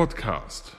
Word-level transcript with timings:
Podcast. 0.00 0.72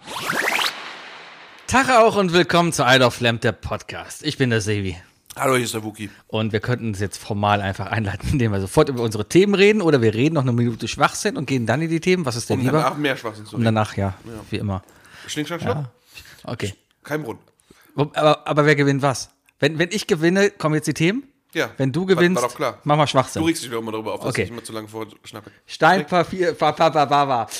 Tag 1.66 1.90
auch 1.90 2.16
und 2.18 2.34
willkommen 2.34 2.72
zu 2.72 2.84
Isle 2.86 3.04
of 3.08 3.20
Lamp, 3.20 3.42
der 3.42 3.52
Podcast. 3.52 4.24
Ich 4.24 4.38
bin 4.38 4.52
der 4.52 4.62
Sevi. 4.62 4.96
Hallo, 5.36 5.56
hier 5.56 5.66
ist 5.66 5.74
der 5.74 5.84
Wookie. 5.84 6.12
Und 6.28 6.54
wir 6.54 6.60
könnten 6.60 6.92
es 6.92 7.00
jetzt 7.00 7.18
formal 7.18 7.62
einfach 7.62 7.88
einleiten, 7.88 8.30
indem 8.34 8.52
wir 8.52 8.62
sofort 8.62 8.90
über 8.90 9.02
unsere 9.02 9.28
Themen 9.28 9.56
reden 9.56 9.82
oder 9.82 10.04
wir 10.04 10.14
reden 10.14 10.36
noch 10.36 10.44
eine 10.44 10.52
Minute 10.52 10.88
Schwachsinn 10.88 11.36
und 11.36 11.48
gehen 11.48 11.66
dann 11.66 11.82
in 11.82 11.90
die 11.90 12.00
Themen. 12.00 12.28
Was 12.28 12.36
ist 12.36 12.48
denn 12.52 12.60
Um 12.60 12.66
lieber? 12.68 12.78
danach 12.78 12.98
mehr 12.98 13.18
Schwachsinn 13.18 13.48
zu 13.48 13.56
Und 13.56 13.64
reden. 13.64 13.74
danach, 13.74 13.98
ja, 13.98 14.14
wie 14.52 14.58
immer. 14.58 14.84
Schnick, 15.26 15.48
schnack, 15.48 15.62
schnuck. 15.64 15.86
Okay. 16.44 16.76
Kein 17.04 17.24
Grund. 17.24 17.40
Aber, 17.96 18.48
aber 18.48 18.66
wer 18.68 18.76
gewinnt 18.76 19.02
was? 19.02 19.32
Wenn, 19.58 19.80
wenn 19.80 19.90
ich 19.92 20.06
gewinne, 20.06 20.52
kommen 20.52 20.76
jetzt 20.76 20.86
die 20.88 20.94
Themen? 20.94 21.24
Ja. 21.56 21.72
Wenn 21.78 21.92
du 21.92 22.02
War- 22.02 22.16
gewinnst, 22.18 22.40
war 22.40 22.50
doch 22.50 22.56
klar. 22.56 22.78
mach 22.84 22.98
mal 22.98 23.06
Du 23.06 23.10
Schwachsinn. 23.10 23.44
regst 23.44 23.64
dich 23.64 23.72
wieder 23.72 23.80
immer 23.80 23.94
darüber 23.94 24.14
auf, 24.14 24.20
dass 24.20 24.30
Okay. 24.30 24.44
ich 24.44 24.52
immer 24.52 24.64
zu 24.64 24.74
lange 24.74 24.88
vorschnappe. 24.88 25.50
Stein. 25.66 26.06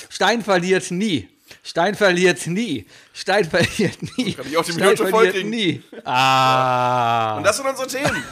Stein 0.08 0.42
verliert 0.44 0.90
nie. 0.92 1.28
Stein 1.62 1.94
verliert 1.94 2.46
nie. 2.46 2.86
Stein 3.12 3.44
verliert 3.44 3.98
nie. 4.16 4.34
Kann 4.34 4.46
ich 4.46 4.56
auch 4.56 4.64
die 4.64 4.72
Stein 4.72 4.84
Minute 4.84 5.06
verliert 5.08 5.44
nie. 5.46 5.82
Ah. 6.04 7.36
Und 7.36 7.44
das 7.44 7.56
sind 7.56 7.66
unsere 7.68 7.86
Themen. 7.88 8.22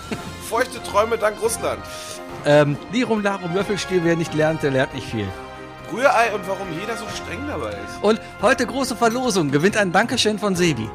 Feuchte 0.49 0.83
Träume 0.83 1.19
dank 1.19 1.41
Russland. 1.43 1.81
Ähm, 2.45 2.77
Lirum, 2.93 3.23
Larum, 3.23 3.55
Löffelstiel, 3.55 4.01
wer 4.05 4.17
nicht 4.17 4.33
lernt, 4.35 4.63
der 4.63 4.71
lernt 4.71 4.95
nicht 4.95 5.09
viel. 5.09 5.27
Rührei 5.93 6.33
und 6.35 6.47
warum 6.49 6.67
jeder 6.79 6.97
so 6.97 7.05
streng 7.15 7.47
dabei 7.47 7.71
ist. 7.71 8.03
Und 8.03 8.21
heute 8.43 8.67
große 8.67 8.97
Verlosung. 8.97 9.51
Gewinnt 9.51 9.77
ein 9.77 9.93
Dankeschön 9.93 10.39
von 10.39 10.55
Sebi. 10.57 10.89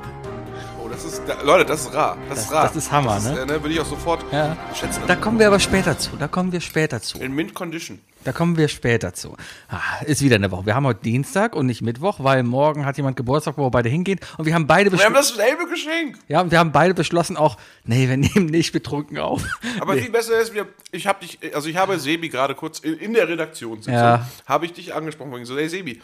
Oh, 0.82 0.88
das 0.90 1.04
ist, 1.06 1.22
da, 1.28 1.42
Leute, 1.44 1.66
das 1.66 1.82
ist 1.82 1.94
rar. 1.94 2.17
Das, 2.30 2.38
Das- 2.40 2.45
ist 2.48 2.52
rar. 2.54 2.64
das 2.67 2.76
ist 2.76 2.92
Hammer, 2.92 3.16
das 3.16 3.23
ne? 3.26 3.32
Ist, 3.34 3.38
äh, 3.40 3.45
ne? 3.45 3.64
Würde 3.64 3.73
ich 3.73 3.80
auch 3.80 3.86
sofort 3.86 4.23
Ja. 4.32 4.56
schätzen. 4.73 5.02
Da 5.08 5.16
kommen 5.16 5.40
wir 5.40 5.48
aber 5.48 5.60
später 5.60 5.98
zu. 5.98 6.12
Da 6.17 6.28
kommen 6.28 6.52
wir 6.52 6.60
später 6.62 7.02
zu. 7.02 7.20
In 7.20 7.34
Mint 7.34 7.54
Condition. 7.54 8.00
Da 8.23 8.31
kommen 8.31 8.55
wir 8.55 8.67
später 8.67 9.14
zu. 9.14 9.36
Ah, 9.67 9.80
ist 10.05 10.22
wieder 10.22 10.36
eine 10.36 10.52
Woche. 10.52 10.67
Wir 10.67 10.75
haben 10.75 10.86
heute 10.86 11.02
Dienstag 11.02 11.55
und 11.55 11.66
nicht 11.66 11.81
Mittwoch, 11.81 12.17
weil 12.19 12.44
morgen 12.44 12.86
hat 12.86 12.97
jemand 12.97 13.17
Geburtstag, 13.17 13.58
wo 13.58 13.66
wir 13.66 13.72
beide 13.72 13.89
hingehen. 13.89 14.19
Und 14.38 14.45
wir 14.45 14.53
haben 14.53 14.67
beide 14.67 14.91
Wir 14.91 15.00
haben 15.03 15.14
beschlossen. 15.14 15.38
dasselbe 15.39 15.67
Geschenk. 15.67 16.19
Ja, 16.27 16.42
und 16.42 16.52
wir 16.52 16.59
haben 16.59 16.72
beide 16.72 16.94
beschlossen 16.94 17.36
auch, 17.36 17.58
nee, 17.83 18.08
wir 18.08 18.17
nehmen 18.17 18.45
nicht 18.45 18.73
betrunken 18.73 19.17
auf. 19.17 19.44
Aber 19.80 19.94
viel 19.97 20.11
besser 20.11 20.39
ist, 20.39 20.53
wir, 20.53 20.67
ich 20.92 21.08
habe 21.08 21.25
dich, 21.25 21.39
also 21.55 21.67
ich 21.67 21.75
habe 21.77 21.99
Sebi 21.99 22.30
gerade 22.30 22.53
kurz 22.53 22.77
in, 22.80 22.94
in 22.99 23.14
der 23.14 23.27
Redaktion 23.27 23.81
Ja. 23.88 24.27
habe 24.45 24.66
ich 24.67 24.73
dich 24.73 24.94
angesprochen, 24.94 25.42
ich 25.42 25.47
so, 25.47 25.58
hey 25.58 25.67
Sebi, 25.67 25.99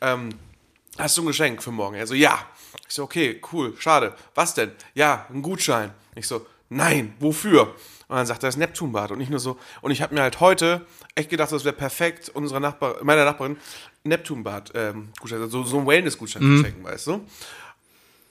ähm, 0.00 0.30
hast 0.96 1.18
du 1.18 1.22
ein 1.22 1.26
Geschenk 1.26 1.62
für 1.62 1.70
morgen? 1.70 1.96
Er 1.96 2.06
so, 2.06 2.14
ja. 2.14 2.38
Ich 2.88 2.94
so, 2.94 3.02
okay, 3.02 3.40
cool, 3.52 3.74
schade. 3.78 4.14
Was 4.34 4.54
denn? 4.54 4.70
Ja, 4.94 5.26
ein 5.32 5.42
Gutschein. 5.42 5.90
Ich 6.14 6.26
so, 6.26 6.46
nein, 6.70 7.12
wofür? 7.20 7.74
Und 8.12 8.18
dann 8.18 8.26
sagt 8.26 8.42
er, 8.42 8.48
das 8.48 8.58
Neptunbad. 8.58 9.10
Und 9.10 9.18
nicht 9.18 9.30
nur 9.30 9.40
so. 9.40 9.56
Und 9.80 9.90
ich 9.90 10.02
habe 10.02 10.14
mir 10.14 10.20
halt 10.20 10.38
heute 10.40 10.84
echt 11.14 11.30
gedacht, 11.30 11.50
das 11.50 11.64
wäre 11.64 11.74
perfekt, 11.74 12.28
unserer 12.28 12.60
Nachbar, 12.60 12.96
meiner 13.02 13.24
Nachbarin 13.24 13.56
Neptunbad 14.04 14.72
ähm, 14.74 15.08
Gutschein, 15.18 15.40
also 15.40 15.64
so 15.64 15.78
ein 15.78 15.86
Wellness-Gutschein 15.86 16.42
Mhm. 16.42 16.56
zu 16.58 16.64
schenken, 16.64 16.84
weißt 16.84 17.06
du? 17.06 17.20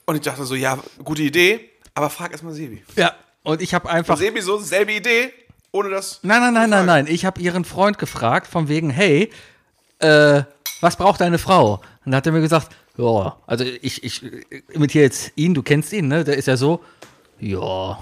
Und 0.06 0.16
ich 0.16 0.22
dachte 0.22 0.44
so, 0.46 0.54
ja, 0.54 0.78
gute 1.04 1.24
Idee, 1.24 1.68
aber 1.96 2.12
frag 2.12 2.32
erstmal 2.32 2.54
Sebi. 2.54 2.84
Ja, 2.96 3.16
und 3.42 3.60
ich 3.60 3.74
habe 3.74 3.90
einfach. 3.90 4.18
Sebi 4.18 4.42
so, 4.42 4.60
selbe 4.60 4.92
Idee, 4.94 5.34
ohne 5.72 5.90
das. 5.90 6.20
Nein, 6.22 6.42
nein, 6.42 6.54
nein, 6.54 6.70
nein, 6.70 6.86
nein. 6.86 7.08
Ich 7.08 7.26
habe 7.26 7.42
ihren 7.42 7.66
Freund 7.66 7.98
gefragt, 7.98 8.46
von 8.46 8.68
wegen, 8.68 8.92
hey, 8.92 9.32
äh, 9.98 10.44
was 10.82 10.96
braucht 10.96 11.22
deine 11.22 11.40
Frau? 11.40 11.82
Und 12.06 12.12
da 12.12 12.18
hat 12.18 12.26
er 12.28 12.34
mir 12.34 12.42
gesagt, 12.42 12.76
ja, 12.98 13.36
also 13.48 13.64
ich, 13.64 14.04
ich 14.04 14.22
imitiere 14.70 15.06
jetzt 15.06 15.32
ihn, 15.36 15.56
du 15.56 15.64
kennst 15.64 15.92
ihn, 15.94 16.08
ne? 16.08 16.24
Der 16.24 16.38
ist 16.38 16.48
ja 16.48 16.56
so, 16.58 16.84
ja, 17.40 17.98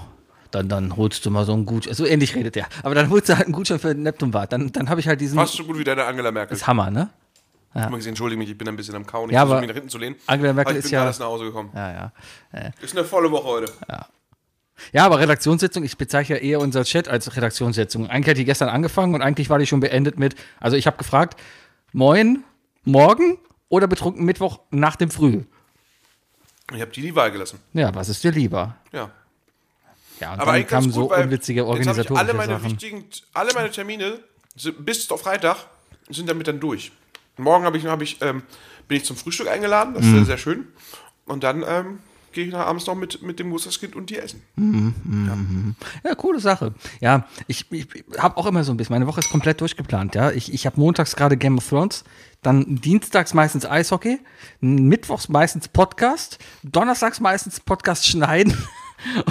dann, 0.50 0.68
dann 0.68 0.96
holst 0.96 1.24
du 1.26 1.30
mal 1.30 1.44
so 1.44 1.52
einen 1.52 1.66
Gutschein. 1.66 1.94
So 1.94 2.06
ähnlich 2.06 2.34
redet 2.34 2.56
er. 2.56 2.66
Aber 2.82 2.94
dann 2.94 3.10
holst 3.10 3.28
du 3.28 3.36
halt 3.36 3.46
einen 3.46 3.52
Gutschein 3.54 3.78
für 3.78 3.94
Neptunbad. 3.94 4.52
Dann, 4.52 4.72
dann 4.72 4.88
habe 4.90 5.00
ich 5.00 5.08
halt 5.08 5.20
diesen. 5.20 5.36
Fast 5.38 5.54
so 5.54 5.64
gut 5.64 5.78
wie 5.78 5.84
deine 5.84 6.04
Angela 6.04 6.30
Merkel. 6.30 6.50
Das 6.50 6.62
ist 6.62 6.66
Hammer, 6.66 6.90
ne? 6.90 7.10
Übrigens, 7.72 8.06
entschuldige 8.06 8.38
mich, 8.38 8.50
ich 8.50 8.58
bin 8.58 8.66
ein 8.68 8.74
bisschen 8.74 8.96
am 8.96 9.06
Kauen. 9.06 9.30
Ich 9.30 9.34
Ja, 9.34 9.42
versuche 9.42 9.60
mich 9.60 9.68
nach 9.68 9.74
hinten 9.74 9.90
zu 9.90 9.98
lehnen. 9.98 10.16
Angela 10.26 10.52
Merkel 10.52 10.72
ich 10.74 10.78
ist 10.80 10.84
bin 10.90 10.92
ja- 10.94 11.04
erst 11.04 11.20
nach 11.20 11.26
Hause 11.28 11.44
gekommen. 11.44 11.70
Ja, 11.72 11.92
ja. 12.52 12.70
Ist 12.80 12.96
eine 12.96 13.06
volle 13.06 13.30
Woche 13.30 13.44
heute. 13.44 13.72
Ja, 14.92 15.04
aber 15.06 15.20
Redaktionssitzung, 15.20 15.84
ich 15.84 15.96
bezeichne 15.98 16.36
ja 16.36 16.42
eher 16.42 16.58
unser 16.60 16.84
Chat 16.84 17.06
als 17.08 17.36
Redaktionssitzung. 17.36 18.08
Eigentlich 18.08 18.30
hat 18.30 18.38
die 18.38 18.44
gestern 18.44 18.70
angefangen 18.70 19.14
und 19.14 19.22
eigentlich 19.22 19.50
war 19.50 19.58
die 19.58 19.66
schon 19.66 19.78
beendet 19.80 20.18
mit, 20.18 20.34
also 20.58 20.76
ich 20.76 20.86
habe 20.86 20.96
gefragt, 20.96 21.38
moin, 21.92 22.42
morgen 22.84 23.38
oder 23.68 23.86
betrunken 23.86 24.24
Mittwoch 24.24 24.60
nach 24.70 24.96
dem 24.96 25.10
Früh? 25.10 25.42
Ich 26.74 26.80
habe 26.80 26.90
dir 26.90 27.02
die 27.02 27.14
Wahl 27.14 27.30
gelassen. 27.30 27.60
Ja, 27.72 27.94
was 27.94 28.08
ist 28.08 28.24
dir 28.24 28.32
lieber? 28.32 28.76
Ja. 28.92 29.10
Ja, 30.20 30.34
und 30.34 30.40
Aber 30.40 30.52
dann 30.52 30.66
kamen 30.66 30.92
so 30.92 31.10
weil 31.10 31.24
unwitzige 31.24 31.60
jetzt 31.60 31.68
habe 31.68 31.80
ich 31.80 31.86
organisatorische 31.88 32.24
alle 32.24 32.34
meine 32.34 32.52
Sachen. 32.54 32.70
wichtigen, 32.70 33.04
alle 33.34 33.52
meine 33.54 33.70
Termine 33.70 34.20
sind, 34.56 34.84
bis 34.84 35.10
auf 35.10 35.22
Freitag 35.22 35.56
sind 36.08 36.28
damit 36.28 36.46
dann 36.48 36.60
durch. 36.60 36.92
Morgen 37.38 37.64
habe 37.64 37.78
ich, 37.78 37.86
hab 37.86 38.02
ich, 38.02 38.20
ähm, 38.20 38.42
bin 38.86 38.98
ich 38.98 39.04
zum 39.04 39.16
Frühstück 39.16 39.48
eingeladen, 39.48 39.94
das 39.94 40.04
ist 40.04 40.10
Mhm. 40.12 40.24
sehr, 40.26 40.36
schön. 40.38 40.66
Und 41.26 41.42
dann 41.42 41.64
ähm, 41.66 41.98
gehe 42.32 42.44
ich 42.44 42.52
nach 42.52 42.66
abends 42.66 42.86
noch 42.86 42.94
mit, 42.94 43.22
mit 43.22 43.38
dem 43.38 43.46
Geburtstagskind 43.46 43.96
und 43.96 44.10
dir 44.10 44.22
essen. 44.22 44.42
Ja, 46.04 46.14
coole 46.14 46.40
Sache. 46.40 46.74
Ja, 47.00 47.26
ich, 47.46 47.70
ich 47.72 47.86
habe 48.18 48.36
auch 48.36 48.46
immer 48.46 48.62
so 48.64 48.72
ein 48.72 48.76
bisschen, 48.76 48.94
meine 48.94 49.06
Woche 49.06 49.20
ist 49.20 49.30
komplett 49.30 49.60
durchgeplant, 49.60 50.14
ja. 50.14 50.30
Ich, 50.32 50.52
ich 50.52 50.66
habe 50.66 50.78
montags 50.78 51.16
gerade 51.16 51.36
Game 51.36 51.56
of 51.58 51.68
Thrones, 51.68 52.04
dann 52.42 52.64
dienstags 52.80 53.32
meistens 53.34 53.64
Eishockey, 53.64 54.18
mittwochs 54.60 55.28
meistens 55.28 55.68
Podcast, 55.68 56.38
donnerstags 56.62 57.20
meistens 57.20 57.60
Podcast 57.60 58.06
schneiden 58.06 58.56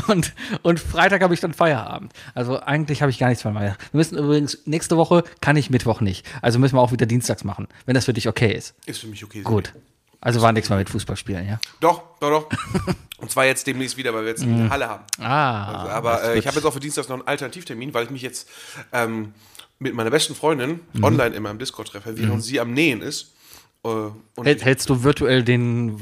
und, 0.08 0.34
und 0.64 0.80
Freitag 0.80 1.22
habe 1.22 1.34
ich 1.34 1.40
dann 1.40 1.54
Feierabend. 1.54 2.14
Also 2.34 2.60
eigentlich 2.60 3.02
habe 3.02 3.12
ich 3.12 3.20
gar 3.20 3.28
nichts 3.30 3.42
von 3.44 3.54
mir. 3.54 3.62
Wir 3.62 3.76
müssen 3.92 4.18
übrigens, 4.18 4.60
nächste 4.66 4.98
Woche 4.98 5.24
kann 5.42 5.56
ich 5.56 5.70
Mittwoch 5.70 6.02
nicht. 6.02 6.26
Also 6.42 6.60
müssen 6.60 6.76
wir 6.76 6.82
auch 6.82 6.92
wieder 6.92 7.06
dienstags 7.06 7.44
machen, 7.44 7.68
wenn 7.86 7.94
das 7.96 8.06
für 8.06 8.14
dich 8.14 8.28
okay 8.28 8.54
ist. 8.54 8.76
Ist 8.86 9.00
für 9.00 9.08
mich 9.08 9.24
okay. 9.24 9.42
Gut. 9.42 9.74
Also 10.22 10.42
war 10.42 10.52
nichts 10.52 10.70
mehr 10.70 10.78
mit 10.78 10.90
Fußball 10.90 11.16
spielen, 11.16 11.48
ja. 11.48 11.60
Doch, 11.80 12.04
doch, 12.20 12.30
doch. 12.30 12.50
und 13.20 13.32
zwar 13.32 13.46
jetzt 13.46 13.66
demnächst 13.68 13.96
wieder, 13.96 14.14
weil 14.14 14.24
wir 14.24 14.30
jetzt 14.30 14.44
eine 14.44 14.70
Halle 14.70 14.90
haben. 14.90 15.04
Ah. 15.18 15.66
Also, 15.80 15.90
aber 15.92 16.24
äh, 16.24 16.40
ich 16.40 16.46
habe 16.46 16.58
jetzt 16.58 16.66
auch 16.66 16.74
für 16.74 16.82
Dienstag 16.82 17.08
noch 17.08 17.16
einen 17.16 17.28
Alternativtermin, 17.28 17.94
weil 17.94 18.04
ich 18.04 18.10
mich 18.10 18.22
jetzt 18.22 18.50
ähm, 18.92 19.34
mit 19.80 19.94
meiner 19.94 20.10
besten 20.10 20.36
Freundin 20.36 20.82
Mhm. 20.92 21.04
online 21.06 21.36
in 21.36 21.44
meinem 21.44 21.58
Discord 21.58 21.88
treffe, 21.88 22.18
während 22.18 22.44
sie 22.44 22.60
am 22.60 22.74
Nähen 22.74 23.02
ist. 23.02 23.34
Äh, 23.82 23.88
und 23.88 24.46
Hält, 24.46 24.66
hältst 24.66 24.90
du 24.90 25.04
virtuell 25.04 25.42
den 25.42 26.02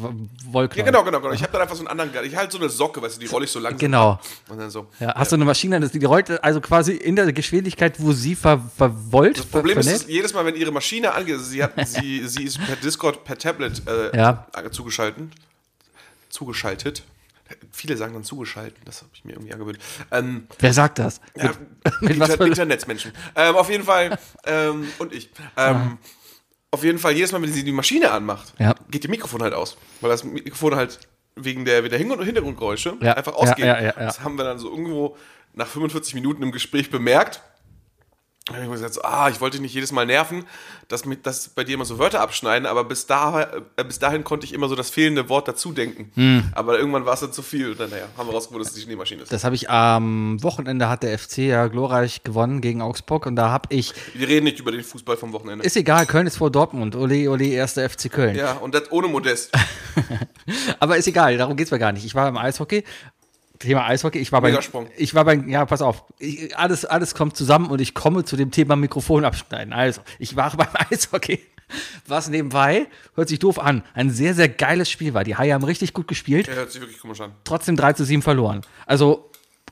Wolken? 0.51 0.79
ja, 0.79 0.85
genau, 0.85 1.03
genau, 1.03 1.21
genau. 1.21 1.31
Ich 1.33 1.43
habe 1.43 1.51
dann 1.51 1.61
einfach 1.61 1.75
so 1.75 1.85
einen 1.85 1.99
anderen, 1.99 2.25
ich 2.25 2.35
halte 2.35 2.53
so 2.53 2.57
eine 2.57 2.69
Socke, 2.69 3.01
weißt 3.03 3.17
du, 3.17 3.19
die 3.19 3.27
rolle 3.27 3.45
ich 3.45 3.51
so 3.51 3.59
langsam. 3.59 3.77
Genau. 3.77 4.19
so. 4.69 4.87
Ja, 4.99 5.13
hast 5.13 5.31
du 5.31 5.35
eine 5.35 5.45
Maschine, 5.45 5.79
die 5.87 6.05
rollt 6.05 6.43
also 6.43 6.59
quasi 6.59 6.93
in 6.93 7.15
der 7.15 7.31
Geschwindigkeit, 7.33 7.95
wo 7.99 8.13
sie 8.13 8.33
ver, 8.35 8.59
verwollt, 8.75 9.37
Das 9.37 9.45
Problem 9.45 9.77
ist, 9.77 9.85
vernäht? 9.85 10.01
dass 10.03 10.09
jedes 10.09 10.33
Mal, 10.33 10.43
wenn 10.45 10.55
ihre 10.55 10.71
Maschine 10.71 11.13
angeht, 11.13 11.39
sie, 11.39 11.63
hat, 11.63 11.73
sie, 11.87 12.23
sie 12.27 12.45
ist 12.45 12.57
per 12.65 12.77
Discord, 12.77 13.23
per 13.23 13.37
Tablet 13.37 13.83
äh, 13.87 14.17
Ja. 14.17 14.47
zugeschaltet. 14.71 15.29
Zugeschaltet. 16.29 17.03
Viele 17.71 17.95
sagen 17.95 18.13
dann 18.13 18.23
zugeschaltet, 18.23 18.77
das 18.85 19.01
habe 19.01 19.11
ich 19.13 19.23
mir 19.23 19.33
irgendwie 19.33 19.53
angewöhnt. 19.53 19.77
Ähm, 20.11 20.47
Wer 20.59 20.73
sagt 20.73 20.99
das? 20.99 21.21
Ja, 21.35 21.51
mit 22.01 22.15
Inter 22.15 22.41
Internetsmenschen. 22.41 23.13
Ähm, 23.35 23.55
auf 23.55 23.69
jeden 23.69 23.83
Fall, 23.83 24.17
ähm, 24.45 24.87
und 24.99 25.13
ich. 25.13 25.29
Ähm, 25.55 25.97
auf 26.71 26.83
jeden 26.83 26.99
Fall, 26.99 27.13
jedes 27.13 27.31
Mal, 27.31 27.41
wenn 27.41 27.51
sie 27.51 27.63
die 27.63 27.71
Maschine 27.71 28.11
anmacht, 28.11 28.53
Ja. 28.59 28.75
geht 28.89 29.03
ihr 29.03 29.09
Mikrofon 29.09 29.41
halt 29.41 29.53
aus. 29.53 29.77
Weil 30.01 30.09
das 30.09 30.23
Mikrofon 30.23 30.75
halt 30.75 30.99
wegen 31.35 31.65
der, 31.65 31.81
der 31.83 31.97
Hin- 31.97 32.11
und 32.11 32.23
Hintergrundgeräusche 32.23 32.97
Ja, 33.01 33.13
einfach 33.13 33.35
ausgeht. 33.35 33.65
ja. 33.65 33.91
Das 33.93 34.21
haben 34.21 34.37
wir 34.37 34.43
dann 34.43 34.59
so 34.59 34.69
irgendwo 34.69 35.15
nach 35.53 35.67
45 35.67 36.13
Minuten 36.15 36.43
im 36.43 36.51
Gespräch 36.51 36.89
bemerkt. 36.91 37.41
Dann 38.47 38.55
habe 38.55 38.63
ich 38.63 38.69
mir 38.69 38.87
gesagt, 38.87 39.03
ah, 39.03 39.27
ich 39.29 39.41
wollte 39.41 39.57
dich 39.57 39.61
nicht 39.61 39.73
jedes 39.73 39.91
Mal 39.91 40.05
nerven, 40.05 40.45
dass, 40.87 41.03
mit, 41.03 41.25
dass 41.25 41.49
bei 41.49 41.65
dir 41.65 41.73
immer 41.73 41.83
so 41.83 41.99
Wörter 41.99 42.21
abschneiden, 42.21 42.65
aber 42.65 42.85
bis, 42.85 43.05
da, 43.05 43.41
äh, 43.41 43.83
bis 43.83 43.99
dahin 43.99 44.23
konnte 44.23 44.45
ich 44.45 44.53
immer 44.53 44.69
so 44.69 44.75
das 44.75 44.89
fehlende 44.89 45.27
Wort 45.27 45.49
dazu 45.49 45.73
denken. 45.73 46.11
Hm. 46.15 46.51
Aber 46.53 46.79
irgendwann 46.79 47.05
war 47.05 47.15
es 47.15 47.19
dann 47.19 47.33
zu 47.33 47.41
viel. 47.41 47.71
Und 47.71 47.79
dann, 47.81 47.89
naja, 47.89 48.05
haben 48.17 48.29
wir 48.29 48.33
rausgefunden, 48.33 48.63
dass 48.63 48.69
es 48.69 48.75
die 48.75 48.83
Schneemaschine 48.83 49.23
ist. 49.23 49.33
Das 49.33 49.43
habe 49.43 49.55
ich 49.55 49.69
am 49.69 50.41
Wochenende 50.43 50.87
hat 50.87 51.03
der 51.03 51.19
FC 51.19 51.39
ja 51.39 51.67
glorreich 51.67 52.23
gewonnen 52.23 52.61
gegen 52.61 52.81
Augsburg 52.81 53.25
und 53.25 53.35
da 53.35 53.49
habe 53.49 53.67
ich, 53.75 53.93
Wir 54.13 54.29
reden 54.29 54.45
nicht 54.45 54.61
über 54.61 54.71
den 54.71 54.83
Fußball 54.83 55.17
vom 55.17 55.33
Wochenende. 55.33 55.65
ist 55.65 55.75
egal, 55.75 56.05
Köln 56.05 56.25
ist 56.25 56.37
vor 56.37 56.49
Dortmund, 56.49 56.95
ole 56.95 57.29
ole, 57.29 57.47
erster 57.47 57.89
FC 57.89 58.09
Köln. 58.09 58.35
Ja, 58.35 58.53
und 58.53 58.73
das 58.73 58.89
ohne 58.91 59.09
Modest. 59.09 59.51
Aber 60.79 60.95
ist 60.95 61.07
egal, 61.07 61.37
darum 61.37 61.57
geht's 61.57 61.71
mir 61.71 61.79
gar 61.79 61.91
nicht. 61.91 62.05
Ich 62.05 62.15
war 62.15 62.29
im 62.29 62.37
Eishockey. 62.37 62.85
Thema 63.59 63.85
Eishockey, 63.87 64.19
ich 64.19 64.31
war 64.31 64.41
bei, 64.41 64.51
ich 64.97 65.15
war 65.15 65.25
bei, 65.25 65.35
ja, 65.47 65.65
pass 65.65 65.81
auf, 65.81 66.03
ich, 66.19 66.57
alles, 66.57 66.85
alles 66.85 67.15
kommt 67.15 67.35
zusammen 67.35 67.67
und 67.69 67.81
ich 67.81 67.93
komme 67.93 68.23
zu 68.25 68.35
dem 68.35 68.51
Thema 68.51 68.75
Mikrofon 68.75 69.25
abschneiden. 69.25 69.73
Also, 69.73 70.01
ich 70.19 70.35
war 70.35 70.51
beim 70.57 70.67
Eishockey, 70.89 71.39
was 72.05 72.29
nebenbei, 72.29 72.87
hört 73.15 73.29
sich 73.29 73.39
doof 73.39 73.59
an, 73.59 73.83
ein 73.93 74.09
sehr, 74.09 74.33
sehr 74.33 74.47
geiles 74.49 74.89
Spiel 74.89 75.13
war. 75.13 75.23
Die 75.23 75.35
Haie 75.35 75.53
haben 75.53 75.63
richtig 75.63 75.93
gut 75.93 76.07
gespielt, 76.07 76.47
Der 76.47 76.55
hört 76.55 76.71
sich 76.71 76.81
wirklich 76.81 76.99
komisch 76.99 77.19
an. 77.21 77.33
trotzdem 77.43 77.75
3 77.75 77.93
zu 77.93 78.05
7 78.05 78.21
verloren. 78.21 78.61
Also, 78.85 79.26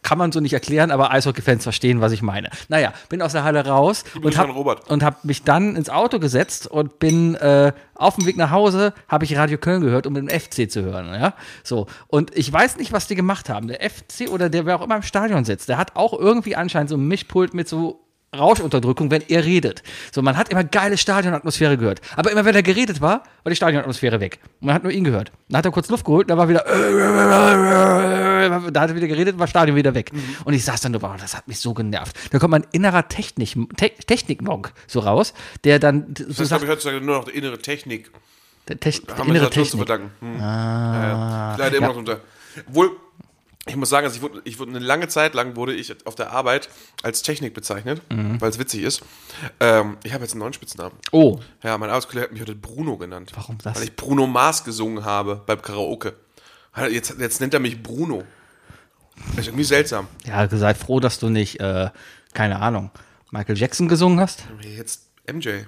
kann 0.06 0.19
man 0.19 0.31
so 0.31 0.40
nicht 0.40 0.54
erklären, 0.54 0.92
aber 0.92 1.12
Eishockey-Fans 1.12 1.63
verstehen, 1.63 2.00
was 2.00 2.12
ich 2.12 2.22
meine. 2.22 2.52
Naja, 2.69 2.94
bin 3.10 3.24
aus 3.24 3.31
der 3.31 3.44
Halle 3.44 3.66
raus 3.66 4.04
und 4.22 4.38
habe 4.38 4.54
hab 5.04 5.25
mich 5.25 5.44
dann 5.44 5.75
ins 5.75 5.90
Auto 5.90 6.19
gesetzt 6.19 6.68
und 6.68 7.00
bin 7.00 7.34
äh, 7.36 7.74
auf 7.96 8.16
dem 8.16 8.28
Weg 8.28 8.38
nach 8.38 8.52
Hause, 8.52 8.94
habe 9.07 9.25
ich 9.25 9.36
Radio 9.36 9.57
Köln 9.57 9.81
gehört, 9.81 10.06
um 10.06 10.13
den 10.13 10.30
FC 10.30 10.69
zu 10.69 10.84
hören. 10.84 11.07
Ja? 11.07 11.34
So. 11.63 11.88
Und 12.07 12.38
ich 12.38 12.52
weiß 12.54 12.78
nicht, 12.78 12.94
was 12.94 13.07
die 13.07 13.16
gemacht 13.16 13.50
haben. 13.50 13.68
Der 13.68 13.80
FC 13.81 14.30
oder 14.30 14.50
der, 14.50 14.68
wer 14.68 14.80
auch 14.80 14.84
immer 14.84 14.98
im 14.98 15.02
Stadion 15.02 15.44
sitzt, 15.44 15.69
der 15.69 15.78
hat 15.78 15.96
auch 15.96 16.13
irgendwie 16.13 16.56
anscheinend 16.56 16.90
so 16.90 16.98
ein 16.98 17.07
Mischpult 17.07 17.56
mit 17.56 17.68
so 17.68 18.05
Rauschunterdrückung, 18.38 19.12
wenn 19.12 19.22
er 19.28 19.44
redet. 19.46 19.84
So, 20.12 20.22
man 20.22 20.38
hat 20.38 20.50
immer 20.50 20.64
geile 20.64 20.98
Stadionatmosphäre 20.98 21.78
gehört. 21.78 22.02
Aber 22.16 22.32
immer 22.32 22.46
wenn 22.46 22.56
er 22.56 22.64
geredet 22.64 23.02
war, 23.02 23.24
war 23.44 23.50
die 23.50 23.56
Stadionatmosphäre 23.56 24.20
weg. 24.20 24.40
Und 24.60 24.68
man 24.68 24.76
hat 24.76 24.84
nur 24.84 24.92
ihn 24.92 25.04
gehört. 25.04 25.32
Dann 25.50 25.58
hat 25.60 25.66
er 25.66 25.72
kurz 25.72 25.90
Luft 25.90 26.06
geholt, 26.06 26.30
dann 26.30 26.38
war 26.38 26.50
wieder, 26.50 26.64
da 28.72 28.82
hat 28.82 28.90
er 28.90 28.96
wieder 28.96 29.08
geredet, 29.08 29.40
war 29.40 29.48
Stadion 29.48 29.76
wieder 29.76 29.94
weg. 29.96 30.12
Und 30.44 30.54
ich 30.54 30.64
saß 30.66 30.82
dann 30.82 30.92
nur, 30.92 31.02
wow, 31.02 31.16
das 31.20 31.36
hat 31.36 31.48
mich 31.48 31.60
so 31.60 31.74
genervt. 31.74 32.16
Da 32.32 32.40
kommt 32.40 32.52
mein 32.52 32.66
innerer 32.72 33.08
Technik, 33.08 33.56
Te 33.78 33.90
Technikmonk 34.06 34.72
so 34.88 35.00
raus, 35.00 35.34
der 35.64 35.80
dann 35.80 36.14
so 36.18 36.26
Das 36.26 36.40
ist, 36.40 36.50
sagt, 36.50 36.64
ich, 36.64 36.70
heutzutage 36.70 37.02
nur 37.02 37.18
noch 37.18 37.26
die 37.26 37.31
innere 37.38 37.58
Technik. 37.60 38.12
der 38.68 38.80
Tech, 38.80 39.02
der 39.06 39.18
Haben 39.18 39.30
innere 39.30 39.50
Technik. 39.50 39.72
zu 39.72 39.78
verdanken. 39.78 40.12
Hm. 40.20 40.40
ja, 40.40 41.08
ja. 41.08 41.52
Ich 41.54 41.60
leide 41.60 41.78
immer 41.78 41.88
ja. 41.88 41.92
noch 41.94 42.00
unter. 42.00 42.20
Obwohl, 42.68 42.92
ich 43.68 43.76
muss 43.76 43.90
sagen, 43.90 44.06
also 44.06 44.16
ich 44.18 44.22
wurde, 44.22 44.42
ich 44.44 44.60
wurde 44.60 44.72
eine 44.72 44.80
lange 44.80 45.08
Zeit 45.08 45.34
lang 45.34 45.56
wurde 45.56 45.74
ich 45.74 45.96
auf 46.06 46.16
der 46.16 46.32
Arbeit 46.32 46.70
als 47.04 47.22
Technik 47.24 47.54
bezeichnet, 47.54 48.02
Mhm. 48.12 48.40
weil 48.40 48.50
es 48.50 48.60
witzig 48.60 48.84
ist. 48.84 49.02
Ähm, 49.60 49.98
ich 50.04 50.14
habe 50.14 50.24
jetzt 50.24 50.34
einen 50.34 50.40
neuen 50.42 50.54
Spitznamen. 50.54 50.96
Oh, 51.12 51.40
Ja, 51.64 51.78
mein 51.78 51.90
Arbeitskollege 51.90 52.26
hat 52.26 52.32
mich 52.32 52.42
heute 52.42 52.56
Bruno 52.56 52.98
genannt. 52.98 53.32
Warum 53.36 53.58
das? 53.64 53.76
Weil 53.78 53.84
ich 53.86 53.96
Bruno 53.96 54.28
Mars 54.28 54.64
gesungen 54.64 55.04
habe 55.06 55.42
beim 55.46 55.62
Karaoke. 55.62 56.14
Jetzt, 56.92 57.16
jetzt 57.20 57.40
nennt 57.42 57.54
er 57.54 57.60
mich 57.60 57.82
Bruno. 57.82 58.24
Das 59.30 59.40
ist 59.40 59.48
irgendwie 59.48 59.64
seltsam. 59.64 60.08
ja, 60.26 60.48
seid 60.50 60.78
froh, 60.78 61.00
dass 61.00 61.20
du 61.20 61.30
nicht, 61.30 61.60
äh, 61.62 61.90
keine 62.34 62.60
Ahnung, 62.60 62.92
Michael 63.32 63.58
Jackson 63.58 63.88
gesungen 63.88 64.20
hast. 64.20 64.44
Jetzt 64.62 65.04
MJ. 65.32 65.64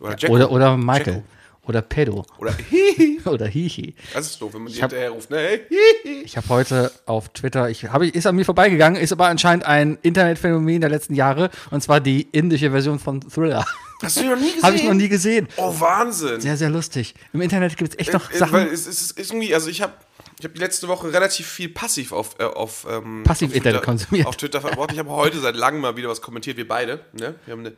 Oder 0.00 0.16
Jacko. 0.16 0.32
Oder, 0.34 0.50
oder 0.50 0.76
Michael. 0.76 1.14
Jacko. 1.14 1.24
Oder 1.64 1.80
Pedo. 1.80 2.24
Oder 2.38 2.52
Hihi. 2.70 3.20
Oder 3.24 3.46
Hihi. 3.46 3.94
Das 4.14 4.26
ist 4.26 4.42
doof, 4.42 4.54
wenn 4.54 4.64
man 4.64 4.72
die 4.72 4.80
hinterher 4.80 5.10
ruft. 5.10 5.30
Ne? 5.30 5.36
Hey, 5.38 5.60
Hihi. 5.68 6.22
Ich 6.22 6.36
habe 6.36 6.48
heute 6.48 6.90
auf 7.06 7.28
Twitter, 7.28 7.70
ich 7.70 7.84
habe, 7.84 8.08
ist 8.08 8.26
an 8.26 8.34
mir 8.34 8.44
vorbeigegangen, 8.44 9.00
ist 9.00 9.12
aber 9.12 9.28
anscheinend 9.28 9.64
ein 9.64 9.96
Internetphänomen 10.02 10.80
der 10.80 10.90
letzten 10.90 11.14
Jahre 11.14 11.50
und 11.70 11.80
zwar 11.80 12.00
die 12.00 12.22
indische 12.32 12.72
Version 12.72 12.98
von 12.98 13.20
Thriller. 13.20 13.64
Hast 14.02 14.16
du 14.18 14.24
noch 14.24 14.36
nie 14.36 14.46
gesehen? 14.52 14.62
habe 14.64 14.76
ich 14.76 14.84
noch 14.84 14.94
nie 14.94 15.08
gesehen. 15.08 15.48
Oh, 15.56 15.72
Wahnsinn. 15.78 16.40
Sehr, 16.40 16.56
sehr 16.56 16.68
lustig. 16.70 17.14
Im 17.32 17.40
Internet 17.40 17.76
gibt 17.76 17.92
es 17.92 17.98
echt 18.00 18.12
noch 18.12 18.28
Äh, 18.32 18.38
Sachen. 18.38 18.52
Weil 18.54 18.66
es, 18.66 18.86
es 18.88 19.12
ist 19.12 19.18
irgendwie, 19.30 19.54
also 19.54 19.68
ich 19.70 19.82
habe 19.82 19.92
ich 20.40 20.44
hab 20.44 20.54
die 20.54 20.60
letzte 20.60 20.88
Woche 20.88 21.12
relativ 21.12 21.46
viel 21.46 21.68
passiv 21.68 22.10
auf, 22.10 22.34
äh, 22.40 22.42
auf 22.42 22.84
ähm, 22.90 23.22
Passiv 23.22 23.54
Internet 23.54 23.76
Twitter- 23.76 23.84
konsumiert. 23.86 24.26
Auf 24.26 24.36
Twitter 24.36 24.60
verbracht. 24.60 24.90
Ich 24.92 24.98
habe 24.98 25.10
heute 25.10 25.38
seit 25.38 25.54
langem 25.54 25.80
mal 25.82 25.96
wieder 25.96 26.08
was 26.08 26.20
kommentiert, 26.20 26.56
wir 26.56 26.66
beide. 26.66 27.04
Ne? 27.12 27.36
Wir 27.46 27.52
haben 27.52 27.60
eine, 27.66 27.76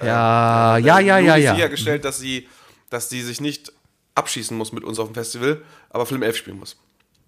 ja, 0.00 0.76
ja, 0.78 1.00
ja, 1.00 1.18
ja, 1.18 1.34
Ludi 1.34 1.44
ja. 1.46 1.54
sichergestellt, 1.56 2.04
dass 2.04 2.18
sie, 2.20 2.46
dass 2.94 3.10
sie 3.10 3.22
sich 3.22 3.40
nicht 3.40 3.72
abschießen 4.14 4.56
muss 4.56 4.72
mit 4.72 4.84
uns 4.84 4.98
auf 4.98 5.08
dem 5.08 5.14
Festival, 5.14 5.62
aber 5.90 6.06
Film 6.06 6.22
11 6.22 6.36
spielen 6.36 6.58
muss. 6.58 6.76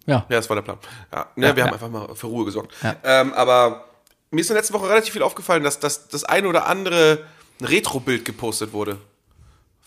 Ja. 0.07 0.25
Ja, 0.29 0.37
das 0.37 0.49
war 0.49 0.55
der 0.55 0.63
Plan. 0.63 0.79
Ja, 1.13 1.29
ne, 1.35 1.55
wir 1.55 1.61
ja. 1.61 1.67
haben 1.67 1.75
einfach 1.75 1.91
mal 1.91 2.15
für 2.15 2.29
Ruhe 2.29 2.45
gesorgt. 2.45 2.73
Ja. 2.83 2.97
Ähm, 3.03 3.35
aber 3.35 3.85
mir 4.31 4.41
ist 4.41 4.49
in 4.49 4.55
der 4.55 4.63
letzten 4.63 4.75
Woche 4.75 4.89
relativ 4.89 5.13
viel 5.13 5.23
aufgefallen, 5.23 5.65
dass, 5.65 5.81
dass 5.81 6.09
das 6.09 6.23
eine 6.25 6.49
oder 6.49 6.67
andere 6.67 7.25
Retro-Bild 7.61 8.25
gepostet 8.25 8.73
wurde. 8.73 8.99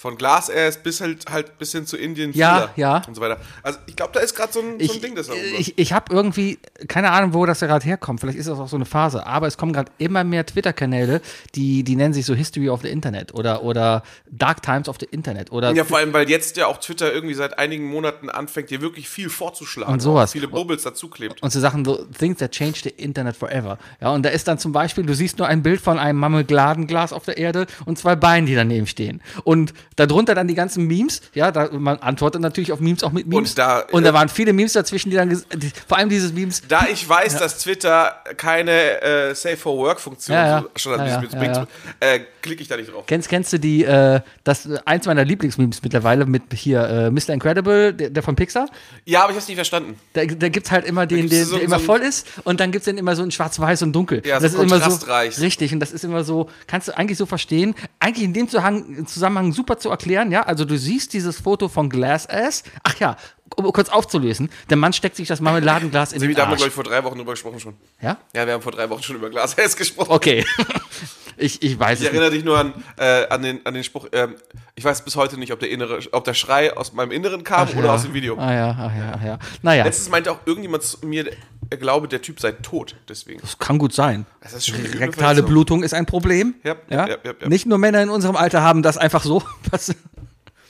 Von 0.02 0.18
Glasass 0.18 0.78
bis 0.82 1.02
halt, 1.02 1.26
halt 1.30 1.58
bis 1.58 1.74
hin 1.74 1.86
zu 1.86 1.98
Indien, 1.98 2.32
Ja, 2.34 2.70
ja. 2.78 3.02
und 3.06 3.16
so 3.16 3.22
weiter. 3.22 3.38
Also 3.64 3.80
ich 3.86 3.98
glaube, 3.98 4.14
da 4.14 4.22
ist 4.22 4.34
gerade 4.34 4.54
so, 4.54 4.62
ein- 4.62 4.80
so 4.80 4.86
Ich, 4.86 4.94
ein 4.96 5.02
Ding, 5.02 5.14
das 5.16 5.28
da 5.28 5.34
rumläuft. 5.34 5.60
ich, 5.60 5.78
ich 5.78 5.92
habe 5.92 6.14
irgendwie, 6.14 6.58
keine 6.88 7.12
Ahnung, 7.12 7.34
wo 7.34 7.46
das 7.46 7.60
gerade 7.60 7.84
herkommt. 7.84 8.22
Vielleicht 8.22 8.38
ist 8.40 8.48
das 8.48 8.58
auch 8.60 8.70
so 8.70 8.78
eine 8.78 8.86
Phase. 8.86 9.26
Aber 9.28 9.48
es 9.48 9.58
kommen 9.58 9.74
gerade 9.74 9.92
immer 9.98 10.24
mehr 10.24 10.46
Twitter-Kanäle, 10.46 11.20
die, 11.56 11.84
die 11.84 11.98
nennen 11.98 12.14
sich 12.14 12.26
so 12.26 12.34
History 12.34 12.70
of 12.70 12.82
the 12.82 12.88
Internet 12.88 13.34
oder, 13.34 13.62
oder 13.64 14.04
Dark 14.32 14.62
Times 14.62 14.88
of 14.88 14.96
the 15.02 15.06
Internet. 15.06 15.52
Oder 15.52 15.74
Ja, 15.74 15.84
vor 15.84 15.98
allem, 15.98 16.14
weil 16.14 16.30
jetzt 16.30 16.56
ja 16.56 16.68
auch 16.68 16.78
Twitter 16.78 17.12
irgendwie 17.12 17.34
seit 17.36 17.60
einigen 17.60 17.84
Monaten 17.90 18.30
anfängt, 18.30 18.70
dir 18.70 18.80
wirklich 18.80 19.10
viel 19.10 19.30
vorzuschlagen. 19.30 19.92
Und 19.92 20.00
sowas. 20.02 20.30
Auch 20.30 20.32
Viele 20.34 20.48
Bubbles 20.48 20.84
dazuklebt. 20.84 21.44
und 21.44 21.52
so 21.52 21.60
Sachen, 21.60 21.84
so 21.84 22.06
Things 22.18 22.38
that 22.38 22.52
changed 22.52 22.84
the 22.84 22.90
Internet 22.90 23.36
forever. 23.36 23.78
Ja, 24.00 24.12
und 24.12 24.24
da 24.24 24.30
ist 24.30 24.48
dann 24.48 24.60
zum 24.60 24.72
Beispiel, 24.72 25.06
du 25.06 25.14
siehst 25.14 25.40
nur 25.40 25.48
ein 25.48 25.62
Bild 25.62 25.82
von 25.82 26.00
einem 26.00 26.20
Marmeladenglas 26.20 27.12
auf 27.12 27.26
der 27.26 27.38
Erde 27.38 27.68
und 27.86 27.98
zwei 28.00 28.16
Beinen, 28.16 28.46
die 28.46 28.56
daneben 28.56 28.88
stehen. 28.88 29.22
Und 29.44 29.74
darunter 30.00 30.34
dann 30.36 30.48
die 30.48 30.56
ganzen 30.56 30.86
Memes. 30.88 31.22
Ja, 31.34 31.52
da, 31.52 31.70
man 31.72 31.98
antwortet 32.00 32.42
natürlich 32.42 32.72
auf 32.72 32.80
Memes 32.80 33.04
auch 33.04 33.12
mit 33.12 33.28
Memes. 33.28 33.52
Und 33.52 33.58
da, 33.58 33.80
und 33.92 34.04
da 34.04 34.10
äh, 34.10 34.14
waren 34.14 34.30
viele 34.30 34.54
Memes 34.54 34.74
dazwischen, 34.74 35.10
die 35.10 35.16
dann, 35.18 35.30
die, 35.30 35.72
vor 35.88 35.98
allem 35.98 36.10
dieses 36.10 36.34
Memes, 36.34 36.62
Da 36.68 36.88
ich 36.92 37.08
weiß, 37.08 37.38
dass 37.38 37.60
Twitter 37.60 38.16
keine 38.38 39.02
äh, 39.02 39.36
Safe 39.36 39.58
for 39.58 39.78
Work 39.78 40.00
Funktion 40.00 40.36
Ja, 40.36 40.48
ja. 40.60 40.66
schon 40.76 40.94
hat, 41.00 41.08
Ja, 41.08 41.22
ja, 41.42 41.54
ja, 41.54 41.68
äh, 42.00 42.20
klicke 42.42 42.62
ich 42.62 42.68
da 42.68 42.78
nicht 42.78 42.92
drauf. 42.92 43.04
Kennst, 43.06 43.28
kennst 43.30 43.52
du 43.54 43.60
die, 43.60 43.84
äh, 43.84 44.22
das, 44.44 44.68
eins 44.86 45.06
meiner 45.06 45.26
Lieblingsmemes 45.26 45.82
mittlerweile 45.84 46.26
mit 46.26 46.44
hier, 46.54 46.82
äh, 46.84 47.12
Mr. 47.12 47.30
Incredible, 47.34 47.94
der, 47.94 48.10
der 48.10 48.24
von 48.24 48.36
Pixar? 48.36 48.68
Ja, 49.06 49.20
aber 49.24 49.30
ich 49.32 49.34
habe 49.36 49.40
es 49.42 49.48
nicht 49.48 49.58
verstanden. 49.58 49.96
Da, 50.14 50.26
da 50.26 50.50
gibt 50.50 50.66
es 50.68 50.72
halt 50.72 50.86
immer 50.86 51.06
den, 51.06 51.22
gibt's 51.22 51.36
den, 51.36 51.46
so- 51.46 51.56
der 51.56 51.66
immer 51.66 51.76
so 51.78 51.82
ein- 51.82 51.86
voll 51.86 52.00
ist 52.02 52.28
und 52.46 52.60
dann 52.60 52.72
gibt 52.72 52.82
es 52.82 52.86
den 52.86 52.98
immer 52.98 53.16
so 53.16 53.24
in 53.24 53.32
schwarz-weiß 53.32 53.82
und 53.84 53.94
dunkel. 53.94 54.22
Ja, 54.26 54.36
Und 54.38 54.42
so 54.42 54.48
das 54.48 54.54
ist 54.56 54.62
immer 54.64 54.90
so. 54.90 55.42
Richtig, 55.42 55.74
und 55.74 55.80
das 55.80 55.92
ist 55.92 56.04
immer 56.06 56.24
so, 56.24 56.50
kannst 56.68 56.88
du 56.88 56.98
eigentlich 56.98 57.18
so 57.18 57.26
verstehen, 57.26 57.76
eigentlich 58.00 58.24
in 58.26 58.34
dem 58.34 58.48
Zusammenhang 58.50 59.52
super 59.54 59.78
zu 59.78 59.89
erklären, 59.90 60.32
ja, 60.32 60.44
also 60.44 60.66
du 60.66 60.78
siehst 60.78 61.14
dieses 61.14 61.40
Foto 61.40 61.68
von 61.68 61.90
Glass-Ass, 61.90 62.64
ach 62.84 62.96
ja, 63.00 63.18
um 63.56 63.72
kurz 63.72 63.90
aufzulösen, 63.90 64.50
der 64.70 64.78
Mann 64.78 64.94
steckt 64.94 65.16
sich 65.16 65.28
das 65.28 65.42
Marmeladenglas 65.42 66.14
in 66.14 66.22
Wie 66.22 66.28
den 66.28 66.36
da 66.36 66.44
haben 66.44 66.50
wir, 66.50 66.52
Arsch. 66.54 66.58
glaube 66.58 66.70
ich, 66.70 66.76
vor 66.76 66.84
drei 66.84 67.04
Wochen 67.04 67.18
drüber 67.18 67.32
gesprochen 67.32 67.60
schon. 67.60 67.76
Ja? 68.02 68.18
Ja, 68.34 68.46
wir 68.46 68.54
haben 68.54 68.62
vor 68.62 68.72
drei 68.72 68.90
Wochen 68.90 69.04
schon 69.04 69.16
über 69.16 69.30
Glas 69.30 69.56
gesprochen. 69.76 70.12
Okay. 70.12 70.46
ich, 71.40 71.62
ich 71.62 71.80
weiß 71.80 72.00
Ich 72.00 72.06
es 72.08 72.12
nicht. 72.12 72.20
erinnere 72.20 72.32
dich 72.32 72.44
nur 72.44 72.58
an, 72.58 72.74
äh, 72.98 73.28
an, 73.28 73.42
den, 73.42 73.66
an 73.66 73.74
den 73.74 73.84
Spruch, 73.84 74.08
ähm, 74.12 74.36
ich 74.76 74.84
weiß 74.84 75.04
bis 75.04 75.16
heute 75.16 75.38
nicht, 75.40 75.52
ob 75.52 75.60
der, 75.60 75.70
innere, 75.70 76.00
ob 76.12 76.24
der 76.24 76.34
Schrei 76.34 76.76
aus 76.76 76.94
meinem 76.94 77.12
Inneren 77.12 77.44
kam 77.44 77.68
Ach 77.72 77.76
oder 77.76 77.88
ja. 77.88 77.96
aus 77.96 78.04
dem 78.04 78.14
Video. 78.14 78.38
Ah 78.38 78.54
ja, 78.54 78.70
ach 78.80 78.96
ja, 78.96 79.14
ach 79.16 79.24
ja. 79.24 79.40
Naja, 79.62 79.84
Letztens 79.84 80.10
meinte 80.10 80.32
auch 80.32 80.40
irgendjemand 80.46 80.84
zu 80.84 81.06
mir, 81.06 81.32
er 81.70 81.78
glaube, 81.78 82.08
der 82.08 82.22
Typ 82.22 82.40
sei 82.40 82.52
tot, 82.54 82.96
deswegen. 83.08 83.42
das 83.42 83.58
kann 83.60 83.78
gut 83.78 83.94
sein. 83.94 84.26
Das 84.42 84.54
ist 84.54 84.68
schon 84.68 84.80
Rektale. 84.80 85.44
Blutung 85.44 85.84
ist 85.84 85.94
ein 85.94 86.06
Problem. 86.06 86.56
Ja, 86.64 86.76
ja, 86.90 86.98
ja, 86.98 87.08
ja, 87.08 87.18
ja, 87.24 87.34
ja. 87.42 87.48
Nicht 87.48 87.66
nur 87.66 87.78
Männer 87.78 88.02
in 88.02 88.10
unserem 88.10 88.36
Alter 88.36 88.62
haben 88.62 88.82
das 88.82 88.98
einfach 88.98 89.24
so. 89.24 89.44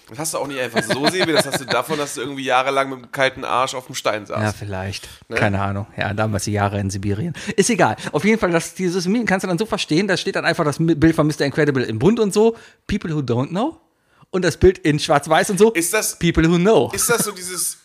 Das 0.09 0.19
hast 0.19 0.33
du 0.33 0.39
auch 0.39 0.47
nicht 0.47 0.59
einfach 0.59 0.83
so 0.83 1.07
sehen, 1.07 1.31
das 1.31 1.45
hast 1.45 1.61
du 1.61 1.65
davon, 1.65 1.97
dass 1.97 2.15
du 2.15 2.21
irgendwie 2.21 2.43
jahrelang 2.43 2.89
mit 2.89 2.97
einem 2.99 3.11
kalten 3.11 3.43
Arsch 3.43 3.75
auf 3.75 3.85
dem 3.85 3.95
Stein 3.95 4.25
saß. 4.25 4.41
ja, 4.41 4.51
vielleicht. 4.51 5.07
Ne? 5.29 5.35
Keine 5.35 5.61
Ahnung. 5.61 5.87
Ja, 5.95 6.13
damals 6.13 6.45
die 6.45 6.51
Jahre 6.51 6.79
in 6.79 6.89
Sibirien. 6.89 7.33
Ist 7.55 7.69
egal. 7.69 7.95
Auf 8.11 8.25
jeden 8.25 8.39
Fall, 8.39 8.51
dass 8.51 8.73
dieses 8.73 9.07
Meme 9.07 9.25
kannst 9.25 9.43
du 9.43 9.47
dann 9.47 9.57
so 9.57 9.65
verstehen, 9.65 10.07
da 10.07 10.17
steht 10.17 10.35
dann 10.35 10.45
einfach 10.45 10.65
das 10.65 10.77
Bild 10.79 11.15
von 11.15 11.27
Mr. 11.27 11.41
Incredible 11.41 11.83
im 11.83 11.99
Bund 11.99 12.19
und 12.19 12.33
so. 12.33 12.55
People 12.87 13.13
who 13.15 13.19
don't 13.19 13.49
know. 13.49 13.79
Und 14.31 14.45
das 14.45 14.57
Bild 14.57 14.77
in 14.79 14.99
schwarz-weiß 14.99 15.49
und 15.49 15.57
so. 15.57 15.71
Ist 15.73 15.93
das, 15.93 16.17
People 16.19 16.49
who 16.49 16.57
know. 16.57 16.91
ist 16.93 17.09
das 17.09 17.23
so 17.23 17.31
dieses, 17.31 17.78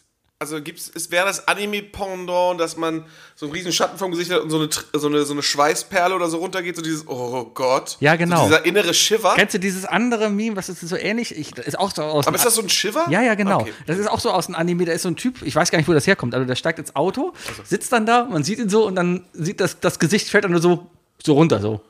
also 0.52 0.62
gibt's, 0.62 0.88
ist, 0.88 1.10
wäre 1.10 1.26
das 1.26 1.48
Anime-Pendant, 1.48 2.60
dass 2.60 2.76
man 2.76 3.04
so 3.34 3.46
einen 3.46 3.54
riesen 3.54 3.72
Schatten 3.72 3.98
vom 3.98 4.10
Gesicht 4.10 4.30
hat 4.30 4.40
und 4.40 4.50
so 4.50 4.58
eine, 4.58 4.68
so 4.92 5.06
eine, 5.08 5.24
so 5.24 5.32
eine 5.32 5.42
Schweißperle 5.42 6.14
oder 6.14 6.28
so 6.28 6.38
runtergeht, 6.38 6.76
so 6.76 6.82
dieses, 6.82 7.06
oh 7.08 7.44
Gott. 7.54 7.96
Ja, 8.00 8.16
genau. 8.16 8.42
So 8.42 8.48
dieser 8.48 8.64
innere 8.66 8.94
Shiver. 8.94 9.34
Kennst 9.36 9.54
du 9.54 9.58
dieses 9.58 9.84
andere 9.84 10.30
Meme, 10.30 10.56
was 10.56 10.68
ist 10.68 10.80
so 10.80 10.96
ähnlich? 10.96 11.36
Ich, 11.36 11.56
ist 11.56 11.78
auch 11.78 11.92
so 11.94 12.02
aus 12.02 12.26
Aber 12.26 12.36
ist 12.36 12.44
das 12.44 12.54
so 12.54 12.62
ein 12.62 12.68
Shiver? 12.68 13.06
Ja, 13.08 13.22
ja, 13.22 13.34
genau. 13.34 13.60
Okay. 13.60 13.72
Das 13.86 13.98
ist 13.98 14.08
auch 14.08 14.20
so 14.20 14.30
aus 14.30 14.46
einem 14.46 14.56
Anime, 14.56 14.84
da 14.84 14.92
ist 14.92 15.02
so 15.02 15.08
ein 15.08 15.16
Typ, 15.16 15.42
ich 15.42 15.54
weiß 15.54 15.70
gar 15.70 15.78
nicht, 15.78 15.88
wo 15.88 15.92
das 15.92 16.06
herkommt, 16.06 16.34
aber 16.34 16.44
der 16.44 16.56
steigt 16.56 16.78
ins 16.78 16.94
Auto, 16.94 17.32
sitzt 17.64 17.92
dann 17.92 18.06
da, 18.06 18.24
man 18.24 18.44
sieht 18.44 18.58
ihn 18.58 18.68
so 18.68 18.86
und 18.86 18.96
dann 18.96 19.26
sieht 19.32 19.60
das, 19.60 19.80
das 19.80 19.98
Gesicht 19.98 20.28
fällt 20.28 20.44
dann 20.44 20.52
nur 20.52 20.60
so, 20.60 20.90
so 21.22 21.34
runter, 21.34 21.60
so. 21.60 21.80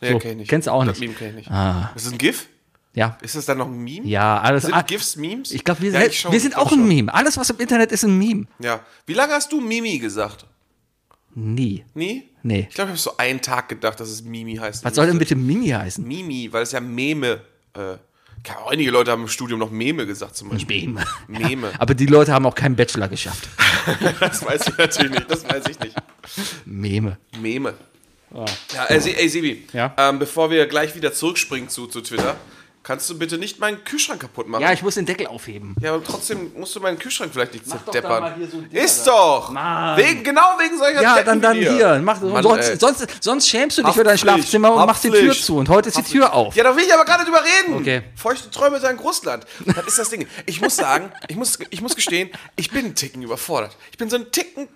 Nee, 0.00 0.12
so. 0.12 0.18
kenn 0.18 0.40
ich. 0.40 0.48
Kennst 0.48 0.66
du 0.66 0.72
auch 0.72 0.84
Das 0.84 0.98
nicht. 0.98 1.00
Meme 1.00 1.14
kenn 1.14 1.28
ich 1.30 1.34
nicht. 1.46 1.50
Ah. 1.50 1.92
Ist 1.94 2.06
das 2.06 2.12
ein 2.12 2.18
GIF? 2.18 2.48
Ja. 2.94 3.16
Ist 3.22 3.36
das 3.36 3.46
dann 3.46 3.58
noch 3.58 3.68
ein 3.68 3.78
Meme? 3.78 4.06
Ja, 4.06 4.38
alles. 4.40 4.64
Sind 4.64 4.74
ah, 4.74 4.82
GIFs 4.82 5.16
Memes? 5.16 5.50
ich 5.52 5.64
glaube, 5.64 5.80
wir, 5.80 5.92
Ja, 5.92 6.02
ich 6.04 6.20
schau- 6.20 6.30
wir 6.32 6.40
sind 6.40 6.56
auch 6.56 6.72
ein 6.72 6.86
Meme. 6.86 7.12
Alles, 7.12 7.36
was 7.38 7.48
im 7.50 7.58
Internet 7.58 7.90
ist, 7.92 8.04
ein 8.04 8.18
Meme. 8.18 8.46
Ja. 8.58 8.80
Wie 9.06 9.14
lange 9.14 9.32
hast 9.32 9.50
du 9.50 9.60
Mimi 9.60 9.98
gesagt? 9.98 10.44
Nie. 11.34 11.84
Nie? 11.94 12.28
Nee. 12.42 12.66
Ich 12.68 12.74
glaube, 12.74 12.88
ich 12.90 12.92
habe 12.92 12.98
so 12.98 13.16
einen 13.16 13.40
Tag 13.40 13.68
gedacht, 13.70 13.98
dass 14.00 14.08
es 14.10 14.22
Mimi 14.22 14.56
heißt. 14.56 14.84
Was 14.84 14.94
soll 14.94 15.06
denn 15.06 15.18
bitte 15.18 15.34
Mimi 15.36 15.68
heißen? 15.68 16.06
Mimi, 16.06 16.52
weil 16.52 16.62
es 16.64 16.72
ja 16.72 16.80
Meme. 16.80 17.40
Äh, 17.74 17.92
ja, 18.46 18.56
einige 18.68 18.90
Leute 18.90 19.12
haben 19.12 19.22
im 19.22 19.28
Studium 19.28 19.60
noch 19.60 19.70
Meme 19.70 20.04
gesagt 20.04 20.36
zum 20.36 20.50
Beispiel. 20.50 20.88
Meme. 20.88 21.04
Meme. 21.28 21.70
Aber 21.78 21.94
die 21.94 22.06
Leute 22.06 22.32
haben 22.32 22.44
auch 22.44 22.54
keinen 22.54 22.76
Bachelor 22.76 23.08
geschafft. 23.08 23.48
Das 24.20 24.44
weiß 24.44 24.68
ich 24.68 24.78
natürlich 24.78 25.10
nicht. 25.12 25.28
Das 25.30 25.42
weiß 25.48 25.64
ich 25.70 25.80
nicht. 25.80 25.96
Meme. 26.66 27.16
Meme. 27.40 27.74
Ja, 28.32 28.84
ey, 28.88 29.00
Se- 29.00 29.16
ey 29.18 29.28
Sebi, 29.28 29.66
Ja? 29.72 29.92
ähm, 29.98 30.18
bevor 30.20 30.50
wir 30.50 30.66
gleich 30.66 30.94
wieder 30.94 31.12
zurückspringen 31.12 31.68
zu, 31.68 31.86
zu 31.88 32.00
Twitter, 32.00 32.36
kannst 32.82 33.08
du 33.10 33.18
bitte 33.18 33.38
nicht 33.38 33.58
meinen 33.60 33.84
Kühlschrank 33.84 34.20
kaputt 34.20 34.48
machen? 34.48 34.62
Ja, 34.62 34.72
ich 34.72 34.82
muss 34.82 34.94
den 34.96 35.06
Deckel 35.06 35.26
aufheben. 35.26 35.74
Ja, 35.80 35.94
aber 35.94 36.04
trotzdem 36.04 36.52
musst 36.56 36.74
du 36.74 36.80
meinen 36.80 36.98
Kühlschrank 36.98 37.30
vielleicht 37.32 37.54
nicht 37.54 37.68
zerdeppern. 37.68 38.34
hier 38.36 38.48
so 38.48 38.62
Ist 38.70 39.06
da. 39.06 39.10
doch! 39.12 39.50
Mann. 39.50 39.96
Wegen, 39.96 40.24
genau 40.24 40.56
wegen 40.58 40.76
solcher 40.78 41.02
Ja, 41.02 41.14
Deppen 41.14 41.26
dann, 41.26 41.40
dann 41.42 41.56
wie 41.56 41.60
dir. 41.60 41.72
hier. 41.72 42.00
Mach, 42.02 42.20
Mann, 42.20 42.42
sonst, 42.42 42.80
sonst, 42.80 43.06
sonst 43.20 43.48
schämst 43.48 43.78
du 43.78 43.82
dich 43.82 43.94
für 43.94 44.04
dein 44.04 44.18
Schlafzimmer 44.18 44.72
und 44.72 44.86
machst 44.86 45.04
die 45.04 45.10
Tür 45.10 45.32
zu. 45.34 45.56
Und 45.58 45.68
heute 45.68 45.88
ist 45.90 45.98
die 45.98 46.02
Tür 46.02 46.32
auf. 46.34 46.54
Ja, 46.54 46.64
da 46.64 46.76
will 46.76 46.84
ich 46.84 46.92
aber 46.92 47.04
gar 47.04 47.18
nicht 47.18 47.28
drüber 47.28 47.42
reden. 47.42 47.76
Okay. 47.80 48.02
Feuchte 48.16 48.50
Träume 48.50 48.80
sein 48.80 48.98
Russland. 48.98 49.44
Das 49.64 49.86
ist 49.86 49.98
das 49.98 50.10
Ding. 50.10 50.26
Ich 50.46 50.60
muss 50.60 50.76
sagen, 50.76 51.12
ich 51.28 51.36
muss, 51.36 51.58
ich 51.70 51.80
muss 51.80 51.94
gestehen, 51.94 52.30
ich 52.56 52.70
bin 52.70 52.84
einen 52.86 52.94
Ticken 52.94 53.22
überfordert. 53.22 53.76
Ich 53.90 53.98
bin 53.98 54.10
so 54.10 54.16
einen 54.16 54.30
Ticken, 54.32 54.68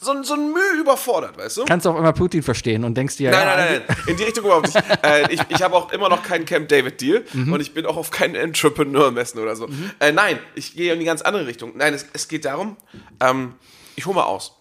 so, 0.00 0.12
ein- 0.12 0.22
so 0.22 0.34
ein 0.34 0.52
Mühe 0.52 0.80
überfordert, 0.80 1.36
weißt 1.36 1.56
du? 1.56 1.64
Kannst 1.64 1.84
du 1.86 1.90
auf 1.90 1.96
einmal 1.96 2.12
Putin 2.12 2.42
verstehen 2.42 2.84
und 2.84 2.94
denkst 2.94 3.16
dir, 3.16 3.30
Nein, 3.30 3.46
ja, 3.46 3.56
nein, 3.56 3.72
nein, 3.72 3.82
nein, 3.88 3.96
in 4.06 4.16
die 4.16 4.22
Richtung 4.24 4.44
überhaupt 4.44 4.66
nicht. 4.72 4.76
äh, 5.04 5.32
ich 5.32 5.40
ich 5.48 5.60
habe 5.62 5.74
auch 5.74 5.90
immer 5.92 6.08
noch 6.08 6.22
keinen 6.22 6.44
Camp 6.44 6.68
David 6.68 7.00
Deal 7.00 7.24
Mhm. 7.32 7.52
und 7.52 7.60
ich 7.60 7.74
bin 7.74 7.84
auch 7.86 7.96
auf 7.96 8.10
keinen 8.10 8.34
Entrepreneur-Messen 8.36 9.40
oder 9.40 9.56
so. 9.56 9.68
Äh, 9.98 10.12
nein, 10.12 10.38
ich 10.54 10.74
gehe 10.74 10.92
in 10.92 11.00
die 11.00 11.04
ganz 11.04 11.22
andere 11.22 11.46
Richtung. 11.46 11.72
Nein, 11.76 11.94
es, 11.94 12.06
es 12.12 12.28
geht 12.28 12.44
darum, 12.44 12.76
ähm, 13.20 13.54
ich 13.96 14.06
hole 14.06 14.14
mal 14.14 14.24
aus. 14.24 14.54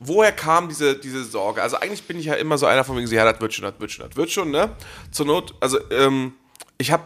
woher 0.00 0.32
kam 0.32 0.68
diese, 0.68 0.96
diese 0.96 1.24
Sorge? 1.24 1.60
Also 1.62 1.76
eigentlich 1.76 2.04
bin 2.04 2.18
ich 2.18 2.26
ja 2.26 2.34
immer 2.34 2.56
so 2.56 2.66
einer 2.66 2.84
von 2.84 2.96
wegen, 2.96 3.06
so, 3.08 3.14
ja, 3.14 3.30
das 3.30 3.40
wird 3.40 3.52
schon, 3.52 3.64
das 3.64 3.78
wird 3.80 3.90
schon, 3.90 4.06
das 4.08 4.16
wird 4.16 4.30
schon, 4.30 4.50
ne? 4.52 4.70
Zur 5.10 5.26
Not, 5.26 5.54
also 5.60 5.78
ähm, 5.90 6.32
ich 6.78 6.92
habe 6.92 7.02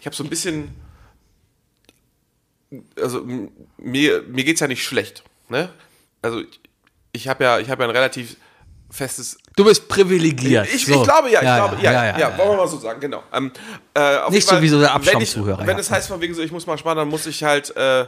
ich 0.00 0.06
hab 0.06 0.14
so 0.14 0.24
ein 0.24 0.28
bisschen, 0.28 0.74
also 3.00 3.24
mir, 3.76 4.22
mir 4.28 4.44
geht's 4.44 4.60
ja 4.60 4.66
nicht 4.68 4.84
schlecht, 4.84 5.22
ne? 5.48 5.70
Also 6.22 6.40
ich, 6.40 6.60
ich 7.12 7.28
habe 7.28 7.44
ja, 7.44 7.58
ich 7.58 7.68
habe 7.70 7.82
ja 7.82 7.88
ein 7.88 7.94
relativ 7.94 8.36
festes 8.90 9.38
Du 9.56 9.64
bist 9.64 9.86
privilegiert. 9.88 10.66
ich, 10.72 10.86
so. 10.86 10.94
ich 10.94 11.02
glaube 11.02 11.30
ja, 11.30 11.40
ich 11.40 11.46
glaube, 11.46 11.76
ja, 11.82 11.92
ja, 11.92 12.18
ja, 12.18 12.38
wollen 12.38 12.50
wir 12.50 12.56
mal 12.58 12.68
so 12.68 12.78
sagen, 12.78 13.00
genau. 13.00 13.22
Ähm, 13.32 13.50
äh, 13.94 14.30
Nicht 14.30 14.34
jeden 14.50 14.56
so 14.56 14.62
wie 14.62 14.68
so 14.68 14.80
der 14.80 14.88
wenn 14.94 15.00
ich- 15.02 15.08
Abstammzuhörer, 15.08 15.60
Wenn 15.66 15.76
ja. 15.76 15.80
es 15.80 15.90
heißt 15.90 16.08
von 16.08 16.20
wegen 16.20 16.34
so, 16.34 16.42
ich 16.42 16.52
muss 16.52 16.66
mal 16.66 16.78
sparen, 16.78 16.96
dann 16.96 17.08
muss 17.08 17.26
ich 17.26 17.42
halt, 17.44 17.74
äh, 17.76 18.02
äh, 18.02 18.06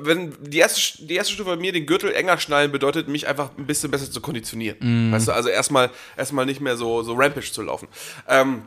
wenn 0.00 0.34
die 0.40 0.58
erste, 0.58 1.04
die 1.06 1.14
erste 1.14 1.32
Stufe 1.34 1.50
bei 1.50 1.56
mir 1.56 1.72
den 1.72 1.86
Gürtel 1.86 2.12
enger 2.14 2.38
schnallen 2.38 2.72
bedeutet, 2.72 3.06
mich 3.08 3.26
einfach 3.28 3.50
ein 3.56 3.66
bisschen 3.66 3.90
besser 3.90 4.10
zu 4.10 4.20
konditionieren. 4.20 4.76
Mhm. 4.80 5.12
Weißt 5.12 5.28
du, 5.28 5.32
also 5.32 5.48
erstmal, 5.48 5.90
erstmal 6.16 6.46
nicht 6.46 6.60
mehr 6.60 6.76
so, 6.76 7.02
so 7.02 7.14
rampage 7.14 7.52
zu 7.52 7.62
laufen. 7.62 7.86
Ähm, 8.28 8.62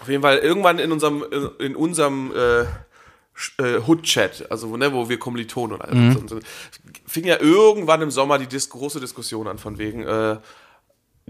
auf 0.00 0.08
jeden 0.08 0.22
Fall 0.22 0.38
irgendwann 0.38 0.78
in 0.78 0.92
unserem, 0.92 1.24
in, 1.30 1.50
in 1.66 1.76
unserem 1.76 2.32
äh, 2.34 2.64
äh, 3.58 3.78
Hood-Chat, 3.86 4.50
also 4.50 4.70
wo, 4.70 4.76
ne, 4.76 4.92
wo 4.92 5.08
wir 5.08 5.18
Kommilitonen 5.18 5.76
und 5.76 5.82
alles 5.82 6.16
und 6.16 6.28
so, 6.30 6.38
fing 7.06 7.24
ja 7.24 7.38
irgendwann 7.40 8.02
im 8.02 8.10
Sommer 8.10 8.38
die 8.38 8.46
dis 8.46 8.68
große 8.70 9.00
Diskussion 9.00 9.46
an 9.48 9.58
von 9.58 9.78
wegen 9.78 10.02
äh, 10.02 10.36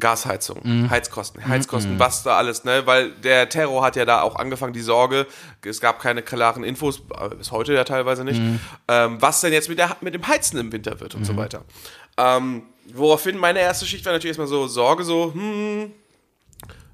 Gasheizung, 0.00 0.62
Heizkosten, 0.88 1.46
Heizkosten, 1.46 1.98
was 1.98 2.22
da 2.22 2.38
alles, 2.38 2.64
ne? 2.64 2.82
Weil 2.86 3.10
der 3.10 3.48
Terror 3.50 3.84
hat 3.84 3.94
ja 3.94 4.06
da 4.06 4.22
auch 4.22 4.36
angefangen, 4.36 4.72
die 4.72 4.80
Sorge, 4.80 5.26
es 5.62 5.82
gab 5.82 6.00
keine 6.00 6.22
klaren 6.22 6.64
Infos, 6.64 7.02
äh, 7.20 7.34
bis 7.34 7.50
heute 7.52 7.74
ja 7.74 7.84
teilweise 7.84 8.24
nicht, 8.24 8.40
ähm, 8.88 9.20
was 9.20 9.42
denn 9.42 9.52
jetzt 9.52 9.68
mit, 9.68 9.78
der, 9.78 9.96
mit 10.00 10.14
dem 10.14 10.26
Heizen 10.26 10.58
im 10.58 10.72
Winter 10.72 10.98
wird 11.00 11.14
und 11.14 11.26
so 11.26 11.36
weiter. 11.36 11.62
Ähm, 12.16 12.62
woraufhin 12.94 13.36
meine 13.36 13.60
erste 13.60 13.84
Schicht 13.84 14.04
war 14.06 14.12
natürlich 14.14 14.30
erstmal 14.30 14.48
so 14.48 14.66
Sorge, 14.66 15.04
so, 15.04 15.32
hm, 15.34 15.92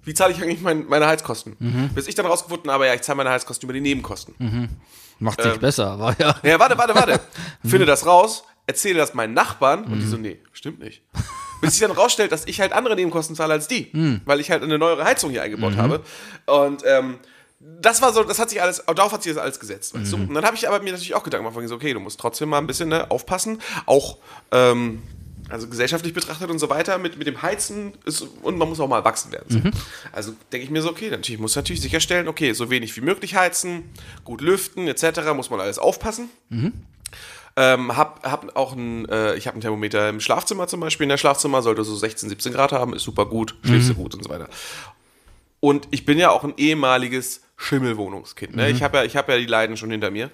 wie 0.02 0.14
zahle 0.14 0.32
ich 0.32 0.42
eigentlich 0.42 0.60
mein, 0.60 0.86
meine 0.88 1.06
Heizkosten? 1.06 1.56
Bis 1.94 2.08
ich 2.08 2.14
dann 2.16 2.26
rausgefunden 2.26 2.70
habe, 2.70 2.86
ja, 2.86 2.94
ich 2.94 3.02
zahle 3.02 3.16
meine 3.18 3.30
Heizkosten 3.30 3.66
über 3.66 3.74
die 3.74 3.80
Nebenkosten. 3.80 4.34
Macht 5.18 5.40
Ähm, 5.44 5.50
sich 5.52 5.60
besser, 5.60 5.90
aber 5.90 6.16
ja. 6.18 6.36
Ja, 6.42 6.58
warte, 6.58 6.76
warte, 6.78 6.94
warte. 6.94 7.20
Finde 7.66 7.86
das 7.86 8.06
raus, 8.06 8.44
erzähle 8.66 8.98
das 8.98 9.14
meinen 9.14 9.34
Nachbarn 9.34 9.84
und 9.84 10.00
die 10.00 10.06
so, 10.06 10.16
nee, 10.16 10.38
stimmt 10.52 10.80
nicht. 10.80 11.02
Bis 11.60 11.72
sich 11.72 11.80
dann 11.80 11.90
rausstellt, 11.90 12.30
dass 12.30 12.46
ich 12.46 12.60
halt 12.60 12.72
andere 12.72 12.94
Nebenkosten 12.94 13.34
zahle 13.34 13.54
als 13.54 13.66
die, 13.66 13.90
weil 14.24 14.38
ich 14.40 14.50
halt 14.50 14.62
eine 14.62 14.78
neuere 14.78 15.04
Heizung 15.04 15.30
hier 15.30 15.42
eingebaut 15.42 15.76
habe. 15.76 16.02
Und 16.46 16.82
ähm, 16.86 17.18
das 17.58 18.00
war 18.00 18.12
so, 18.12 18.22
das 18.22 18.38
hat 18.38 18.50
sich 18.50 18.62
alles, 18.62 18.84
darauf 18.86 19.10
hat 19.12 19.24
sich 19.24 19.34
das 19.34 19.42
alles 19.42 19.58
gesetzt. 19.58 19.92
Weißt 19.98 20.12
du? 20.12 20.16
Und 20.16 20.34
dann 20.34 20.44
habe 20.44 20.54
ich 20.54 20.68
aber 20.68 20.78
mir 20.80 20.92
natürlich 20.92 21.14
auch 21.16 21.24
Gedanken 21.24 21.48
gemacht, 21.52 21.68
so, 21.68 21.74
okay, 21.74 21.92
du 21.92 21.98
musst 22.00 22.20
trotzdem 22.20 22.48
mal 22.50 22.58
ein 22.58 22.68
bisschen 22.68 22.88
ne, 22.90 23.10
aufpassen, 23.10 23.60
auch 23.86 24.18
ähm, 24.52 25.02
also 25.48 25.68
gesellschaftlich 25.68 26.14
betrachtet 26.14 26.50
und 26.50 26.58
so 26.58 26.68
weiter, 26.70 26.98
mit, 26.98 27.18
mit 27.18 27.26
dem 27.26 27.42
Heizen 27.42 27.92
ist, 28.04 28.22
und 28.42 28.58
man 28.58 28.68
muss 28.68 28.80
auch 28.80 28.88
mal 28.88 28.98
erwachsen 28.98 29.32
werden. 29.32 29.46
So. 29.48 29.58
Also 30.12 30.34
denke 30.52 30.64
ich 30.64 30.70
mir 30.70 30.82
so, 30.82 30.90
okay, 30.90 31.10
natürlich 31.10 31.40
muss 31.40 31.56
natürlich 31.56 31.80
sicherstellen, 31.80 32.28
okay, 32.28 32.52
so 32.52 32.70
wenig 32.70 32.96
wie 32.96 33.00
möglich 33.00 33.34
heizen, 33.34 33.84
gut 34.24 34.40
lüften 34.40 34.88
etc., 34.88 35.32
muss 35.34 35.50
man 35.50 35.60
alles 35.60 35.78
aufpassen. 35.78 36.30
Ähm, 37.56 37.96
hab, 37.96 38.24
hab 38.24 38.56
auch 38.56 38.72
ein, 38.72 39.08
äh, 39.08 39.34
ich 39.34 39.48
habe 39.48 39.58
ein 39.58 39.60
Thermometer 39.60 40.08
im 40.08 40.20
Schlafzimmer 40.20 40.68
zum 40.68 40.78
Beispiel. 40.80 41.04
In 41.04 41.08
der 41.08 41.16
Schlafzimmer 41.16 41.60
sollte 41.60 41.82
so 41.82 41.96
16, 41.96 42.28
17 42.28 42.52
Grad 42.52 42.70
haben, 42.72 42.94
ist 42.94 43.02
super 43.02 43.26
gut, 43.26 43.56
schläfst 43.64 43.90
du 43.90 43.94
gut 43.94 44.14
und 44.14 44.22
so 44.22 44.30
weiter. 44.30 44.48
Und 45.60 45.88
ich 45.90 46.04
bin 46.04 46.18
ja 46.18 46.30
auch 46.30 46.44
ein 46.44 46.54
ehemaliges 46.56 47.42
Schimmelwohnungskind. 47.56 48.54
Ne? 48.54 48.70
Ich 48.70 48.82
habe 48.82 48.98
ja, 48.98 49.04
ich 49.04 49.16
hab 49.16 49.28
ja 49.28 49.36
die 49.36 49.46
Leiden 49.46 49.76
schon 49.76 49.90
hinter 49.90 50.12
mir. 50.12 50.30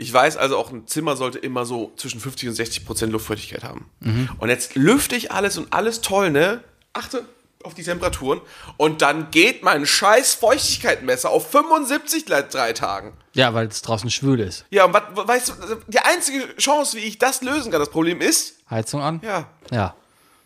Ich 0.00 0.10
weiß 0.12 0.38
also 0.38 0.56
auch, 0.56 0.72
ein 0.72 0.86
Zimmer 0.86 1.14
sollte 1.14 1.38
immer 1.38 1.66
so 1.66 1.92
zwischen 1.96 2.20
50 2.20 2.48
und 2.48 2.54
60 2.54 2.86
Prozent 2.86 3.12
Luftfeuchtigkeit 3.12 3.62
haben. 3.62 3.90
Und 4.38 4.48
jetzt 4.48 4.74
lüfte 4.74 5.14
ich 5.14 5.30
alles 5.30 5.58
und 5.58 5.72
alles 5.74 6.00
toll, 6.00 6.30
ne? 6.30 6.64
Achte 6.94 7.26
auf 7.62 7.74
die 7.74 7.82
Temperaturen. 7.82 8.40
Und 8.78 9.02
dann 9.02 9.30
geht 9.30 9.62
mein 9.62 9.84
scheiß 9.84 10.34
Feuchtigkeitsmesser 10.34 11.28
auf 11.28 11.50
75 11.50 12.24
seit 12.26 12.54
drei 12.54 12.72
Tagen. 12.72 13.12
Ja, 13.34 13.52
weil 13.52 13.68
es 13.68 13.82
draußen 13.82 14.10
schwül 14.10 14.40
ist. 14.40 14.64
Ja, 14.70 14.86
und 14.86 14.94
was, 14.94 15.02
weißt 15.14 15.48
du, 15.48 15.54
die 15.88 15.98
einzige 15.98 16.56
Chance, 16.56 16.96
wie 16.96 17.00
ich 17.02 17.18
das 17.18 17.42
lösen 17.42 17.70
kann, 17.70 17.80
das 17.80 17.90
Problem 17.90 18.22
ist, 18.22 18.54
Heizung 18.70 19.02
an? 19.02 19.20
ja, 19.22 19.48
Ja. 19.70 19.94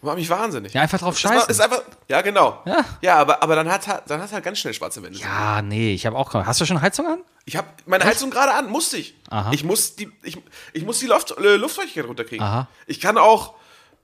Macht 0.04 0.16
mich 0.16 0.30
wahnsinnig. 0.30 0.73
Ja, 0.73 0.82
einfach 0.82 0.99
drauf 0.99 1.18
scheißen. 1.18 1.50
Ist 1.50 1.61
einfach, 1.61 1.82
ja, 2.08 2.20
genau. 2.20 2.62
Ja. 2.64 2.84
ja 3.00 3.16
aber, 3.16 3.42
aber 3.42 3.56
dann 3.56 3.70
hat 3.70 3.87
dann 4.06 4.20
hat 4.20 4.32
halt 4.32 4.44
ganz 4.44 4.58
schnell 4.58 4.75
schwarze 4.75 5.02
Wände. 5.02 5.18
Ja, 5.18 5.62
nee, 5.62 5.94
ich 5.94 6.06
habe 6.06 6.16
auch. 6.16 6.32
Hast 6.34 6.61
du 6.61 6.66
schon 6.66 6.80
Heizung 6.80 7.06
an? 7.06 7.20
Ich 7.46 7.56
habe 7.56 7.68
meine 7.87 8.04
Heizung 8.04 8.30
gerade 8.30 8.52
an, 8.52 8.70
musste 8.70 8.96
ich. 8.96 9.14
Aha. 9.30 9.50
Ich 9.52 9.64
muss 9.64 9.96
die, 9.96 10.11
ich, 10.23 10.38
ich 10.73 10.84
muss 10.84 10.99
die 11.00 11.06
Luft, 11.06 11.37
äh, 11.37 11.56
Luftfeuchtigkeit 11.56 12.06
runterkriegen. 12.06 12.44
Aha. 12.44 12.68
Ich 12.87 13.00
kann 13.00 13.18
auch, 13.18 13.54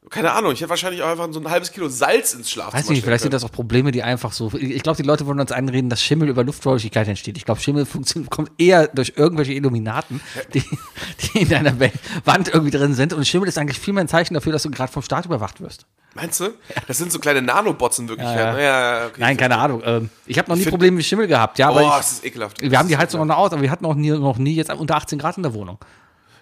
keine 0.09 0.33
Ahnung, 0.33 0.53
ich 0.53 0.61
hätte 0.61 0.71
wahrscheinlich 0.71 1.03
auch 1.03 1.09
einfach 1.09 1.29
so 1.31 1.41
ein 1.41 1.51
halbes 1.51 1.73
Kilo 1.73 1.89
Salz 1.89 2.33
ins 2.33 2.51
Schlafzimmer 2.51 2.83
Weiß 2.83 2.89
nicht, 2.89 3.05
vielleicht 3.05 3.23
sind 3.23 3.35
das 3.35 3.45
auch 3.45 3.53
Probleme, 3.53 3.93
die 3.93 4.03
einfach 4.03 4.33
so. 4.33 4.51
Ich 4.55 4.83
glaube, 4.83 4.97
die 4.97 5.07
Leute 5.07 5.27
wollen 5.27 5.39
uns 5.39 5.53
einreden, 5.53 5.91
dass 5.91 6.03
Schimmel 6.03 6.29
über 6.31 6.43
Luftfeuchtigkeit 6.43 7.07
entsteht. 7.07 7.37
Ich 7.37 7.45
glaube, 7.45 7.61
Schimmel 7.61 7.87
kommt 8.31 8.51
eher 8.59 8.89
durch 8.89 9.13
irgendwelche 9.17 9.53
Illuminaten, 9.53 10.21
die, 10.55 10.65
die 11.35 11.39
in 11.43 11.49
deiner 11.51 11.79
Wa- 11.79 11.91
Wand 12.25 12.49
irgendwie 12.49 12.71
drin 12.71 12.95
sind. 12.95 13.13
Und 13.13 13.27
Schimmel 13.27 13.49
ist 13.49 13.59
eigentlich 13.59 13.79
viel 13.79 13.93
mehr 13.93 14.03
ein 14.05 14.09
Zeichen 14.09 14.33
dafür, 14.35 14.53
dass 14.53 14.63
du 14.63 14.71
gerade 14.71 14.91
vom 14.91 15.03
Staat 15.03 15.27
überwacht 15.27 15.61
wirst. 15.61 15.85
Meinst 16.15 16.41
du? 16.41 16.49
Das 16.89 16.99
sind 16.99 17.13
so 17.13 17.19
kleine 17.21 17.41
Nanobots 17.43 17.99
in 18.01 18.09
Wirklichkeit. 18.09 18.37
Ja, 18.39 18.47
ja. 18.47 18.53
ne? 18.55 18.63
ja, 18.63 19.01
ja, 19.01 19.07
okay, 19.07 19.21
Nein, 19.21 19.33
ich 19.33 19.39
keine 19.39 19.59
Ahnung. 19.59 19.83
Ähm, 19.85 20.11
ich 20.27 20.39
habe 20.39 20.49
noch 20.51 20.57
nie 20.57 20.65
Probleme 20.65 20.97
mit 20.97 21.05
Schimmel 21.07 21.29
gehabt. 21.29 21.59
Ja, 21.59 21.71
Boah, 21.71 21.81
aber 21.87 21.97
das 21.99 22.13
ist 22.13 22.25
ekelhaft. 22.25 22.61
ich, 22.63 22.71
wir 22.71 22.79
haben 22.79 22.89
die 22.89 22.97
Heizung 22.97 23.21
auch 23.21 23.27
noch 23.27 23.37
aus, 23.37 23.53
aber 23.53 23.63
wir 23.63 23.71
hatten 23.71 23.85
auch 23.85 23.95
nie, 23.95 24.11
noch 24.11 24.39
nie 24.39 24.55
jetzt 24.55 24.73
unter 24.73 24.97
18 24.97 25.19
Grad 25.21 25.37
in 25.37 25.45
der 25.45 25.55
Wohnung. 25.55 25.79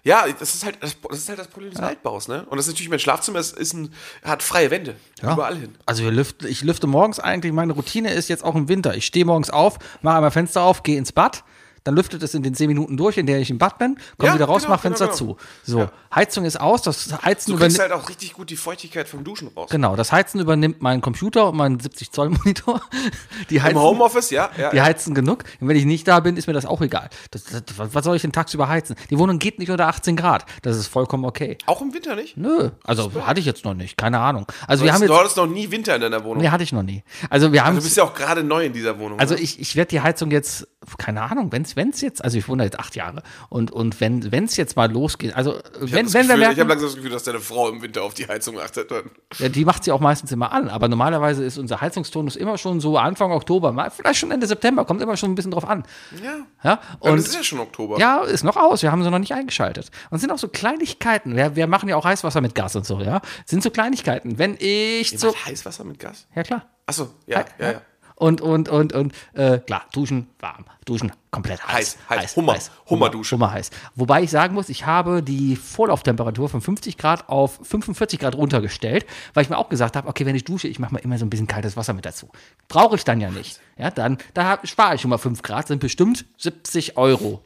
Ja, 0.05 0.26
das 0.38 0.55
ist 0.55 0.64
halt 0.64 0.76
das, 0.81 0.97
das, 1.09 1.19
ist 1.19 1.28
halt 1.28 1.38
das 1.38 1.49
Problem 1.49 1.71
des 1.71 1.81
Altbaus, 1.81 2.28
ne? 2.28 2.45
Und 2.49 2.57
das 2.57 2.67
ist 2.67 2.75
natürlich, 2.75 2.90
mein 2.90 2.99
Schlafzimmer 2.99 3.38
ist, 3.38 3.57
ist 3.57 3.75
ein, 3.75 3.93
hat 4.23 4.43
freie 4.43 4.71
Wände. 4.71 4.97
Überall 5.21 5.57
hin. 5.57 5.75
Also 5.87 6.05
wir 6.05 6.11
lüften, 6.11 6.47
ich 6.49 6.62
lüfte 6.62 6.87
morgens 6.87 7.21
eigentlich, 7.21 7.52
meine 7.52 7.73
Routine 7.73 8.12
ist 8.12 8.28
jetzt 8.28 8.45
auch 8.45 8.55
im 8.55 8.69
Winter. 8.69 8.95
Ich 8.95 9.07
stehe 9.07 9.25
morgens 9.25 9.50
auf, 9.50 9.78
mache 10.02 10.17
einmal 10.17 10.31
Fenster 10.31 10.62
auf, 10.62 10.83
gehe 10.83 10.99
ins 10.99 11.12
Bad, 11.12 11.45
dann 11.88 11.97
lüftet 11.97 12.23
es 12.23 12.35
in 12.35 12.42
den 12.42 12.52
10 12.52 12.66
Minuten 12.68 12.99
durch, 12.99 13.16
in 13.16 13.25
der 13.25 13.40
ich 13.40 13.49
im 13.49 13.57
Bad 13.57 13.78
bin, 13.78 13.97
komme 14.18 14.28
Ja, 14.28 14.35
wieder 14.35 14.45
raus, 14.45 14.61
genau, 14.64 14.75
mache 14.75 14.83
Fenster 14.83 15.07
genau, 15.07 15.16
zu. 15.16 15.25
genau. 15.64 15.78
So, 15.87 15.88
Heizung 16.14 16.45
ist 16.45 16.61
aus, 16.61 16.83
das 16.83 17.11
Heizen 17.25 17.52
Du 17.52 17.57
kriegst 17.57 17.76
übernimmt. 17.76 17.78
halt 17.80 17.92
auch 17.92 18.11
richtig 18.11 18.35
gut 18.35 18.50
die 18.50 18.57
Feuchtigkeit 18.57 19.09
vom 19.09 19.25
Duschen 19.25 19.49
raus. 19.57 19.71
Genau, 19.71 19.97
das 19.97 20.12
Heizen 20.12 20.38
übernimmt 20.38 20.83
mein 20.83 21.00
Computer 21.00 21.49
und 21.49 21.57
mein 21.57 21.80
70 21.80 22.11
Zoll 22.12 22.28
Monitor. 22.28 22.83
Die 23.49 23.57
Im 23.57 23.62
heizen, 23.62 23.78
Homeoffice, 23.80 24.28
ja. 24.30 24.50
ja, 24.59 24.68
die 24.71 24.76
ja. 24.76 24.85
heizen 24.85 25.14
genug. 25.14 25.45
Und 25.61 25.68
wenn 25.68 25.76
ich 25.76 25.87
nicht 25.87 26.07
da 26.07 26.21
bin, 26.21 26.37
ist 26.37 26.47
mir 26.47 26.52
das 26.52 26.66
auch 26.66 26.83
egal. 26.83 27.09
Das, 27.30 27.45
das, 27.45 27.62
was 27.76 28.04
soll 28.04 28.16
ich 28.16 28.21
denn 28.23 28.33
tagsüber 28.33 28.68
heizen? 28.68 28.95
Die 29.09 29.18
Wohnung 29.18 29.38
geht 29.38 29.59
nicht 29.59 29.71
unter 29.71 29.87
18 29.88 30.14
Grad. 30.16 30.45
Das 30.61 30.76
ist 30.76 30.88
vollkommen 30.88 31.25
okay. 31.25 31.57
Auch 31.64 31.80
im 31.80 31.95
Winter 31.95 32.16
nicht? 32.16 32.37
Nö, 32.37 32.71
also 32.85 33.11
hatte 33.25 33.40
ich 33.40 33.47
jetzt 33.47 33.64
noch 33.64 33.73
nicht, 33.73 33.97
keine 33.97 34.18
Ahnung. 34.18 34.47
Also 34.66 34.85
wir 34.85 34.92
haben 34.92 35.00
du 35.00 35.07
jetzt, 35.12 35.18
hattest 35.18 35.37
noch 35.38 35.47
nie 35.47 35.71
Winter 35.71 35.95
in 35.95 36.02
deiner 36.02 36.23
Wohnung. 36.25 36.42
nee, 36.42 36.49
hatte 36.50 36.64
ich 36.64 36.73
noch 36.73 36.83
nie. 36.83 37.02
Also 37.30 37.50
wir 37.52 37.64
haben 37.64 37.76
Du 37.76 37.83
bist 37.83 37.97
ja 37.97 38.04
auch 38.04 38.12
gerade 38.14 38.45
neu 38.45 38.66
in 38.66 38.75
dieser 38.75 38.99
Wohnung. 38.99 39.18
Also 39.18 39.35
ne? 39.35 39.40
ich, 39.40 39.59
ich 39.61 39.76
werde 39.76 39.88
die 39.88 40.00
Heizung 40.00 40.30
jetzt, 40.30 40.66
keine 40.99 41.23
Ahnung, 41.23 41.52
wenn 41.52 41.62
es 41.62 41.76
jetzt, 41.78 42.23
also 42.23 42.38
ich 42.38 42.49
wohne 42.49 42.64
jetzt 42.64 42.78
acht 42.78 42.94
Jahre 42.97 43.23
und, 43.49 43.70
und 43.70 44.00
wenn 44.00 44.44
es 44.44 44.56
jetzt 44.56 44.76
mal 44.76 44.90
losgeht, 44.90 45.35
also 45.35 45.58
ich 45.82 45.92
wenn, 45.92 46.06
habe 46.06 46.14
wenn 46.14 46.28
wir 46.28 46.35
Gefühl, 46.35 46.35
ich 46.35 46.38
merken, 46.38 46.61
hab 46.61 46.68
langsam 46.68 46.88
das 46.88 46.97
Gefühl, 46.97 47.11
dass 47.11 47.23
deine 47.25 47.40
Frau 47.40 47.68
im 47.68 47.82
Winter 47.82 48.02
auf 48.02 48.14
die 48.14 48.26
Heizung 48.26 48.58
achtet. 48.61 48.90
Dann. 48.90 49.11
ja, 49.38 49.49
die 49.49 49.64
macht 49.64 49.85
sie 49.85 49.92
auch 49.92 50.00
meistens 50.00 50.32
immer 50.32 50.52
an, 50.52 50.68
aber 50.68 50.88
normalerweise 50.88 51.44
ist 51.44 51.58
unser 51.58 51.80
Heizungstonus 51.80 52.37
immer 52.37 52.58
schon 52.58 52.80
so 52.80 52.99
Anfang 52.99 53.32
Oktober, 53.32 53.73
mal 53.73 53.90
vielleicht 53.90 54.20
schon 54.20 54.30
Ende 54.30 54.47
September, 54.47 54.85
kommt 54.85 55.02
immer 55.02 55.16
schon 55.16 55.32
ein 55.32 55.35
bisschen 55.35 55.52
drauf 55.52 55.68
an. 55.68 55.85
Ja. 56.23 56.38
Ja, 56.64 56.80
Und 57.00 57.12
und 57.12 57.18
es 57.18 57.28
ist 57.28 57.35
ja 57.35 57.44
schon 57.44 57.61
Oktober. 57.61 57.99
ja, 57.99 58.23
ist 58.23 58.44
noch 58.44 58.56
aus, 58.56 58.82
wir 58.82 58.90
haben 58.90 59.02
sie 59.02 59.11
noch 59.11 59.18
nicht 59.18 59.32
eingeschaltet. 59.32 59.90
Und 60.11 60.16
es 60.16 60.20
sind 60.20 60.32
auch 60.32 60.38
so 60.38 60.49
Kleinigkeiten, 60.49 61.37
wir, 61.37 61.54
wir 61.56 61.66
machen 61.66 61.88
ja 61.88 61.97
auch 61.97 62.04
Heißwasser 62.04 62.40
mit 62.40 62.54
Gas 62.54 62.75
und 62.76 62.85
so, 62.87 63.00
ja, 63.00 63.20
Es 63.44 63.50
sind 63.50 63.62
so 63.62 63.70
Kleinigkeiten. 63.70 64.38
Wenn 64.38 64.56
ich 64.58 65.18
so, 65.18 65.35
Heißwasser 65.35 65.85
mit 65.85 65.99
Gas? 65.99 66.26
ja 66.35 66.42
klar. 66.42 66.66
Achso, 66.87 67.11
ja, 67.26 67.44
ja, 67.58 67.73
ja. 67.73 67.82
Und, 68.19 68.41
und, 68.41 68.69
und, 68.69 68.93
und, 68.95 69.13
äh, 69.35 69.59
klar, 69.59 69.87
duschen 69.93 70.27
warm, 70.41 70.65
duschen 70.85 71.13
komplett 71.31 71.65
heiß. 71.65 71.99
Heiß, 72.09 72.21
heiß. 72.21 72.37
Hummer, 72.37 72.57
Hummerdusche. 72.91 73.37
Hummer 73.37 73.53
heiß. 73.53 73.71
Wobei 73.95 74.25
ich 74.25 74.31
sagen 74.31 74.55
muss, 74.55 74.69
ich 74.71 74.87
habe 74.87 75.23
die 75.23 75.55
Vorlauftemperatur 75.55 76.49
von 76.49 76.61
50 76.61 76.99
Grad 76.99 77.29
auf 77.29 77.61
45 77.63 78.19
Grad 78.19 78.35
runtergestellt, 78.35 79.07
weil 79.35 79.45
ich 79.45 79.51
mir 79.51 79.57
auch 79.57 79.69
gesagt 79.69 79.95
habe, 79.95 80.09
okay, 80.09 80.27
wenn 80.27 80.35
ich 80.35 80.43
dusche, 80.43 80.67
ich 80.67 80.81
mache 80.81 80.95
mal 80.95 80.99
immer 80.99 81.17
so 81.17 81.27
ein 81.27 81.31
bisschen 81.31 81.47
kaltes 81.47 81.77
Wasser 81.77 81.95
mit 81.95 82.05
dazu. 82.05 82.29
Brauche 82.67 82.97
ich 82.97 83.05
dann 83.05 83.21
ja 83.21 83.31
nicht. 83.31 83.61
Ja, 83.77 83.93
dann, 83.93 84.19
da 84.35 84.59
spare 84.65 84.97
ich 84.97 85.01
schon 85.01 85.11
mal 85.11 85.19
5 85.19 85.43
Grad, 85.43 85.69
sind 85.69 85.79
bestimmt 85.79 86.25
70 86.39 86.97
Euro. 86.97 87.45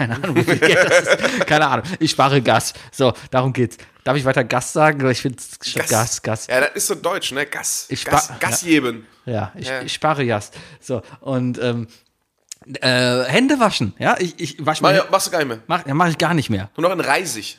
Keine 0.00 0.14
Ahnung, 0.16 0.36
wie 0.36 0.44
viel 0.44 0.58
Geld 0.58 0.90
das 0.90 0.98
ist. 1.00 1.46
Keine 1.46 1.66
Ahnung. 1.68 1.84
Ich 1.98 2.10
spare 2.12 2.40
Gas. 2.40 2.72
So, 2.90 3.12
darum 3.30 3.52
geht's. 3.52 3.76
Darf 4.02 4.16
ich 4.16 4.24
weiter 4.24 4.44
Gas 4.44 4.72
sagen? 4.72 5.06
Ich 5.10 5.20
finde 5.20 5.36
Gas, 5.74 5.88
Gas, 5.88 6.22
Gas. 6.22 6.46
Ja, 6.46 6.60
das 6.62 6.70
ist 6.74 6.86
so 6.86 6.94
deutsch, 6.94 7.32
ne? 7.32 7.44
Gas. 7.44 7.84
Ich 7.90 8.02
Gas, 8.04 8.30
Gas 8.40 8.62
geben. 8.62 9.06
Ja, 9.26 9.52
ich, 9.54 9.66
Ja. 9.68 9.82
ich 9.82 9.92
spare 9.92 10.26
Gas. 10.26 10.52
So, 10.80 11.02
und 11.20 11.58
ähm, 11.62 11.86
äh, 12.80 13.24
Hände 13.24 13.60
waschen. 13.60 13.92
Ja, 13.98 14.16
ich, 14.18 14.40
ich 14.40 14.56
wasche 14.64 14.82
Mach, 14.82 14.92
mir. 14.92 15.04
machst 15.10 15.26
du 15.26 15.30
gar 15.32 15.38
nicht 15.40 15.48
mehr. 15.48 15.58
Mach, 15.66 15.86
ja, 15.86 15.92
mach 15.94 16.08
ich 16.08 16.16
gar 16.18 16.32
nicht 16.32 16.48
mehr. 16.48 16.70
Nur 16.76 16.88
noch 16.88 16.94
in 16.94 17.00
Reisig. 17.00 17.58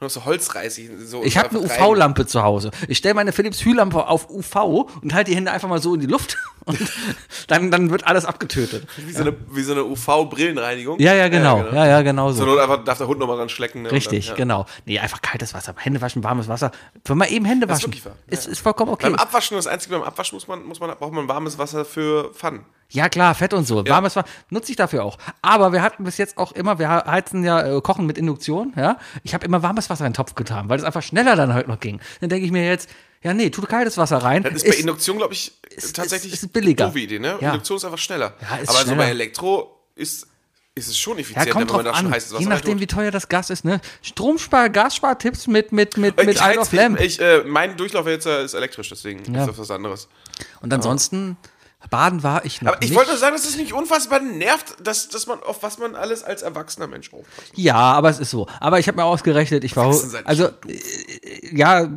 Nur 0.00 0.08
so 0.08 0.24
Holzreisig. 0.24 0.90
So 1.04 1.22
Ich 1.22 1.36
habe 1.36 1.50
eine. 1.50 1.60
UV-Lampe 1.60 2.26
zu 2.26 2.42
Hause. 2.42 2.70
Ich 2.88 2.96
stelle 2.96 3.14
meine 3.14 3.32
Philips 3.32 3.62
Hue-Lampe 3.66 4.06
auf 4.06 4.30
UV 4.30 4.88
und 5.02 5.12
halte 5.12 5.30
die 5.30 5.36
Hände 5.36 5.52
einfach 5.52 5.68
mal 5.68 5.82
so 5.82 5.92
in 5.94 6.00
die 6.00 6.06
Luft 6.06 6.38
und 6.64 6.80
dann, 7.48 7.70
dann 7.70 7.90
wird 7.90 8.06
alles 8.06 8.24
abgetötet. 8.24 8.88
Wie 8.96 9.12
so 9.12 9.20
eine, 9.20 9.36
wie 9.50 9.62
so 9.62 9.72
eine 9.72 9.84
UV-Brillenreinigung. 9.84 10.98
Ja, 11.00 11.12
ja, 11.12 11.28
genau. 11.28 11.66
Ja, 11.70 11.86
ja, 11.86 12.00
genau 12.00 12.28
Zur 12.28 12.46
so. 12.46 12.46
Not 12.46 12.60
einfach 12.60 12.82
darf 12.82 12.96
der 12.96 13.08
Hund 13.08 13.18
nochmal 13.18 13.36
dran 13.36 13.50
schlecken. 13.50 13.82
Ne? 13.82 13.92
Richtig, 13.92 14.28
dann, 14.28 14.36
ja. 14.36 14.42
genau. 14.42 14.66
Nee, 14.86 14.98
einfach 14.98 15.20
kaltes 15.20 15.52
Wasser. 15.52 15.74
Hände 15.76 16.00
waschen, 16.00 16.24
warmes 16.24 16.48
Wasser. 16.48 16.70
Wenn 17.04 17.18
man 17.18 17.28
eben 17.28 17.44
Hände 17.44 17.66
ist 17.66 17.72
waschen, 17.72 17.94
wahr. 18.02 18.14
ist, 18.26 18.46
ist 18.46 18.60
vollkommen 18.60 18.92
okay. 18.92 19.10
Beim 19.10 19.16
Abwaschen, 19.16 19.58
das 19.58 19.66
Einzige 19.66 19.96
beim 19.96 20.04
Abwaschen 20.04 20.34
muss 20.36 20.48
man, 20.48 20.62
muss 20.64 20.80
man, 20.80 20.96
braucht 20.96 21.12
man 21.12 21.28
warmes 21.28 21.58
Wasser 21.58 21.84
für 21.84 22.32
Pfannen. 22.32 22.64
Ja, 22.92 23.08
klar, 23.08 23.34
Fett 23.34 23.54
und 23.54 23.66
so. 23.66 23.86
Warmes 23.86 24.16
Wasser 24.16 24.28
nutze 24.50 24.72
ich 24.72 24.76
dafür 24.76 25.04
auch. 25.04 25.16
Aber 25.42 25.72
wir 25.72 25.80
hatten 25.82 26.04
bis 26.04 26.16
jetzt 26.18 26.36
auch 26.38 26.52
immer, 26.52 26.78
wir 26.78 26.88
heizen 26.88 27.44
ja 27.44 27.76
äh, 27.76 27.80
Kochen 27.80 28.04
mit 28.06 28.18
Induktion, 28.18 28.72
ja. 28.76 28.98
Ich 29.22 29.32
habe 29.32 29.44
immer 29.46 29.62
warmes 29.62 29.88
Wasser 29.90 30.04
in 30.06 30.10
den 30.12 30.16
Topf 30.16 30.34
getan, 30.34 30.68
weil 30.68 30.78
es 30.78 30.84
einfach 30.84 31.02
schneller 31.02 31.36
dann 31.36 31.54
halt 31.54 31.68
noch 31.68 31.78
ging. 31.80 32.00
Dann 32.20 32.30
denke 32.30 32.44
ich 32.46 32.52
mir 32.52 32.66
jetzt, 32.66 32.90
ja, 33.22 33.32
nee, 33.34 33.50
tu 33.50 33.62
kaltes 33.62 33.96
Wasser 33.96 34.18
rein. 34.18 34.42
Das 34.42 34.54
ist, 34.54 34.66
bei 34.66 34.74
Induktion, 34.76 35.18
glaube 35.18 35.34
ich, 35.34 35.52
ist- 35.70 35.94
tatsächlich 35.94 36.32
ist 36.32 36.52
billiger. 36.52 36.84
eine 36.86 36.92
doofe 36.92 37.00
Idee, 37.04 37.18
ne? 37.18 37.36
Ja. 37.40 37.50
Induktion 37.50 37.76
ist 37.76 37.84
einfach 37.84 37.98
schneller. 37.98 38.32
Ja, 38.40 38.56
ist 38.56 38.68
Aber 38.70 38.78
so 38.78 38.84
schneller. 38.86 38.96
bei 38.98 39.10
Elektro 39.10 39.78
ist, 39.94 40.26
ist 40.74 40.88
es 40.88 40.98
schon 40.98 41.14
ja, 41.16 41.20
effizienter, 41.20 41.50
kommt 41.52 41.68
wenn 41.68 41.76
man 41.76 41.84
da 41.84 41.94
schon 41.94 42.10
heißes 42.10 42.32
Wasser 42.32 42.42
Je 42.42 42.48
nachdem, 42.48 42.80
wie 42.80 42.86
teuer 42.86 43.10
das 43.10 43.28
Gas 43.28 43.50
ist, 43.50 43.64
ne? 43.64 43.80
Stromspar, 44.02 44.68
Gasspar-Tipps 44.70 45.46
mit, 45.46 45.70
mit, 45.72 45.96
mit, 45.96 46.16
mit 46.16 46.28
ich 46.28 46.36
Isle 46.36 46.44
heiz, 46.44 46.58
of 46.58 46.72
Lamp. 46.72 46.98
ich, 47.00 47.20
äh, 47.20 47.42
mein 47.46 47.76
Durchlauf 47.76 48.06
jetzt 48.06 48.26
äh, 48.26 48.44
ist 48.44 48.54
elektrisch, 48.54 48.88
deswegen 48.88 49.22
Ja. 49.34 49.42
ist 49.42 49.50
das 49.50 49.58
was 49.58 49.70
anderes. 49.70 50.08
Und 50.62 50.72
ansonsten, 50.72 51.36
baden 51.88 52.22
war 52.22 52.44
ich 52.44 52.60
noch 52.60 52.72
Aber 52.72 52.82
ich 52.82 52.90
nicht. 52.90 52.96
wollte 52.98 53.10
nur 53.10 53.18
sagen, 53.18 53.34
dass 53.34 53.44
es 53.48 53.56
nicht 53.56 53.72
unfassbar 53.72 54.20
nervt, 54.20 54.74
dass, 54.82 55.08
dass 55.08 55.26
man, 55.26 55.42
auf 55.42 55.62
was 55.62 55.78
man 55.78 55.94
alles 55.96 56.22
als 56.22 56.42
erwachsener 56.42 56.86
Mensch 56.86 57.12
aufpasst. 57.12 57.52
Ja, 57.54 57.74
aber 57.76 58.10
es 58.10 58.18
ist 58.18 58.30
so. 58.30 58.46
Aber 58.60 58.78
ich 58.78 58.86
habe 58.86 58.96
mir 58.98 59.04
ausgerechnet, 59.04 59.64
ich 59.64 59.74
war 59.76 59.86
also 60.24 60.44
äh, 60.66 61.56
ja, 61.56 61.88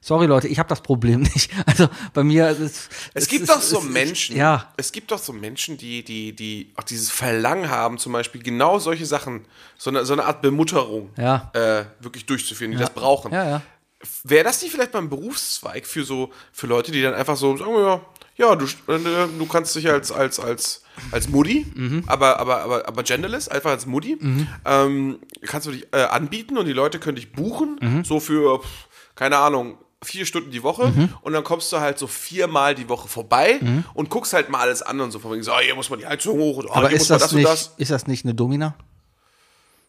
sorry 0.00 0.26
Leute, 0.26 0.48
ich 0.48 0.58
habe 0.58 0.68
das 0.68 0.80
Problem 0.82 1.20
nicht. 1.34 1.50
Also 1.66 1.88
bei 2.12 2.22
mir 2.24 2.50
ist 2.50 2.60
es 2.60 2.88
Es 3.14 3.26
gibt 3.28 3.42
ist- 3.44 3.50
doch 3.50 3.60
so 3.62 3.78
ist- 3.78 3.90
Menschen, 3.90 4.36
Ja, 4.36 4.72
es 4.76 4.92
gibt 4.92 5.10
doch 5.10 5.18
so 5.18 5.32
Menschen, 5.32 5.76
die, 5.78 6.04
die, 6.04 6.34
die 6.36 6.72
auch 6.76 6.84
dieses 6.84 7.10
Verlangen 7.10 7.70
haben, 7.70 7.98
zum 7.98 8.12
Beispiel 8.12 8.42
genau 8.42 8.78
solche 8.78 9.06
Sachen, 9.06 9.46
so 9.78 9.90
eine, 9.90 10.04
so 10.04 10.12
eine 10.12 10.24
Art 10.24 10.42
Bemutterung 10.42 11.10
Ja. 11.16 11.50
äh, 11.54 11.84
wirklich 12.00 12.26
durchzuführen, 12.26 12.72
die 12.72 12.76
das 12.78 12.90
brauchen. 12.90 13.32
ja, 13.32 13.48
ja. 13.48 13.62
Wäre 14.24 14.42
das 14.42 14.60
nicht 14.60 14.72
vielleicht 14.72 14.92
mal 14.92 14.98
ein 14.98 15.08
Berufszweig 15.08 15.86
für 15.86 16.02
so, 16.02 16.32
für 16.52 16.66
Leute, 16.66 16.90
die 16.90 17.00
dann 17.02 17.14
einfach 17.14 17.36
so 17.36 17.56
sagen, 17.56 17.70
ja, 17.76 18.00
ja, 18.36 18.56
du, 18.56 18.64
äh, 18.64 18.98
du 19.38 19.46
kannst 19.46 19.74
dich 19.76 19.88
als, 19.90 20.10
als, 20.12 20.40
als, 20.40 20.82
als 21.10 21.28
Mutti, 21.28 21.66
Mhm. 21.74 22.04
aber, 22.06 22.38
aber, 22.40 22.60
aber, 22.62 22.88
aber 22.88 23.02
genderless, 23.02 23.48
einfach 23.48 23.70
als 23.70 23.86
Mutti, 23.86 24.18
ähm, 24.64 25.18
kannst 25.42 25.66
du 25.66 25.72
dich 25.72 25.86
äh, 25.92 26.02
anbieten 26.04 26.56
und 26.58 26.66
die 26.66 26.72
Leute 26.72 26.98
können 26.98 27.16
dich 27.16 27.32
buchen, 27.32 27.78
Mhm. 27.80 28.04
so 28.04 28.20
für, 28.20 28.60
keine 29.14 29.38
Ahnung, 29.38 29.78
vier 30.04 30.26
Stunden 30.26 30.50
die 30.50 30.64
Woche 30.64 30.92
und 31.20 31.32
dann 31.32 31.44
kommst 31.44 31.72
du 31.72 31.78
halt 31.78 31.96
so 31.96 32.08
viermal 32.08 32.74
die 32.74 32.88
Woche 32.88 33.06
vorbei 33.06 33.60
und 33.94 34.10
guckst 34.10 34.32
halt 34.32 34.48
mal 34.48 34.58
alles 34.58 34.82
an 34.82 35.00
und 35.00 35.12
so 35.12 35.20
von 35.20 35.30
wegen 35.32 35.44
so, 35.44 35.52
ah, 35.52 35.60
hier 35.60 35.76
muss 35.76 35.90
man 35.90 36.00
die 36.00 36.06
Heizung 36.06 36.38
hoch 36.40 36.56
und 36.56 36.66
oh, 36.66 36.72
Aber 36.72 36.88
hier 36.88 36.96
ist 36.96 37.02
muss 37.02 37.10
man 37.10 37.18
das, 37.20 37.22
das 37.28 37.32
und 37.32 37.38
nicht, 37.38 37.48
das. 37.48 37.74
ist 37.76 37.90
das 37.92 38.06
nicht 38.08 38.24
eine 38.24 38.34
Domina? 38.34 38.74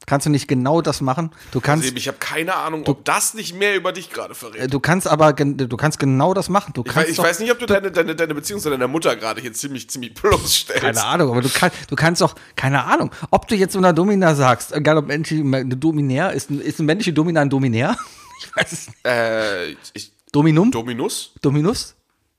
Kannst 0.05 0.25
du 0.25 0.29
nicht 0.29 0.47
genau 0.47 0.81
das 0.81 0.99
machen? 1.01 1.31
Du 1.51 1.61
kannst, 1.61 1.85
Ich 1.95 2.07
habe 2.09 2.17
keine 2.19 2.55
Ahnung, 2.55 2.83
ob 2.87 3.05
das 3.05 3.33
nicht 3.33 3.55
mehr 3.55 3.75
über 3.75 3.93
dich 3.93 4.09
gerade 4.09 4.35
verrät. 4.35 4.61
äh, 4.61 4.67
du 4.67 4.79
kannst 4.79 5.07
aber, 5.07 5.31
du 5.33 5.77
kannst 5.77 5.97
genau 5.99 6.33
das 6.33 6.49
machen. 6.49 6.73
Du 6.73 6.81
Ich, 6.85 6.87
kannst 6.93 6.97
weiß, 7.07 7.09
ich 7.11 7.15
doch, 7.17 7.23
weiß 7.23 7.39
nicht, 7.39 7.51
ob 7.51 7.59
du 7.59 7.65
deine, 7.65 7.89
deine, 7.91 8.15
deine 8.15 8.35
Beziehung 8.35 8.59
zu 8.59 8.69
deiner 8.69 8.87
Mutter 8.89 9.15
gerade 9.15 9.39
hier 9.41 9.53
ziemlich, 9.53 9.89
ziemlich 9.89 10.13
bloßstellst. 10.13 10.81
keine 10.83 11.03
Ahnung, 11.05 11.31
aber 11.31 11.41
du, 11.41 11.49
kann, 11.49 11.71
du 11.89 11.95
kannst 11.95 12.21
doch, 12.21 12.35
keine 12.55 12.83
Ahnung, 12.83 13.11
ob 13.31 13.47
du 13.47 13.55
jetzt 13.55 13.73
so 13.73 13.79
einer 13.79 13.93
Domina 13.93 14.35
sagst, 14.35 14.73
egal 14.73 14.97
ob 14.97 15.07
männliche, 15.07 15.35
eine 15.41 15.77
Dominär, 15.77 16.33
ist, 16.33 16.49
ein- 16.49 16.59
ist 16.61 16.79
eine 16.79 16.85
männliche 16.87 17.13
Domina 17.13 17.41
ein 17.41 17.49
Dominär? 17.49 17.95
Ich 18.39 18.55
weiß 18.57 18.71
es 18.73 18.87
nicht. 18.87 19.05
Äh, 19.05 19.69
ich, 19.93 20.11
Dominum? 20.33 20.69
Dominus? 20.69 21.31
Dominus? 21.41 21.95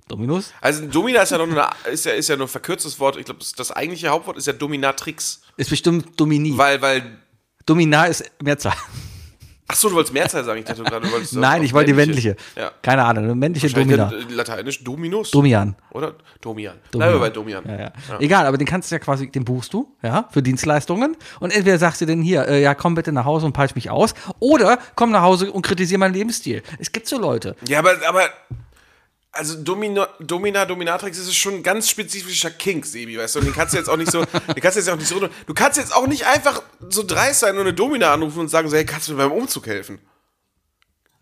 Dominus? 0.06 0.52
Also 0.60 0.84
Domina 0.86 1.22
ist 1.22 1.30
ja 1.30 1.38
nur 1.38 1.46
eine, 1.46 1.66
ist 1.90 2.04
ja, 2.04 2.12
ist 2.12 2.28
ja 2.28 2.36
nur 2.36 2.44
ein 2.44 2.50
verkürztes 2.50 3.00
Wort. 3.00 3.16
Ich 3.16 3.24
glaube, 3.24 3.40
das, 3.40 3.52
das 3.52 3.70
eigentliche 3.72 4.08
Hauptwort 4.08 4.36
ist 4.36 4.46
ja 4.46 4.52
Dominatrix. 4.52 5.40
Ist 5.56 5.70
bestimmt 5.70 6.20
Domini. 6.20 6.58
Weil, 6.58 6.82
weil. 6.82 7.18
Domina 7.66 8.04
ist 8.06 8.30
Mehrzahl. 8.42 8.74
Ach 9.66 9.74
so, 9.74 9.88
du 9.88 9.94
wolltest 9.94 10.12
Mehrzahl 10.12 10.44
sagen. 10.44 10.58
Ich 10.58 10.66
dachte 10.66 10.82
du 10.82 11.10
wolltest. 11.10 11.32
Nein, 11.36 11.62
ich 11.62 11.72
wollte 11.72 11.86
die 11.86 11.94
männliche. 11.94 12.36
Ja. 12.54 12.70
Keine 12.82 13.02
Ahnung, 13.02 13.24
eine 13.24 13.34
männliche 13.34 13.70
Domina. 13.70 14.12
äh, 14.12 14.32
Lateinisch 14.32 14.84
Dominus. 14.84 15.30
Domian. 15.30 15.74
Oder? 15.90 16.16
Domian. 16.42 16.74
Domian. 16.90 16.90
Bleiben 16.92 17.14
wir 17.14 17.20
bei 17.20 17.30
Domian. 17.30 17.64
Ja, 17.66 17.78
ja. 17.78 17.92
Egal, 18.20 18.46
aber 18.46 18.58
den 18.58 18.66
kannst 18.66 18.90
du 18.90 18.94
ja 18.94 18.98
quasi, 18.98 19.30
den 19.30 19.44
buchst 19.44 19.72
du, 19.72 19.96
ja, 20.02 20.28
für 20.30 20.42
Dienstleistungen. 20.42 21.16
Und 21.40 21.50
entweder 21.50 21.78
sagst 21.78 22.02
du 22.02 22.06
denn 22.06 22.20
hier, 22.20 22.46
äh, 22.46 22.62
ja, 22.62 22.74
komm 22.74 22.94
bitte 22.94 23.10
nach 23.10 23.24
Hause 23.24 23.46
und 23.46 23.54
peitsch 23.54 23.74
mich 23.74 23.88
aus. 23.88 24.14
Oder 24.38 24.78
komm 24.96 25.10
nach 25.12 25.22
Hause 25.22 25.50
und 25.50 25.62
kritisiere 25.62 25.98
meinen 25.98 26.14
Lebensstil. 26.14 26.62
Es 26.78 26.92
gibt 26.92 27.08
so 27.08 27.18
Leute. 27.18 27.56
Ja, 27.66 27.78
aber, 27.78 27.94
aber 28.06 28.28
also 29.34 29.62
Domina, 29.62 30.08
Domina, 30.20 30.64
Dominatrix 30.64 31.18
ist 31.18 31.34
schon 31.34 31.54
ein 31.54 31.62
ganz 31.62 31.88
spezifischer 31.90 32.50
Kink, 32.50 32.86
Sebi, 32.86 33.18
weißt 33.18 33.34
du? 33.34 33.40
Und 33.40 33.46
den 33.46 33.54
kannst 33.54 33.74
du 33.74 33.78
jetzt 33.78 33.88
auch 33.88 33.96
nicht 33.96 34.10
so, 34.10 34.24
den 34.54 34.62
kannst 34.62 34.76
du 34.76 34.80
jetzt 34.80 34.88
auch 34.88 34.96
nicht 34.96 35.08
so, 35.08 35.20
du 35.20 35.54
kannst 35.54 35.78
jetzt 35.78 35.94
auch 35.94 36.06
nicht 36.06 36.26
einfach 36.26 36.62
so 36.88 37.02
dreist 37.02 37.40
sein 37.40 37.54
und 37.54 37.62
eine 37.62 37.74
Domina 37.74 38.12
anrufen 38.12 38.40
und 38.40 38.48
sagen 38.48 38.68
so, 38.68 38.76
hey, 38.76 38.84
kannst 38.84 39.08
du 39.08 39.12
mir 39.12 39.18
beim 39.18 39.32
Umzug 39.32 39.66
helfen? 39.66 39.98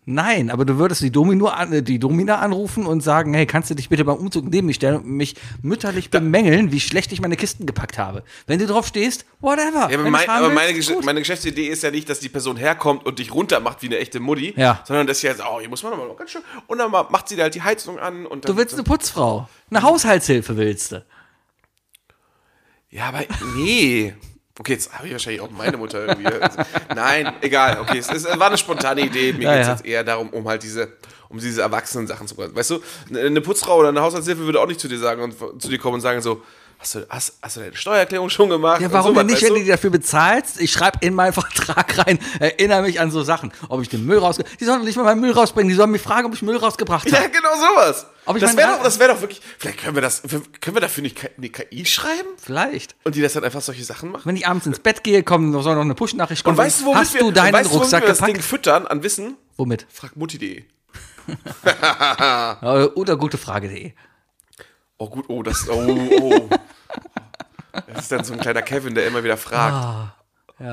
Nein, 0.05 0.49
aber 0.51 0.65
du 0.65 0.77
würdest 0.77 1.01
die, 1.01 1.11
Domino 1.11 1.49
äh, 1.49 1.81
die 1.81 1.97
Domina 1.97 2.39
anrufen 2.39 2.85
und 2.85 3.01
sagen, 3.01 3.33
hey, 3.33 3.45
kannst 3.45 3.69
du 3.69 3.73
dich 3.75 3.87
bitte 3.87 4.03
beim 4.03 4.17
Umzug 4.17 4.49
neben 4.49 4.67
mich 4.67 4.75
stellen 4.75 4.97
und 4.97 5.05
mich 5.07 5.35
mütterlich 5.61 6.09
bemängeln, 6.09 6.73
wie 6.73 6.81
schlecht 6.81 7.13
ich 7.13 7.21
meine 7.21 7.37
Kisten 7.37 7.65
gepackt 7.65 7.97
habe. 7.97 8.23
Wenn 8.45 8.59
du 8.59 8.67
drauf 8.67 8.85
stehst, 8.85 9.25
whatever. 9.39 9.89
Ja, 9.89 9.97
aber, 9.99 10.09
mein, 10.09 10.27
aber 10.29 10.49
meine, 10.49 10.73
Gesch 10.73 10.91
meine 11.03 11.19
Geschäftsidee 11.19 11.67
ist 11.67 11.83
ja 11.83 11.91
nicht, 11.91 12.09
dass 12.09 12.19
die 12.19 12.27
Person 12.27 12.57
herkommt 12.57 13.05
und 13.05 13.19
dich 13.19 13.33
runtermacht 13.33 13.81
wie 13.81 13.85
eine 13.87 13.97
echte 13.99 14.19
Mutti, 14.19 14.53
Ja. 14.57 14.81
sondern 14.85 15.07
dass 15.07 15.21
sie 15.21 15.27
jetzt, 15.27 15.41
oh, 15.41 15.61
hier 15.61 15.69
muss 15.69 15.81
man 15.83 15.93
nochmal 15.97 16.13
ganz 16.17 16.31
schön, 16.31 16.41
und 16.67 16.77
dann 16.79 16.91
ma- 16.91 17.07
macht 17.09 17.29
sie 17.29 17.37
da 17.37 17.43
halt 17.43 17.55
die 17.55 17.61
Heizung 17.61 17.97
an 17.97 18.25
und 18.25 18.43
dann. 18.43 18.51
Du 18.53 18.57
willst 18.57 18.73
eine 18.73 18.83
Putzfrau. 18.83 19.47
Eine 19.69 19.83
Haushaltshilfe 19.83 20.57
willst 20.57 20.91
du. 20.91 21.05
Ja, 22.89 23.05
aber 23.05 23.21
nee. 23.55 24.13
Okay, 24.59 24.73
jetzt 24.73 24.93
habe 24.93 25.07
ich 25.07 25.13
wahrscheinlich 25.13 25.41
auch 25.41 25.49
meine 25.49 25.77
Mutter 25.77 26.05
irgendwie. 26.05 26.27
Also, 26.27 26.59
nein, 26.95 27.33
egal. 27.41 27.79
Okay, 27.81 27.97
es, 27.97 28.09
es 28.11 28.25
war 28.25 28.47
eine 28.47 28.57
spontane 28.57 29.01
Idee. 29.01 29.33
Mir 29.33 29.43
Ja, 29.45 29.51
geht 29.53 29.61
es 29.61 29.67
ja. 29.67 29.73
jetzt 29.73 29.85
eher 29.85 30.03
darum, 30.03 30.29
um 30.29 30.47
halt 30.47 30.61
diese, 30.61 30.93
um 31.29 31.39
diese 31.39 31.63
erwachsenen 31.63 32.05
Sachen 32.05 32.27
zu 32.27 32.35
machen. 32.35 32.55
Weißt 32.55 32.69
du, 32.69 32.79
eine 33.09 33.41
Putzfrau 33.41 33.77
oder 33.77 33.89
eine 33.89 34.01
Haushaltshilfe 34.01 34.43
würde 34.43 34.61
auch 34.61 34.67
nicht 34.67 34.79
zu 34.79 34.87
dir 34.87 34.99
sagen 34.99 35.23
und 35.23 35.61
zu 35.61 35.69
dir 35.69 35.79
kommen 35.79 35.95
und 35.95 36.01
sagen 36.01 36.21
so, 36.21 36.43
hast 36.83 36.95
du, 36.95 37.05
hast, 37.09 37.33
hast 37.41 37.55
du 37.55 37.59
deine 37.61 37.75
Steuererklärung 37.75 38.29
schon 38.29 38.49
gemacht? 38.49 38.81
Ja, 38.81 38.91
warum 38.91 39.15
denn 39.15 39.25
nicht, 39.27 39.35
weißt 39.35 39.43
wenn 39.43 39.49
du? 39.49 39.59
du 39.59 39.63
die 39.63 39.69
dafür 39.69 39.89
bezahlst? 39.89 40.59
Ich 40.59 40.71
schreibe 40.71 40.99
in 41.01 41.13
meinen 41.13 41.33
Vertrag 41.33 41.97
rein, 41.97 42.19
erinnere 42.39 42.81
mich 42.83 42.99
an 42.99 43.09
so 43.09 43.23
Sachen. 43.23 43.51
Ob 43.69 43.81
ich 43.81 43.89
den 43.89 44.05
Müll 44.05 44.19
rausge... 44.19 44.43
Die 44.59 44.65
sollen 44.65 44.83
nicht 44.83 44.97
mal 44.97 45.03
meinen 45.03 45.21
Müll 45.21 45.31
rausbringen, 45.31 45.69
die 45.69 45.75
sollen 45.75 45.91
mich 45.91 46.01
fragen, 46.01 46.27
ob 46.27 46.33
ich 46.33 46.41
Müll 46.41 46.57
rausgebracht 46.57 47.11
habe. 47.11 47.23
Ja, 47.23 47.29
genau 47.29 47.55
sowas. 47.55 48.05
Ob 48.25 48.35
ich 48.35 48.41
das 48.41 48.55
wäre 48.55 48.71
doch, 48.71 48.83
das 48.83 48.99
wär 48.99 49.07
doch 49.09 49.21
wirklich. 49.21 49.41
Vielleicht 49.57 49.79
können 49.79 49.95
wir 49.95 50.01
das. 50.01 50.21
Können 50.21 50.75
wir 50.75 50.81
dafür 50.81 51.03
nicht 51.03 51.19
eine 51.37 51.49
KI 51.49 51.85
schreiben? 51.85 52.29
Vielleicht. 52.37 52.95
Und 53.03 53.15
die 53.15 53.21
das 53.21 53.33
dann 53.33 53.43
einfach 53.43 53.61
solche 53.61 53.83
Sachen 53.83 54.11
machen? 54.11 54.23
Wenn 54.25 54.37
ich 54.37 54.47
abends 54.47 54.65
ins 54.65 54.79
Bett 54.79 55.03
gehe, 55.03 55.23
kommt, 55.23 55.51
soll 55.61 55.75
noch 55.75 55.81
eine 55.81 55.95
Push-Nachricht 55.95 56.43
kommen. 56.43 56.57
Und 56.57 56.63
weißt 56.63 56.81
du, 56.81 56.85
womit 56.85 56.99
Hast 56.99 57.13
wir, 57.13 57.21
du 57.21 57.27
und 57.27 57.37
deinen 57.37 57.53
weißt, 57.53 57.69
womit 57.69 57.81
Rucksack 57.81 58.03
wir 58.03 58.09
das 58.09 58.19
Ding 58.19 58.41
füttern 58.41 58.87
an 58.87 59.03
Wissen? 59.03 59.35
Womit? 59.57 59.85
Frag 59.89 60.15
Mutti.de. 60.15 60.63
Äh, 62.61 62.85
Oder 62.95 63.15
gute 63.15 63.37
Frage.de. 63.37 63.93
Oh, 65.03 65.09
gut, 65.09 65.25
oh, 65.27 65.43
das. 65.43 65.67
Oh, 65.69 65.73
oh. 66.21 66.49
Das 67.87 68.03
ist 68.03 68.11
dann 68.11 68.23
so 68.23 68.33
ein 68.33 68.39
kleiner 68.39 68.61
Kevin, 68.61 68.95
der 68.95 69.05
immer 69.07 69.23
wieder 69.23 69.35
fragt. 69.37 69.73
Ah, 69.73 70.13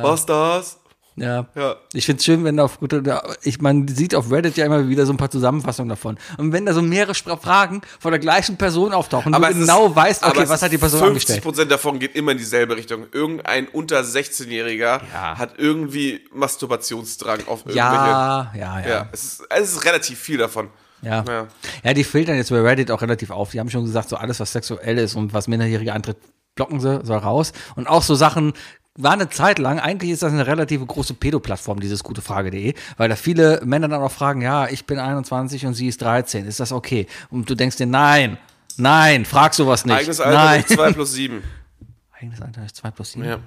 Was 0.03 0.25
das? 0.27 0.79
Ja. 1.16 1.47
Ja. 1.55 1.75
Ich 1.93 2.07
finde 2.07 2.19
es 2.21 2.25
schön, 2.25 2.45
wenn 2.45 2.61
auf 2.61 2.79
gute, 2.79 3.03
ich 3.43 3.61
man 3.61 3.88
sieht 3.88 4.14
auf 4.14 4.31
Reddit 4.31 4.57
ja 4.57 4.64
immer 4.64 4.88
wieder 4.88 5.05
so 5.05 5.12
ein 5.12 5.16
paar 5.16 5.31
Zusammenfassungen 5.31 5.88
davon. 5.88 6.16
Und 6.38 6.53
wenn 6.53 6.64
da 6.64 6.73
so 6.73 6.81
mehrere 6.81 7.14
Fragen 7.14 7.83
von 7.99 8.12
der 8.12 8.21
gleichen 8.21 8.57
Person 8.57 8.93
auftauchen, 8.93 9.35
Aber 9.35 9.49
du 9.49 9.53
es 9.55 9.59
ist- 9.59 9.66
genau 9.66 9.95
weißt, 9.95 10.25
okay, 10.25 10.49
was 10.49 10.62
hat 10.62 10.71
die 10.73 10.79
Person 10.79 11.01
50 11.01 11.09
angestellt? 11.11 11.43
Prozent 11.43 11.71
davon 11.73 11.99
geht 11.99 12.14
immer 12.14 12.33
in 12.33 12.38
dieselbe 12.38 12.77
Richtung. 12.77 13.07
Irgendein 13.12 13.66
unter 13.69 14.01
16-Jähriger 14.03 15.01
Ja. 15.12 15.37
hat 15.37 15.55
irgendwie 15.59 16.25
Masturbationsdrang 16.33 17.40
auf 17.49 17.61
irgendwelche. 17.66 17.77
Ja, 17.77 18.53
ja, 18.57 18.81
ja. 18.81 18.88
Ja, 18.88 19.09
es 19.12 19.25
ist, 19.25 19.43
es 19.51 19.73
ist 19.73 19.85
relativ 19.85 20.19
viel 20.19 20.38
davon. 20.38 20.69
Ja. 21.03 21.25
Ja. 21.27 21.49
ja. 21.83 21.95
die 21.95 22.05
filtern 22.05 22.37
jetzt 22.37 22.51
bei 22.51 22.61
Reddit 22.61 22.91
auch 22.91 23.03
relativ 23.03 23.31
auf. 23.31 23.53
Die 23.53 23.61
haben 23.61 23.71
schon 23.71 23.85
gesagt, 23.85 24.09
so 24.09 24.17
alles, 24.17 24.41
was 24.41 24.53
sexuell 24.53 24.99
ist 24.99 25.15
und 25.15 25.33
was 25.33 25.49
Minderjährige 25.49 25.93
antritt, 25.93 26.19
blocken 26.55 26.81
sie, 26.81 27.01
soll 27.05 27.19
raus. 27.19 27.53
Und 27.77 27.87
auch 27.87 28.03
so 28.03 28.15
Sachen, 28.15 28.53
war 28.97 29.13
eine 29.13 29.29
Zeit 29.29 29.59
lang, 29.59 29.79
eigentlich 29.79 30.11
ist 30.11 30.23
das 30.23 30.33
eine 30.33 30.47
relativ 30.47 30.85
große 30.87 31.15
Pedo-Plattform, 31.15 31.81
dieses 31.81 32.03
gute 32.03 32.23
Frage.de, 32.23 32.75
weil 32.97 33.09
da 33.09 33.17
viele 33.17 33.61
Männer 33.65 33.89
dann 33.89 34.03
auch 34.03 34.13
fragen, 34.13 34.43
ja, 34.43 34.69
ich 34.69 34.85
bin 34.85 34.99
21 34.99 35.67
und 35.67 35.75
sie 35.75 35.89
ist 35.89 36.03
13, 36.03 36.47
ist 36.47 36.61
das 36.61 36.73
okay? 36.73 37.07
Und 37.31 37.49
du 37.49 37.55
denkst 37.55 37.77
dir, 37.77 37.87
nein, 37.87 38.37
nein, 38.77 39.25
frag 39.25 39.55
sowas 39.55 39.85
nicht. 39.85 39.97
Eigenes 39.97 40.21
Alter 40.21 40.45
nein. 40.45 40.65
durch 40.67 40.77
2 40.77 40.93
plus 40.93 41.13
7. 41.13 41.43
Eigenes 42.21 42.43
Alter 42.43 42.65
ist 42.65 42.77
2 42.77 42.91
plus 42.91 43.13
7. 43.13 43.25
Ja. 43.25 43.39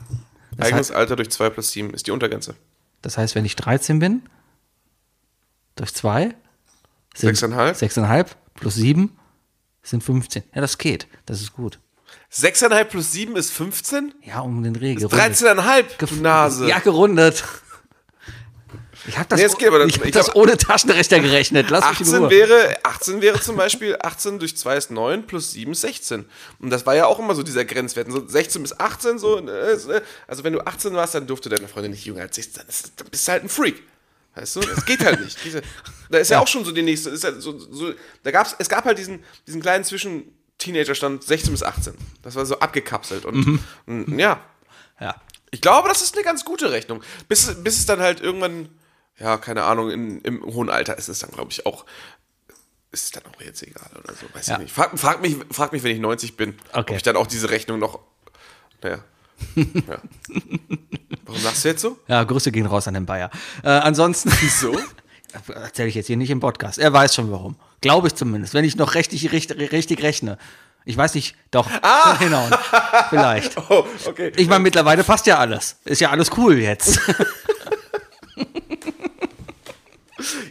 Das 0.55 0.67
Eigenes 0.67 0.91
Alter 0.91 1.15
durch 1.15 1.29
2 1.29 1.49
plus 1.49 1.71
7 1.71 1.93
ist 1.93 2.07
die 2.07 2.11
Untergrenze. 2.11 2.55
Das 3.01 3.17
heißt, 3.17 3.35
wenn 3.35 3.45
ich 3.45 3.55
13 3.55 3.99
bin, 3.99 4.23
durch 5.75 5.93
2 5.93 6.33
Sechseinhalb? 7.13 7.75
6,5 7.77 8.27
plus 8.55 8.75
7 8.75 9.17
sind 9.83 10.03
15. 10.03 10.43
Ja, 10.53 10.61
das 10.61 10.77
geht. 10.77 11.07
Das 11.25 11.41
ist 11.41 11.53
gut. 11.53 11.79
6,5 12.31 12.83
plus 12.85 13.11
7 13.11 13.35
ist 13.35 13.51
15? 13.51 14.13
Ja, 14.23 14.39
um 14.39 14.63
den 14.63 14.73
Dreh 14.73 14.95
gerundet. 14.95 15.19
13,5, 15.19 15.83
du 15.97 16.15
Nase. 16.15 16.67
Ja, 16.67 16.79
gerundet. 16.79 17.43
Ich 19.05 19.17
habe 19.17 19.27
das, 19.27 19.37
Nee, 19.39 19.47
geht, 19.57 19.73
das- 19.73 19.85
ich 19.87 19.97
hab 19.99 20.05
ich 20.05 20.11
das 20.11 20.27
hab- 20.29 20.35
ohne 20.35 20.57
Taschenrechner 20.57 21.19
gerechnet. 21.19 21.69
Lass 21.69 21.89
mich 21.89 21.99
in 22.01 22.05
18 22.07 22.19
Ruhe. 22.21 22.29
wäre, 22.29 22.77
18 22.83 23.21
wäre 23.21 23.41
zum 23.41 23.57
Beispiel, 23.57 23.97
18 24.01 24.39
durch 24.39 24.55
2 24.55 24.77
ist 24.77 24.91
9, 24.91 25.27
plus 25.27 25.51
7 25.51 25.73
ist 25.73 25.81
16. 25.81 26.23
Und 26.59 26.69
das 26.69 26.85
war 26.85 26.95
ja 26.95 27.05
auch 27.07 27.19
immer 27.19 27.35
so 27.35 27.43
dieser 27.43 27.65
Grenzwert. 27.65 28.09
So 28.09 28.25
16 28.25 28.61
bis 28.61 28.79
18, 28.79 29.19
so, 29.19 29.39
äh, 29.45 30.01
also 30.25 30.43
wenn 30.45 30.53
du 30.53 30.65
18 30.65 30.93
warst, 30.93 31.15
dann 31.15 31.27
durfte 31.27 31.49
deine 31.49 31.67
Freundin 31.67 31.91
nicht 31.91 32.05
jünger 32.05 32.21
als 32.21 32.35
16 32.37 32.55
sein. 32.55 32.65
Das- 32.67 32.83
Dann 32.95 33.07
bist 33.11 33.27
du 33.27 33.31
halt 33.33 33.43
ein 33.43 33.49
Freak. 33.49 33.83
Weißt 34.35 34.55
du, 34.55 34.61
das 34.61 34.85
geht 34.85 35.03
halt 35.05 35.21
nicht. 35.21 35.37
Diese, 35.45 35.61
da 36.09 36.17
ist 36.17 36.29
ja. 36.31 36.39
auch 36.39 36.47
schon 36.47 36.65
so 36.65 36.71
die 36.71 36.81
nächste, 36.81 37.09
ist 37.11 37.23
ja 37.23 37.39
so, 37.39 37.57
so, 37.59 37.93
da 38.23 38.31
gab's, 38.31 38.55
es 38.57 38.67
gab 38.69 38.85
halt 38.85 38.97
diesen, 38.97 39.23
diesen 39.47 39.61
kleinen 39.61 39.83
Zwischen, 39.83 40.33
Teenagerstand 40.59 41.23
16 41.23 41.51
bis 41.51 41.61
18. 41.63 41.93
Das 42.21 42.35
war 42.35 42.45
so 42.45 42.59
abgekapselt. 42.59 43.25
Und, 43.25 43.59
und 43.85 44.17
ja, 44.19 44.39
Ja. 44.99 45.15
ich 45.51 45.59
glaube, 45.61 45.89
das 45.89 46.01
ist 46.01 46.15
eine 46.15 46.23
ganz 46.23 46.45
gute 46.45 46.71
Rechnung. 46.71 47.01
Bis, 47.27 47.53
bis 47.63 47.79
es 47.79 47.85
dann 47.85 47.99
halt 47.99 48.21
irgendwann, 48.21 48.69
ja, 49.19 49.37
keine 49.37 49.63
Ahnung, 49.63 49.91
in, 49.91 50.21
im 50.21 50.43
hohen 50.43 50.69
Alter 50.69 50.97
ist 50.97 51.09
es 51.09 51.19
dann, 51.19 51.31
glaube 51.31 51.51
ich, 51.51 51.65
auch, 51.65 51.85
ist 52.91 53.05
es 53.05 53.11
dann 53.11 53.23
auch 53.25 53.41
jetzt 53.41 53.61
egal 53.63 53.89
oder 54.01 54.13
so, 54.13 54.25
weiß 54.33 54.47
Ja. 54.47 54.53
ich 54.55 54.61
nicht. 54.61 54.73
Frag, 54.73 54.97
frag, 54.97 55.21
mich, 55.21 55.35
frag 55.51 55.73
mich, 55.73 55.83
wenn 55.83 55.91
ich 55.91 55.99
90 55.99 56.37
bin, 56.37 56.55
Okay. 56.71 56.79
ob 56.79 56.89
ich 56.91 57.03
dann 57.03 57.17
auch 57.17 57.27
diese 57.27 57.49
Rechnung 57.49 57.79
noch, 57.79 57.99
naja. 58.81 59.03
ja. 59.55 60.01
Warum 61.33 61.45
sagst 61.45 61.65
du 61.65 61.69
jetzt 61.69 61.81
so? 61.81 61.97
ja, 62.07 62.23
Grüße 62.23 62.51
gehen 62.51 62.67
raus 62.67 62.87
an 62.87 62.93
den 62.93 63.07
Bayer. 63.07 63.31
Äh, 63.63 63.69
ansonsten. 63.69 64.31
So? 64.49 64.77
Erzähle 65.55 65.89
ich 65.89 65.95
jetzt 65.95 66.05
hier 66.05 66.15
nicht 66.17 66.29
im 66.29 66.39
Podcast. 66.39 66.77
Er 66.77 66.93
weiß 66.93 67.15
schon 67.15 67.31
warum. 67.31 67.55
Glaube 67.81 68.07
ich 68.07 68.13
zumindest, 68.13 68.53
wenn 68.53 68.63
ich 68.63 68.75
noch 68.75 68.93
richtig, 68.93 69.31
richtig, 69.31 69.71
richtig 69.71 70.03
rechne. 70.03 70.37
Ich 70.85 70.95
weiß 70.95 71.15
nicht, 71.15 71.35
doch. 71.49 71.67
Ah. 71.81 72.19
Hinhauen. 72.19 72.53
Vielleicht. 73.09 73.57
Oh, 73.57 73.83
okay. 74.05 74.31
Ich 74.35 74.47
meine, 74.47 74.59
mittlerweile 74.59 75.03
passt 75.03 75.25
ja 75.25 75.39
alles. 75.39 75.77
Ist 75.85 76.01
ja 76.01 76.11
alles 76.11 76.29
cool 76.37 76.59
jetzt. 76.59 76.99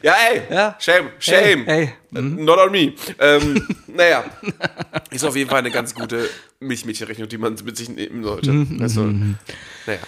Ja, 0.03 0.15
ey. 0.31 0.43
Ja. 0.51 0.77
Shame, 0.81 1.11
shame. 1.21 1.67
Ey, 1.69 1.93
Not 2.11 2.59
on 2.59 2.73
me. 2.73 2.95
Ähm, 3.21 3.69
naja. 3.87 4.25
Ist 5.11 5.25
auf 5.25 5.37
jeden 5.37 5.49
Fall 5.49 5.61
eine 5.61 5.71
ganz 5.71 5.95
gute 5.95 6.29
Milchmädchenrechnung, 6.59 7.29
die 7.29 7.39
man 7.39 7.57
mit 7.65 7.77
sich 7.77 7.89
nehmen 7.89 8.25
sollte. 8.25 8.67
Also, 8.81 9.03
naja. 9.87 10.01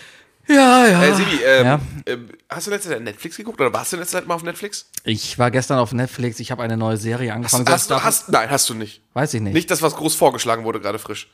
Ja, 0.49 0.87
ja. 0.87 1.03
Äh, 1.05 1.15
Sibi, 1.15 1.43
ähm, 1.45 1.65
Ja. 1.67 1.81
ähm, 2.07 2.29
hast 2.49 2.67
du 2.67 2.71
letzte 2.71 2.91
Zeit 2.91 3.03
Netflix 3.03 3.37
geguckt 3.37 3.61
oder 3.61 3.73
warst 3.73 3.93
du 3.93 3.97
in 3.97 4.01
letzter 4.01 4.19
Zeit 4.19 4.27
mal 4.27 4.35
auf 4.35 4.43
Netflix? 4.43 4.91
Ich 5.05 5.39
war 5.39 5.51
gestern 5.51 5.79
auf 5.79 5.93
Netflix, 5.93 6.39
ich 6.41 6.51
habe 6.51 6.63
eine 6.63 6.77
neue 6.77 6.97
Serie 6.97 7.33
angefangen. 7.33 7.67
Hast, 7.69 7.89
Soll 7.89 7.99
du, 7.99 8.05
hast, 8.05 8.29
nein, 8.29 8.51
hast 8.51 8.69
du 8.69 8.75
nicht. 8.75 9.03
Weiß 9.15 9.33
ich 9.35 9.41
nicht. 9.41 9.55
Nicht 9.55 9.71
das, 9.71 9.81
was 9.83 9.97
groß 9.97 10.15
vorgeschlagen 10.15 10.65
wurde, 10.65 10.81
gerade 10.81 10.99
frisch. 10.99 11.31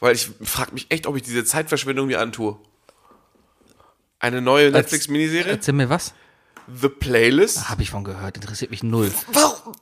Weil 0.00 0.14
ich 0.14 0.30
frage 0.42 0.72
mich 0.72 0.86
echt, 0.90 1.06
ob 1.06 1.16
ich 1.16 1.22
diese 1.22 1.44
Zeitverschwendung 1.44 2.06
mir 2.06 2.20
antue. 2.20 2.58
Eine 4.18 4.40
neue 4.40 4.70
Netflix-Miniserie? 4.70 5.52
Erzähl 5.52 5.74
mir 5.74 5.90
was? 5.90 6.14
The 6.80 6.88
Playlist? 6.88 7.68
Habe 7.68 7.82
ich 7.82 7.90
von 7.90 8.04
gehört, 8.04 8.36
interessiert 8.36 8.70
mich 8.70 8.82
null. 8.82 9.12
Warum? 9.32 9.74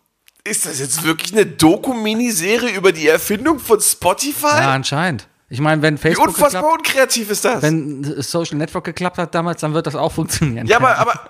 Ist 0.44 0.64
das 0.64 0.78
jetzt 0.78 1.04
wirklich 1.04 1.32
eine 1.32 1.44
Doku-Miniserie 1.44 2.70
über 2.74 2.92
die 2.92 3.06
Erfindung 3.06 3.58
von 3.60 3.80
Spotify? 3.80 4.46
Ja, 4.46 4.72
anscheinend. 4.72 5.28
Ich 5.52 5.60
meine, 5.60 5.82
wenn 5.82 5.94
Wie 5.94 5.98
Facebook 5.98 6.28
unfassbar 6.28 6.62
geklappt, 6.62 6.78
unkreativ 6.78 7.30
ist 7.30 7.44
das? 7.44 7.62
wenn 7.62 8.22
Social 8.22 8.56
Network 8.56 8.84
geklappt 8.84 9.18
hat 9.18 9.34
damals, 9.34 9.60
dann 9.60 9.74
wird 9.74 9.86
das 9.86 9.96
auch 9.96 10.12
funktionieren. 10.12 10.66
ja, 10.66 10.76
aber, 10.76 10.96
aber 10.98 11.20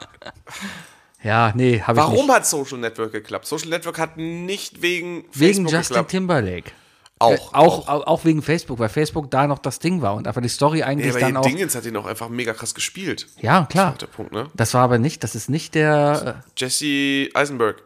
ja, 1.22 1.52
nee, 1.56 1.80
habe 1.80 1.98
ich 1.98 2.04
warum 2.04 2.30
hat 2.30 2.46
Social 2.46 2.78
Network 2.78 3.12
geklappt? 3.12 3.46
Social 3.46 3.70
Network 3.70 3.98
hat 3.98 4.18
nicht 4.18 4.82
wegen 4.82 5.24
Wegen 5.32 5.32
Facebook 5.32 5.72
Justin 5.72 5.94
geklappt. 5.94 6.10
Timberlake. 6.10 6.70
Auch. 7.18 7.32
Äh, 7.32 7.56
auch, 7.56 7.88
auch. 7.88 8.06
auch 8.06 8.24
wegen 8.24 8.42
Facebook, 8.42 8.78
weil 8.78 8.88
Facebook 8.90 9.30
da 9.30 9.46
noch 9.46 9.58
das 9.58 9.78
Ding 9.78 10.02
war 10.02 10.14
und 10.14 10.26
einfach 10.26 10.42
die 10.42 10.48
Story 10.48 10.78
Ja, 10.80 10.86
eigentlich 10.86 11.10
aber 11.10 11.20
dann 11.20 11.36
auch. 11.38 11.42
Dingens 11.42 11.74
hat 11.74 11.86
ihn 11.86 11.96
auch 11.96 12.06
einfach 12.06 12.28
mega 12.28 12.52
krass 12.52 12.74
gespielt. 12.74 13.26
Ja, 13.40 13.66
klar. 13.70 13.94
Der 14.00 14.06
Punkt, 14.06 14.32
ne? 14.32 14.48
Das 14.54 14.74
war 14.74 14.82
aber 14.82 14.98
nicht, 14.98 15.24
das 15.24 15.34
ist 15.34 15.48
nicht 15.48 15.74
der. 15.74 16.42
Äh, 16.44 16.50
Jesse 16.56 17.28
Eisenberg. 17.34 17.82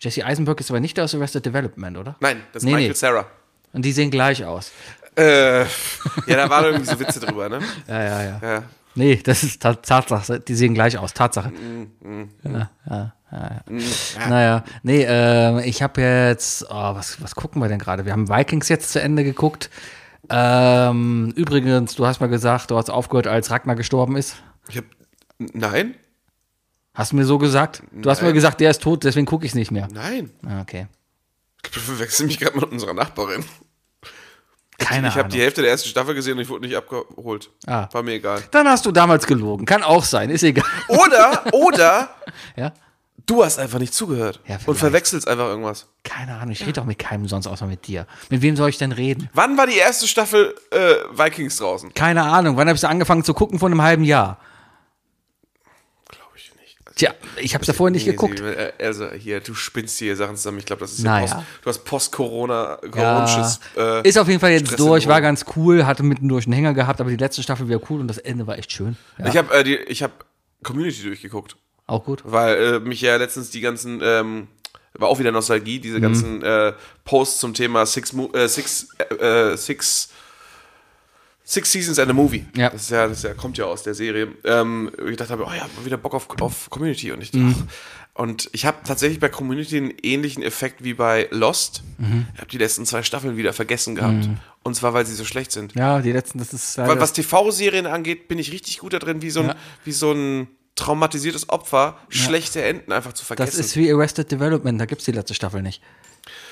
Jesse 0.00 0.24
Eisenberg 0.24 0.60
ist 0.60 0.70
aber 0.70 0.80
nicht 0.80 0.96
der 0.96 1.04
aus 1.04 1.14
Arrested 1.14 1.44
Development, 1.44 1.96
oder? 1.98 2.16
Nein, 2.20 2.42
das 2.52 2.62
ist 2.62 2.66
Nee, 2.66 2.72
Michael 2.72 2.88
nee. 2.88 2.94
Sarah. 2.94 3.26
Und 3.72 3.84
die 3.84 3.92
sehen 3.92 4.10
gleich 4.10 4.44
aus. 4.44 4.70
Äh, 5.18 5.62
ja, 5.62 6.36
da 6.36 6.48
waren 6.48 6.64
irgendwie 6.66 6.86
so 6.86 6.98
Witze 7.00 7.20
drüber, 7.20 7.48
ne? 7.48 7.60
Ja, 7.88 8.02
ja, 8.02 8.22
ja. 8.22 8.40
Ja. 8.42 8.62
Nee, 8.94 9.16
das 9.22 9.42
ist 9.44 9.60
Ta- 9.62 9.74
Tatsache. 9.74 10.40
Die 10.40 10.54
sehen 10.54 10.74
gleich 10.74 10.96
aus. 10.98 11.12
Tatsache. 11.14 11.50
Mm, 11.50 12.24
Ja, 12.44 12.70
ja, 12.88 13.12
ja, 13.32 13.60
ja. 13.68 14.28
Naja, 14.28 14.64
nee, 14.82 15.04
ähm, 15.08 15.58
ich 15.64 15.82
habe 15.82 16.00
jetzt, 16.00 16.64
oh, 16.70 16.94
was, 16.94 17.20
was 17.22 17.34
gucken 17.34 17.60
wir 17.62 17.68
denn 17.68 17.78
gerade? 17.78 18.04
Wir 18.04 18.12
haben 18.12 18.28
Vikings 18.28 18.68
jetzt 18.68 18.90
zu 18.92 19.00
Ende 19.00 19.24
geguckt. 19.24 19.70
Ähm, 20.30 21.32
übrigens, 21.36 21.94
du 21.94 22.06
hast 22.06 22.20
mal 22.20 22.28
gesagt, 22.28 22.70
du 22.70 22.76
hast 22.76 22.90
aufgehört, 22.90 23.26
als 23.26 23.50
Ragnar 23.50 23.76
gestorben 23.76 24.16
ist. 24.16 24.36
Ich 24.68 24.76
hab. 24.78 24.84
Nein? 25.38 25.94
Hast 26.94 27.12
du 27.12 27.16
mir 27.16 27.24
so 27.24 27.38
gesagt? 27.38 27.82
Du 27.92 28.10
hast 28.10 28.18
Nein. 28.22 28.28
mir 28.30 28.34
gesagt, 28.34 28.60
der 28.60 28.70
ist 28.70 28.82
tot, 28.82 29.04
deswegen 29.04 29.26
gucke 29.26 29.44
ich 29.46 29.52
es 29.52 29.54
nicht 29.54 29.70
mehr. 29.70 29.88
Nein. 29.92 30.30
Ah, 30.46 30.60
Okay. 30.62 30.86
Ich 31.64 31.78
verwechsel 31.78 32.26
mich 32.26 32.38
gerade 32.38 32.56
mit 32.56 32.70
unserer 32.70 32.94
Nachbarin. 32.94 33.44
Keine 34.78 35.08
ich 35.08 35.14
habe 35.14 35.24
Ahnung. 35.24 35.32
die 35.32 35.40
Hälfte 35.42 35.60
der 35.62 35.72
ersten 35.72 35.88
Staffel 35.88 36.14
gesehen 36.14 36.34
und 36.34 36.40
ich 36.40 36.48
wurde 36.48 36.66
nicht 36.66 36.76
abgeholt. 36.76 37.50
Ah. 37.66 37.88
War 37.92 38.02
mir 38.02 38.12
egal. 38.12 38.42
Dann 38.52 38.68
hast 38.68 38.86
du 38.86 38.92
damals 38.92 39.26
gelogen. 39.26 39.66
Kann 39.66 39.82
auch 39.82 40.04
sein, 40.04 40.30
ist 40.30 40.44
egal. 40.44 40.64
Oder, 40.88 41.42
oder 41.52 42.08
Ja? 42.56 42.72
du 43.26 43.44
hast 43.44 43.58
einfach 43.58 43.78
nicht 43.80 43.92
zugehört 43.92 44.40
Ja, 44.46 44.58
und 44.64 44.76
verwechselst 44.76 45.26
einfach 45.28 45.46
irgendwas. 45.48 45.86
Keine 46.04 46.36
Ahnung, 46.36 46.52
ich 46.52 46.62
rede 46.62 46.74
doch 46.74 46.84
mit 46.84 46.98
keinem 46.98 47.26
sonst 47.28 47.46
außer 47.48 47.66
mit 47.66 47.86
dir. 47.88 48.06
Mit 48.30 48.40
wem 48.40 48.56
soll 48.56 48.70
ich 48.70 48.78
denn 48.78 48.92
reden? 48.92 49.28
Wann 49.34 49.58
war 49.58 49.66
die 49.66 49.76
erste 49.76 50.06
Staffel 50.06 50.54
äh, 50.70 50.94
Vikings 51.12 51.56
draußen? 51.56 51.92
Keine 51.92 52.22
Ahnung. 52.22 52.56
Wann 52.56 52.68
habe 52.68 52.76
ich 52.76 52.86
angefangen 52.86 53.24
zu 53.24 53.34
gucken? 53.34 53.58
Vor 53.58 53.68
einem 53.68 53.82
halben 53.82 54.04
Jahr. 54.04 54.38
Glaube 56.08 56.32
ich 56.36 56.54
nicht. 56.54 56.78
Also, 56.86 56.87
Tja, 56.98 57.14
ich 57.40 57.54
habe 57.54 57.62
es 57.62 57.68
ja 57.68 57.72
vorher 57.74 57.92
nicht 57.92 58.04
Nee, 58.06 58.12
geguckt. 58.12 58.38
sie- 58.40 58.44
äh, 58.44 58.72
Also 58.84 59.10
hier, 59.12 59.40
du 59.40 59.54
spinnst 59.54 59.98
hier 59.98 60.14
Sachen 60.16 60.36
zusammen. 60.36 60.58
Ich 60.58 60.66
glaube, 60.66 60.80
das 60.80 60.92
ist 60.92 61.04
Naja. 61.04 61.26
ja 61.26 61.34
Post, 61.36 61.46
du 61.62 61.68
hast 61.70 61.84
Post-Corona, 61.84 62.78
Ja, 62.82 62.88
Coronisches, 62.90 63.60
äh, 63.76 64.06
ist 64.06 64.18
auf 64.18 64.28
jeden 64.28 64.40
Fall 64.40 64.50
jetzt 64.50 64.66
Stress 64.66 64.76
durch, 64.78 65.06
war 65.06 65.20
ganz 65.22 65.44
cool, 65.56 65.86
hatte 65.86 66.02
mittendurch 66.02 66.44
einen 66.46 66.54
Hänger 66.54 66.74
gehabt, 66.74 67.00
aber 67.00 67.08
die 67.10 67.16
letzte 67.16 67.42
Staffel 67.42 67.68
war 67.70 67.80
cool 67.88 68.00
und 68.00 68.08
das 68.08 68.18
Ende 68.18 68.46
war 68.46 68.58
echt 68.58 68.72
schön. 68.72 68.96
Ja, 69.18 69.26
Ich 69.28 69.36
habe 69.36 69.54
äh, 69.54 69.64
die- 69.64 69.76
ich 69.76 70.02
hab 70.02 70.24
Community 70.64 71.02
durchgeguckt. 71.04 71.56
auch 71.86 72.04
gut. 72.04 72.20
Weil 72.24 72.56
äh, 72.56 72.80
mich 72.80 73.00
ja 73.00 73.16
letztens 73.16 73.48
die 73.50 73.60
ganzen, 73.60 74.00
ähm, 74.02 74.48
war 74.94 75.08
auch 75.08 75.20
wieder 75.20 75.30
Nostalgie, 75.30 75.78
Mhm. 75.78 75.82
diese 75.82 76.00
ganzen 76.00 76.42
äh, 76.42 76.72
Posts 77.04 77.38
zum 77.38 77.54
Thema 77.54 77.86
Six, 77.86 78.12
Mo 78.12 78.30
äh, 78.34 78.48
Six, 78.48 78.88
äh, 79.20 79.56
Six, 79.56 80.08
Six 81.50 81.72
Seasons 81.72 81.98
and 81.98 82.10
a 82.10 82.12
Movie. 82.12 82.44
Ja. 82.54 82.68
Das, 82.68 82.82
ist 82.82 82.90
ja, 82.90 83.06
das 83.08 83.18
ist 83.18 83.24
ja, 83.24 83.32
kommt 83.32 83.56
ja 83.56 83.64
aus 83.64 83.82
der 83.82 83.94
Serie. 83.94 84.28
Ähm, 84.44 84.90
ich 85.08 85.16
dachte, 85.16 85.32
habe, 85.32 85.44
oh 85.46 85.50
ja, 85.52 85.66
wieder 85.82 85.96
Bock 85.96 86.12
auf, 86.14 86.28
auf 86.42 86.68
Community. 86.68 87.10
Und 87.10 87.22
ich, 87.22 87.32
Mhm. 87.32 87.54
und 88.12 88.50
ich 88.52 88.66
habe 88.66 88.76
tatsächlich 88.84 89.18
bei 89.18 89.30
Community 89.30 89.78
einen 89.78 89.92
ähnlichen 90.02 90.42
Effekt 90.42 90.84
wie 90.84 90.92
bei 90.92 91.26
Lost. 91.30 91.84
Mhm. 91.96 92.26
Ich 92.34 92.40
habe 92.40 92.50
die 92.50 92.58
letzten 92.58 92.84
zwei 92.84 93.02
Staffeln 93.02 93.38
wieder 93.38 93.54
vergessen 93.54 93.94
gehabt. 93.94 94.28
Und 94.62 94.74
zwar, 94.74 94.92
weil 94.92 95.06
sie 95.06 95.14
so 95.14 95.24
schlecht 95.24 95.50
sind. 95.50 95.74
Ja, 95.74 96.00
die 96.02 96.12
letzten, 96.12 96.38
das 96.38 96.52
ist 96.52 96.76
Weil, 96.76 97.00
was 97.00 97.14
TV-Serien 97.14 97.86
angeht, 97.86 98.28
bin 98.28 98.38
ich 98.38 98.52
richtig 98.52 98.80
gut 98.80 98.92
da 98.92 98.98
drin, 98.98 99.22
wie 99.22 99.30
so 99.30 99.40
ein, 99.40 99.46
Ja. 99.48 99.56
wie 99.84 99.92
so 99.92 100.12
ein 100.12 100.48
traumatisiertes 100.74 101.48
Opfer 101.48 101.98
schlechte 102.10 102.62
Enden 102.62 102.92
einfach 102.92 103.14
zu 103.14 103.24
vergessen. 103.24 103.56
das 103.56 103.66
ist 103.66 103.76
wie 103.76 103.90
Arrested 103.90 104.30
Development, 104.30 104.78
da 104.80 104.84
gibt's 104.84 105.06
die 105.06 105.12
letzte 105.12 105.32
Staffel 105.34 105.62
nicht. 105.62 105.82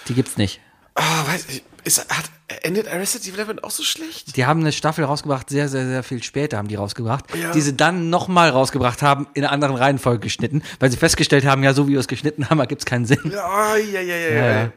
Die 0.08 0.14
gibt's 0.14 0.36
nicht. 0.38 0.60
Ah, 0.98 1.26
weiß 1.26 1.46
ich, 1.50 1.62
ist, 1.84 2.00
hat, 2.08 2.24
endet 2.62 2.88
Arrested 2.88 3.24
Development 3.26 3.62
auch 3.62 3.70
so 3.70 3.82
schlecht? 3.82 4.36
Die 4.36 4.46
haben 4.46 4.60
eine 4.60 4.72
Staffel 4.72 5.04
rausgebracht, 5.04 5.50
sehr, 5.50 5.68
sehr, 5.68 5.86
sehr 5.86 6.02
viel 6.02 6.22
später 6.22 6.56
haben 6.56 6.68
die 6.68 6.74
rausgebracht, 6.74 7.24
Ja. 7.36 7.52
die 7.52 7.60
sie 7.60 7.76
dann 7.76 8.08
nochmal 8.10 8.48
rausgebracht 8.50 9.02
haben, 9.02 9.28
in 9.34 9.44
einer 9.44 9.52
anderen 9.52 9.76
Reihenfolge 9.76 10.20
geschnitten, 10.20 10.62
weil 10.80 10.90
sie 10.90 10.96
festgestellt 10.96 11.44
haben, 11.44 11.62
ja, 11.62 11.74
so 11.74 11.86
wie 11.86 11.92
wir 11.92 12.00
es 12.00 12.08
geschnitten 12.08 12.48
haben, 12.50 12.66
gibt's 12.66 12.86
keinen 12.86 13.04
Sinn. 13.06 13.20
Ja, 13.30 13.76
ja, 13.76 14.00
ja, 14.00 14.16
ja, 14.16 14.30
ja. 14.30 14.46
Ja, 14.62 14.72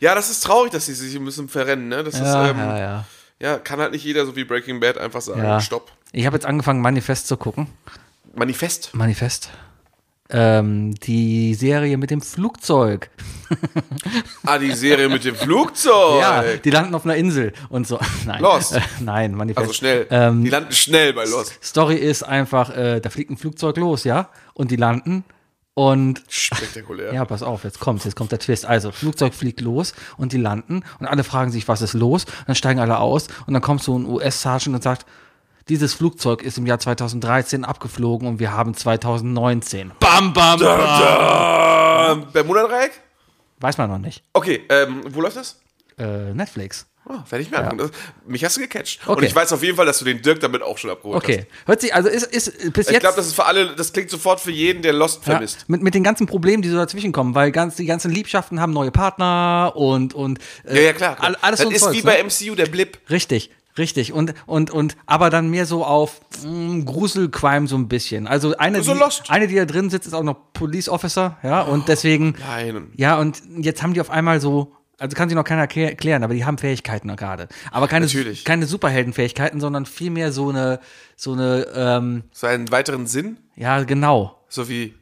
Ja, 0.00 0.14
das 0.14 0.30
ist 0.30 0.40
traurig, 0.44 0.70
dass 0.72 0.86
sie 0.86 0.94
sich 0.94 1.14
ein 1.16 1.24
bisschen 1.24 1.48
verrennen, 1.48 1.88
ne? 1.88 2.04
Das 2.04 2.18
Ja, 2.18 2.44
ist, 2.46 2.50
ähm, 2.52 2.58
ja, 2.58 2.78
ja, 2.78 3.04
ja. 3.40 3.58
kann 3.58 3.80
halt 3.80 3.92
nicht 3.92 4.04
jeder 4.04 4.24
so 4.24 4.36
wie 4.36 4.44
Breaking 4.44 4.78
Bad 4.80 4.98
einfach 4.98 5.20
sagen, 5.20 5.60
stopp. 5.60 5.90
Ich 6.12 6.26
habe 6.26 6.36
jetzt 6.36 6.46
angefangen, 6.46 6.80
Manifest 6.80 7.26
zu 7.26 7.36
gucken. 7.36 7.66
Manifest. 8.34 8.90
Manifest. 8.94 9.50
Ähm, 10.34 10.94
die 10.94 11.54
Serie 11.54 11.96
mit 11.98 12.10
dem 12.10 12.20
Flugzeug. 12.20 13.10
Ah, 14.46 14.58
die 14.58 14.72
Serie 14.72 15.10
mit 15.10 15.24
dem 15.24 15.34
Flugzeug. 15.34 16.20
Ja, 16.20 16.42
die 16.42 16.70
landen 16.70 16.94
auf 16.94 17.04
einer 17.04 17.16
Insel 17.16 17.52
und 17.68 17.86
so. 17.86 17.98
Nein. 18.26 18.40
Lost. 18.40 18.74
Äh, 18.74 18.80
nein, 19.00 19.34
Manifest. 19.34 19.58
Also 19.58 19.72
schnell. 19.74 20.06
Ähm, 20.10 20.42
die 20.42 20.50
landen 20.50 20.72
schnell 20.72 21.12
bei 21.12 21.24
Lost. 21.24 21.58
Story 21.62 21.96
ist 21.96 22.22
einfach, 22.22 22.74
äh, 22.74 23.00
da 23.00 23.10
fliegt 23.10 23.30
ein 23.30 23.36
Flugzeug 23.36 23.76
los, 23.76 24.04
ja? 24.04 24.30
Und 24.54 24.70
die 24.70 24.76
landen 24.76 25.22
und 25.74 26.22
Spektakulär. 26.28 27.14
ja, 27.14 27.24
pass 27.24 27.42
auf, 27.42 27.64
jetzt 27.64 27.80
kommt's, 27.80 28.04
jetzt 28.04 28.14
kommt 28.14 28.32
der 28.32 28.38
Twist. 28.38 28.66
Also, 28.66 28.90
Flugzeug 28.90 29.34
fliegt 29.34 29.60
los 29.60 29.94
und 30.16 30.32
die 30.32 30.38
landen 30.38 30.82
und 30.98 31.06
alle 31.06 31.24
fragen 31.24 31.50
sich, 31.50 31.68
was 31.68 31.82
ist 31.82 31.94
los? 31.94 32.26
Dann 32.46 32.54
steigen 32.56 32.80
alle 32.80 32.98
aus 32.98 33.28
und 33.46 33.54
dann 33.54 33.62
kommt 33.62 33.82
so 33.82 33.98
ein 33.98 34.06
US-Sergeant 34.06 34.76
und 34.76 34.82
sagt, 34.82 35.06
dieses 35.72 35.94
Flugzeug 35.94 36.42
ist 36.42 36.58
im 36.58 36.66
Jahr 36.66 36.78
2013 36.78 37.64
abgeflogen 37.64 38.28
und 38.28 38.38
wir 38.40 38.52
haben 38.52 38.74
2019. 38.74 39.92
Bam, 39.98 40.34
bam, 40.34 40.58
bam. 40.60 42.26
Bermuda-Dreieck? 42.30 42.92
Weiß 43.60 43.78
man 43.78 43.88
noch 43.88 43.98
nicht. 43.98 44.22
Okay, 44.34 44.64
ähm, 44.68 45.00
wo 45.08 45.22
läuft 45.22 45.36
das? 45.38 45.58
Äh, 45.98 46.34
Netflix. 46.34 46.86
Oh, 47.08 47.14
werde 47.30 47.42
ich 47.42 47.50
mir 47.50 47.58
angucken. 47.58 47.78
Das- 47.78 47.90
Mich 48.26 48.44
hast 48.44 48.56
du 48.56 48.60
gecatcht. 48.60 49.00
Und 49.08 49.14
Okay. 49.16 49.26
ich 49.26 49.34
weiß 49.34 49.52
auf 49.54 49.62
jeden 49.62 49.76
Fall, 49.76 49.86
dass 49.86 49.98
du 49.98 50.04
den 50.04 50.20
Dirk 50.20 50.40
damit 50.40 50.62
auch 50.62 50.76
schon 50.78 50.90
abgeholt 50.90 51.16
hast. 51.16 51.24
Okay. 51.24 51.46
Hört 51.66 51.80
sich, 51.80 51.94
also 51.94 52.08
ist, 52.08 52.24
ist 52.26 52.72
bis 52.74 52.86
Ich 52.86 52.92
jetzt. 52.92 53.00
glaube, 53.00 53.16
das 53.16 53.26
ist 53.28 53.34
für 53.34 53.44
alle, 53.46 53.74
das 53.74 53.92
klingt 53.94 54.10
sofort 54.10 54.40
für 54.40 54.50
jeden, 54.52 54.82
der 54.82 54.92
Lost 54.92 55.26
ja, 55.26 55.32
vermisst. 55.32 55.64
mit, 55.68 55.82
mit 55.82 55.94
den 55.94 56.04
ganzen 56.04 56.26
Problemen, 56.26 56.62
die 56.62 56.68
so 56.68 56.76
dazwischen 56.76 57.12
kommen, 57.12 57.34
weil 57.34 57.50
ganz, 57.50 57.76
die 57.76 57.86
ganzen 57.86 58.10
Liebschaften 58.12 58.60
haben 58.60 58.72
neue 58.74 58.90
Partner 58.92 59.72
und, 59.74 60.12
und 60.14 60.38
äh, 60.64 60.76
Ja, 60.76 60.82
ja, 60.82 60.92
klar. 60.92 61.16
klar. 61.16 61.28
all- 61.30 61.36
alles 61.40 61.60
das 61.60 61.68
so 61.68 61.74
ist 61.74 61.80
Zeugs, 61.82 61.92
wie 61.94 61.98
ne? 61.98 62.04
bei 62.04 62.22
MCU, 62.22 62.54
der 62.54 62.66
Blip. 62.66 62.98
Richtig, 63.10 63.50
richtig. 63.78 64.12
Und, 64.12 64.34
und, 64.46 64.70
und, 64.70 64.96
aber 65.06 65.30
dann 65.30 65.50
mehr 65.50 65.66
so 65.66 65.84
auf 65.84 66.20
mh, 66.44 66.84
Gruselcrime 66.84 67.66
so 67.66 67.76
ein 67.76 67.88
bisschen. 67.88 68.26
Also 68.26 68.56
eine, 68.56 68.82
So 68.82 68.92
die, 68.94 68.98
Lost. 69.00 69.24
eine, 69.30 69.46
die 69.48 69.56
da 69.56 69.64
drin 69.64 69.90
sitzt, 69.90 70.06
ist 70.06 70.14
auch 70.14 70.22
noch 70.22 70.36
Police 70.52 70.88
Officer, 70.88 71.36
ja, 71.42 71.62
und 71.62 71.88
deswegen. 71.88 72.34
Nein. 72.40 72.88
Ja, 72.96 73.18
und 73.18 73.42
jetzt 73.58 73.82
haben 73.82 73.94
die 73.94 74.00
auf 74.00 74.10
einmal 74.10 74.40
so, 74.40 74.72
also 74.98 75.16
kann 75.16 75.28
sich 75.28 75.36
noch 75.36 75.44
keiner 75.44 75.62
erklär- 75.62 75.88
erklären, 75.90 76.22
aber 76.22 76.34
die 76.34 76.44
haben 76.44 76.58
Fähigkeiten 76.58 77.14
gerade. 77.16 77.48
Aber 77.70 77.88
keine, 77.88 78.06
Natürlich. 78.06 78.44
keine 78.44 78.66
Superheldenfähigkeiten, 78.66 79.60
sondern 79.60 79.86
vielmehr 79.86 80.32
so 80.32 80.50
eine, 80.50 80.78
so 81.16 81.32
eine, 81.32 81.66
ähm, 81.74 82.22
So 82.32 82.46
einen 82.46 82.70
weiteren 82.70 83.06
Sinn, 83.06 83.38
ja, 83.56 83.82
genau. 83.84 84.38
so 84.48 84.68
wie 84.68 84.94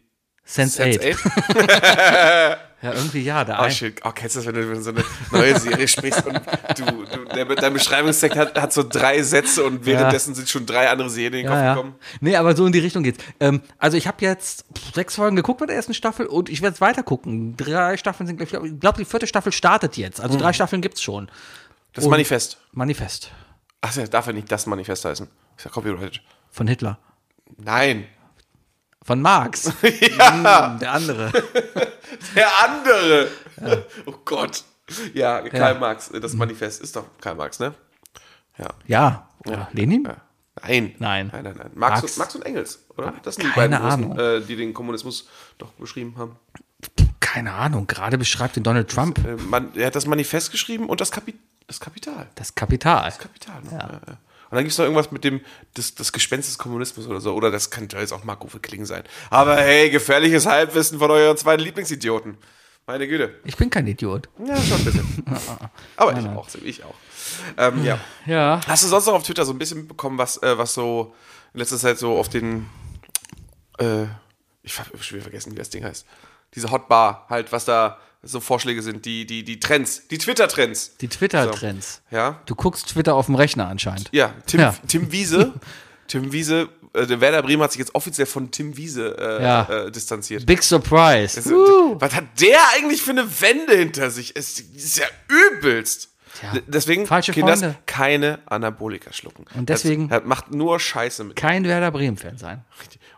Sense, 0.51 0.77
Sense 0.77 1.01
8. 1.01 1.17
8. 1.49 2.59
Ja, 2.83 2.95
irgendwie 2.95 3.21
ja, 3.21 3.45
der 3.45 3.61
Oh, 3.63 3.69
shit. 3.69 4.01
Oh, 4.05 4.11
kennst 4.11 4.37
du 4.37 4.41
das, 4.41 4.47
wenn 4.47 4.55
du 4.55 4.63
über 4.63 4.81
so 4.81 4.89
eine 4.89 5.05
neue 5.33 5.59
Serie 5.61 5.87
sprichst 5.87 6.25
und 6.25 6.41
du, 6.79 6.85
du 7.05 7.25
der, 7.27 7.45
dein 7.45 7.75
Beschreibungstext 7.75 8.39
hat, 8.39 8.59
hat 8.59 8.73
so 8.73 8.83
drei 8.83 9.21
Sätze 9.23 9.65
und 9.65 9.85
währenddessen 9.85 10.35
sind 10.35 10.49
schon 10.49 10.65
drei 10.65 10.89
andere 10.89 11.11
Serien 11.11 11.35
in 11.35 11.39
den 11.41 11.47
Kopf 11.49 11.57
Ja, 11.59 11.63
ja. 11.65 11.75
gekommen? 11.75 11.95
Nee, 12.23 12.37
aber 12.37 12.57
so 12.57 12.65
in 12.65 12.73
die 12.73 12.79
Richtung 12.79 13.03
geht's. 13.03 13.23
Ähm, 13.39 13.61
also 13.77 13.99
ich 13.99 14.07
habe 14.07 14.17
jetzt 14.25 14.65
sechs 14.95 15.17
Folgen 15.17 15.37
geguckt 15.37 15.61
bei 15.61 15.67
der 15.67 15.77
ersten 15.77 15.93
Staffel 15.93 16.25
und 16.25 16.49
ich 16.49 16.63
werde 16.63 16.73
es 16.75 16.81
weiter 16.81 17.03
gucken. 17.03 17.55
Drei 17.59 17.99
Staffeln 17.99 18.27
sind, 18.27 18.39
glaub 18.39 18.65
ich 18.65 18.81
glaube, 18.81 18.97
die 18.99 19.05
vierte 19.05 19.27
Staffel 19.27 19.53
startet 19.53 19.99
jetzt. 19.99 20.19
Also 20.19 20.37
Mhm. 20.39 20.41
drei 20.41 20.55
Staffeln 20.55 20.81
gibt's 20.81 21.03
schon. 21.03 21.31
Das 21.93 22.07
Manifest. 22.07 22.57
Manifest 22.73 23.31
Ach, 23.83 23.95
ja, 23.95 24.07
darf 24.07 24.27
ja 24.27 24.33
nicht 24.33 24.51
das 24.51 24.65
Manifest 24.65 25.05
heißen. 25.05 25.29
Ist 25.59 25.65
ja 25.67 25.71
copyrighted. 25.71 26.23
von 26.51 26.67
Hitler. 26.67 26.99
Nein. 27.59 28.07
Von 29.05 29.23
Marx. 29.23 29.73
ja. 29.83 30.77
Der 30.81 30.93
andere. 30.93 31.33
Der 32.35 32.49
andere. 32.65 33.29
Oh 34.07 34.15
Gott. 34.25 34.65
Ja, 35.15 35.41
Karl 35.49 35.79
Marx. 35.79 36.11
Das 36.21 36.35
Manifest 36.35 36.83
ist 36.83 36.97
doch 36.97 37.07
Karl 37.21 37.37
Marx, 37.37 37.59
ne? 37.61 37.75
Ja. 38.59 38.69
Ja. 38.87 39.29
Oder 39.47 39.69
Lenin? 39.73 40.05
ja. 40.05 40.17
Nein. 40.63 40.95
Nein. 40.99 41.31
Nein, 41.33 41.45
nein, 41.45 41.55
nein. 41.57 41.71
Marx, 41.75 42.03
Marx. 42.03 42.13
Und, 42.13 42.19
Marx 42.19 42.35
und 42.35 42.43
Engels, 42.45 42.85
oder? 42.97 43.15
Das 43.23 43.37
sind 43.37 43.45
die 43.47 43.51
Keine 43.53 43.77
beiden 43.79 43.87
Ahnung. 43.87 44.17
Großen, 44.17 44.43
äh, 44.43 44.47
die 44.47 44.57
den 44.57 44.75
Kommunismus 44.75 45.29
doch 45.59 45.71
beschrieben 45.73 46.15
haben. 46.19 46.37
Keine 47.21 47.53
Ahnung. 47.53 47.87
Gerade 47.87 48.19
beschreibt 48.19 48.57
den 48.57 48.63
Donald 48.65 48.91
Trump 48.91 49.19
Äh, 49.25 49.37
man, 49.37 49.75
er 49.75 49.87
hat 49.87 49.95
das 49.95 50.07
Manifest 50.07 50.51
geschrieben 50.51 50.89
und 50.89 51.01
das, 51.01 51.11
Kapi 51.11 51.35
das 51.67 51.81
Kapital. 51.81 52.29
das 52.35 52.55
Kapital. 52.55 53.11
Kapital. 53.13 53.63
Ne? 53.63 53.71
Ja. 53.73 54.17
Und 54.51 54.57
dann 54.57 54.65
gibt 54.65 54.73
es 54.73 54.79
noch 54.79 54.85
irgendwas 54.85 55.13
mit 55.13 55.23
dem, 55.23 55.41
das, 55.75 55.95
das 55.95 56.13
Gespenst 56.13 56.49
des 56.49 56.59
Kommunismus 56.59 57.07
oder 57.07 57.21
so. 57.21 57.35
Oder 57.35 57.53
das 57.53 57.71
könnte 57.71 57.97
jetzt 57.99 58.13
auch 58.13 58.25
Marco 58.25 58.49
Kling 58.61 58.85
sein. 58.85 59.05
Aber 59.31 59.57
hey, 59.57 59.91
gefährliches 59.91 60.47
Halbwissen 60.47 60.99
von 60.99 61.11
euren 61.11 61.37
zwei 61.37 61.55
Lieblingsidioten. 61.57 62.37
Meine 62.87 63.07
Güte. 63.07 63.33
Ich 63.45 63.57
bin 63.57 63.71
kein 63.71 63.87
Idiot. 63.87 64.29
Ja, 64.45 64.57
schon 64.57 64.79
ein 64.79 64.85
bisschen. 64.85 65.25
Aber 65.97 66.19
ich 66.19 66.27
auch, 66.27 66.49
ich 66.65 66.85
auch. 66.85 66.95
Ähm, 67.57 67.85
ja. 67.85 68.01
Ja. 68.27 68.61
Hast 68.67 68.83
du 68.83 68.89
sonst 68.89 69.07
noch 69.07 69.15
auf 69.15 69.23
Twitter 69.23 69.45
so 69.45 69.53
ein 69.53 69.59
bisschen 69.59 69.79
mitbekommen, 69.79 70.19
was, 70.19 70.43
äh, 70.43 70.59
was 70.59 70.75
so 70.75 71.15
in 71.55 71.61
letzter 71.61 71.79
Zeit 71.79 71.99
so 72.01 72.19
auf 72.19 72.29
den, 72.29 72.69
äh, 73.79 74.07
ich 74.65 74.77
habe 74.81 74.91
schon 75.01 75.17
wieder 75.17 75.23
vergessen, 75.23 75.53
wie 75.53 75.57
das 75.57 75.71
Ding 75.71 75.85
heißt. 75.85 76.05
Diese 76.57 76.73
Hotbar, 76.73 77.27
halt, 77.31 77.53
was 77.53 77.65
da 77.65 77.99
so 78.23 78.41
Vorschläge 78.41 78.83
sind, 78.83 79.05
die, 79.07 79.25
die, 79.27 79.43
die 79.45 79.59
Trends, 79.61 80.07
die 80.09 80.19
Twitter-Trends. 80.19 80.97
Die 81.01 81.09
Twitter-Trends. 81.09 82.03
Ja. 82.11 82.41
Du 82.47 82.55
guckst 82.55 82.89
Twitter 82.89 83.15
auf 83.15 83.27
dem 83.27 83.35
Rechner 83.35 83.67
anscheinend. 83.69 84.09
Ja, 84.13 84.35
Tim, 84.47 84.61
Ja. 84.61 84.75
Tim 84.87 85.11
Wiese. 85.13 85.55
Tim 86.09 86.33
Wiese, 86.33 86.69
äh, 86.93 87.07
der 87.07 87.21
Werder 87.21 87.43
Bremen 87.43 87.63
hat 87.63 87.73
sich 87.73 87.79
jetzt 87.79 87.95
offiziell 87.95 88.27
von 88.27 88.51
Tim 88.51 88.77
Wiese 88.77 89.17
äh, 89.17 89.43
Ja. 89.43 89.63
äh, 89.87 89.91
distanziert. 89.93 90.45
Big 90.45 90.63
Surprise. 90.63 91.37
Also, 91.39 91.97
Was 92.01 92.13
hat 92.15 92.25
der 92.41 92.59
eigentlich 92.77 93.01
für 93.01 93.13
eine 93.13 93.27
Wende 93.41 93.77
hinter 93.77 94.11
sich? 94.11 94.35
Es 94.37 94.59
ist 94.59 94.99
ja 94.99 95.07
übelst. 95.29 96.09
Tja, 96.39 96.53
Deswegen, 96.67 97.07
falsche 97.07 97.33
Kinders, 97.33 97.61
Freunde. 97.61 97.77
keine 97.87 98.39
Anabolika 98.47 99.13
schlucken. 99.13 99.47
Und 99.57 99.69
deswegen- 99.69 100.09
Das, 100.09 100.21
das 100.21 100.29
macht 100.29 100.55
nur 100.55 100.79
Scheiße 100.79 101.25
mit. 101.25 101.37
Kein 101.37 101.65
Werder 101.65 101.91
Bremen-Fan 101.91 102.39
sein. 102.39 102.65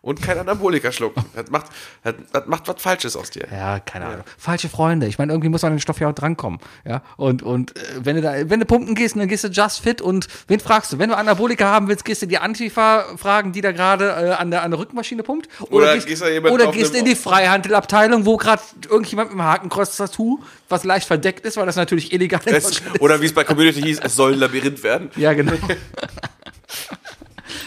Und 0.01 0.21
kein 0.21 0.37
Anabolika 0.39 0.91
schlucken. 0.91 1.25
Das 1.37 1.49
macht, 1.51 1.67
das, 2.03 2.15
das 2.33 2.47
macht 2.47 2.67
was 2.67 2.83
Falsches 2.83 3.15
aus 3.15 3.31
dir. 3.31 3.47
Ja, 3.53 3.79
keine 3.79 4.07
Ahnung. 4.07 4.25
Falsche 4.37 4.69
Freunde. 4.69 5.07
Ich 5.07 5.17
meine, 5.19 5.33
irgendwie 5.33 5.49
muss 5.49 5.63
man 5.63 5.71
an 5.73 5.77
den 5.77 5.81
Stoff 5.81 6.01
ja 6.01 6.09
auch 6.09 6.13
drankommen. 6.15 6.59
Ja, 6.85 7.03
und, 7.17 7.43
und 7.45 7.77
äh, 7.77 7.81
wenn 8.03 8.17
du 8.17 8.23
da, 8.23 8.33
wenn 8.51 8.59
du 8.59 8.67
pumpen 8.67 8.97
gehst, 8.97 9.15
dann 9.15 9.29
gehst 9.29 9.45
du 9.45 9.49
just 9.49 9.81
fit 9.81 10.01
und 10.03 10.27
wen 10.49 10.59
fragst 10.59 10.93
du? 10.93 10.99
Wenn 10.99 11.11
du 11.11 11.17
Anabolika 11.17 11.67
haben 11.67 11.87
willst, 11.89 12.05
gehst 12.05 12.23
du 12.23 12.27
die 12.27 12.39
Antifa 12.39 13.05
fragen, 13.17 13.53
die 13.53 13.61
da 13.61 13.71
gerade 13.71 14.09
äh, 14.09 14.31
an, 14.33 14.51
der, 14.51 14.63
an 14.65 14.73
der 14.73 14.81
Rückmaschine 14.81 15.23
pumpt. 15.23 15.49
Oder 15.71 15.97
gehst 15.99 16.23
du 16.23 16.29
jemand 16.33 16.53
oder 16.55 16.73
gehst 16.73 16.97
in 16.97 17.05
die 17.05 17.15
Freihandelabteilung, 17.15 18.27
wo 18.27 18.37
gerade 18.39 18.63
irgendjemand 18.89 19.31
mit 19.31 19.39
einem 19.39 19.49
Hakenkreuz-Tattoo, 19.49 20.41
was 20.69 20.83
leicht 20.83 21.07
verdeckt 21.07 21.45
ist, 21.47 21.57
weil 21.57 21.67
das 21.67 21.77
natürlich 21.77 22.13
illegal 22.13 22.41
ist. 22.47 22.83
Oder 23.03 23.21
wie 23.21 23.27
es 23.27 23.35
bei 23.35 23.43
Community 23.43 23.83
hieß, 23.83 23.99
es 24.01 24.15
soll 24.15 24.35
ein 24.35 24.39
Labyrinth 24.39 24.85
werden. 24.85 25.11
Ja, 25.17 25.33
genau. 25.33 25.55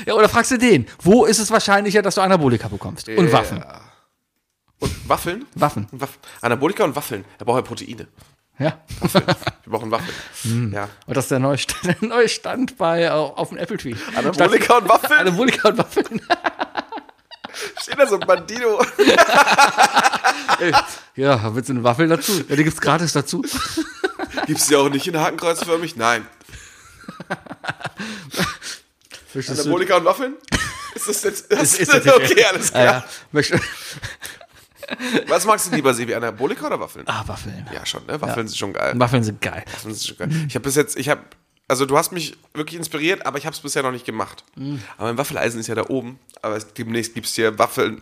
ja, 0.05 0.13
oder 0.13 0.29
fragst 0.29 0.51
du 0.51 0.57
den, 0.57 0.87
wo 1.01 1.25
ist 1.25 1.39
es 1.39 1.51
wahrscheinlicher, 1.51 2.01
dass 2.01 2.15
du 2.15 2.21
Anabolika 2.21 2.69
bekommst? 2.69 3.09
Und 3.09 3.33
Waffen. 3.33 3.61
Und 4.79 5.09
Waffeln? 5.09 5.45
Waffen. 5.55 5.87
Waff 5.91 6.19
Anabolika 6.41 6.85
und 6.85 6.95
Waffeln. 6.95 7.25
Er 7.37 7.43
braucht 7.43 7.57
ja 7.57 7.63
Proteine. 7.63 8.07
Ja. 8.59 8.79
Wir 9.11 9.35
brauchen 9.65 9.91
Waffeln. 9.91 10.15
Hm. 10.43 10.71
Ja. 10.71 10.87
Und 11.05 11.17
das 11.17 11.25
ist 11.25 11.31
der 11.31 11.39
neue 11.39 11.57
Stand, 11.57 11.83
der 12.01 12.07
neue 12.07 12.29
Stand 12.29 12.77
bei, 12.77 13.03
äh, 13.03 13.09
auf 13.09 13.49
dem 13.49 13.57
Apple 13.57 13.77
Tree. 13.77 13.95
Anabolika 14.15 14.77
und 14.77 14.87
Waffeln? 14.87 15.19
Anabolika 15.19 15.67
und 15.67 15.77
Waffeln. 15.79 16.21
Steht 17.81 17.99
da 17.99 18.07
so 18.07 18.17
ein 18.17 18.25
Bandito. 18.25 18.79
ja, 21.15 21.55
willst 21.55 21.67
du 21.69 21.73
eine 21.73 21.83
Waffel 21.83 22.07
dazu? 22.07 22.43
Ja, 22.47 22.55
die 22.55 22.63
gibt's 22.63 22.79
gratis 22.79 23.11
dazu. 23.11 23.43
Gibt's 24.47 24.67
die 24.67 24.75
auch 24.75 24.89
nicht 24.89 25.07
in 25.07 25.17
Hakenkreuzförmig? 25.19 25.95
Nein. 25.95 26.25
Anabolika 29.47 29.97
und 29.97 30.05
Waffeln? 30.05 30.35
Ist 30.95 31.07
das 31.09 31.23
jetzt. 31.23 31.51
Das 31.51 31.61
Ist, 31.73 31.79
ist 31.81 31.93
das 31.93 32.07
okay, 32.07 32.45
alles 32.45 32.69
Ah, 32.73 32.81
klar. 32.81 32.85
ja. 32.85 33.05
Möchte- 33.31 33.59
Was 35.27 35.45
magst 35.45 35.67
du 35.71 35.75
lieber, 35.75 35.93
Sebi? 35.93 36.13
Anabolika 36.15 36.67
oder 36.67 36.79
Waffeln? 36.79 37.05
Ah, 37.07 37.23
Waffeln. 37.27 37.67
Ja, 37.73 37.85
schon, 37.85 38.05
ne? 38.05 38.21
Waffeln 38.21 38.47
sind 38.47 38.57
schon 38.57 38.71
geil. 38.73 38.93
Waffeln 38.95 39.23
sind 39.23 39.41
geil. 39.41 39.63
Waffeln 39.73 39.93
sind 39.93 40.07
schon 40.07 40.17
geil. 40.17 40.45
Ich 40.47 40.55
habe 40.55 40.63
bis 40.63 40.75
jetzt, 40.75 40.95
ich 40.97 41.09
habe, 41.09 41.21
also 41.67 41.85
du 41.85 41.97
hast 41.97 42.11
mich 42.11 42.37
wirklich 42.53 42.77
inspiriert, 42.77 43.25
aber 43.25 43.37
ich 43.37 43.45
habe 43.45 43.53
es 43.55 43.59
bisher 43.61 43.83
noch 43.83 43.91
nicht 43.91 44.05
gemacht. 44.05 44.43
Mhm. 44.55 44.81
Aber 44.97 45.07
mein 45.07 45.17
Waffeleisen 45.17 45.59
ist 45.59 45.67
ja 45.67 45.75
da 45.75 45.85
oben. 45.89 46.19
Aber 46.45 46.57
es, 46.57 46.71
demnächst 46.75 47.15
gibt's 47.15 47.33
hier 47.33 47.57
Waffeln, 47.57 47.99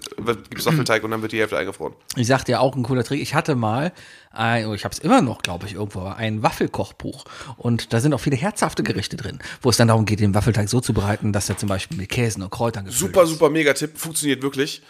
gibt's 0.49 0.65
Waffelteig 0.65 1.01
und 1.05 1.11
dann 1.11 1.21
wird 1.21 1.31
die 1.31 1.39
Hälfte 1.39 1.57
eingefroren. 1.57 1.93
Ich 2.17 2.27
sagte 2.27 2.51
ja 2.51 2.59
auch 2.59 2.75
ein 2.75 2.83
cooler 2.83 3.05
Trick. 3.05 3.21
Ich 3.21 3.33
hatte 3.35 3.55
mal, 3.55 3.93
ein, 4.31 4.65
oh, 4.65 4.73
ich 4.73 4.83
habe 4.83 4.91
es 4.91 4.99
immer 4.99 5.21
noch, 5.21 5.41
glaube 5.43 5.65
ich, 5.65 5.75
irgendwo, 5.75 6.03
ein 6.07 6.43
Waffelkochbuch. 6.43 7.23
Und 7.55 7.93
da 7.93 8.01
sind 8.01 8.13
auch 8.13 8.19
viele 8.19 8.35
herzhafte 8.35 8.83
Gerichte 8.83 9.15
drin, 9.15 9.39
wo 9.61 9.69
es 9.69 9.77
dann 9.77 9.87
darum 9.87 10.03
geht, 10.03 10.19
den 10.19 10.33
Waffelteig 10.35 10.67
so 10.67 10.81
zu 10.81 10.93
bereiten, 10.93 11.31
dass 11.31 11.47
er 11.47 11.57
zum 11.57 11.69
Beispiel 11.69 11.95
mit 11.97 12.09
Käsen 12.09 12.43
und 12.43 12.49
Kräutern 12.49 12.83
gefüllt 12.83 12.99
Super, 13.13 13.23
ist. 13.23 13.29
super 13.29 13.49
mega 13.49 13.71
Tipp. 13.73 13.97
Funktioniert 13.97 14.41
wirklich. 14.41 14.81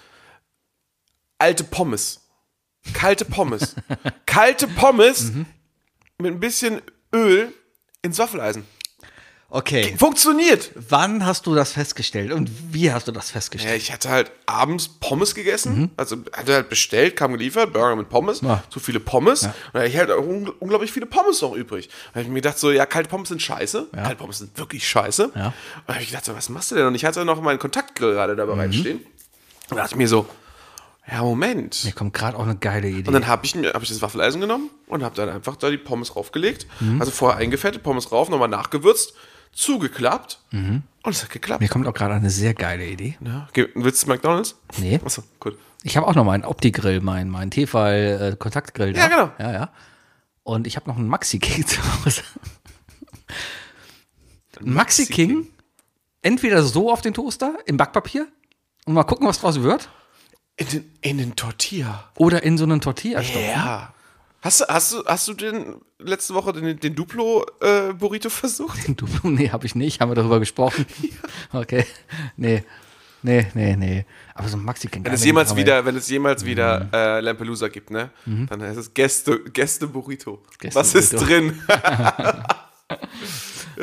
Alte 1.38 1.64
Pommes. 1.64 2.22
Kalte 2.94 3.24
Pommes. 3.26 3.76
Kalte 4.26 4.68
Pommes 4.68 5.26
Mhm. 5.32 5.46
mit 6.18 6.34
ein 6.34 6.40
bisschen 6.40 6.82
Öl 7.14 7.54
ins 8.02 8.18
Waffeleisen. 8.18 8.66
Okay. 9.56 9.94
Funktioniert. 10.00 10.72
Wann 10.90 11.24
hast 11.28 11.46
du 11.46 11.54
das 11.54 11.74
festgestellt 11.74 12.32
und 12.32 12.50
wie 12.74 12.92
hast 12.92 13.08
du 13.08 13.12
das 13.12 13.30
Ja, 13.30 13.34
festgestellt? 13.34 13.80
ich 13.80 13.92
hatte 13.94 14.10
halt 14.10 14.32
abends 14.48 14.88
Pommes 14.88 15.36
gegessen. 15.36 15.92
Also 15.96 16.16
hatte 16.36 16.54
halt 16.56 16.70
bestellt, 16.70 17.16
kam 17.16 17.34
geliefert, 17.34 17.72
Burger 17.72 17.96
mit 17.96 18.10
Pommes. 18.10 18.42
Mhm. 18.42 18.48
Ja. 18.50 18.64
So 18.72 18.80
viele 18.80 19.00
Pommes. 19.00 19.44
Und 19.44 19.54
dann 19.74 19.82
hatte 19.84 19.92
ich 19.92 19.98
halt 20.00 20.10
auch 20.10 20.26
ungl 20.26 20.54
unglaublich 20.60 20.92
viele 20.92 21.06
Pommes 21.06 21.40
noch 21.44 21.54
übrig. 21.54 21.88
Da 21.90 22.16
habe 22.16 22.22
ich 22.24 22.28
mir 22.30 22.36
gedacht, 22.42 22.58
so, 22.58 22.72
ja, 22.72 22.88
kalte 22.88 23.10
Pommes 23.10 23.30
sind 23.30 23.44
scheiße. 23.44 23.90
Kalte 23.94 24.16
Pommes 24.16 24.40
sind 24.40 24.58
wirklich 24.58 24.88
scheiße. 24.88 25.32
Ja. 25.36 25.46
Und 25.48 25.54
da 25.86 25.94
habe 25.94 26.02
ich 26.04 26.10
gedacht, 26.10 26.26
so, 26.26 26.36
was 26.36 26.50
machst 26.50 26.72
du 26.72 26.76
denn? 26.76 26.88
Und 26.88 26.96
ich 26.96 27.06
hatte 27.06 27.24
noch 27.24 27.40
meinen 27.40 27.60
Kontaktgrill 27.60 28.14
gerade 28.14 28.34
Mhm. 28.34 28.38
da 28.38 28.46
bereitstehen. 28.46 28.98
Und 28.98 29.06
da 29.70 29.76
dachte 29.76 29.92
ich 29.94 29.98
mir 29.98 30.08
so, 30.08 30.26
ja, 31.12 31.22
Moment. 31.22 31.84
Mir 31.86 31.92
kommt 31.92 32.14
gerade 32.16 32.38
auch 32.38 32.44
eine 32.44 32.56
geile 32.56 32.88
Idee. 32.90 33.08
Und 33.08 33.14
dann 33.14 33.28
habe 33.28 33.46
ich, 33.46 33.54
mir- 33.54 33.74
hab 33.74 33.84
ich 33.84 33.90
das 33.90 34.02
Waffeleisen 34.02 34.42
genommen 34.42 34.72
und 34.88 35.04
habe 35.04 35.14
dann 35.16 35.30
einfach 35.30 35.58
da 35.58 35.70
die 35.70 35.78
Pommes 35.78 36.16
raufgelegt. 36.16 36.66
Mhm. 36.80 37.00
Also 37.00 37.12
vorher 37.12 37.38
eingefettet, 37.40 37.84
Pommes 37.84 38.12
rauf, 38.12 38.30
nochmal 38.30 38.48
nachgewürzt, 38.48 39.14
zugeklappt. 39.54 40.40
Mhm. 40.52 40.84
Und 41.04 41.12
es 41.16 41.24
hat 41.24 41.30
geklappt. 41.30 41.62
Mir 41.62 41.68
kommt 41.70 41.88
auch 41.88 41.94
gerade 41.94 42.14
eine 42.14 42.30
sehr 42.30 42.54
geile 42.54 42.86
Idee. 42.86 43.18
Ja. 43.22 43.48
Willst 43.76 44.04
du 44.04 44.08
McDonalds? 44.08 44.56
Nee. 44.78 45.00
Achso, 45.04 45.24
gut. 45.40 45.58
Ich 45.84 45.98
habe 45.98 46.08
auch 46.08 46.16
noch 46.16 46.24
meinen 46.24 46.46
Opti-Grill, 46.46 47.02
meinen 47.02 47.30
mein 47.30 47.52
Tefal-Kontaktgrill. 47.52 48.96
Ja, 48.96 49.08
genau. 49.08 49.32
Ja, 49.38 49.52
ja. 49.52 49.70
Und 50.44 50.66
ich 50.68 50.76
habe 50.78 50.90
noch 50.90 50.98
einen 50.98 51.08
Maxi-King 51.08 51.66
zu 51.68 51.82
Hause. 51.82 52.22
Ein 54.60 54.74
Maxi-King, 54.74 55.48
entweder 56.22 56.64
so 56.64 56.92
auf 56.92 57.02
den 57.02 57.14
Toaster, 57.14 57.58
im 57.66 57.78
Backpapier, 57.78 58.28
und 58.86 58.94
mal 58.94 59.04
gucken, 59.04 59.28
was 59.28 59.40
draus 59.40 59.62
wird, 59.62 59.90
In 60.58 60.68
den, 60.68 60.92
in 61.02 61.18
den 61.18 61.36
Tortilla. 61.36 62.12
oder 62.18 62.44
in 62.44 62.58
so 62.58 62.64
einen 62.66 62.80
Tortilla-Stoff. 62.82 63.42
Ja. 63.42 63.94
Hast 64.44 64.60
du, 64.60 64.66
hast 64.68 64.92
du, 64.92 65.04
hast 65.06 65.28
du 65.30 65.34
den 65.34 65.76
letzte 66.00 66.34
Woche 66.34 66.52
den, 66.52 66.78
den 66.78 66.96
Duplo-Burrito 66.96 68.30
versucht? 68.30 68.78
Du, 69.00 69.06
nee, 69.24 69.50
habe 69.50 69.66
ich 69.66 69.74
nicht. 69.74 70.02
Haben 70.02 70.12
wir 70.12 70.16
darüber 70.16 70.40
gesprochen? 70.40 70.86
Okay. 71.54 71.86
Nee. 72.36 72.64
Nee, 73.22 73.48
nee, 73.54 73.76
nee. 73.78 74.06
Aber 74.36 74.50
so 74.50 74.58
ein 74.58 74.64
Maxi 74.66 74.88
kennt 74.90 75.06
Wenn 75.06 75.14
es 75.14 75.24
jemals 75.24 75.56
wieder, 75.56 75.86
wenn 75.86 75.96
es 75.96 76.10
jemals 76.10 76.44
wieder 76.44 76.90
äh, 76.92 77.20
Lampelusa 77.22 77.70
gibt, 77.70 77.90
ne? 77.92 78.10
Dann 78.26 78.62
heißt 78.62 78.78
es 78.80 78.94
Gäste, 78.94 79.40
Gäste 79.52 79.88
Burrito. 79.88 80.42
Gäste 80.60 80.78
Was 80.80 80.94
ist 80.96 81.12
Burrito. 81.12 81.26
drin? 81.28 81.62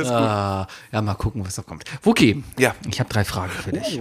Ah, 0.05 0.69
ja, 0.93 1.03
mal 1.03 1.15
gucken, 1.15 1.45
was 1.45 1.57
da 1.57 1.63
kommt. 1.63 1.83
Wookie, 2.05 2.45
Ja. 2.59 2.77
ich 2.89 3.01
habe 3.01 3.09
drei 3.13 3.25
Fragen 3.25 3.51
für 3.51 3.73
dich. 3.73 4.01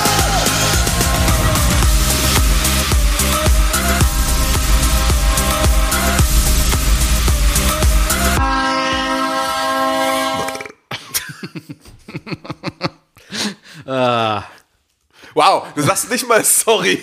Wow, 15.33 15.67
du 15.75 15.81
sagst 15.81 16.09
nicht 16.09 16.27
mal 16.27 16.43
sorry. 16.43 16.99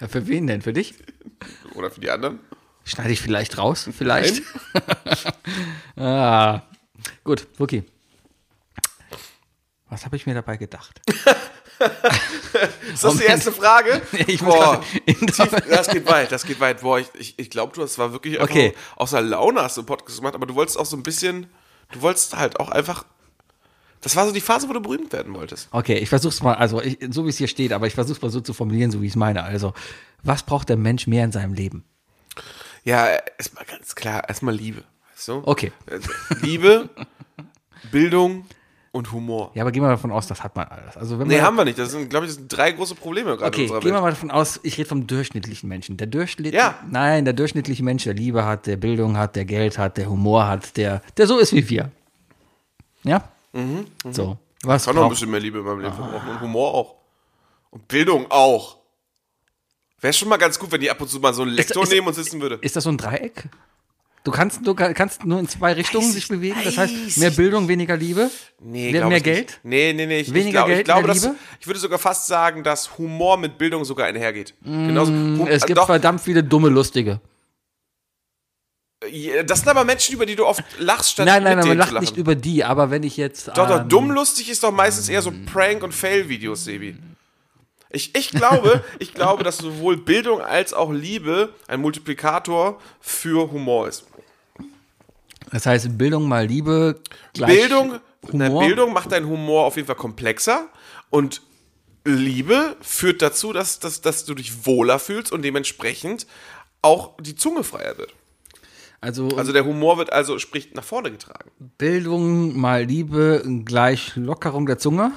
Ja, 0.00 0.08
für 0.08 0.26
wen 0.26 0.46
denn? 0.46 0.62
Für 0.62 0.72
dich? 0.72 0.94
Oder 1.74 1.90
für 1.90 2.00
die 2.00 2.10
anderen? 2.10 2.40
Schneide 2.84 3.10
ich 3.12 3.20
vielleicht 3.20 3.58
raus? 3.58 3.88
Vielleicht? 3.96 4.42
ah, 5.96 6.62
gut, 7.24 7.46
Wookie. 7.58 7.84
Was 9.88 10.04
habe 10.04 10.16
ich 10.16 10.26
mir 10.26 10.34
dabei 10.34 10.56
gedacht? 10.56 11.00
Ist 12.92 13.04
das 13.04 13.16
die 13.16 13.24
erste 13.24 13.52
Frage? 13.52 14.02
Ich 14.26 14.42
Boah, 14.42 14.82
tief, 15.06 15.50
das 15.68 15.88
geht 15.88 16.06
weit, 16.06 16.30
das 16.30 16.44
geht 16.44 16.60
weit. 16.60 16.82
Boah, 16.82 16.98
ich, 16.98 17.08
ich, 17.14 17.38
ich 17.38 17.50
glaube, 17.50 17.72
du 17.74 17.82
hast 17.82 17.94
zwar 17.94 18.12
wirklich 18.12 18.40
Okay. 18.40 18.74
aus 18.96 19.12
der 19.12 19.22
Laune 19.22 19.62
hast 19.62 19.76
du 19.76 19.80
einen 19.80 19.86
Podcast 19.86 20.18
gemacht, 20.18 20.34
aber 20.34 20.46
du 20.46 20.54
wolltest 20.54 20.78
auch 20.78 20.86
so 20.86 20.96
ein 20.96 21.02
bisschen, 21.02 21.50
du 21.92 22.02
wolltest 22.02 22.36
halt 22.36 22.60
auch 22.60 22.70
einfach, 22.70 23.04
das 24.00 24.16
war 24.16 24.26
so 24.26 24.32
die 24.32 24.40
Phase, 24.40 24.68
wo 24.68 24.72
du 24.72 24.80
berühmt 24.80 25.12
werden 25.12 25.34
wolltest. 25.34 25.68
Okay, 25.72 25.98
ich 25.98 26.08
versuch's 26.08 26.42
mal, 26.42 26.54
also 26.54 26.80
ich, 26.82 26.98
so 27.10 27.24
wie 27.26 27.28
es 27.30 27.38
hier 27.38 27.48
steht, 27.48 27.72
aber 27.72 27.86
ich 27.86 27.94
versuch's 27.94 28.20
mal 28.22 28.30
so 28.30 28.40
zu 28.40 28.52
formulieren, 28.54 28.90
so 28.90 29.00
wie 29.02 29.06
ich 29.06 29.12
es 29.12 29.16
meine. 29.16 29.42
Also, 29.42 29.74
was 30.22 30.42
braucht 30.42 30.68
der 30.68 30.76
Mensch 30.76 31.06
mehr 31.06 31.24
in 31.24 31.32
seinem 31.32 31.52
Leben? 31.54 31.84
Ja, 32.84 33.06
erstmal 33.38 33.64
ganz 33.66 33.94
klar, 33.94 34.28
erstmal 34.28 34.54
Liebe. 34.54 34.84
Weißt 35.14 35.28
du? 35.28 35.42
Okay. 35.44 35.72
Äh, 35.86 35.98
Liebe, 36.40 36.88
Bildung 37.92 38.46
und 38.92 39.12
Humor. 39.12 39.52
Ja, 39.54 39.62
aber 39.62 39.70
gehen 39.70 39.82
wir 39.82 39.88
davon 39.88 40.10
aus, 40.10 40.26
das 40.26 40.42
hat 40.42 40.56
man 40.56 40.66
alles. 40.66 40.96
Also 40.96 41.18
wenn 41.18 41.28
Nee, 41.28 41.36
man, 41.36 41.44
haben 41.44 41.56
wir 41.56 41.64
nicht. 41.64 41.78
Das 41.78 41.90
sind, 41.92 42.10
glaube 42.10 42.26
ich, 42.26 42.30
das 42.32 42.38
sind 42.38 42.48
drei 42.48 42.72
große 42.72 42.94
Probleme 42.96 43.36
gerade 43.36 43.56
in 43.56 43.70
Okay, 43.70 43.80
gehen 43.80 43.94
wir 43.94 44.00
mal 44.00 44.10
davon 44.10 44.30
aus, 44.30 44.58
ich 44.62 44.78
rede 44.78 44.88
vom 44.88 45.06
durchschnittlichen 45.06 45.68
Menschen. 45.68 45.96
Der 45.96 46.06
durchschnittliche, 46.08 46.56
Ja. 46.56 46.78
nein, 46.90 47.24
der 47.24 47.34
durchschnittliche 47.34 47.84
Mensch, 47.84 48.04
der 48.04 48.14
Liebe 48.14 48.44
hat, 48.44 48.66
der 48.66 48.76
Bildung 48.76 49.16
hat, 49.16 49.36
der 49.36 49.44
Geld 49.44 49.78
hat, 49.78 49.96
der 49.96 50.08
Humor 50.10 50.48
hat, 50.48 50.76
der, 50.76 51.02
der 51.16 51.26
so 51.26 51.38
ist 51.38 51.52
wie 51.52 51.68
wir. 51.68 51.90
Ja? 53.04 53.22
So. 54.10 54.38
Was 54.62 54.82
Ich 54.82 54.86
kann 54.86 54.96
noch 54.96 55.04
ein 55.04 55.10
bisschen 55.10 55.30
mehr 55.30 55.40
Liebe 55.40 55.58
in 55.58 55.64
meinem 55.64 55.80
Leben 55.80 55.94
verbrauchen 55.94 56.28
und 56.28 56.40
Humor 56.40 56.74
auch. 56.74 56.94
Und 57.70 57.88
Bildung 57.88 58.26
auch. 58.30 58.76
Wäre 60.00 60.12
schon 60.12 60.28
mal 60.28 60.36
ganz 60.36 60.58
gut, 60.58 60.70
wenn 60.72 60.80
die 60.80 60.90
ab 60.90 61.00
und 61.00 61.08
zu 61.08 61.18
mal 61.20 61.32
so 61.34 61.42
einen 61.42 61.52
Lektor 61.52 61.82
ist- 61.82 61.90
nehmen 61.92 62.06
und 62.06 62.14
sitzen 62.14 62.40
würde. 62.40 62.58
ist 62.62 62.76
das 62.76 62.84
so 62.84 62.90
ein 62.90 62.96
Dreieck? 62.98 63.48
Du 64.22 64.30
kannst, 64.32 64.66
du 64.66 64.74
kannst 64.74 65.24
nur 65.24 65.38
in 65.40 65.48
zwei 65.48 65.72
Richtungen 65.72 66.04
Weiß 66.06 66.12
sich 66.12 66.24
ich- 66.24 66.28
bewegen. 66.28 66.56
Das 66.62 66.76
heißt, 66.76 67.16
mehr 67.18 67.30
ich 67.30 67.36
Bildung, 67.36 67.68
weniger 67.68 67.96
Liebe. 67.96 68.30
Nee, 68.60 68.92
mehr 68.92 69.06
mehr 69.08 69.16
ich 69.16 69.24
nicht. 69.24 69.34
Geld. 69.34 69.60
Nee, 69.62 69.94
nee, 69.94 70.04
nee. 70.04 70.20
Ich, 70.20 70.28
Weniger 70.34 70.46
ich 70.48 70.52
glaub, 70.52 70.66
Geld, 70.66 70.78
ich 70.80 70.84
glaube, 70.84 71.00
mehr 71.06 71.14
dass, 71.14 71.22
Liebe? 71.22 71.36
ich 71.58 71.66
würde 71.66 71.80
sogar 71.80 71.98
fast 71.98 72.26
sagen, 72.26 72.62
dass 72.62 72.98
Humor 72.98 73.38
mit 73.38 73.56
Bildung 73.56 73.82
sogar 73.86 74.06
einhergeht. 74.08 74.54
Genauso, 74.62 75.10
Hum- 75.10 75.46
Es 75.48 75.64
gibt 75.64 75.78
doch, 75.78 75.86
verdammt 75.86 76.20
viele 76.20 76.44
dumme, 76.44 76.68
lustige. 76.68 77.20
Ja, 79.08 79.42
das 79.42 79.60
sind 79.60 79.68
aber 79.68 79.84
Menschen, 79.84 80.14
über 80.14 80.26
die 80.26 80.36
du 80.36 80.46
oft 80.46 80.62
lachst, 80.78 81.12
statt 81.12 81.24
Nein, 81.24 81.42
nein, 81.42 81.58
nein, 81.58 81.68
man 81.68 81.78
lacht 81.78 82.00
nicht 82.00 82.18
über 82.18 82.34
die, 82.34 82.64
aber 82.64 82.90
wenn 82.90 83.02
ich 83.02 83.16
jetzt. 83.16 83.48
Doch, 83.48 83.66
doch, 83.66 83.80
ähm, 83.80 83.88
dumm 83.88 84.10
lustig 84.10 84.50
ist 84.50 84.62
doch 84.62 84.72
meistens 84.72 85.08
eher 85.08 85.22
so 85.22 85.32
Prank- 85.46 85.82
und 85.82 85.92
Fail-Videos, 85.92 86.64
Sebi. 86.64 86.96
Ich, 87.88 88.14
ich 88.14 88.30
glaube, 88.30 88.84
ich 88.98 89.14
glaube, 89.14 89.42
dass 89.42 89.58
sowohl 89.58 89.96
Bildung 89.96 90.42
als 90.42 90.74
auch 90.74 90.92
Liebe 90.92 91.54
ein 91.66 91.80
Multiplikator 91.80 92.78
für 93.00 93.50
Humor 93.50 93.88
ist. 93.88 94.04
Das 95.50 95.64
heißt, 95.64 95.96
Bildung 95.96 96.28
mal 96.28 96.46
Liebe. 96.46 97.00
Gleich 97.32 97.58
Bildung, 97.58 98.00
na, 98.32 98.48
Humor. 98.48 98.66
Bildung 98.66 98.92
macht 98.92 99.12
deinen 99.12 99.26
Humor 99.26 99.64
auf 99.64 99.76
jeden 99.76 99.86
Fall 99.86 99.96
komplexer 99.96 100.66
und 101.08 101.40
Liebe 102.04 102.76
führt 102.80 103.22
dazu, 103.22 103.52
dass, 103.52 103.78
dass, 103.78 104.00
dass 104.00 104.24
du 104.24 104.34
dich 104.34 104.66
wohler 104.66 104.98
fühlst 104.98 105.32
und 105.32 105.42
dementsprechend 105.42 106.26
auch 106.82 107.16
die 107.20 107.34
Zunge 107.34 107.64
freier 107.64 107.98
wird. 107.98 108.14
Also, 109.00 109.28
Also 109.36 109.52
der 109.52 109.64
Humor 109.64 109.98
wird 109.98 110.12
also, 110.12 110.38
sprich, 110.38 110.74
nach 110.74 110.84
vorne 110.84 111.10
getragen. 111.10 111.50
Bildung 111.78 112.58
mal 112.58 112.84
Liebe 112.84 113.42
gleich 113.64 114.14
Lockerung 114.16 114.66
der 114.66 114.78
Zunge. 114.78 115.12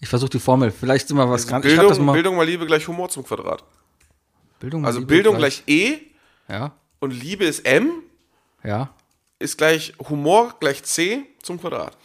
Ich 0.00 0.08
versuche 0.08 0.30
die 0.30 0.38
Formel. 0.38 0.70
Vielleicht 0.70 1.08
sind 1.08 1.16
wir 1.16 1.28
was 1.28 1.46
ganz. 1.46 1.64
schreib 1.64 1.76
das 1.76 1.88
Bildung, 1.88 2.06
mal. 2.06 2.12
Bildung 2.12 2.36
mal 2.36 2.46
Liebe 2.46 2.66
gleich 2.66 2.86
Humor 2.86 3.08
zum 3.08 3.24
Quadrat. 3.24 3.64
Bildung 4.60 4.82
mal 4.82 4.88
Also 4.88 5.00
Liebe 5.00 5.08
Bildung 5.14 5.36
gleich 5.36 5.62
E 5.66 5.98
Ja, 6.48 6.72
und 7.00 7.10
Liebe 7.10 7.44
ist 7.44 7.66
M, 7.66 7.90
ja. 8.62 8.90
ist 9.38 9.58
gleich 9.58 9.94
Humor 10.08 10.54
gleich 10.60 10.82
C 10.84 11.24
zum 11.42 11.60
Quadrat. 11.60 11.96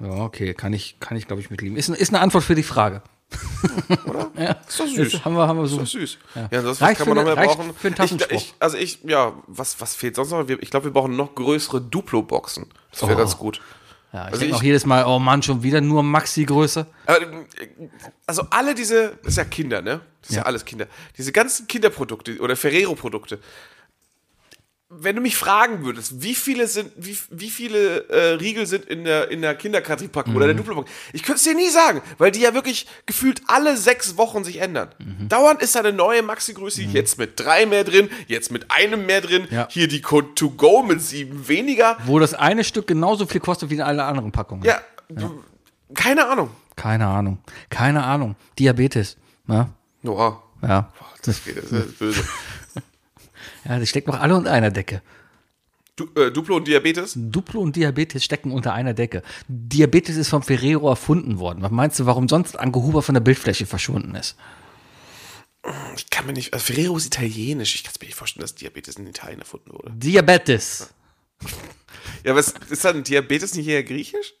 Ja, 0.00 0.10
okay. 0.24 0.52
Kann 0.54 0.72
ich, 0.72 0.98
kann 1.00 1.16
ich 1.16 1.26
glaube 1.26 1.40
ich, 1.42 1.50
mitleben. 1.50 1.76
Ist, 1.76 1.88
ist 1.88 2.08
eine 2.10 2.20
Antwort 2.20 2.44
für 2.44 2.54
die 2.54 2.62
Frage. 2.62 3.02
Oder? 4.06 4.30
Ja. 4.36 4.56
Ist 4.68 4.80
doch 4.80 4.86
süß. 4.86 5.14
Ist, 5.14 5.24
haben 5.24 5.34
wir, 5.36 5.46
haben 5.46 5.58
wir 5.58 5.66
so. 5.66 5.80
Ist 5.80 5.94
doch 5.94 6.00
süß. 6.00 6.18
Ja, 6.34 6.48
Ja. 6.50 6.62
das 6.62 6.78
kann 6.78 6.96
man 7.08 7.16
noch 7.16 7.24
mehr 7.24 7.36
brauchen. 7.36 7.74
für 7.74 7.88
einen 7.88 7.96
ich, 8.04 8.30
ich, 8.30 8.54
also 8.58 8.76
ich, 8.76 8.98
ja, 9.04 9.32
was, 9.46 9.80
was 9.80 9.94
fehlt 9.94 10.16
sonst 10.16 10.30
noch? 10.30 10.48
Ich 10.48 10.70
glaube, 10.70 10.84
wir 10.86 10.92
brauchen 10.92 11.16
noch 11.16 11.34
größere 11.34 11.80
Duplo-Boxen. 11.80 12.66
Das 12.90 13.02
wäre 13.02 13.14
Oh. 13.14 13.16
ganz 13.18 13.36
gut. 13.38 13.60
Ja, 14.12 14.26
ich 14.26 14.32
Also 14.32 14.40
denke 14.40 14.56
auch 14.56 14.62
jedes 14.62 14.84
Mal, 14.84 15.06
oh 15.06 15.18
Mann, 15.18 15.42
schon 15.42 15.62
wieder 15.62 15.80
nur 15.80 16.02
Maxi-Größe. 16.02 16.86
Also 18.26 18.42
alle 18.50 18.74
diese, 18.74 19.16
das 19.22 19.28
ist 19.32 19.36
ja 19.38 19.44
Kinder, 19.44 19.80
ne? 19.80 20.00
Das 20.20 20.30
ist 20.30 20.36
ja, 20.36 20.42
Ja. 20.42 20.46
alles 20.46 20.64
Kinder. 20.64 20.86
Diese 21.16 21.32
ganzen 21.32 21.66
Kinderprodukte 21.66 22.38
oder 22.40 22.54
Ferrero-Produkte. 22.56 23.38
Wenn 24.94 25.16
du 25.16 25.22
mich 25.22 25.36
fragen 25.36 25.84
würdest, 25.84 26.22
wie 26.22 26.34
viele 26.34 26.66
sind, 26.66 26.92
wie, 26.96 27.16
wie 27.30 27.48
viele 27.50 28.08
äh, 28.10 28.34
Riegel 28.34 28.66
sind 28.66 28.84
in 28.84 29.04
der, 29.04 29.30
in 29.30 29.40
der 29.40 29.54
Kinderkatripackung 29.54 30.36
oder 30.36 30.46
der 30.46 30.54
Duplo-Packung, 30.54 30.90
ich 31.14 31.22
könnte 31.22 31.38
es 31.38 31.44
dir 31.44 31.54
nie 31.54 31.70
sagen, 31.70 32.02
weil 32.18 32.30
die 32.30 32.40
ja 32.40 32.52
wirklich 32.52 32.86
gefühlt 33.06 33.40
alle 33.46 33.76
sechs 33.76 34.16
Wochen 34.18 34.44
sich 34.44 34.58
ändern. 34.60 34.88
Dauernd 35.28 35.62
ist 35.62 35.74
da 35.74 35.80
eine 35.80 35.92
neue 35.92 36.22
Maxi-Größe, 36.22 36.82
jetzt 36.82 37.18
mit 37.18 37.40
drei 37.40 37.64
mehr 37.66 37.84
drin, 37.84 38.10
jetzt 38.26 38.52
mit 38.52 38.70
einem 38.70 39.06
mehr 39.06 39.22
drin, 39.22 39.46
Ja. 39.50 39.66
hier 39.70 39.88
die 39.88 40.02
Code 40.02 40.34
to 40.34 40.50
go 40.50 40.82
mit 40.82 41.00
sieben 41.00 41.48
weniger. 41.48 41.96
Wo 42.04 42.18
das 42.18 42.34
eine 42.34 42.62
Stück 42.62 42.86
genauso 42.86 43.26
viel 43.26 43.40
kostet 43.40 43.70
wie 43.70 43.80
alle 43.80 44.04
anderen 44.04 44.30
Packungen. 44.30 44.62
Ja, 44.64 44.80
du, 45.08 45.42
keine 45.94 46.28
Ahnung. 46.28 46.50
Keine 46.76 47.06
Ahnung. 47.06 47.38
Keine 47.70 48.02
Ahnung. 48.04 48.36
Diabetes. 48.58 49.16
Ja. 49.48 49.68
Oha, 50.04 50.42
Ja. 50.62 50.92
das 51.24 51.44
geht, 51.44 51.56
das 51.58 51.70
ist 51.72 51.98
böse. 51.98 52.22
Ja, 53.64 53.78
die 53.78 53.86
stecken 53.86 54.10
doch 54.10 54.20
alle 54.20 54.36
unter 54.36 54.52
einer 54.52 54.70
Decke. 54.70 55.02
Du, 55.96 56.08
äh, 56.14 56.30
Duplo 56.30 56.56
und 56.56 56.66
Diabetes? 56.66 57.12
Duplo 57.16 57.60
und 57.60 57.76
Diabetes 57.76 58.24
stecken 58.24 58.50
unter 58.50 58.72
einer 58.72 58.94
Decke. 58.94 59.22
Diabetes 59.46 60.16
ist 60.16 60.28
von 60.28 60.42
Ferrero 60.42 60.88
erfunden 60.88 61.38
worden. 61.38 61.62
Was 61.62 61.70
meinst 61.70 62.00
du, 62.00 62.06
warum 62.06 62.28
sonst 62.28 62.58
Anke 62.58 62.80
Huber 62.80 63.02
von 63.02 63.14
der 63.14 63.20
Bildfläche 63.20 63.66
verschwunden 63.66 64.14
ist? 64.14 64.36
Ich 65.96 66.10
kann 66.10 66.26
mir 66.26 66.32
nicht. 66.32 66.54
Also 66.54 66.72
Ferrero 66.72 66.96
ist 66.96 67.06
italienisch. 67.06 67.74
Ich 67.74 67.84
kann 67.84 67.92
mir 68.00 68.06
nicht 68.06 68.16
vorstellen, 68.16 68.42
dass 68.42 68.54
Diabetes 68.54 68.96
in 68.96 69.06
Italien 69.06 69.40
erfunden 69.40 69.72
wurde. 69.72 69.92
Diabetes. 69.94 70.92
Ja, 72.24 72.34
was 72.34 72.54
ist 72.70 72.84
dann 72.84 73.04
Diabetes 73.04 73.54
nicht 73.54 73.68
eher 73.68 73.84
griechisch? 73.84 74.34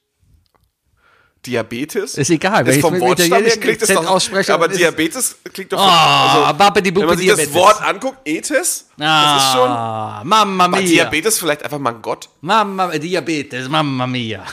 Diabetes? 1.44 2.14
Ist 2.14 2.30
egal, 2.30 2.66
Ist 2.68 2.76
ich 2.76 2.80
vom 2.80 2.98
Wortstamm 3.00 3.42
her 3.42 3.56
klingt 3.56 3.82
es 3.82 3.88
doch. 3.88 4.06
ausspreche, 4.06 4.54
aber 4.54 4.68
Diabetes 4.68 5.36
klingt 5.52 5.72
doch. 5.72 5.78
Oh, 5.78 5.82
also, 5.82 6.58
wenn 6.58 7.06
man 7.06 7.18
sich 7.18 7.26
das 7.26 7.36
Diabetes. 7.36 7.54
Wort 7.54 7.82
anguckt, 7.82 8.18
Etis, 8.24 8.86
das 8.96 9.42
ist 9.42 9.52
schon. 9.52 9.68
Ah, 9.68 10.22
Mamma 10.24 10.70
War 10.70 10.80
mia. 10.80 10.88
Diabetes 10.88 11.38
vielleicht 11.38 11.64
einfach 11.64 11.80
mal 11.80 11.94
ein 11.94 12.02
Gott? 12.02 12.28
Mamma, 12.42 12.96
Diabetes, 12.96 13.68
Mamma 13.68 14.06
mia. 14.06 14.44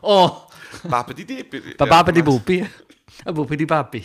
Oh, 0.00 0.30
Babe 0.84 1.14
die 1.14 1.24
Diabetes. 1.24 1.76
Bababa 1.76 2.12
di 2.12 2.22
Bupi. 2.22 2.64
Di. 3.24 4.02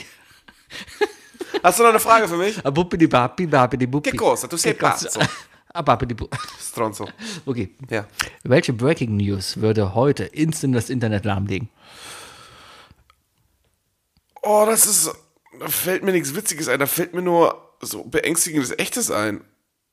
Hast 1.63 1.80
du 1.80 1.84
noch 1.84 1.89
eine 1.89 1.99
Frage 1.99 2.28
für 2.28 2.38
mich? 2.38 2.61
Bupi 2.63 2.97
di 2.97 3.07
Papi, 3.07 3.45
Babi 3.47 3.78
di 3.78 3.88
Bupi. 3.88 4.09
Che 4.11 4.18
cosa? 4.18 4.47
Tu 4.47 4.57
sei 4.57 4.74
pazzo. 4.74 5.20
Aber 5.74 5.97
die 5.97 6.15
Stronzo. 6.59 7.07
Okay. 7.45 7.70
Ja. 7.89 8.05
Welche 8.43 8.74
Breaking 8.74 9.18
News 9.18 9.57
würde 9.57 9.93
heute 9.93 10.24
instant 10.24 10.76
das 10.76 10.89
Internet 10.89 11.26
lahmlegen? 11.26 11.70
Oh, 14.48 14.66
das 14.66 14.86
ist. 14.86 15.12
Da 15.60 15.68
fällt 15.68 16.04
mir 16.04 16.14
nichts 16.14 16.36
Witziges 16.36 16.70
ein. 16.70 16.80
Da 16.80 16.86
fällt 16.86 17.14
mir 17.14 17.22
nur 17.22 17.74
so 17.82 18.04
beängstigendes 18.04 18.72
Echtes 18.78 19.12
ein. 19.12 19.41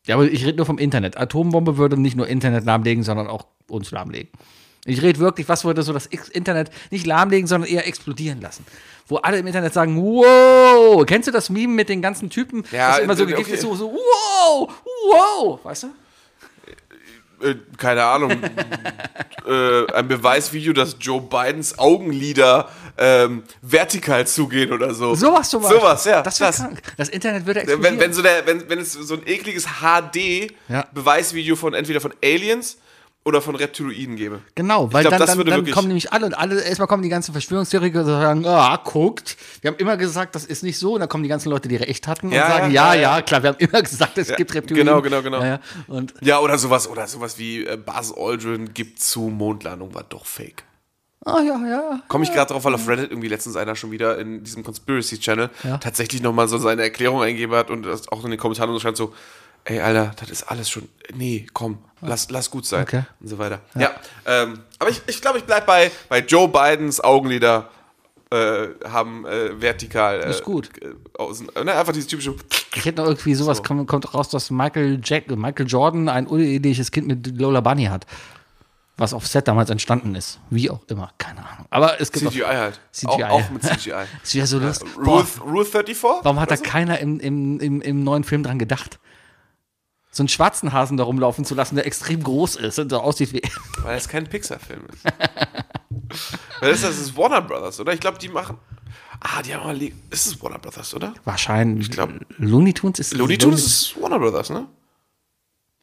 Ja, 0.06 0.14
aber 0.14 0.26
ich 0.26 0.44
rede 0.44 0.58
nur 0.58 0.66
vom 0.66 0.78
Internet. 0.78 1.16
Atombombe 1.16 1.76
würde 1.76 2.00
nicht 2.00 2.16
nur 2.16 2.28
Internet 2.28 2.64
lahmlegen, 2.64 3.02
sondern 3.02 3.26
auch 3.26 3.46
uns 3.68 3.90
lahmlegen. 3.90 4.30
Ich 4.84 5.00
rede 5.02 5.18
wirklich, 5.18 5.48
was 5.48 5.64
würde 5.64 5.82
so 5.82 5.92
das 5.94 6.06
Internet 6.06 6.70
nicht 6.90 7.06
lahmlegen, 7.06 7.46
sondern 7.46 7.70
eher 7.70 7.86
explodieren 7.86 8.40
lassen. 8.42 8.66
Wo 9.08 9.16
alle 9.16 9.38
im 9.38 9.46
Internet 9.46 9.72
sagen, 9.72 9.96
wow, 9.96 11.04
kennst 11.06 11.26
du 11.26 11.32
das 11.32 11.48
Meme 11.48 11.72
mit 11.72 11.88
den 11.88 12.02
ganzen 12.02 12.28
Typen? 12.28 12.64
Ja, 12.70 12.90
das 12.92 12.98
immer 13.00 13.16
so 13.16 13.24
okay. 13.24 13.54
ist, 13.54 13.62
so, 13.62 13.74
so, 13.74 13.92
wow, 13.92 14.70
wow, 15.10 15.64
weißt 15.64 15.84
du? 15.84 15.88
Äh, 17.44 17.56
keine 17.76 18.04
Ahnung. 18.04 18.30
äh, 19.46 19.92
ein 19.92 20.08
Beweisvideo, 20.08 20.72
dass 20.72 20.96
Joe 21.00 21.20
Bidens 21.20 21.78
Augenlider 21.78 22.68
ähm, 22.96 23.42
vertikal 23.60 24.26
zugehen 24.26 24.72
oder 24.72 24.94
so. 24.94 25.14
Sowas 25.14 25.50
zum 25.50 25.62
Beispiel. 25.62 25.80
Sowas, 25.80 26.04
ja. 26.04 26.22
Das, 26.22 26.40
wär 26.40 26.48
krass. 26.48 26.58
krank. 26.58 26.82
das 26.96 27.08
Internet 27.08 27.46
würde 27.46 27.60
explodieren. 27.60 27.94
Wenn, 27.94 28.00
wenn, 28.00 28.12
so 28.12 28.22
der, 28.22 28.46
wenn, 28.46 28.68
wenn 28.68 28.78
es 28.78 28.92
so 28.92 29.14
ein 29.14 29.22
ekliges 29.26 29.64
Ja. 29.64 30.02
HD-Beweisvideo 30.10 31.56
von 31.56 31.74
entweder 31.74 32.00
von 32.00 32.14
Aliens 32.22 32.78
oder 33.24 33.40
von 33.40 33.56
Reptiloiden 33.56 34.16
gäbe. 34.16 34.40
Genau, 34.54 34.92
weil 34.92 35.02
glaub, 35.04 35.16
dann, 35.18 35.26
dann, 35.38 35.46
dann 35.46 35.70
kommen 35.70 35.88
nämlich 35.88 36.12
alle 36.12 36.26
und 36.26 36.34
alle, 36.34 36.62
erstmal 36.62 36.88
kommen 36.88 37.02
die 37.02 37.08
ganzen 37.08 37.32
Verschwörungstheoretiker 37.32 38.00
und 38.00 38.06
sagen, 38.06 38.46
ah, 38.46 38.76
guckt, 38.84 39.36
wir 39.62 39.70
haben 39.70 39.78
immer 39.78 39.96
gesagt, 39.96 40.34
das 40.34 40.44
ist 40.44 40.62
nicht 40.62 40.78
so. 40.78 40.94
Und 40.94 41.00
dann 41.00 41.08
kommen 41.08 41.22
die 41.22 41.30
ganzen 41.30 41.48
Leute, 41.48 41.68
die 41.68 41.76
recht 41.76 42.06
hatten 42.06 42.30
Ja, 42.30 42.44
und 42.44 42.50
sagen, 42.52 42.72
ja, 42.72 42.88
ja, 42.88 42.94
ja, 42.94 43.00
ja, 43.02 43.16
ja. 43.16 43.22
klar, 43.22 43.42
wir 43.42 43.48
haben 43.50 43.58
immer 43.58 43.80
gesagt, 43.82 44.18
es 44.18 44.34
gibt 44.36 44.52
Reptilien. 44.54 44.86
genau, 44.86 45.00
genau, 45.00 45.22
genau. 45.22 45.40
Ja, 45.40 45.46
ja. 45.46 45.60
Und 45.88 46.14
Ja, 46.20 46.40
oder 46.40 46.58
sowas, 46.58 46.88
oder 46.88 47.06
sowas 47.06 47.38
wie 47.38 47.64
äh, 47.64 47.78
Buzz 47.78 48.12
Aldrin 48.16 48.74
gibt 48.74 49.00
zu, 49.00 49.22
Mondlandung 49.22 49.94
war 49.94 50.04
doch 50.04 50.26
fake. 50.26 50.64
Ah, 51.26 51.40
ja, 51.40 51.58
ja. 51.66 52.02
Komme 52.08 52.24
ich 52.24 52.32
gerade 52.34 52.52
drauf, 52.52 52.64
weil 52.66 52.74
auf 52.74 52.86
Reddit 52.86 53.10
irgendwie 53.10 53.28
letztens 53.28 53.56
einer 53.56 53.74
schon 53.76 53.90
wieder 53.90 54.18
in 54.18 54.44
diesem 54.44 54.62
Conspiracy 54.62 55.18
Channel 55.18 55.48
Ja. 55.62 55.78
tatsächlich 55.78 56.20
nochmal 56.20 56.48
so 56.48 56.58
seine 56.58 56.82
Erklärung 56.82 57.22
eingegeben 57.22 57.56
hat 57.56 57.70
und 57.70 57.84
das 57.84 58.08
auch 58.08 58.22
in 58.24 58.30
den 58.30 58.38
Kommentaren 58.38 58.70
so 58.74 58.78
scheint 58.78 58.98
so, 58.98 59.14
ey, 59.64 59.80
Alter, 59.80 60.12
das 60.18 60.30
ist 60.30 60.42
alles 60.44 60.68
schon, 60.70 60.88
nee, 61.14 61.46
komm, 61.52 61.78
lass, 62.00 62.30
lass 62.30 62.50
gut 62.50 62.66
sein 62.66 62.82
Okay. 62.82 63.02
und 63.20 63.28
so 63.28 63.38
weiter. 63.38 63.60
Ja, 63.74 63.90
ähm, 64.26 64.60
aber 64.78 64.90
ich 64.90 64.96
glaube, 64.96 65.10
ich, 65.10 65.20
glaub, 65.20 65.36
ich 65.36 65.44
bleib 65.44 65.66
bei, 65.66 65.90
bei 66.08 66.20
Joe 66.20 66.48
Bidens 66.48 67.02
Augenlider 67.02 67.70
äh, 68.30 68.68
haben 68.88 69.24
äh, 69.26 69.60
vertikal 69.60 70.20
äh, 70.20 70.30
Ist 70.30 70.42
gut. 70.44 70.70
äh, 70.82 70.94
außen, 71.18 71.48
ne, 71.64 71.74
einfach 71.74 71.92
dieses 71.92 72.08
typische 72.08 72.34
Ich 72.74 72.84
hätte 72.84 73.00
noch 73.02 73.08
irgendwie 73.08 73.34
sowas, 73.34 73.62
kommt, 73.62 73.86
kommt 73.86 74.12
raus, 74.14 74.28
dass 74.28 74.50
Michael, 74.50 75.00
Jack, 75.04 75.30
Michael 75.30 75.66
Jordan 75.66 76.08
ein 76.08 76.26
uneheliches 76.26 76.90
Kind 76.90 77.06
mit 77.06 77.38
Lola 77.38 77.60
Bunny 77.60 77.84
hat. 77.84 78.06
Was 78.96 79.12
auf 79.12 79.26
Set 79.26 79.48
damals 79.48 79.70
entstanden 79.70 80.14
ist. 80.14 80.38
Wie 80.50 80.70
auch 80.70 80.80
immer, 80.86 81.10
keine 81.18 81.40
Ahnung. 81.40 81.66
Aber 81.70 82.00
es 82.00 82.12
gibt 82.12 82.30
CGI 82.30 82.42
halt. 82.44 82.80
CGI, 82.92 83.24
Auch, 83.24 83.30
auch 83.30 83.40
ja. 83.40 83.50
mit 83.52 83.62
CGI. 83.64 83.92
Auch, 83.92 84.04
es 84.22 84.34
wäre 84.36 84.46
so 84.46 84.58
lustig. 84.60 84.88
Boah, 84.94 85.26
Rule, 85.42 85.52
Rule 85.52 85.64
34? 85.64 86.24
warum 86.24 86.38
hat 86.40 86.52
da 86.52 86.56
so? 86.56 86.62
keiner 86.62 87.00
im, 87.00 87.18
im, 87.18 87.58
im, 87.58 87.80
im 87.82 88.04
neuen 88.04 88.22
Film 88.22 88.44
dran 88.44 88.58
gedacht? 88.60 89.00
So 90.16 90.22
einen 90.22 90.28
schwarzen 90.28 90.72
Hasen 90.72 90.96
da 90.96 91.02
rumlaufen 91.02 91.44
zu 91.44 91.56
lassen, 91.56 91.74
der 91.74 91.86
extrem 91.86 92.22
groß 92.22 92.54
ist 92.54 92.78
und 92.78 92.88
so 92.88 93.00
aussieht 93.00 93.32
wie. 93.32 93.42
Weil 93.82 93.98
es 93.98 94.06
kein 94.08 94.28
Pixar-Film 94.28 94.82
ist. 94.92 95.04
Weil 96.60 96.70
das, 96.70 96.82
das 96.82 96.98
ist 96.98 97.16
Warner 97.16 97.42
Brothers, 97.42 97.80
oder? 97.80 97.92
Ich 97.92 97.98
glaube, 97.98 98.18
die 98.18 98.28
machen. 98.28 98.56
Ah, 99.18 99.42
die 99.42 99.52
haben 99.52 99.64
mal. 99.66 99.82
Ist 99.82 100.26
es 100.26 100.40
Warner 100.40 100.60
Brothers, 100.60 100.94
oder? 100.94 101.14
Wahrscheinlich. 101.24 101.88
Ich 101.88 101.90
glaub- 101.92 102.10
Looney 102.38 102.72
Tunes 102.72 103.00
ist. 103.00 103.12
Looney 103.14 103.38
Tunes 103.38 103.64
ist 103.66 104.00
Warner 104.00 104.20
Brothers, 104.20 104.50
ne? 104.50 104.68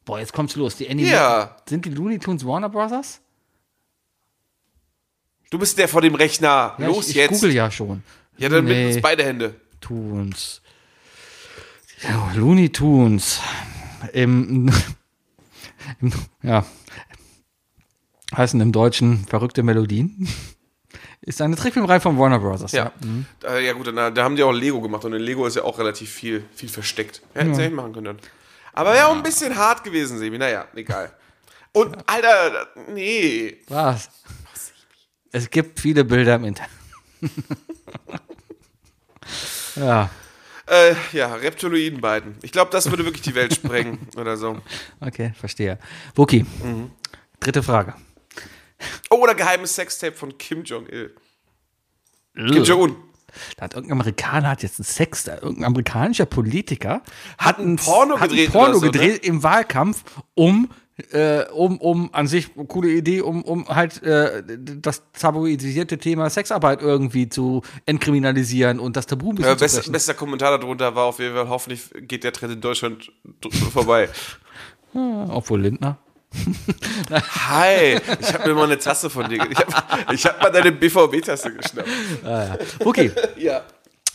Boah, 0.06 0.18
jetzt 0.18 0.32
kommt's 0.32 0.56
los. 0.56 0.76
Die 0.76 0.88
Anime 0.88 1.10
Ja. 1.10 1.56
Sind 1.68 1.84
die 1.84 1.90
Looney 1.90 2.18
Tunes 2.18 2.46
Warner 2.46 2.70
Brothers? 2.70 3.20
Du 5.50 5.58
bist 5.58 5.76
der 5.76 5.88
vor 5.88 6.00
dem 6.00 6.14
Rechner. 6.14 6.74
Ja, 6.78 6.86
Los 6.86 7.04
ich, 7.04 7.10
ich 7.10 7.16
jetzt. 7.16 7.32
google 7.32 7.52
ja 7.52 7.70
schon. 7.70 8.02
Ja, 8.38 8.48
dann 8.48 8.64
mit 8.64 8.74
Nee. 8.74 8.94
uns 8.94 9.02
beide 9.02 9.24
Hände. 9.24 9.54
Tunes. 9.82 10.62
Ja, 12.02 12.32
Looney 12.34 12.70
Tunes. 12.70 13.40
Im, 14.12 14.72
im, 16.00 16.12
ja. 16.42 16.64
Heißen 18.36 18.60
im 18.60 18.72
Deutschen 18.72 19.26
verrückte 19.26 19.62
Melodien. 19.62 20.28
Ist 21.20 21.40
eine 21.40 21.54
Trickfilmreihe 21.54 22.00
von 22.00 22.18
Warner 22.18 22.38
Brothers. 22.38 22.72
Ja. 22.72 22.92
Da, 23.40 23.58
ja, 23.58 23.74
gut, 23.74 23.86
da, 23.86 24.10
da 24.10 24.24
haben 24.24 24.34
die 24.34 24.42
auch 24.42 24.52
Lego 24.52 24.80
gemacht 24.80 25.04
und 25.04 25.12
in 25.12 25.20
Lego 25.20 25.46
ist 25.46 25.54
ja 25.54 25.62
auch 25.62 25.78
relativ 25.78 26.10
viel, 26.10 26.44
viel 26.54 26.68
versteckt. 26.68 27.22
Hätten 27.34 27.54
sie 27.54 27.62
echt 27.62 27.72
machen 27.72 27.92
können. 27.92 28.18
Aber 28.72 28.92
wäre 28.92 29.06
auch 29.06 29.14
ein 29.14 29.22
bisschen 29.22 29.56
hart 29.56 29.84
gewesen, 29.84 30.18
Sebi. 30.18 30.38
Naja, 30.38 30.66
egal. 30.74 31.12
Und, 31.72 31.96
Alter, 32.06 32.68
nee. 32.88 33.58
Was? 33.68 34.10
Es 35.30 35.48
gibt 35.48 35.78
viele 35.78 36.04
Bilder 36.04 36.34
im 36.36 36.44
Internet. 36.44 36.70
ja, 39.76 40.10
Äh, 40.72 40.94
ja, 41.12 41.34
Reptiloiden 41.34 42.00
beiden. 42.00 42.36
Ich 42.40 42.50
glaube, 42.50 42.70
das 42.70 42.88
würde 42.90 43.04
wirklich 43.04 43.20
die 43.22 43.34
Welt 43.34 43.52
sprengen 43.54 43.98
oder 44.16 44.38
so. 44.38 44.58
okay, 45.00 45.32
verstehe. 45.38 45.78
Wookie, 46.14 46.46
Mhm. 46.62 46.90
dritte 47.40 47.62
Frage. 47.62 47.94
Oh, 49.10 49.16
oder 49.16 49.34
geheimes 49.34 49.74
Sextape 49.74 50.16
von 50.16 50.38
Kim 50.38 50.64
Jong-il. 50.64 51.14
Kim 52.34 52.64
Jong-un. 52.64 52.96
Da 53.56 53.64
hat 53.64 53.74
irgendein 53.74 53.98
Amerikaner 54.00 54.48
hat 54.50 54.62
jetzt 54.62 54.78
einen 54.78 54.84
Sex, 54.84 55.26
irgendein 55.26 55.64
amerikanischer 55.64 56.26
Politiker 56.26 57.02
Hat 57.38 57.58
ein 57.58 57.76
Porno 57.76 58.18
hat 58.20 58.28
gedreht 58.30 58.48
ein 58.48 58.52
Porno 58.52 58.74
so, 58.78 58.84
ne? 58.86 58.90
gedreht 58.90 59.24
im 59.24 59.42
Wahlkampf, 59.42 60.04
um 60.34 60.70
äh, 61.12 61.44
um, 61.52 61.78
um 61.78 62.10
an 62.12 62.26
sich 62.26 62.50
coole 62.68 62.90
Idee, 62.90 63.22
um, 63.22 63.42
um 63.42 63.66
halt 63.68 64.02
äh, 64.02 64.42
das 64.46 65.02
tabuisierte 65.18 65.98
Thema 65.98 66.28
Sexarbeit 66.30 66.82
irgendwie 66.82 67.28
zu 67.28 67.62
entkriminalisieren 67.86 68.78
und 68.78 68.96
das 68.96 69.06
Tabu 69.06 69.30
ein 69.30 69.36
bisschen 69.36 69.52
Äh, 69.52 69.82
zu 69.82 69.90
bester, 69.92 70.14
Kommentar 70.14 70.58
darunter 70.58 70.94
war 70.94 71.04
auf 71.06 71.18
jeden 71.18 71.34
Fall, 71.34 71.48
hoffentlich 71.48 71.90
geht 72.02 72.24
der 72.24 72.32
Trend 72.32 72.52
in 72.54 72.60
Deutschland 72.60 73.10
vorbei. 73.72 74.08
Obwohl 74.94 75.62
Lindner. 75.62 75.98
Hi, 77.10 77.98
ich 78.20 78.32
habe 78.34 78.48
mir 78.48 78.54
mal 78.54 78.64
eine 78.64 78.78
Tasse 78.78 79.10
von 79.10 79.28
dir. 79.28 79.44
Ich 79.50 79.58
habe 79.58 80.14
ich 80.14 80.24
hab 80.24 80.40
mal 80.42 80.50
deine 80.50 80.72
BVB-Tasse 80.72 81.52
geschnappt. 81.54 81.88
Okay, 82.84 83.10
Ja. 83.36 83.62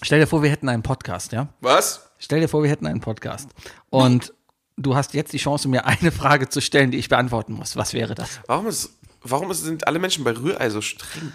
stell 0.02 0.20
dir 0.20 0.28
vor, 0.28 0.42
wir 0.42 0.50
hätten 0.50 0.70
einen 0.70 0.84
Podcast, 0.84 1.32
ja? 1.32 1.48
Was? 1.62 2.10
Stell 2.20 2.40
dir 2.42 2.48
vor, 2.48 2.64
wir 2.64 2.70
hätten 2.70 2.88
einen 2.88 3.02
Podcast. 3.02 3.50
Und 3.90 4.34
du 4.78 4.96
hast 4.96 5.14
jetzt 5.14 5.34
die 5.34 5.38
Chance, 5.38 5.68
mir 5.68 5.86
eine 5.86 6.12
Frage 6.12 6.50
zu 6.50 6.62
stellen, 6.62 6.92
die 6.92 6.98
ich 6.98 7.10
beantworten 7.10 7.54
muss. 7.54 7.76
Was 7.76 7.94
wäre 7.94 8.16
das? 8.16 8.40
Warum, 8.48 8.68
ist, 8.68 8.92
warum 9.22 9.54
sind 9.54 9.88
alle 9.88 10.00
Menschen 10.00 10.24
bei 10.24 10.32
Rührei 10.32 10.70
so 10.70 10.82
streng? 10.82 11.32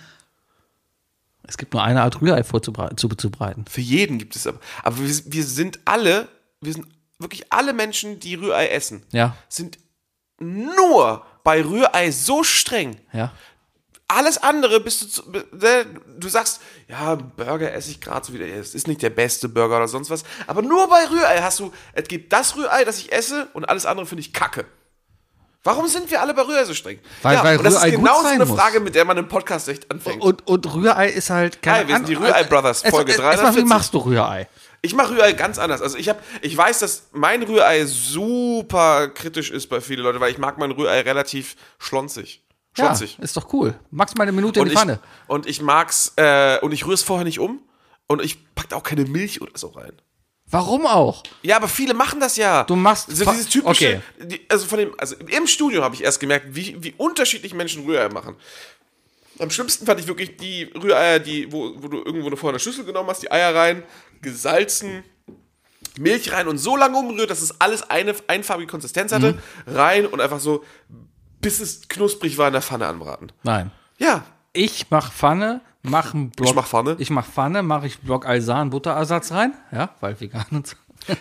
Es 1.45 1.59
gibt 1.59 1.72
nur 1.74 1.82
eine 1.82 2.03
Art 2.03 2.20
Rührei 2.20 2.45
vorzubereiten. 2.45 2.97
Zu, 2.97 3.09
zubereiten. 3.09 3.64
Für 3.68 3.80
jeden 3.80 4.18
gibt 4.18 4.36
es 4.36 4.47
aber. 4.47 4.61
Aber 4.84 4.99
wir, 4.99 5.09
wir 5.26 5.45
sind 5.45 5.80
alle, 5.84 6.28
wir 6.61 6.72
sind 6.72 6.86
wirklich 7.18 7.53
alle 7.53 7.72
Menschen, 7.72 8.20
die 8.20 8.34
Rührei 8.36 8.68
essen, 8.68 9.03
Ja, 9.12 9.36
sind 9.49 9.78
nur 10.38 11.24
bei 11.45 11.62
Rührei 11.62 12.11
so 12.11 12.43
streng. 12.45 12.97
ja. 13.12 13.32
Alles 14.09 14.36
andere 14.42 14.80
bist 14.80 15.03
du, 15.03 15.07
zu, 15.09 15.22
ne, 15.30 15.86
du 16.18 16.28
sagst, 16.28 16.61
ja, 16.88 17.14
Burger 17.14 17.72
esse 17.72 17.90
ich 17.90 18.00
gerade 18.00 18.26
so 18.26 18.32
wieder, 18.34 18.46
es 18.46 18.74
ist 18.74 18.86
nicht 18.86 19.00
der 19.00 19.09
beste 19.11 19.48
Burger 19.48 19.76
oder 19.76 19.88
sonst 19.88 20.11
was, 20.11 20.22
aber 20.46 20.61
nur 20.61 20.86
bei 20.88 21.07
Rührei 21.09 21.38
hast 21.40 21.61
du, 21.61 21.72
es 21.94 22.07
gibt 22.09 22.30
das 22.32 22.55
Rührei, 22.57 22.84
das 22.84 22.98
ich 22.98 23.11
esse 23.11 23.48
und 23.55 23.64
alles 23.68 23.86
andere 23.86 24.05
finde 24.05 24.20
ich 24.20 24.32
kacke. 24.34 24.66
Warum 25.64 25.86
sind 25.86 26.11
wir 26.11 26.20
alle 26.20 26.34
bei 26.34 26.42
Rührei 26.42 26.64
so 26.64 26.74
streng? 26.74 26.98
Weil- 27.22 27.36
ja, 27.36 27.44
weil 27.44 27.57
und 27.57 27.64
das 27.64 27.74
Rührei 27.76 27.88
ist 27.88 27.94
genau 27.94 28.20
so 28.20 28.26
eine 28.26 28.44
muss. 28.44 28.59
Frage, 28.59 28.80
mit 28.80 28.94
der 28.96 29.05
man 29.05 29.16
im 29.16 29.28
Podcast 29.28 29.68
echt 29.68 29.90
anfängt. 29.90 30.20
Und, 30.20 30.46
und 30.46 30.74
Rührei 30.74 31.09
ist 31.09 31.30
halt 31.30 31.62
keine 31.62 31.78
Hi, 31.78 31.88
wir 31.88 31.96
sind 31.96 32.09
die 32.09 32.14
Rührei 32.14 32.42
Brothers, 32.44 32.82
es- 32.82 32.90
Folge 32.90 33.12
es- 33.12 33.18
Erstmal, 33.18 33.53
wie 33.55 33.61
340. 33.62 33.64
machst 33.68 33.94
du 33.94 33.98
Rührei? 33.98 34.48
Ich 34.82 34.94
mache 34.94 35.12
Rührei 35.14 35.32
ganz 35.32 35.61
anders. 35.61 35.80
Also 35.80 35.96
ich 35.96 36.09
habe, 36.09 36.18
ich 36.40 36.57
weiß, 36.57 36.80
dass 36.80 37.05
mein 37.12 37.44
Rührei 37.44 37.86
super 37.86 39.09
kritisch 39.09 39.53
ist 39.53 39.68
bei 39.68 39.80
vielen 39.80 40.00
Leuten, 40.00 40.18
weil 40.18 40.32
ich 40.32 40.38
mag 40.38 40.59
mein 40.59 40.72
Rührei 40.72 41.00
relativ 41.03 41.55
schlonzig. 41.78 42.42
Ja, 42.77 42.87
Schlonzig. 42.87 43.18
ist 43.20 43.37
doch 43.37 43.53
cool. 43.53 43.75
Magst 43.91 44.16
mal 44.16 44.23
eine 44.23 44.33
Minute 44.33 44.61
in 44.61 44.62
und 44.62 44.68
die 44.68 44.73
ich, 44.75 44.79
Pfanne. 44.79 44.99
und 45.27 45.47
ich 45.47 45.61
mag's, 45.61 46.12
äh, 46.16 46.59
und 46.62 46.73
ich 46.73 46.85
rühre 46.85 46.95
es 46.95 47.03
vorher 47.03 47.25
nicht 47.25 47.39
um. 47.39 47.61
Und 48.09 48.23
ich 48.23 48.53
pack 48.55 48.68
da 48.70 48.77
auch 48.77 48.83
keine 48.83 49.05
Milch 49.05 49.41
oder 49.43 49.53
so 49.57 49.68
rein. 49.68 49.93
Warum 50.47 50.87
auch? 50.87 51.23
Ja, 51.43 51.57
aber 51.57 51.68
viele 51.68 51.95
machen 51.95 52.20
das 52.20 52.37
ja. 52.37 52.64
Du 52.64 52.77
machst 52.77 53.11
so 53.14 53.25
fa- 53.25 53.33
dieses 53.33 53.49
typische. 53.49 54.03
okay. 54.18 54.27
Die, 54.27 54.41
also 54.51 54.66
von 54.66 54.79
dem, 54.79 54.95
also 54.99 55.16
im 55.16 55.47
Studio 55.47 55.83
habe 55.83 55.95
ich 55.95 56.03
erst 56.03 56.20
gemerkt, 56.20 56.47
wie, 56.55 56.77
wie 56.83 56.93
unterschiedlich 56.99 57.55
Menschen 57.55 57.85
Rührei 57.85 58.09
machen. 58.11 58.37
Am 59.39 59.49
schlimmsten 59.51 59.87
fand 59.87 59.99
ich 60.01 60.07
wirklich 60.07 60.37
die 60.37 60.64
Rühreier, 60.64 61.18
die, 61.20 61.51
wo, 61.51 61.73
wo 61.83 61.89
du 61.89 61.99
irgendwo 62.05 62.29
vorher 62.37 62.51
eine 62.55 62.61
Schüssel 62.61 62.85
genommen 62.85 63.09
hast, 63.09 63.23
die 63.23 63.31
Eier 63.33 63.55
rein, 63.55 63.83
gesalzen, 64.20 65.05
Milch 65.99 66.33
rein 66.33 66.49
und 66.49 66.59
so 66.59 66.77
lange 66.77 66.99
umgerührt, 66.99 67.31
dass 67.31 67.41
es 67.43 67.61
alles 67.61 67.83
eine 67.89 68.14
einfarbige 68.27 68.70
Konsistenz 68.70 69.12
hatte, 69.12 69.35
Mhm. 69.66 69.75
rein 69.75 70.07
und 70.07 70.20
einfach 70.20 70.41
so, 70.41 70.64
bis 71.43 71.61
es 71.61 71.88
knusprig 71.88 72.38
war 72.38 72.47
in 72.47 72.55
der 72.55 72.62
Pfanne 72.62 72.86
anbraten. 72.86 73.30
Nein. 73.43 73.70
Ja, 73.99 74.22
Ich 74.55 74.86
mach 74.90 75.12
Pfanne, 75.12 75.61
mach 75.82 76.12
einen 76.14 76.30
Block. 76.30 76.49
Ich 76.49 76.55
mach 76.55 76.66
Pfanne? 76.66 76.97
Ich 76.99 77.11
mach 77.11 77.26
Pfanne, 77.26 77.62
mache 77.62 77.86
ich 77.86 78.01
Block 78.01 78.26
Alsan 78.26 78.70
Butterersatz 78.70 79.32
rein. 79.32 79.55
Ja, 79.70 79.90
weil 80.01 80.18
vegan 80.20 80.47
und 80.51 80.66
so. 80.66 80.76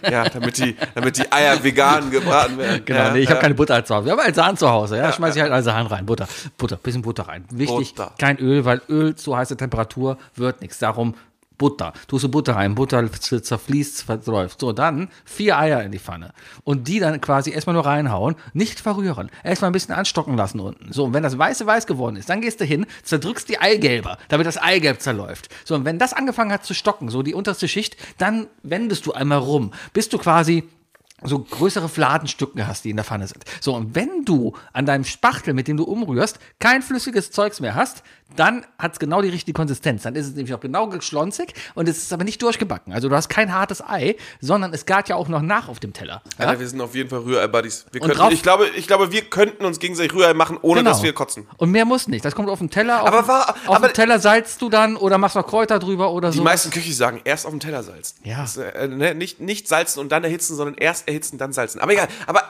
Ja, 0.10 0.30
damit 0.30 0.58
die, 0.58 0.76
damit 0.94 1.18
die 1.18 1.32
Eier 1.32 1.64
vegan 1.64 2.12
gebraten 2.12 2.58
werden. 2.58 2.82
Genau, 2.86 3.00
ja, 3.00 3.12
nee, 3.14 3.20
ich 3.20 3.28
habe 3.28 3.38
ja. 3.38 3.42
keine 3.42 3.56
Butter 3.56 3.84
zu 3.84 3.96
Hause. 3.96 4.06
Wir 4.08 4.18
haben 4.18 4.34
Sahne 4.34 4.58
zu 4.58 4.70
Hause, 4.70 4.98
ja. 4.98 5.12
Schmeiß 5.12 5.36
ich 5.36 5.42
halt 5.42 5.64
Sahne 5.64 5.90
rein. 5.90 6.06
Butter, 6.06 6.28
Butter, 6.58 6.78
bisschen 6.78 7.02
Butter 7.02 7.28
rein. 7.28 7.46
Wichtig, 7.50 7.96
Butter. 7.96 8.14
kein 8.18 8.38
Öl, 8.38 8.64
weil 8.66 8.82
Öl 8.90 9.16
zu 9.16 9.36
heißer 9.36 9.58
Temperatur 9.58 10.18
wird 10.36 10.62
nichts. 10.62 10.78
Darum 10.80 11.16
Butter. 11.62 11.94
Tust 12.08 12.24
du 12.24 12.30
Butter 12.30 12.56
rein, 12.56 12.74
Butter 12.74 13.08
zerfließt, 13.12 14.02
verläuft. 14.02 14.60
So, 14.60 14.72
dann 14.72 15.10
vier 15.26 15.60
Eier 15.60 15.84
in 15.84 15.92
die 15.92 16.00
Pfanne. 16.00 16.34
Und 16.64 16.88
die 16.88 17.00
dann 17.00 17.22
quasi 17.22 17.52
erstmal 17.52 17.76
nur 17.76 17.86
reinhauen, 17.86 18.36
nicht 18.54 18.80
verrühren. 18.80 19.30
Erstmal 19.44 19.70
ein 19.70 19.74
bisschen 19.74 19.94
anstocken 19.94 20.36
lassen 20.36 20.60
unten. 20.60 20.92
So, 20.92 21.04
und 21.04 21.14
wenn 21.14 21.22
das 21.22 21.38
Weiße 21.38 21.68
weiß 21.68 21.86
geworden 21.86 22.16
ist, 22.16 22.30
dann 22.32 22.42
gehst 22.42 22.62
du 22.62 22.66
hin, 22.66 22.88
zerdrückst 23.04 23.48
die 23.48 23.60
Eigelber, 23.60 24.18
damit 24.30 24.48
das 24.48 24.58
Eigelb 24.58 25.02
zerläuft. 25.02 25.50
So, 25.64 25.76
und 25.76 25.86
wenn 25.86 26.00
das 26.00 26.14
angefangen 26.14 26.52
hat 26.52 26.66
zu 26.66 26.74
stocken, 26.74 27.10
so 27.10 27.22
die 27.22 27.36
unterste 27.36 27.68
Schicht, 27.68 27.96
dann 28.18 28.48
wendest 28.64 29.06
du 29.06 29.14
einmal 29.14 29.38
rum, 29.38 29.72
bis 29.94 30.10
du 30.10 30.18
quasi 30.18 30.68
so 31.24 31.40
größere 31.40 31.90
Fladenstücken 31.90 32.68
hast, 32.68 32.86
die 32.86 32.90
in 32.90 32.96
der 32.96 33.06
Pfanne 33.06 33.28
sind. 33.28 33.44
So, 33.60 33.76
und 33.76 33.96
wenn 33.96 34.26
du 34.26 34.54
an 34.74 34.86
deinem 34.86 35.04
Spachtel, 35.04 35.54
mit 35.54 35.68
dem 35.68 35.78
du 35.78 35.84
umrührst, 35.84 36.40
kein 36.60 36.82
flüssiges 36.82 37.32
Zeugs 37.32 37.60
mehr 37.60 37.76
hast, 37.76 38.04
dann 38.36 38.66
hat 38.78 38.94
es 38.94 39.00
genau 39.00 39.22
die 39.22 39.30
richtige 39.30 39.56
Konsistenz. 39.56 40.04
Dann 40.04 40.16
ist 40.16 40.28
es 40.28 40.36
nämlich 40.36 40.54
auch 40.54 40.60
genau 40.60 40.88
geschlonzig 40.88 41.54
und 41.76 41.88
es 41.90 41.98
ist 41.98 42.14
aber 42.14 42.24
nicht 42.24 42.42
durchgebacken. 42.42 42.94
Also 42.94 43.10
du 43.10 43.16
hast 43.16 43.30
kein 43.30 43.54
hartes 43.54 43.82
Ei, 43.82 44.16
sondern 44.40 44.74
es 44.74 44.86
gart 44.86 45.10
ja 45.10 45.16
auch 45.16 45.28
noch 45.28 45.42
nach 45.42 45.68
auf 45.68 45.80
dem 45.80 45.94
Teller. 45.94 46.22
Ja? 46.40 46.46
Alter, 46.48 46.60
wir 46.60 46.68
sind 46.68 46.82
auf 46.82 46.96
jeden 46.96 47.10
Fall 47.10 47.20
Rührei-Buddies. 47.20 47.86
Ich 48.32 48.42
glaube, 48.44 48.68
ich 48.76 48.88
glaube, 48.88 49.12
wir 49.12 49.22
könnten 49.24 49.66
uns 49.66 49.80
gegenseitig 49.80 50.14
Rührei 50.14 50.34
machen, 50.34 50.58
ohne 50.62 50.82
Genau. 50.82 50.92
dass 50.92 51.04
wir 51.04 51.14
kotzen. 51.14 51.48
Und 51.58 51.72
mehr 51.72 51.86
muss 51.86 52.08
nicht. 52.08 52.24
Das 52.26 52.36
kommt 52.36 52.50
auf 52.50 52.60
den 52.60 52.70
Teller. 52.70 53.02
Auf, 53.04 53.08
Aber 53.08 53.28
war- 53.28 53.50
auf 53.68 53.76
aber- 53.78 53.88
den 53.90 53.94
Teller 53.94 54.20
salzt 54.20 54.62
du 54.62 54.70
dann 54.70 54.96
oder 54.98 55.18
machst 55.18 55.36
noch 55.36 55.46
Kräuter 55.48 55.80
drüber 55.80 56.12
oder 56.12 56.32
Die 56.32 56.38
so. 56.38 56.44
meisten 56.44 56.70
Köche 56.72 56.94
sagen, 56.94 57.22
erst 57.24 57.46
auf 57.46 57.52
dem 57.52 57.60
Teller 57.60 57.84
salzen. 57.84 58.18
Ja. 58.24 58.42
Das, 58.42 58.58
äh, 58.58 58.88
ne, 58.88 59.14
nicht, 59.16 59.40
nicht 59.40 59.68
salzen 59.68 60.00
und 60.00 60.12
dann 60.12 60.24
erhitzen, 60.24 60.56
sondern 60.56 60.76
erst 60.76 61.08
erhitzen, 61.08 61.38
dann 61.38 61.54
salzen. 61.54 61.80
Aber 61.82 61.92
egal. 61.94 62.08
Aber 62.28 62.44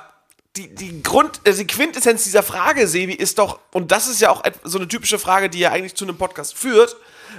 die, 0.57 0.73
die 0.73 1.01
Grund, 1.01 1.41
äh, 1.45 1.53
die 1.53 1.67
Quintessenz 1.67 2.23
dieser 2.23 2.43
Frage, 2.43 2.87
Sebi, 2.87 3.13
ist 3.13 3.37
doch, 3.39 3.59
und 3.71 3.91
das 3.91 4.07
ist 4.07 4.21
ja 4.21 4.29
auch 4.29 4.43
so 4.63 4.77
eine 4.77 4.87
typische 4.87 5.19
Frage, 5.19 5.49
die 5.49 5.59
ja 5.59 5.71
eigentlich 5.71 5.95
zu 5.95 6.05
einem 6.05 6.17
Podcast 6.17 6.57
führt, 6.57 6.95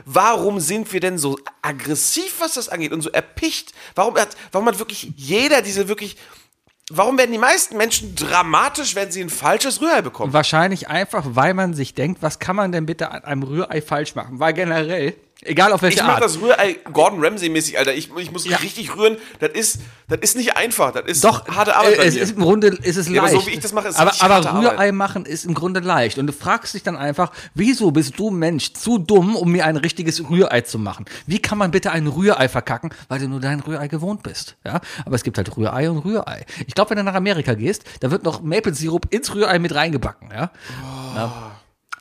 warum 0.06 0.60
sind 0.60 0.92
wir 0.92 1.00
denn 1.00 1.18
so 1.18 1.38
aggressiv, 1.60 2.40
was 2.40 2.54
das 2.54 2.68
angeht 2.68 2.92
und 2.92 3.02
so 3.02 3.10
erpicht? 3.10 3.72
Warum 3.94 4.16
hat, 4.16 4.36
warum 4.50 4.66
hat 4.66 4.78
wirklich 4.78 5.12
jeder 5.16 5.60
diese 5.60 5.88
wirklich, 5.88 6.16
warum 6.90 7.18
werden 7.18 7.32
die 7.32 7.38
meisten 7.38 7.76
Menschen 7.76 8.14
dramatisch, 8.14 8.94
wenn 8.94 9.12
sie 9.12 9.20
ein 9.20 9.30
falsches 9.30 9.82
Rührei 9.82 10.00
bekommen? 10.00 10.32
Wahrscheinlich 10.32 10.88
einfach, 10.88 11.24
weil 11.26 11.52
man 11.52 11.74
sich 11.74 11.94
denkt, 11.94 12.22
was 12.22 12.38
kann 12.38 12.56
man 12.56 12.72
denn 12.72 12.86
bitte 12.86 13.10
an 13.10 13.24
einem 13.24 13.42
Rührei 13.42 13.82
falsch 13.82 14.14
machen? 14.14 14.40
Weil 14.40 14.54
generell, 14.54 15.14
egal 15.44 15.72
auf 15.72 15.82
welche 15.82 15.98
Ich 15.98 16.02
mach 16.02 16.14
Art. 16.14 16.24
das 16.24 16.40
Rührei 16.40 16.76
Gordon 16.92 17.24
Ramsay-mäßig, 17.24 17.78
Alter. 17.78 17.94
Ich, 17.94 18.10
ich 18.16 18.30
muss 18.32 18.44
Ja. 18.46 18.56
richtig 18.58 18.96
rühren. 18.96 19.16
Das 19.40 19.50
ist, 19.52 19.78
das 20.08 20.18
ist 20.20 20.36
nicht 20.36 20.56
einfach. 20.56 20.92
Das 20.92 21.04
ist 21.06 21.24
Doch, 21.24 21.46
harte 21.48 21.76
Arbeit 21.76 21.94
äh, 21.94 21.96
bei 21.98 22.04
es 22.06 22.14
mir. 22.14 22.20
ist 22.22 22.30
im 22.36 22.40
Grunde 22.42 22.68
ist 22.68 22.96
es 22.96 23.08
Ja, 23.08 23.22
aber 23.22 23.30
leicht. 23.32 23.40
so 23.44 23.46
wie 23.50 23.54
ich 23.54 23.60
das 23.60 23.72
mache, 23.72 23.88
ist 23.88 23.96
aber, 23.98 24.12
aber 24.20 24.34
harte 24.34 24.50
Arbeit. 24.50 24.72
Rührei 24.72 24.92
machen 24.92 25.24
ist 25.26 25.44
im 25.44 25.54
Grunde 25.54 25.80
leicht. 25.80 26.18
Und 26.18 26.26
du 26.26 26.32
fragst 26.32 26.74
dich 26.74 26.82
dann 26.82 26.96
einfach, 26.96 27.32
wieso 27.54 27.90
bist 27.90 28.18
du 28.18 28.30
Mensch 28.30 28.72
zu 28.72 28.98
dumm, 28.98 29.36
um 29.36 29.50
mir 29.52 29.64
ein 29.66 29.76
richtiges 29.76 30.28
Rührei 30.28 30.60
zu 30.62 30.78
machen? 30.78 31.04
Wie 31.26 31.38
kann 31.40 31.58
man 31.58 31.70
bitte 31.70 31.90
ein 31.92 32.06
Rührei 32.06 32.48
verkacken, 32.48 32.90
weil 33.08 33.18
du 33.20 33.28
nur 33.28 33.40
dein 33.40 33.60
Rührei 33.60 33.88
gewohnt 33.88 34.22
bist? 34.22 34.56
Ja, 34.64 34.80
aber 35.04 35.14
es 35.16 35.22
gibt 35.22 35.38
halt 35.38 35.56
Rührei 35.56 35.90
und 35.90 35.98
Rührei. 35.98 36.46
Ich 36.66 36.74
glaube, 36.74 36.90
wenn 36.90 36.98
du 36.98 37.04
nach 37.04 37.14
Amerika 37.14 37.54
gehst, 37.54 37.84
da 38.00 38.10
wird 38.10 38.22
noch 38.24 38.42
Maple 38.42 38.74
Sirup 38.74 39.06
ins 39.12 39.34
Rührei 39.34 39.58
mit 39.58 39.74
reingebacken. 39.74 40.30
Ja. 40.30 40.50
ja. 41.14 41.51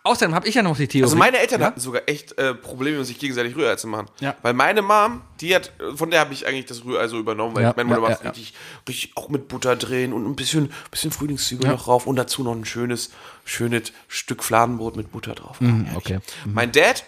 Außerdem 0.03 0.33
habe 0.33 0.47
ich 0.47 0.55
ja 0.55 0.63
noch 0.63 0.75
die 0.77 0.87
Theorie. 0.87 1.03
Also 1.03 1.15
meine 1.15 1.37
Eltern 1.37 1.61
ja? 1.61 1.67
hatten 1.67 1.79
sogar 1.79 2.01
echt 2.07 2.35
äh, 2.39 2.55
Probleme, 2.55 3.05
sich 3.05 3.19
gegenseitig 3.19 3.55
Rührei 3.55 3.75
zu 3.75 3.87
machen. 3.87 4.07
Ja. 4.19 4.35
Weil 4.41 4.53
meine 4.53 4.81
Mom, 4.81 5.21
die 5.41 5.53
hat, 5.55 5.71
von 5.95 6.09
der 6.09 6.21
habe 6.21 6.33
ich 6.33 6.47
eigentlich 6.47 6.65
das 6.65 6.83
Rührei 6.83 7.07
so 7.07 7.19
übernommen, 7.19 7.55
weil 7.55 7.63
Ja, 7.63 7.73
meine 7.75 7.89
Mutter 7.89 8.01
ja, 8.01 8.09
macht 8.09 8.23
richtig, 8.25 8.53
richtig 8.87 9.15
auch 9.15 9.29
mit 9.29 9.47
Butter 9.47 9.75
drehen 9.75 10.11
und 10.13 10.25
ein 10.25 10.35
bisschen, 10.35 10.71
bisschen 10.89 11.11
Frühlingszwiebel 11.11 11.69
noch 11.69 11.83
drauf 11.83 12.07
und 12.07 12.15
dazu 12.15 12.43
noch 12.43 12.53
ein 12.55 12.65
schönes, 12.65 13.11
schönes 13.45 13.91
Stück 14.07 14.43
Fladenbrot 14.43 14.95
mit 14.95 15.11
Butter 15.11 15.35
drauf. 15.35 15.61
Mhm, 15.61 15.87
okay. 15.95 16.19
Mein 16.45 16.71
Dad, 16.71 17.03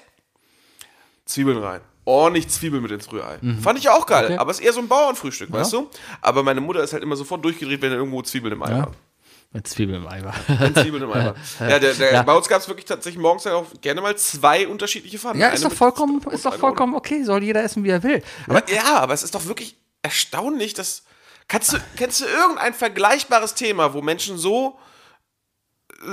Zwiebeln 1.25 1.57
rein. 1.57 1.81
Ordentlich 2.05 2.49
Zwiebeln 2.49 2.83
mit 2.83 2.91
ins 2.91 3.09
Rührei. 3.11 3.39
Fand 3.61 3.79
ich 3.79 3.89
auch 3.89 4.05
geil, 4.05 4.23
Mhm. 4.25 4.31
Okay. 4.33 4.37
aber 4.37 4.51
ist 4.51 4.59
eher 4.59 4.73
so 4.73 4.81
ein 4.81 4.89
Bauernfrühstück, 4.89 5.51
weißt 5.51 5.71
du? 5.73 5.89
Aber 6.21 6.43
meine 6.43 6.59
Mutter 6.59 6.83
ist 6.83 6.91
halt 6.93 7.01
immer 7.01 7.15
sofort 7.15 7.43
durchgedreht, 7.45 7.81
wenn 7.81 7.91
er 7.91 7.97
irgendwo 7.97 8.21
Zwiebeln 8.21 8.53
im 8.53 8.61
Ei 8.61 8.71
Ja. 8.71 8.77
war. 8.79 8.91
Mit 9.53 9.67
Zwiebeln 9.67 10.01
im 10.01 10.07
Ei 10.07 10.23
war. 10.23 10.33
Wenn 10.47 10.73
Zwiebeln 10.75 11.03
im 11.03 11.11
Ei 11.11 11.25
war. 11.25 11.35
Ja, 11.59 11.77
der, 11.79 11.93
der, 11.93 12.11
Ja. 12.13 12.23
bei 12.23 12.33
uns 12.35 12.47
gab 12.47 12.59
es 12.61 12.67
wirklich 12.67 12.85
tatsächlich 12.85 13.21
morgens 13.21 13.45
auch 13.45 13.67
gerne 13.81 14.01
mal 14.01 14.17
zwei 14.17 14.67
unterschiedliche 14.67 15.19
Pfannen. 15.19 15.39
Ja, 15.39 15.49
ist 15.49 15.63
doch 15.63 15.69
mit 15.69 15.77
vollkommen, 15.77 16.21
ist 16.31 16.45
doch 16.45 16.55
vollkommen 16.57 16.95
okay. 16.95 17.23
Soll 17.23 17.43
jeder 17.43 17.63
essen, 17.63 17.83
wie 17.83 17.89
er 17.89 18.01
will. 18.01 18.23
Aber, 18.47 18.67
ja, 18.71 18.95
aber 18.99 19.13
es 19.13 19.21
ist 19.23 19.35
doch 19.35 19.45
wirklich 19.45 19.77
erstaunlich, 20.01 20.73
dass. 20.73 21.03
Kannst 21.47 21.73
du, 21.73 21.77
kennst 21.97 22.21
du 22.21 22.25
irgendein 22.25 22.73
vergleichbares 22.73 23.53
Thema, 23.53 23.93
wo 23.93 24.01
Menschen 24.01 24.37
so, 24.37 24.79
äh, 26.01 26.05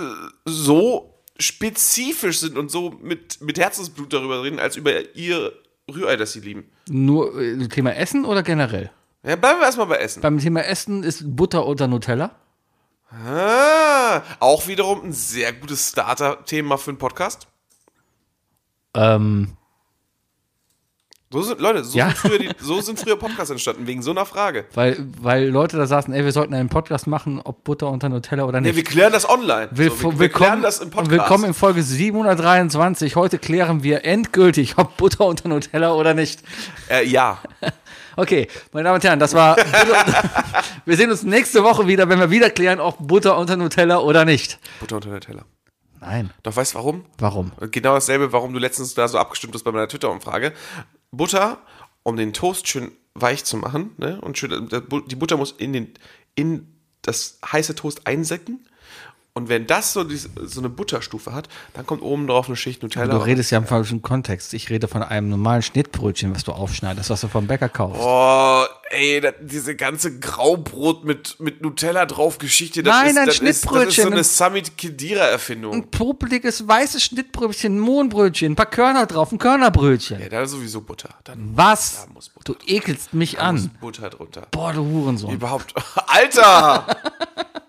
so 0.44 1.14
spezifisch 1.38 2.40
sind 2.40 2.58
und 2.58 2.70
so 2.70 2.90
mit, 3.00 3.40
mit 3.40 3.58
Herzensblut 3.58 4.12
darüber 4.12 4.42
reden, 4.42 4.58
als 4.58 4.76
über 4.76 5.14
ihr 5.14 5.52
Rührei, 5.90 6.16
das 6.16 6.32
sie 6.32 6.40
lieben? 6.40 6.70
Nur 6.90 7.40
äh, 7.40 7.68
Thema 7.68 7.94
Essen 7.94 8.24
oder 8.24 8.42
generell? 8.42 8.90
Ja, 9.22 9.36
bleiben 9.36 9.60
wir 9.60 9.66
erstmal 9.66 9.86
bei 9.86 9.96
Essen. 9.96 10.20
Beim 10.20 10.38
Thema 10.38 10.60
Essen 10.64 11.02
ist 11.04 11.22
Butter 11.36 11.64
unter 11.64 11.86
Nutella. 11.86 12.34
Ah, 13.12 14.22
auch 14.38 14.66
wiederum 14.68 15.04
ein 15.04 15.12
sehr 15.12 15.52
gutes 15.52 15.88
Starter-Thema 15.90 16.78
für 16.78 16.90
einen 16.90 16.98
Podcast. 16.98 17.48
Ähm, 18.94 19.56
So 21.32 21.42
sind, 21.42 21.60
Leute, 21.60 21.84
so, 21.84 21.96
Ja. 21.96 22.06
sind 22.08 22.18
früher 22.18 22.38
die, 22.40 22.50
so 22.60 22.80
sind 22.80 22.98
früher 22.98 23.16
Podcasts 23.16 23.50
entstanden, 23.50 23.86
wegen 23.86 24.02
so 24.02 24.10
einer 24.10 24.26
Frage. 24.26 24.64
weil, 24.74 24.96
weil 25.20 25.48
Leute 25.48 25.76
da 25.76 25.86
saßen, 25.86 26.12
ey, 26.12 26.24
wir 26.24 26.32
sollten 26.32 26.54
einen 26.54 26.68
Podcast 26.68 27.06
machen, 27.06 27.40
ob 27.42 27.62
Butter 27.64 27.88
unter 27.88 28.08
Nutella 28.08 28.44
oder 28.44 28.60
Nee, 28.60 28.68
nicht. 28.68 28.76
wir 28.76 28.84
klären 28.84 29.12
das 29.12 29.28
online. 29.28 29.68
Will- 29.72 29.90
so, 29.92 30.12
wir, 30.12 30.18
wir 30.20 30.28
klären 30.28 30.60
das 30.62 30.80
im 30.80 30.90
Podcast. 30.90 31.10
willkommen 31.12 31.44
in 31.44 31.54
Folge 31.54 31.82
723. 31.84 33.14
Heute 33.16 33.38
klären 33.38 33.82
wir 33.84 34.04
endgültig, 34.04 34.76
ob 34.78 34.96
Butter 34.96 35.24
unter 35.26 35.48
Nutella 35.48 35.94
oder 35.94 36.14
nicht. 36.14 36.42
äh, 36.88 37.04
ja. 37.06 37.38
Okay, 38.16 38.48
meine 38.72 38.84
Damen 38.84 38.96
und 38.96 39.04
Herren, 39.04 39.18
das 39.18 39.34
war. 39.34 39.56
wir 40.84 40.96
sehen 40.96 41.10
uns 41.10 41.22
nächste 41.22 41.62
Woche 41.62 41.86
wieder, 41.86 42.08
wenn 42.08 42.18
wir 42.18 42.30
wieder 42.30 42.50
klären, 42.50 42.80
ob 42.80 42.96
Butter 42.98 43.36
unter 43.38 43.56
Nutella 43.56 43.98
oder 43.98 44.24
nicht. 44.24 44.58
Butter 44.80 44.96
unter 44.96 45.20
Teller. 45.20 45.44
Nein. 46.00 46.30
Doch 46.42 46.56
weißt 46.56 46.74
du 46.74 46.78
warum? 46.78 47.04
Warum? 47.18 47.52
Genau 47.70 47.94
dasselbe, 47.94 48.32
warum 48.32 48.52
du 48.52 48.58
letztens 48.58 48.94
da 48.94 49.06
so 49.06 49.18
abgestimmt 49.18 49.54
hast 49.54 49.64
bei 49.64 49.72
meiner 49.72 49.88
Twitter-Umfrage. 49.88 50.52
Butter, 51.10 51.58
um 52.02 52.16
den 52.16 52.32
Toast 52.32 52.68
schön 52.68 52.92
weich 53.14 53.44
zu 53.44 53.56
machen, 53.56 53.92
ne? 53.98 54.20
Und 54.20 54.38
schön, 54.38 54.68
die 55.06 55.16
Butter 55.16 55.36
muss 55.36 55.52
in, 55.52 55.72
den, 55.72 55.94
in 56.34 56.74
das 57.02 57.38
heiße 57.44 57.74
Toast 57.74 58.06
einsecken. 58.06 58.66
Und 59.32 59.48
wenn 59.48 59.66
das 59.68 59.92
so, 59.92 60.02
dies- 60.02 60.28
so 60.42 60.60
eine 60.60 60.68
Butterstufe 60.68 61.32
hat, 61.32 61.48
dann 61.74 61.86
kommt 61.86 62.02
oben 62.02 62.26
drauf 62.26 62.48
eine 62.48 62.56
Schicht 62.56 62.82
Nutella. 62.82 63.14
Du 63.14 63.24
redest 63.24 63.52
ja 63.52 63.58
im 63.58 63.66
falschen 63.66 64.02
Kontext. 64.02 64.52
Ich 64.54 64.68
rede 64.70 64.88
von 64.88 65.04
einem 65.04 65.28
normalen 65.28 65.62
Schnittbrötchen, 65.62 66.34
was 66.34 66.42
du 66.42 66.50
aufschneidest, 66.52 67.10
was 67.10 67.20
du 67.20 67.28
vom 67.28 67.46
Bäcker 67.46 67.68
kaufst. 67.68 68.00
Oh, 68.02 68.64
ey, 68.90 69.20
das, 69.20 69.34
diese 69.40 69.76
ganze 69.76 70.18
Graubrot 70.18 71.04
mit, 71.04 71.38
mit 71.38 71.62
Nutella 71.62 72.06
drauf 72.06 72.38
Geschichte, 72.38 72.82
das, 72.82 72.92
Nein, 72.92 73.10
ist, 73.10 73.18
ein 73.18 73.26
das, 73.26 73.34
ist, 73.36 73.42
das 73.42 73.48
ist 73.50 73.60
so 73.62 73.68
Schnittbrötchen. 73.70 74.12
eine 74.14 74.24
Summit 74.24 74.76
Kedira 74.76 75.24
Erfindung. 75.26 75.74
Ein 75.74 75.90
popeliges 75.92 76.66
weißes 76.66 77.02
Schnittbrötchen, 77.04 77.76
ein 77.76 77.78
Mohnbrötchen, 77.80 78.52
ein 78.52 78.56
paar 78.56 78.66
Körner 78.66 79.06
drauf, 79.06 79.30
ein 79.30 79.38
Körnerbrötchen. 79.38 80.20
Ja, 80.20 80.28
da 80.28 80.42
ist 80.42 80.50
sowieso 80.50 80.80
Butter. 80.80 81.10
Dann 81.22 81.52
Was? 81.54 82.04
Da 82.04 82.12
muss 82.12 82.28
Butter 82.30 82.54
Du 82.54 82.58
ekelst 82.66 83.14
mich 83.14 83.34
muss 83.34 83.42
an. 83.42 83.70
Butter 83.80 84.10
drunter. 84.10 84.48
Boah, 84.50 84.72
du 84.72 84.84
Hurensohn. 84.84 85.32
Überhaupt. 85.32 85.72
Alter! 86.08 86.84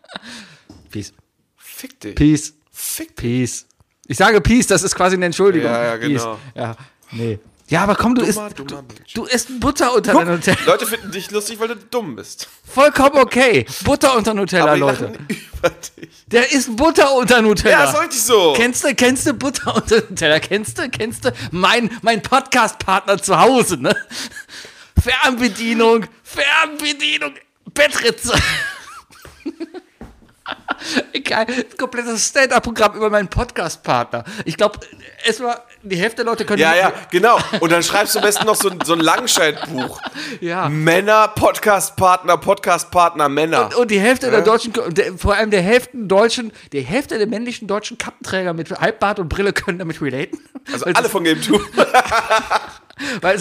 Peace. 0.89 1.13
Fick 1.81 1.99
dich. 1.99 2.13
Peace. 2.15 2.53
Fick 2.71 3.15
dich. 3.15 3.15
Peace. 3.15 3.65
Ich 4.07 4.17
sage 4.17 4.39
Peace, 4.39 4.67
das 4.67 4.83
ist 4.83 4.93
quasi 4.93 5.15
eine 5.15 5.25
Entschuldigung. 5.25 5.71
Ja, 5.71 5.83
ja, 5.83 5.97
Peace. 5.97 6.21
genau. 6.21 6.39
Ja, 6.53 6.75
nee. 7.11 7.39
Ja, 7.69 7.81
aber 7.83 7.95
komm, 7.95 8.13
du 8.13 8.21
isst, 8.21 8.37
Dummer, 8.37 8.49
du, 8.49 8.63
dummer 8.65 8.81
Mensch. 8.83 9.13
du 9.13 9.23
isst 9.23 9.59
Butter 9.59 9.95
unter 9.95 10.11
Guck, 10.11 10.25
Nutella. 10.27 10.57
Leute 10.65 10.85
finden 10.85 11.09
dich 11.09 11.31
lustig, 11.31 11.57
weil 11.59 11.69
du 11.69 11.75
dumm 11.77 12.15
bist. 12.17 12.47
Vollkommen 12.71 13.17
okay. 13.17 13.65
Butter 13.83 14.15
unter 14.15 14.33
Nutella, 14.35 14.65
Aber 14.73 14.77
Leute. 14.77 15.13
über 15.29 15.69
dich. 15.69 16.09
Der 16.27 16.51
isst 16.51 16.75
Butter 16.75 17.15
unter 17.15 17.41
Nutella. 17.41 17.85
Ja, 17.85 17.91
ist 17.91 17.99
richtig 17.99 18.21
so. 18.21 18.53
Kennst 18.55 18.83
du, 18.83 18.93
kennst 18.93 19.25
du 19.25 19.33
Butter 19.33 19.73
unter 19.81 20.01
Nutella? 20.07 20.39
Kennst 20.39 20.77
du, 20.77 20.87
kennst 20.89 21.25
du 21.25 21.31
mein, 21.51 21.89
mein 22.03 22.21
Podcast-Partner 22.21 23.19
zu 23.23 23.39
Hause, 23.39 23.77
ne? 23.77 23.95
Fernbedienung, 25.01 26.05
Fernbedienung, 26.23 27.33
Bettritze. 27.73 28.33
Egal, 31.13 31.45
komplettes 31.77 32.27
Stand-Up-Programm 32.29 32.95
über 32.95 33.09
meinen 33.09 33.27
Podcast-Partner. 33.27 34.23
Ich 34.45 34.57
glaube, 34.57 34.79
es 35.25 35.39
war, 35.39 35.63
die 35.83 35.95
Hälfte 35.97 36.17
der 36.17 36.25
Leute 36.25 36.45
können. 36.45 36.59
Ja, 36.59 36.75
ja, 36.75 36.91
genau. 37.11 37.37
Und 37.59 37.71
dann 37.71 37.83
schreibst 37.83 38.15
du 38.15 38.19
am 38.19 38.25
besten 38.25 38.45
noch 38.45 38.55
so, 38.55 38.69
ein- 38.69 38.79
so 38.83 38.93
ein 38.93 38.99
Langscheidbuch. 38.99 40.01
Ja. 40.39 40.69
Männer, 40.69 41.27
Podcast-Partner, 41.29 42.37
Podcast-Partner, 42.37 43.27
Männer. 43.29 43.65
Und, 43.65 43.75
und 43.75 43.91
die 43.91 43.99
Hälfte 43.99 44.31
der 44.31 44.41
deutschen, 44.41 44.73
der, 44.89 45.13
vor 45.17 45.35
allem 45.35 45.51
der 45.51 45.61
Hälfte 45.61 45.91
deutschen, 45.97 46.51
die 46.71 46.81
Hälfte 46.81 47.17
der 47.17 47.27
männlichen 47.27 47.67
deutschen 47.67 47.97
Kappenträger 47.97 48.53
mit 48.53 48.71
Halbbart 48.71 49.19
und 49.19 49.29
Brille 49.29 49.51
können 49.53 49.77
damit 49.77 50.01
relaten. 50.01 50.39
also 50.71 50.85
alle 50.85 51.09
von 51.09 51.23
Game 51.23 51.41
2. 51.41 51.59
Weil 53.21 53.39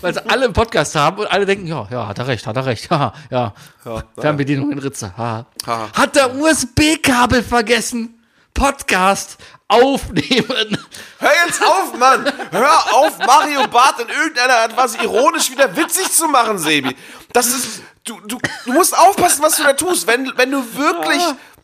Weil 0.00 0.14
sie 0.14 0.24
alle 0.28 0.44
einen 0.44 0.52
Podcast 0.52 0.94
haben 0.94 1.18
und 1.18 1.26
alle 1.26 1.46
denken, 1.46 1.66
ja, 1.66 1.86
ja, 1.90 2.06
hat 2.06 2.18
er 2.18 2.26
recht, 2.26 2.46
hat 2.46 2.56
er 2.56 2.66
recht. 2.66 2.88
Haha, 2.90 3.12
ja. 3.30 3.54
Ja, 3.84 4.02
Fernbedienung 4.18 4.70
in 4.72 4.78
Ritze. 4.78 5.16
Haha. 5.16 5.46
Haha. 5.66 5.88
Hat 5.92 6.16
der 6.16 6.34
USB-Kabel 6.34 7.42
vergessen? 7.42 8.20
Podcast 8.52 9.36
aufnehmen. 9.66 10.78
Hör 11.18 11.30
jetzt 11.46 11.60
auf, 11.60 11.98
Mann! 11.98 12.24
Hör 12.52 12.94
auf, 12.94 13.18
Mario 13.18 13.66
Barth 13.66 13.98
in 14.00 14.08
irgendeiner 14.08 14.54
Art 14.58 14.76
was 14.76 14.94
ironisch 14.96 15.50
wieder 15.50 15.76
witzig 15.76 16.12
zu 16.12 16.28
machen, 16.28 16.58
Sebi. 16.58 16.94
Das 17.32 17.46
ist. 17.48 17.82
Du, 18.04 18.20
du, 18.20 18.38
du 18.66 18.72
musst 18.72 18.96
aufpassen, 18.96 19.42
was 19.42 19.56
du 19.56 19.64
da 19.64 19.72
tust. 19.72 20.06
Wenn, 20.06 20.30
wenn 20.36 20.50
du 20.52 20.62
wirklich 20.76 21.22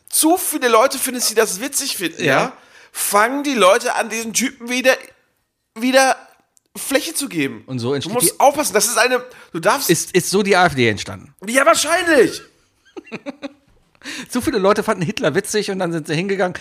zu 0.09 0.37
viele 0.37 0.67
Leute 0.67 0.97
findest, 0.97 1.29
die 1.29 1.35
das 1.35 1.61
witzig 1.61 1.95
finden, 1.95 2.23
ja, 2.25 2.39
Ja. 2.41 2.53
fangen 2.91 3.43
die 3.43 3.53
Leute 3.53 3.95
an, 3.95 4.09
diesen 4.09 4.33
Typen 4.33 4.67
wieder, 4.67 4.97
wieder 5.75 6.17
Fläche 6.77 7.13
zu 7.13 7.27
geben. 7.27 7.63
Und 7.65 7.79
so 7.79 7.89
Du 7.89 7.93
entsteht 7.95 8.13
musst 8.13 8.31
die- 8.33 8.39
aufpassen. 8.39 8.73
Das 8.73 8.85
ist 8.87 8.97
eine. 8.97 9.23
Du 9.51 9.59
darfst. 9.59 9.89
Ist, 9.89 10.11
ist 10.15 10.29
so 10.29 10.41
die 10.43 10.55
AfD 10.55 10.87
entstanden. 10.89 11.33
ja, 11.47 11.65
wahrscheinlich. 11.65 12.41
Zu 14.29 14.41
viele 14.41 14.57
Leute 14.57 14.81
fanden 14.83 15.03
Hitler 15.03 15.35
witzig 15.35 15.69
und 15.69 15.79
dann 15.79 15.91
sind 15.91 16.07
sie 16.07 16.15
hingegangen 16.15 16.57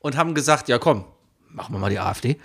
und 0.00 0.16
haben 0.16 0.34
gesagt, 0.34 0.68
ja 0.68 0.78
komm, 0.78 1.04
machen 1.48 1.74
wir 1.74 1.78
mal 1.80 1.90
die 1.90 1.98
AfD. 1.98 2.38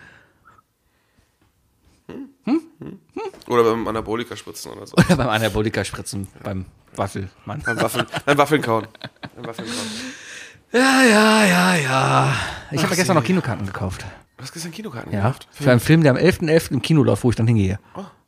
Oder 3.47 3.63
beim 3.63 3.87
Anabolika 3.87 4.35
spritzen 4.35 4.71
oder 4.71 4.87
so. 4.87 4.95
Oder 4.95 5.15
beim 5.17 5.29
Anabolika 5.29 5.83
spritzen, 5.85 6.27
beim 6.43 6.65
Waffelmann. 6.95 7.61
Beim 7.63 7.79
Waffeln, 7.81 8.05
beim 8.25 8.37
Waffeln 8.37 8.61
kauen. 8.61 8.87
Beim 9.35 9.45
Waffeln 9.45 9.67
kauen. 9.67 10.81
Ja, 10.81 11.03
ja, 11.03 11.45
ja, 11.45 11.75
ja. 11.75 12.35
Ich 12.71 12.83
habe 12.83 12.95
gestern 12.95 13.15
noch 13.15 13.23
Kinokarten 13.23 13.65
gekauft. 13.65 14.05
Du 14.39 14.43
hast 14.43 14.53
gestern 14.53 14.71
Kinokarten 14.71 15.11
Ja, 15.11 15.19
gekauft. 15.19 15.47
für 15.51 15.69
einen 15.69 15.81
Film, 15.81 16.01
der 16.01 16.11
am 16.13 16.17
11.11. 16.17 16.71
im 16.71 16.81
Kino 16.81 17.03
läuft, 17.03 17.25
wo 17.25 17.29
ich 17.29 17.35
dann 17.35 17.45
hingehe. 17.45 17.77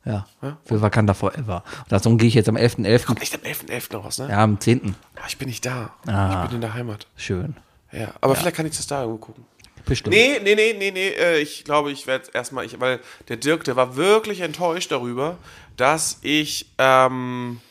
Ja, 0.03 0.27
für 0.65 0.81
Wakanda 0.81 1.13
Forever. 1.13 1.63
Und 1.83 1.91
darum 1.91 2.17
gehe 2.17 2.27
ich 2.27 2.33
jetzt 2.33 2.49
am 2.49 2.57
11.11. 2.57 3.17
Echt 3.21 3.35
am 3.35 3.41
11.11. 3.41 3.93
noch 3.93 4.03
raus, 4.05 4.17
ne? 4.17 4.27
Ja, 4.29 4.43
am 4.43 4.59
10. 4.59 4.93
Ah, 5.15 5.21
ich 5.27 5.37
bin 5.37 5.47
nicht 5.47 5.65
da. 5.65 5.93
Ah. 6.07 6.41
Ich 6.43 6.49
bin 6.49 6.55
in 6.55 6.61
der 6.61 6.73
Heimat. 6.73 7.07
Schön. 7.15 7.55
Ja, 7.93 8.09
aber 8.19 8.35
vielleicht 8.35 8.57
kann 8.57 8.65
ich 8.65 8.75
das 8.75 8.87
da 8.87 9.01
irgendwo 9.03 9.19
gucken. 9.25 9.45
Bestimmt. 9.85 10.13
Nee, 10.15 10.39
nee, 10.43 10.53
nee, 10.55 10.75
nee, 10.77 10.91
nee. 10.91 11.07
äh, 11.09 11.39
Ich 11.41 11.63
glaube, 11.63 11.91
ich 11.91 12.07
werde 12.07 12.25
erstmal, 12.33 12.65
ich, 12.65 12.79
weil 12.81 12.99
der 13.29 13.37
Dirk, 13.37 13.63
der 13.63 13.75
war 13.77 13.95
wirklich 13.95 14.41
enttäuscht 14.41 14.91
darüber, 14.91 15.37
dass 15.77 16.19
ich, 16.23 16.67
ähm, 16.77 17.61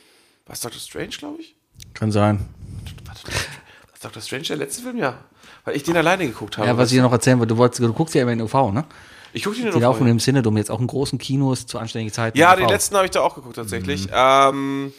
was 0.47 0.61
Doctor 0.61 0.81
Strange, 0.81 1.11
glaube 1.19 1.41
ich? 1.43 1.55
Kann 1.95 2.11
sein. 2.11 2.49
Warte, 3.05 3.21
was 3.93 4.01
Doctor 4.01 4.23
Strange 4.23 4.45
der 4.45 4.57
letzte 4.57 4.83
Film? 4.83 4.97
Ja. 4.97 5.19
Weil 5.71 5.77
ich 5.77 5.85
den 5.85 5.97
alleine 5.97 6.27
geguckt 6.27 6.59
habe. 6.59 6.67
Ja, 6.67 6.77
was 6.77 6.91
ich 6.91 6.99
dir 6.99 7.03
noch 7.03 7.13
erzählen 7.13 7.39
wollte, 7.39 7.55
du, 7.55 7.59
wolltest, 7.59 7.81
du 7.81 7.93
guckst 7.93 8.15
ja 8.15 8.23
immer 8.23 8.33
in 8.33 8.41
UV, 8.43 8.73
ne? 8.73 8.85
ich 9.33 9.45
gucke 9.45 9.57
den 9.57 9.67
Die 9.67 9.71
nur 9.71 9.81
laufen 9.81 9.99
vorher. 9.99 10.13
im 10.13 10.19
Cinedom 10.19 10.57
jetzt 10.57 10.71
auch 10.71 10.81
in 10.81 10.87
großen 10.87 11.19
Kinos 11.19 11.67
zu 11.67 11.79
anständigen 11.79 12.13
Zeiten. 12.13 12.37
Ja, 12.37 12.53
in 12.53 12.59
den 12.59 12.67
UV. 12.67 12.73
letzten 12.73 12.97
habe 12.97 13.05
ich 13.05 13.13
da 13.13 13.21
auch 13.21 13.37
geguckt 13.37 13.57
tatsächlich. 13.57 14.07
Mhm. 14.07 14.13
Ähm, 14.13 14.93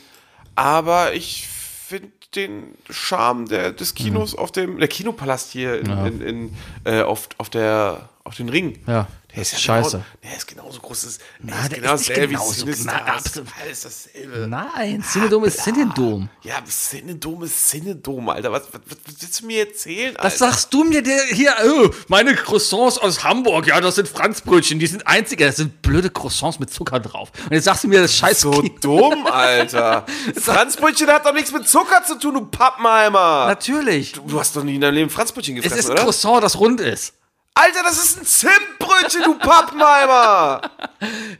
aber 0.55 1.13
ich 1.13 1.47
finde 1.47 2.09
den 2.35 2.63
Charme 2.89 3.47
der, 3.47 3.73
des 3.73 3.93
Kinos 3.93 4.35
auf 4.35 4.51
dem, 4.53 4.79
der 4.79 4.87
Kinopalast 4.87 5.51
hier 5.51 5.79
in, 5.81 5.91
in, 6.05 6.21
in, 6.21 6.53
äh, 6.85 7.01
auf, 7.01 7.27
auf, 7.37 7.49
der, 7.49 8.09
auf 8.23 8.35
den 8.35 8.47
Ring. 8.47 8.79
Ja, 8.87 9.07
Der 9.33 9.41
ist 9.43 9.53
ja 9.53 9.57
scheiße. 9.59 9.91
Genau, 9.91 10.03
der 10.23 10.37
ist 10.37 10.47
genauso 10.47 10.79
groß. 10.81 11.01
Der 11.01 11.11
Na, 11.39 11.61
ist 11.63 11.71
der 11.71 11.79
genau 11.79 11.93
ist 11.93 11.99
nicht 12.01 12.09
dasselbe 12.09 12.29
wie 12.29 12.33
genauso. 12.35 12.53
Sinister. 12.53 12.83
Na, 13.05 13.13
Das 13.13 13.25
ist 13.25 13.27
absolut. 13.27 13.49
alles 13.63 13.81
dasselbe. 13.81 14.47
Nein, 14.47 15.03
Cinedom 15.03 15.43
ist 15.45 15.63
Cinedom. 15.63 16.29
Ja, 16.43 16.55
Cinedom 16.65 17.43
ist 17.43 17.69
Cinedom, 17.69 18.29
Alter. 18.29 18.51
Was, 18.51 18.63
was, 18.73 18.81
was 18.87 18.97
willst 19.21 19.41
du 19.41 19.45
mir 19.45 19.67
erzählen, 19.67 20.15
Alter? 20.17 20.23
Das 20.29 20.37
sagst 20.39 20.73
du 20.73 20.83
mir 20.83 21.01
der 21.01 21.23
hier, 21.31 21.53
oh, 21.65 21.89
meine 22.09 22.35
Croissants 22.35 22.97
aus 22.97 23.23
Hamburg, 23.23 23.67
ja, 23.67 23.79
das 23.79 23.95
sind 23.95 24.07
Franzbrötchen, 24.09 24.79
die 24.79 24.87
sind 24.87 25.07
einzige, 25.07 25.45
das 25.45 25.55
sind 25.55 25.81
blöde 25.81 26.09
Croissants 26.09 26.59
mit 26.59 26.71
Zucker 26.73 26.99
drauf. 26.99 27.31
Und 27.45 27.53
jetzt 27.53 27.65
sagst 27.65 27.83
du 27.83 27.87
mir 27.87 28.01
das 28.01 28.15
scheiß 28.15 28.41
so 28.41 28.51
dumm, 28.81 29.27
Alter. 29.27 30.05
Franzbrötchen 30.35 31.07
hat 31.07 31.25
doch 31.25 31.33
nichts 31.33 31.51
mit 31.53 31.67
Zucker 31.69 32.03
zu 32.05 32.19
tun, 32.19 32.33
du 32.33 32.45
Pappenheimer. 32.45 33.45
Natürlich. 33.47 34.13
Du 34.13 34.39
hast 34.39 34.55
doch 34.55 34.63
nie 34.63 34.75
in 34.75 34.81
deinem 34.81 34.95
Leben 34.95 35.09
Franzbrötchen 35.09 35.55
Es 35.57 35.63
gefressen, 35.63 35.79
ist 35.79 35.85
ein 35.89 35.93
oder? 35.93 36.03
Croissant, 36.03 36.43
das 36.43 36.59
rund 36.59 36.81
ist. 36.81 37.13
Alter, 37.53 37.83
das 37.83 38.01
ist 38.03 38.19
ein 38.19 38.25
Zimtbrötchen, 38.25 39.23
du 39.23 39.37
Pappenheimer! 39.37 40.61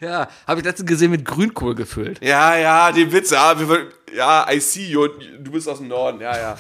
Ja, 0.01 0.28
habe 0.47 0.59
ich 0.59 0.66
letztens 0.66 0.89
gesehen 0.89 1.12
mit 1.12 1.24
Grünkohl 1.24 1.76
gefüllt. 1.76 2.20
ja, 2.24 2.55
ja, 2.55 2.91
den 2.91 3.12
Witz, 3.12 3.30
ja, 3.30 3.57
wir, 3.59 3.89
ja, 4.16 4.51
I 4.51 4.59
see 4.59 4.86
you, 4.86 5.07
du 5.07 5.51
bist 5.51 5.68
aus 5.68 5.78
dem 5.80 5.88
Norden, 5.88 6.20
ja, 6.22 6.38
ja. 6.38 6.57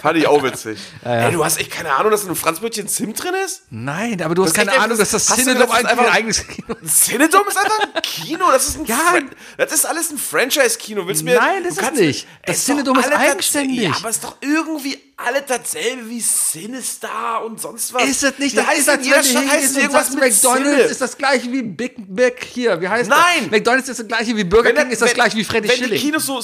Fand 0.00 0.18
ich 0.18 0.26
auch 0.26 0.42
witzig. 0.42 0.78
Ey, 1.04 1.32
du 1.32 1.44
hast 1.44 1.58
echt 1.60 1.70
keine 1.70 1.92
Ahnung, 1.94 2.10
dass 2.10 2.22
in 2.22 2.28
einem 2.28 2.36
Franzbrötchen 2.36 2.88
Zimt 2.88 3.22
drin 3.22 3.34
ist? 3.44 3.62
Nein, 3.70 4.20
aber 4.22 4.34
du 4.34 4.42
hast 4.42 4.50
ist 4.50 4.56
keine 4.56 4.70
echt 4.72 4.80
Ahnung, 4.80 4.98
dass 4.98 5.14
einfach- 5.14 5.28
das 5.28 5.30
hast 5.30 5.38
Cinedom 5.44 5.60
das 5.60 5.68
ist 5.68 5.74
eigentlich 5.74 5.90
ein 5.92 5.98
einfach- 5.98 6.14
eigenes 6.14 6.46
Kino 6.46 6.74
ist. 6.82 7.04
Cinedom 7.04 7.42
ist 7.48 7.56
einfach 7.58 7.78
ein 7.80 8.02
Kino, 8.02 8.44
das 8.50 8.68
ist 8.68 8.78
ein 8.78 8.84
Ja. 8.86 8.96
Fran 8.96 9.30
das 9.58 9.72
ist 9.72 9.84
alles 9.86 10.10
ein 10.10 10.18
Franchise-Kino. 10.18 11.06
Willst 11.06 11.20
du 11.22 11.24
mir 11.26 11.36
Nein, 11.36 11.64
das 11.64 11.78
ist 11.78 11.92
nicht. 11.94 12.26
Das 12.46 12.56
doch 12.58 12.64
Cinedom 12.64 12.98
ist 12.98 13.06
das- 13.10 13.14
eigenständig. 13.14 13.80
Ja, 13.82 13.90
aber 13.96 14.08
es 14.08 14.16
ist 14.16 14.24
doch 14.24 14.36
irgendwie 14.40 14.98
alle 15.16 15.42
dasselbe 15.42 16.08
wie 16.08 16.20
Sinister 16.20 17.44
und 17.44 17.60
sonst 17.60 17.92
was. 17.94 18.04
Ist 18.04 18.24
es 18.24 18.38
nicht? 18.38 18.52
Die 18.52 18.56
Das 18.56 18.64
ist, 18.64 18.70
heißen, 18.88 18.90
als 18.90 19.06
jeder 19.06 19.22
Stadt 19.22 19.42
und 19.44 19.76
irgendwas 19.76 20.10
mit 20.10 20.20
McDonalds 20.20 20.64
Sinne. 20.70 20.80
ist 20.82 21.00
das 21.00 21.16
gleiche 21.18 21.52
wie 21.52 21.62
Big 21.62 21.94
Mac 22.08 22.42
hier. 22.44 22.80
Wie 22.80 22.88
heißt 22.88 23.08
Nein. 23.10 23.20
das? 23.42 23.50
McDonalds 23.50 23.88
ist 23.88 24.00
das 24.00 24.08
gleiche 24.08 24.36
wie 24.36 24.44
Burger 24.44 24.72
King, 24.72 24.90
ist 24.90 25.02
das 25.02 25.12
gleiche 25.14 25.36
wie 25.36 25.44
Freddy 25.44 25.68
Wenn 25.68 25.76
die 25.76 25.82
Schilling. 25.84 26.00
Kinos 26.00 26.26
so 26.26 26.40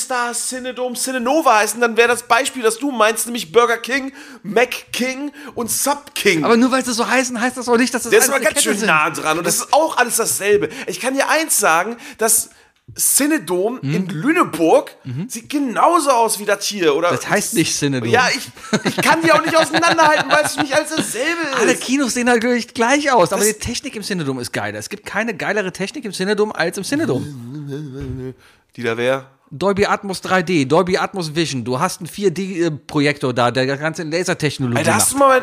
Sinister, 0.00 0.32
Cinedom, 0.32 0.94
Cinenova 0.94 1.58
heißen, 1.58 1.80
dann 1.80 1.96
wäre 1.96 2.08
das 2.08 2.22
Beispiel, 2.22 2.62
das 2.62 2.78
du 2.78 2.90
meinst, 2.90 3.26
nämlich 3.26 3.52
Burger 3.52 3.76
King, 3.78 4.12
Mac 4.42 4.92
King 4.92 5.30
und 5.54 5.70
Sub 5.70 6.14
King. 6.14 6.44
Aber 6.44 6.56
nur 6.56 6.70
weil 6.72 6.84
sie 6.84 6.92
so 6.92 7.06
heißen, 7.06 7.40
heißt 7.40 7.56
das 7.56 7.68
auch 7.68 7.76
nicht, 7.76 7.92
dass 7.92 8.02
das 8.04 8.10
Der 8.10 8.18
ist 8.20 8.28
alles 8.30 8.40
aber 8.42 8.50
ganz 8.52 8.62
schön 8.62 8.78
sind. 8.78 8.86
nah 8.86 9.10
dran 9.10 9.38
und 9.38 9.46
das 9.46 9.56
ist 9.56 9.72
auch 9.72 9.96
alles 9.96 10.16
dasselbe. 10.16 10.68
Ich 10.86 11.00
kann 11.00 11.14
dir 11.14 11.28
eins 11.28 11.58
sagen, 11.58 11.96
das 12.18 12.50
Cinedom 12.98 13.80
Hm? 13.82 13.94
in 13.94 14.08
Lüneburg 14.08 14.96
sieht 15.28 15.48
genauso 15.48 16.10
aus 16.10 16.40
wie 16.40 16.44
das 16.44 16.64
hier, 16.66 16.96
oder? 16.96 17.12
Mhm. 17.12 17.16
Das 17.16 17.28
heißt 17.28 17.54
nicht 17.54 17.76
Cinedom. 17.76 18.08
Ja, 18.08 18.28
ich, 18.34 18.48
ich 18.84 18.96
kann 18.96 19.22
die 19.22 19.30
auch 19.30 19.44
nicht 19.44 19.56
auseinanderhalten, 19.56 20.28
weil 20.30 20.44
es 20.44 20.56
nicht 20.56 20.74
als 20.74 20.90
dasselbe 20.90 21.40
ist. 21.52 21.56
Alle 21.60 21.76
Kinos 21.76 22.14
sehen 22.14 22.26
natürlich 22.26 22.74
gleich 22.74 23.12
aus, 23.12 23.32
aber 23.32 23.44
die 23.44 23.52
Technik 23.52 23.94
im 23.94 24.02
Cinedom 24.02 24.40
ist 24.40 24.52
geiler. 24.52 24.78
Es 24.78 24.88
gibt 24.88 25.06
keine 25.06 25.34
geilere 25.36 25.72
Technik 25.72 26.04
im 26.04 26.12
Cinedom 26.12 26.50
als 26.52 26.78
im 26.78 26.84
Cinedom. 26.84 28.34
die 28.76 28.82
da 28.82 28.96
wäre. 28.96 29.26
Dolby 29.52 29.84
Atmos 29.86 30.22
3D, 30.22 30.68
Dolby 30.68 30.96
Atmos 30.96 31.34
Vision, 31.34 31.64
du 31.64 31.80
hast 31.80 32.00
einen 32.00 32.08
4D-Projektor 32.08 33.32
da, 33.34 33.50
der 33.50 33.66
ganze 33.66 34.04
Lasertechnologie 34.04 34.78
Alter, 34.78 34.94
hast 34.94 35.12
du 35.12 35.16
mal 35.18 35.42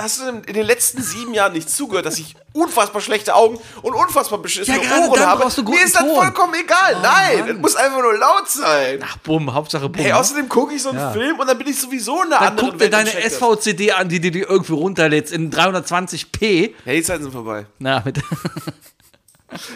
hast 0.00 0.20
du 0.20 0.28
in 0.46 0.54
den 0.54 0.64
letzten 0.66 1.02
sieben 1.02 1.34
Jahren 1.34 1.52
nicht 1.52 1.68
zugehört, 1.68 2.06
dass 2.06 2.18
ich 2.18 2.34
unfassbar 2.54 3.02
schlechte 3.02 3.34
Augen 3.34 3.58
und 3.82 3.92
unfassbar 3.94 4.38
beschissene 4.38 4.82
Ja, 4.82 5.00
Ohren 5.06 5.12
dann 5.20 5.28
habe? 5.28 5.50
du 5.54 5.64
guten 5.64 5.76
Mir 5.78 5.84
ist 5.84 5.94
das 5.94 6.02
vollkommen 6.02 6.54
egal. 6.54 6.96
Nein, 7.02 7.40
Mann. 7.40 7.50
es 7.50 7.58
muss 7.58 7.76
einfach 7.76 8.00
nur 8.00 8.16
laut 8.16 8.48
sein. 8.48 9.00
Ach, 9.04 9.18
bumm, 9.18 9.52
Hauptsache 9.52 9.86
bumm. 9.90 10.00
Hey, 10.02 10.12
außerdem 10.12 10.48
gucke 10.48 10.74
ich 10.74 10.82
so 10.82 10.88
einen 10.88 10.98
Ja. 10.98 11.12
Film 11.12 11.38
und 11.38 11.46
dann 11.46 11.58
bin 11.58 11.66
ich 11.68 11.78
sowieso 11.78 12.22
in 12.22 12.28
einer 12.32 12.38
dann 12.38 12.48
anderen 12.48 12.70
guck 12.70 12.78
dir 12.78 12.88
deine. 12.88 13.10
SVCD 13.10 13.92
an, 13.92 14.08
die 14.08 14.20
du 14.20 14.30
dir 14.30 14.48
irgendwie 14.48 14.72
runterlädst 14.72 15.30
in 15.30 15.50
320p. 15.52 16.72
Ja, 16.86 16.92
die 16.92 17.02
Zeiten 17.02 17.24
sind 17.24 17.32
vorbei. 17.32 17.66
Na, 17.78 18.00
mit. 18.02 18.18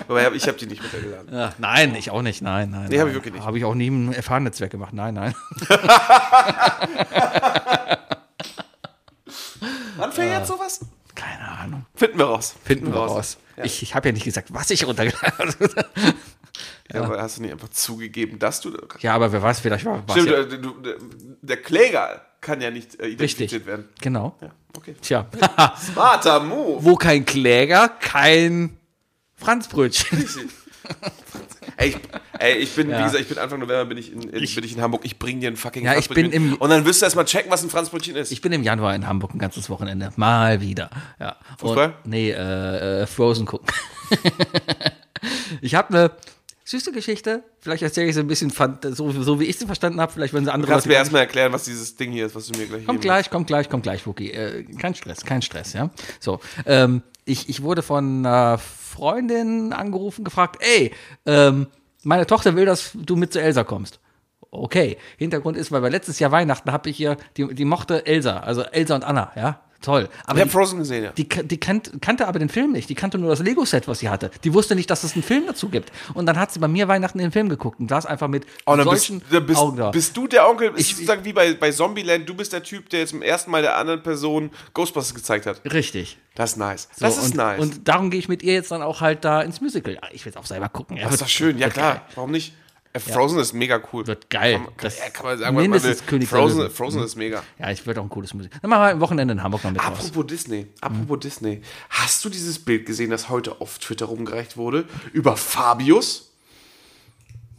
Aber 0.09 0.33
ich 0.33 0.47
habe 0.49 0.59
die 0.59 0.67
nicht 0.67 0.83
runtergeladen. 0.83 1.35
Ja, 1.35 1.53
nein, 1.59 1.95
ich 1.95 2.11
auch 2.11 2.23
nicht. 2.23 2.43
Nein, 2.43 2.71
nein. 2.71 2.87
Nee, 2.89 3.01
hab 3.01 3.09
ich 3.09 3.15
wirklich 3.15 3.35
nicht. 3.35 3.45
Habe 3.45 3.59
ich 3.59 3.65
auch 3.65 3.75
nie 3.75 3.87
im 3.89 4.13
FH-Netzwerk 4.13 4.71
gemacht. 4.71 4.93
Nein, 4.93 5.15
nein. 5.15 5.35
Wann 9.97 10.13
fängt 10.13 10.33
jetzt 10.33 10.49
sowas? 10.49 10.81
Keine 11.15 11.49
Ahnung. 11.49 11.87
Finden 11.95 12.19
wir 12.19 12.27
raus. 12.27 12.55
Finden 12.65 12.93
wir 12.93 13.01
raus. 13.01 13.39
Ich, 13.63 13.83
ich 13.83 13.95
habe 13.95 14.09
ja 14.09 14.13
nicht 14.13 14.25
gesagt, 14.25 14.53
was 14.53 14.71
ich 14.71 14.87
runtergeladen 14.87 15.29
habe. 15.39 15.87
Ja, 16.93 17.03
aber 17.03 17.21
hast 17.21 17.39
du 17.39 17.43
nicht 17.43 17.53
einfach 17.53 17.71
zugegeben, 17.71 18.39
dass 18.39 18.61
du. 18.61 18.77
ja, 19.01 19.15
aber 19.15 19.33
wer 19.33 19.43
weiß, 19.43 19.61
vielleicht 19.61 19.85
war. 19.85 20.03
Stimmt, 20.11 20.29
Ja. 20.29 20.41
äh, 20.41 20.47
du, 20.61 20.71
der, 20.81 20.95
der 21.43 21.57
Kläger 21.57 22.23
kann 22.41 22.61
ja 22.61 22.71
nicht 22.71 23.01
äh, 23.01 23.09
identifiziert 23.09 23.53
Richtig. 23.53 23.67
werden. 23.67 23.89
Genau. 24.01 24.37
Ja, 24.41 24.51
okay. 24.77 24.95
Tja. 25.01 25.27
Smarter 25.81 26.41
Move. 26.45 26.85
Wo 26.85 26.95
kein 26.95 27.25
Kläger, 27.25 27.89
kein 27.89 28.77
Franzbrötchen. 29.37 30.25
Ey, 31.79 31.89
ich, 31.89 31.97
ey, 32.39 32.55
ich 32.59 32.75
bin, 32.75 32.89
Ja. 32.89 33.01
wie 33.01 33.03
gesagt, 33.03 33.21
ich 33.21 33.29
bin 33.29 33.37
Anfang 33.39 33.59
November 33.59 33.85
bin 33.85 33.99
ich 33.99 34.11
in, 34.11 34.23
in, 34.23 34.31
bin 34.31 34.45
ich 34.65 34.73
in 34.75 34.81
Hamburg. 34.81 35.03
Ich 35.05 35.19
bring 35.19 35.41
dir 35.41 35.49
ein 35.51 35.57
fucking 35.57 35.85
Ja, 35.85 35.99
ich 35.99 36.09
bin 36.09 36.31
Franzbrötchen. 36.31 36.53
im- 36.53 36.57
Und 36.57 36.71
dann 36.71 36.87
wirst 36.87 37.03
du 37.03 37.05
erstmal 37.05 37.27
checken, 37.27 37.51
was 37.51 37.63
ein 37.63 37.69
Franzbrötchen 37.69 38.17
ist. 38.17 38.33
Ich 38.33 38.41
bin 38.41 38.51
im 38.53 38.63
Januar 38.63 38.95
in 38.95 39.07
Hamburg 39.07 39.35
ein 39.35 39.39
ganzes 39.39 39.69
Wochenende. 39.69 40.11
Mal 40.17 40.61
wieder. 40.63 40.89
Ja. 41.21 41.37
Fußball? 41.59 41.89
Und, 42.05 42.11
nee, 42.11 42.31
äh, 42.31 43.03
äh, 43.03 43.07
Frozen 43.07 43.45
gucken. 43.45 43.67
ich 45.61 45.75
habe 45.75 45.89
eine 45.91 46.11
süße 46.65 46.93
Geschichte. 46.93 47.43
Vielleicht 47.61 47.83
erzähle 47.83 48.09
ich 48.09 48.15
sie 48.15 48.21
ein 48.21 48.27
bisschen 48.29 48.51
so, 48.51 49.11
so 49.11 49.41
wie 49.41 49.45
ich 49.45 49.59
sie 49.59 49.67
verstanden 49.67 50.01
habe. 50.01 50.13
Vielleicht, 50.13 50.33
wenn 50.33 50.45
sie 50.45 50.53
andere 50.53 50.69
du 50.69 50.73
kannst 50.73 50.87
Leute 50.87 50.95
mir 50.95 50.99
erstmal 51.01 51.23
erklären, 51.23 51.53
was 51.53 51.65
dieses 51.65 51.95
Ding 51.97 52.11
hier 52.13 52.27
ist, 52.27 52.35
was 52.35 52.47
du 52.47 52.59
mir 52.59 52.67
gleich 52.67 52.87
Kommt 52.87 53.03
gleich, 53.03 53.29
kommt 53.29 53.49
gleich, 53.49 53.69
kommt 53.69 53.83
gleich, 53.83 54.07
Wookie. 54.07 54.31
Äh, 54.31 54.65
kein 54.79 54.95
Stress, 54.95 55.25
kein 55.25 55.43
Stress, 55.43 55.75
ja. 55.75 55.91
So, 56.21 56.41
ähm, 56.65 57.03
ich, 57.27 57.49
ich 57.49 57.63
wurde 57.63 57.83
von 57.83 58.25
einer 58.25 58.57
Freundin 58.57 59.73
angerufen, 59.73 60.25
gefragt, 60.25 60.63
ey, 60.63 60.93
ähm, 61.27 61.67
meine 62.05 62.27
Tochter 62.27 62.57
will, 62.57 62.65
dass 62.65 62.93
du 62.95 63.17
mit 63.17 63.33
zu 63.33 63.43
Elsa 63.43 63.65
kommst. 63.65 64.01
Okay, 64.51 64.97
Hintergrund 65.19 65.57
ist, 65.57 65.73
weil 65.73 65.91
letztes 65.91 66.19
Jahr 66.19 66.31
Weihnachten 66.31 66.73
habe 66.73 66.89
ich 66.89 66.99
ihr, 67.01 67.17
die, 67.37 67.53
die 67.53 67.65
mochte 67.65 68.07
Elsa, 68.07 68.39
also 68.39 68.63
Elsa 68.63 68.95
und 68.95 69.05
Anna, 69.05 69.33
ja. 69.37 69.61
Toll. 69.81 70.09
Aber 70.25 70.39
Ich 70.39 70.41
habe 70.43 70.51
Frozen 70.51 70.79
gesehen, 70.79 71.05
ja. 71.05 71.11
die, 71.13 71.29
die 71.29 71.59
kannt, 71.59 71.93
kannte 72.01 72.27
aber 72.29 72.39
den 72.39 72.49
Film 72.49 72.73
nicht. 72.73 72.89
Die 72.89 72.95
kannte 72.95 73.19
nur 73.19 73.31
das 73.31 73.41
Lego-Set, 73.41 73.89
was 73.89 74.01
sie 74.01 74.09
hatte. 74.09 74.31
Die 74.45 74.53
wusste 74.55 74.75
nicht, 74.75 74.91
dass 74.91 75.05
es 75.05 75.15
einen 75.15 75.23
Film 75.23 75.45
dazu 75.47 75.69
gibt. 75.69 75.93
Und 76.15 76.27
dann 76.27 76.39
hat 76.39 76.53
sie 76.53 76.59
bei 76.59 76.69
mir 76.69 76.89
Weihnachten 76.89 77.19
den 77.19 77.33
Film 77.33 77.49
geguckt 77.49 77.79
und 77.81 77.89
saß 77.89 78.07
einfach 78.07 78.29
mit 78.29 78.47
Oh, 78.67 78.77
dann 78.77 78.89
bist, 78.89 79.07
solchen 79.07 79.23
dann 79.31 79.47
bist, 79.47 79.59
Augen 79.61 79.77
da. 79.77 79.91
bist 79.91 80.17
du 80.17 80.27
der 80.27 80.49
Onkel, 80.49 80.73
Ich- 80.77 80.91
sozusagen 80.95 81.25
wie 81.25 81.33
bei, 81.33 81.55
bei 81.55 81.71
Zombieland, 81.71 82.29
du 82.29 82.35
bist 82.35 82.53
der 82.53 82.63
Typ, 82.63 82.89
der 82.91 83.01
jetzt 83.01 83.11
zum 83.11 83.23
ersten 83.23 83.51
Mal 83.51 83.63
der 83.63 83.77
anderen 83.77 84.03
Person 84.03 84.51
Ghostbusters 84.75 85.15
gezeigt 85.15 85.47
hat. 85.47 85.61
Richtig. 85.73 86.19
Das 86.35 86.51
ist 86.53 86.57
nice. 86.59 86.89
So, 86.97 87.05
das 87.07 87.17
ist 87.19 87.31
und, 87.31 87.37
nice. 87.37 87.61
Und 87.61 87.89
darum 87.89 88.11
gehe 88.11 88.19
ich 88.21 88.29
mit 88.29 88.43
ihr 88.43 88.53
jetzt 88.55 88.71
dann 88.71 88.83
auch 88.83 89.01
halt 89.01 89.25
da 89.25 89.41
ins 89.41 89.61
Musical. 89.61 89.99
Ich 90.13 90.25
will 90.25 90.31
es 90.33 90.37
auch 90.37 90.45
selber 90.47 90.69
gucken. 90.69 90.97
Ja, 90.99 91.05
das 91.05 91.15
ist 91.15 91.23
doch 91.23 91.29
schön, 91.29 91.59
ja 91.59 91.69
klar. 91.71 92.03
Warum 92.15 92.31
nicht? 92.31 92.53
Äh, 92.97 93.01
Frozen 93.13 93.39
ist 93.39 93.53
mega 93.53 93.81
cool. 93.93 94.07
Wird 94.07 94.29
geil. 94.31 94.55
Kann, 94.55 94.63
man- 94.65 94.77
kann, 94.77 94.85
Das- 94.85 94.99
ja, 94.99 95.09
kann 95.11 95.27
man 95.27 95.39
sagen, 95.39 95.57
was 95.57 95.63
man 95.65 95.73
will. 95.73 95.81
mindestens 95.81 96.29
Frozen. 96.29 96.71
Frozen 96.71 97.03
ist 97.03 97.17
mega. 97.17 97.43
Ja, 97.59 97.71
ich 97.71 97.87
würde 97.87 98.01
auch 98.01 98.05
ein 98.05 98.11
cooles 98.11 98.35
Musik. 98.35 98.53
Dann 98.63 98.71
machen 98.71 98.83
wir 98.83 98.91
am 98.93 99.01
Wochenende 99.01 99.33
in 99.33 99.43
Hamburg 99.43 99.65
noch 99.65 99.71
mit 99.73 99.81
raus. 99.81 99.87
Apropos 99.99 100.27
Disney, 100.27 100.67
apropos 100.81 101.19
Disney. 101.21 101.63
Hast 101.91 102.25
du 102.25 102.29
dieses 102.29 102.59
Bild 102.65 102.87
gesehen, 102.87 103.11
das 103.11 103.29
heute 103.29 103.61
auf 103.61 103.79
Twitter 103.79 104.07
rumgereicht 104.07 104.57
wurde? 104.57 104.85
Über 105.13 105.37
Fabius? 105.37 106.33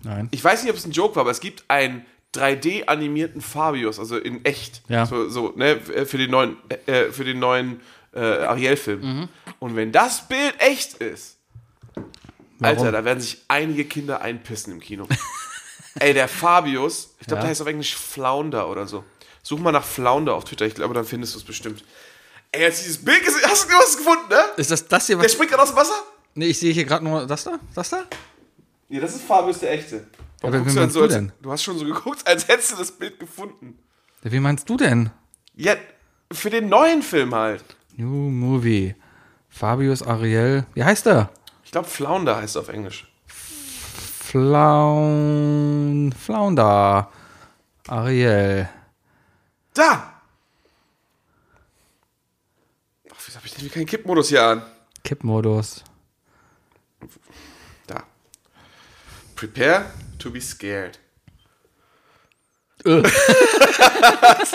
Nein. 0.03 0.27
Ich 0.31 0.43
weiß 0.43 0.63
nicht, 0.63 0.71
ob 0.71 0.77
es 0.77 0.85
ein 0.85 0.91
Joke 0.91 1.15
war, 1.15 1.21
aber 1.21 1.31
es 1.31 1.39
gibt 1.39 1.63
einen 1.69 2.05
3D-animierten 2.35 3.41
Fabius, 3.41 3.99
also 3.99 4.17
in 4.17 4.43
echt. 4.45 4.81
Ja. 4.89 5.05
So, 5.05 5.29
so 5.29 5.53
ne, 5.55 5.79
für 5.79 6.17
den 6.17 6.29
neuen, 6.31 6.57
äh, 6.85 7.05
für 7.11 7.23
den 7.23 7.39
neuen 7.39 7.81
äh, 8.13 8.19
Ariel-Film. 8.19 9.01
Mhm. 9.01 9.27
Und 9.59 9.75
wenn 9.75 9.91
das 9.91 10.27
Bild 10.27 10.53
echt 10.59 10.95
ist, 10.95 11.38
Warum? 12.60 12.78
Alter, 12.78 12.91
da 12.91 13.05
werden 13.05 13.20
sich 13.22 13.43
einige 13.47 13.86
Kinder 13.86 14.22
einpissen 14.22 14.74
im 14.74 14.80
Kino. 14.80 15.08
Ey, 15.99 16.14
der 16.14 16.28
Fabius, 16.28 17.16
ich 17.20 17.28
glaube, 17.28 17.38
Ja. 17.39 17.41
der 17.41 17.49
heißt 17.51 17.62
auf 17.62 17.68
Englisch 17.68 17.95
Flounder 17.95 18.70
oder 18.70 18.88
so. 18.88 19.03
Such 19.43 19.60
mal 19.60 19.72
nach 19.72 19.84
Flounder 19.86 20.36
auf 20.36 20.43
Twitter, 20.43 20.66
ich 20.66 20.76
glaube, 20.76 20.93
dann 20.93 21.05
findest 21.05 21.34
du 21.36 21.39
es 21.39 21.43
bestimmt. 21.45 21.84
Ey, 22.51 22.62
jetzt 22.62 22.84
dieses 22.84 23.03
Bild 23.03 23.24
gesehen, 23.24 23.41
hast 23.45 23.66
du 23.70 23.74
was 23.74 23.97
gefunden, 23.97 24.30
ne? 24.30 24.39
Ist 24.58 24.72
das 24.72 24.88
das 24.88 25.08
hier, 25.08 25.18
Der 25.18 25.26
was. 25.26 25.32
springt 25.34 25.49
gerade 25.51 25.64
aus 25.64 25.70
dem 25.70 25.78
Wasser? 25.78 26.03
Nee, 26.36 26.47
ich 26.47 26.60
sehe 26.60 26.72
hier 26.74 26.86
gerade 26.86 27.03
nur 27.03 27.26
das 27.26 27.43
da. 27.43 27.60
Das 27.76 27.89
da? 27.89 28.03
Ja, 28.89 29.01
das 29.01 29.16
ist 29.16 29.24
Fabius 29.24 29.60
der 29.60 29.72
Echte. 29.72 30.08
Warum 30.41 30.53
Aber 30.55 30.60
guckst 30.60 30.76
du, 30.76 30.80
meinst 30.80 30.93
so, 30.93 30.99
du 30.99 31.05
als, 31.05 31.14
denn? 31.14 31.32
du 31.41 31.51
hast 31.51 31.64
schon 31.64 31.78
so 31.80 31.86
geguckt, 31.86 32.26
als 32.28 32.47
hättest 32.47 32.72
du 32.74 32.76
das 32.78 32.91
Bild 32.91 33.20
gefunden. 33.20 33.78
Wie 34.22 34.39
meinst 34.39 34.70
du 34.70 34.78
denn? 34.78 35.10
Ja, 35.55 35.76
für 36.32 36.49
den 36.49 36.70
neuen 36.70 37.01
Film 37.01 37.34
halt. 37.34 37.64
New 37.95 38.30
Movie. 38.30 38.95
Fabius 39.49 40.03
Ariel. 40.03 40.66
Wie 40.76 40.84
heißt 40.84 41.08
er? 41.08 41.32
Ich 41.78 41.80
glaube, 41.80 41.89
Flounder 41.89 42.38
heißt 42.38 42.55
es 42.55 42.57
auf 42.57 42.69
Englisch. 42.69 43.05
Flaun. 44.25 46.11
Flounder. 46.11 47.11
Ariel. 47.88 48.67
Da! 49.75 50.21
Ach, 53.11 53.17
wieso 53.23 53.38
habe 53.38 53.45
ich 53.45 53.53
denn 53.53 53.69
keinen 53.69 53.86
Kippmodus 53.86 54.30
hier 54.30 54.43
an? 54.43 54.63
Kippmodus. 55.03 55.84
Da. 57.86 58.01
Prepare 59.36 59.91
to 60.17 60.32
be 60.32 60.41
scared. 60.41 60.97
Ist 62.86 63.05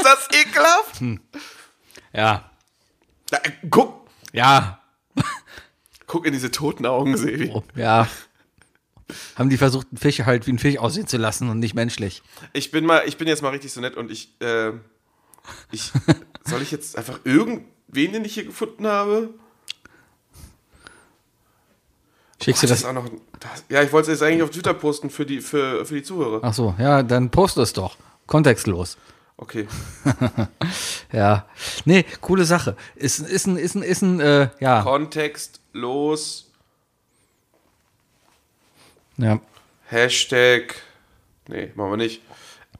das 0.04 0.28
ekelhaft? 0.32 0.98
Hm. 0.98 1.20
Ja. 2.12 2.50
Da, 3.30 3.36
äh, 3.36 3.52
guck, 3.70 4.08
Ja. 4.32 4.80
Guck 6.12 6.26
in 6.26 6.34
diese 6.34 6.50
toten 6.50 6.84
Augen, 6.84 7.16
Sevi. 7.16 7.50
Oh, 7.54 7.62
ja. 7.74 8.06
Haben 9.34 9.48
die 9.48 9.56
versucht, 9.56 9.86
einen 9.90 9.96
Fisch 9.96 10.20
halt 10.20 10.46
wie 10.46 10.52
ein 10.52 10.58
Fisch 10.58 10.76
aussehen 10.76 11.06
zu 11.06 11.16
lassen 11.16 11.48
und 11.48 11.58
nicht 11.58 11.74
menschlich. 11.74 12.22
Ich 12.52 12.70
bin 12.70 12.84
mal, 12.84 13.02
ich 13.06 13.16
bin 13.16 13.26
jetzt 13.28 13.42
mal 13.42 13.48
richtig 13.48 13.72
so 13.72 13.80
nett 13.80 13.96
und 13.96 14.10
ich, 14.10 14.38
äh, 14.42 14.72
ich, 15.70 15.90
soll 16.44 16.60
ich 16.60 16.70
jetzt 16.70 16.98
einfach 16.98 17.20
irgendwen, 17.24 18.12
den 18.12 18.26
ich 18.26 18.34
hier 18.34 18.44
gefunden 18.44 18.86
habe? 18.86 19.30
Schickst 22.42 22.62
du 22.62 22.66
Das 22.66 22.82
das? 22.82 22.92
noch, 22.92 23.08
das, 23.40 23.64
ja, 23.70 23.82
ich 23.82 23.90
wollte 23.92 24.12
es 24.12 24.20
jetzt 24.20 24.26
eigentlich 24.28 24.42
auf 24.42 24.50
Twitter 24.50 24.74
posten 24.74 25.08
für 25.08 25.24
die, 25.24 25.40
für, 25.40 25.86
für 25.86 25.94
die 25.94 26.02
Zuhörer. 26.02 26.40
Ach 26.42 26.52
so, 26.52 26.74
ja, 26.78 27.02
dann 27.02 27.30
post 27.30 27.56
es 27.56 27.72
doch. 27.72 27.96
Kontextlos. 28.26 28.98
Okay. 29.38 29.66
Ja. 31.12 31.46
Nee, 31.84 32.06
coole 32.22 32.46
Sache. 32.46 32.74
Ist, 32.96 33.18
ist 33.18 33.46
ein, 33.46 33.58
ist 33.58 33.74
ein, 33.74 33.82
ist 33.82 34.00
ein, 34.00 34.18
äh, 34.20 34.48
ja. 34.60 34.80
Kontext, 34.82 35.60
los, 35.72 36.50
ja. 39.18 39.40
Hashtag, 39.86 40.74
nee, 41.48 41.70
machen 41.74 41.90
wir 41.90 41.96
nicht, 41.98 42.22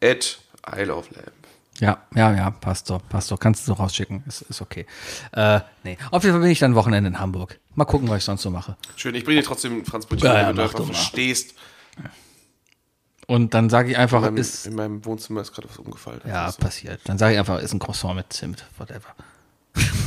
at 0.03 0.39
Isle 0.77 0.95
of 0.95 1.11
Lamp. 1.11 1.33
Ja, 1.81 2.03
ja, 2.15 2.33
ja, 2.35 2.51
passt 2.51 2.91
doch, 2.91 3.01
passt 3.09 3.31
doch. 3.31 3.41
Kannst 3.41 3.63
du 3.67 3.73
so 3.73 3.73
rausschicken. 3.73 4.23
Ist, 4.29 4.43
ist 4.43 4.61
okay. 4.61 4.87
Äh, 5.33 5.61
nee. 5.83 5.99
Auf 6.13 6.23
jeden 6.23 6.35
Fall 6.35 6.43
bin 6.43 6.51
ich 6.51 6.61
dann 6.61 6.75
Wochenende 6.77 7.09
in 7.09 7.19
Hamburg. 7.19 7.59
Mal 7.75 7.87
gucken, 7.87 8.09
was 8.09 8.19
ich 8.19 8.25
sonst 8.25 8.43
so 8.43 8.51
mache. 8.51 8.77
Schön, 8.95 9.15
ich 9.17 9.25
bringe 9.25 9.41
dir 9.41 9.47
trotzdem 9.47 9.85
Franz 9.85 10.07
Brötchen, 10.07 10.29
Ja, 10.29 10.35
ja, 10.35 10.43
damit 10.53 10.59
du 10.59 10.63
einfach 10.63 10.85
verstehst. 10.85 11.55
Und 13.27 13.55
dann 13.55 13.69
sage 13.71 13.91
ich 13.91 13.97
einfach, 13.99 14.19
In 14.19 14.25
meinem, 14.27 14.37
ist, 14.37 14.67
in 14.67 14.75
meinem 14.75 15.05
Wohnzimmer 15.05 15.41
ist 15.41 15.53
gerade 15.53 15.69
was 15.69 15.79
umgefallen. 15.79 16.21
ja, 16.27 16.45
Also. 16.45 16.59
passiert. 16.59 17.01
Dann 17.05 17.19
sage 17.19 17.33
ich 17.35 17.39
einfach, 17.39 17.59
ist 17.61 17.73
ein 17.73 17.79
Croissant 17.81 18.15
mit 18.17 18.33
Zimt, 18.33 18.65
whatever. 18.79 19.15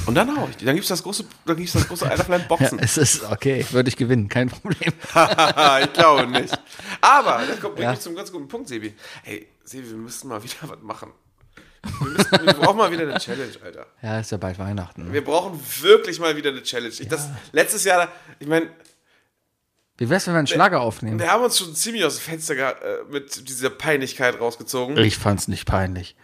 Und 0.06 0.16
dann 0.16 0.36
hau 0.38 0.48
ich 0.50 0.58
die. 0.58 0.66
Dann 0.66 0.76
gibt's 0.76 0.90
das 0.90 1.02
große, 1.04 1.26
dann 1.46 1.58
gibt's 1.58 1.74
das 1.74 1.88
große 1.88 2.06
of 2.06 2.28
Lamp 2.28 2.44
Ja, 2.44 2.48
Boxen. 2.48 2.80
es 2.82 2.98
ist 2.98 3.24
okay, 3.24 3.66
würde 3.72 3.90
ich 3.90 3.98
gewinnen, 3.98 4.30
kein 4.30 4.50
Problem. 4.50 4.94
ich 5.82 5.94
glaube 5.94 6.28
nicht. 6.28 6.58
Aber, 7.02 7.44
das 7.48 7.60
kommt 7.60 7.80
Ja. 7.80 7.86
wirklich 7.86 8.02
zum 8.02 8.16
ganz 8.16 8.32
guten 8.32 8.48
Punkt, 8.48 8.68
Sebi. 8.68 8.94
Hey, 9.24 9.48
Sebi, 9.64 9.90
wir 9.90 9.98
müssen 9.98 10.28
mal 10.28 10.42
wieder 10.44 10.54
was 10.62 10.82
machen. 10.82 11.12
Wir, 12.00 12.08
müssen, 12.08 12.32
wir 12.32 12.54
brauchen 12.54 12.78
mal 12.78 12.92
wieder 12.92 13.04
eine 13.04 13.20
Challenge, 13.20 13.54
Alter. 13.64 13.86
Ja, 14.02 14.20
ist 14.20 14.32
ja 14.32 14.38
bald 14.38 14.58
Weihnachten. 14.58 15.14
Wir 15.14 15.24
brauchen 15.24 15.60
wirklich 15.82 16.20
mal 16.20 16.36
wieder 16.36 16.50
eine 16.50 16.64
Challenge. 16.64 16.94
Ich, 17.00 17.08
das, 17.08 17.30
letztes 17.52 17.84
Jahr, 17.84 18.10
ich 18.40 18.48
meine, 18.48 18.70
Wie 19.98 20.10
wär's, 20.10 20.26
wenn 20.28 20.34
wir 20.34 20.40
einen 20.40 20.48
Schlager 20.48 20.82
aufnehmen? 20.82 21.20
wir 21.20 21.32
haben 21.32 21.44
uns 21.44 21.58
schon 21.60 21.76
ziemlich 21.76 22.04
aus 22.04 22.16
dem 22.18 22.22
Fenster 22.22 22.56
äh, 22.56 23.04
mit 23.12 23.48
dieser 23.48 23.70
Peinlichkeit 23.70 24.40
rausgezogen. 24.40 24.98
Ich 24.98 25.18
fand's 25.18 25.48
nicht 25.48 25.66
peinlich. 25.66 26.16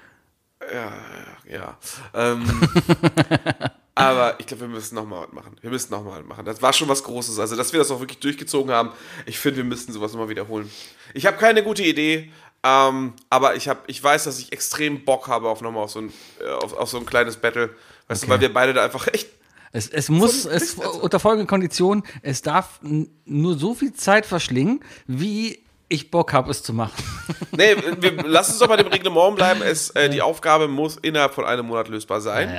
Ja. 1.49 1.77
Ähm, 2.13 2.43
aber 3.95 4.39
ich 4.39 4.45
glaube, 4.47 4.61
wir 4.61 4.67
müssen 4.69 4.95
nochmal 4.95 5.23
was 5.27 5.33
machen. 5.33 5.57
Wir 5.61 5.69
müssen 5.69 5.91
nochmal 5.91 6.19
was 6.19 6.25
machen. 6.25 6.45
Das 6.45 6.61
war 6.61 6.73
schon 6.73 6.87
was 6.87 7.03
Großes. 7.03 7.39
Also, 7.39 7.55
dass 7.55 7.73
wir 7.73 7.79
das 7.79 7.91
auch 7.91 7.99
wirklich 7.99 8.19
durchgezogen 8.19 8.71
haben, 8.71 8.91
ich 9.25 9.39
finde, 9.39 9.57
wir 9.57 9.63
müssten 9.63 9.91
sowas 9.91 10.13
nochmal 10.13 10.29
wiederholen. 10.29 10.69
Ich 11.13 11.25
habe 11.25 11.37
keine 11.37 11.63
gute 11.63 11.83
Idee, 11.83 12.31
ähm, 12.63 13.13
aber 13.29 13.55
ich, 13.55 13.67
hab, 13.67 13.89
ich 13.89 14.01
weiß, 14.03 14.23
dass 14.25 14.39
ich 14.39 14.51
extrem 14.51 15.03
Bock 15.03 15.27
habe 15.27 15.49
auf 15.49 15.61
nochmal 15.61 15.83
auf 15.83 15.91
so 15.91 15.99
ein, 15.99 16.13
äh, 16.39 16.49
auf, 16.49 16.73
auf 16.73 16.89
so 16.89 16.97
ein 16.97 17.05
kleines 17.05 17.37
Battle. 17.37 17.69
Weißt 18.07 18.23
Okay. 18.23 18.27
du, 18.27 18.33
weil 18.33 18.41
wir 18.41 18.53
beide 18.53 18.73
da 18.73 18.83
einfach 18.83 19.07
echt. 19.07 19.29
Es, 19.73 19.87
es 19.87 20.09
muss, 20.09 20.43
es, 20.45 20.73
unter 20.73 21.19
folgenden 21.19 21.47
Konditionen, 21.47 22.03
es 22.23 22.41
darf 22.41 22.79
nur 22.81 23.57
so 23.57 23.73
viel 23.73 23.93
Zeit 23.93 24.25
verschlingen, 24.25 24.83
wie 25.07 25.60
ich 25.91 26.09
Bock 26.11 26.33
habe, 26.33 26.49
es 26.51 26.63
zu 26.63 26.73
machen. 26.73 26.93
Nee, 27.53 27.75
wir 27.99 28.13
lassen 28.23 28.51
uns 28.51 28.59
doch 28.59 28.67
bei 28.67 28.77
dem 28.77 28.87
Reglement 28.87 29.35
bleiben. 29.35 29.61
Es, 29.61 29.89
äh, 29.91 30.09
die 30.09 30.21
Aufgabe 30.21 30.67
muss 30.67 30.95
innerhalb 30.97 31.33
von 31.33 31.43
einem 31.45 31.65
Monat 31.65 31.89
lösbar 31.89 32.21
sein. 32.21 32.49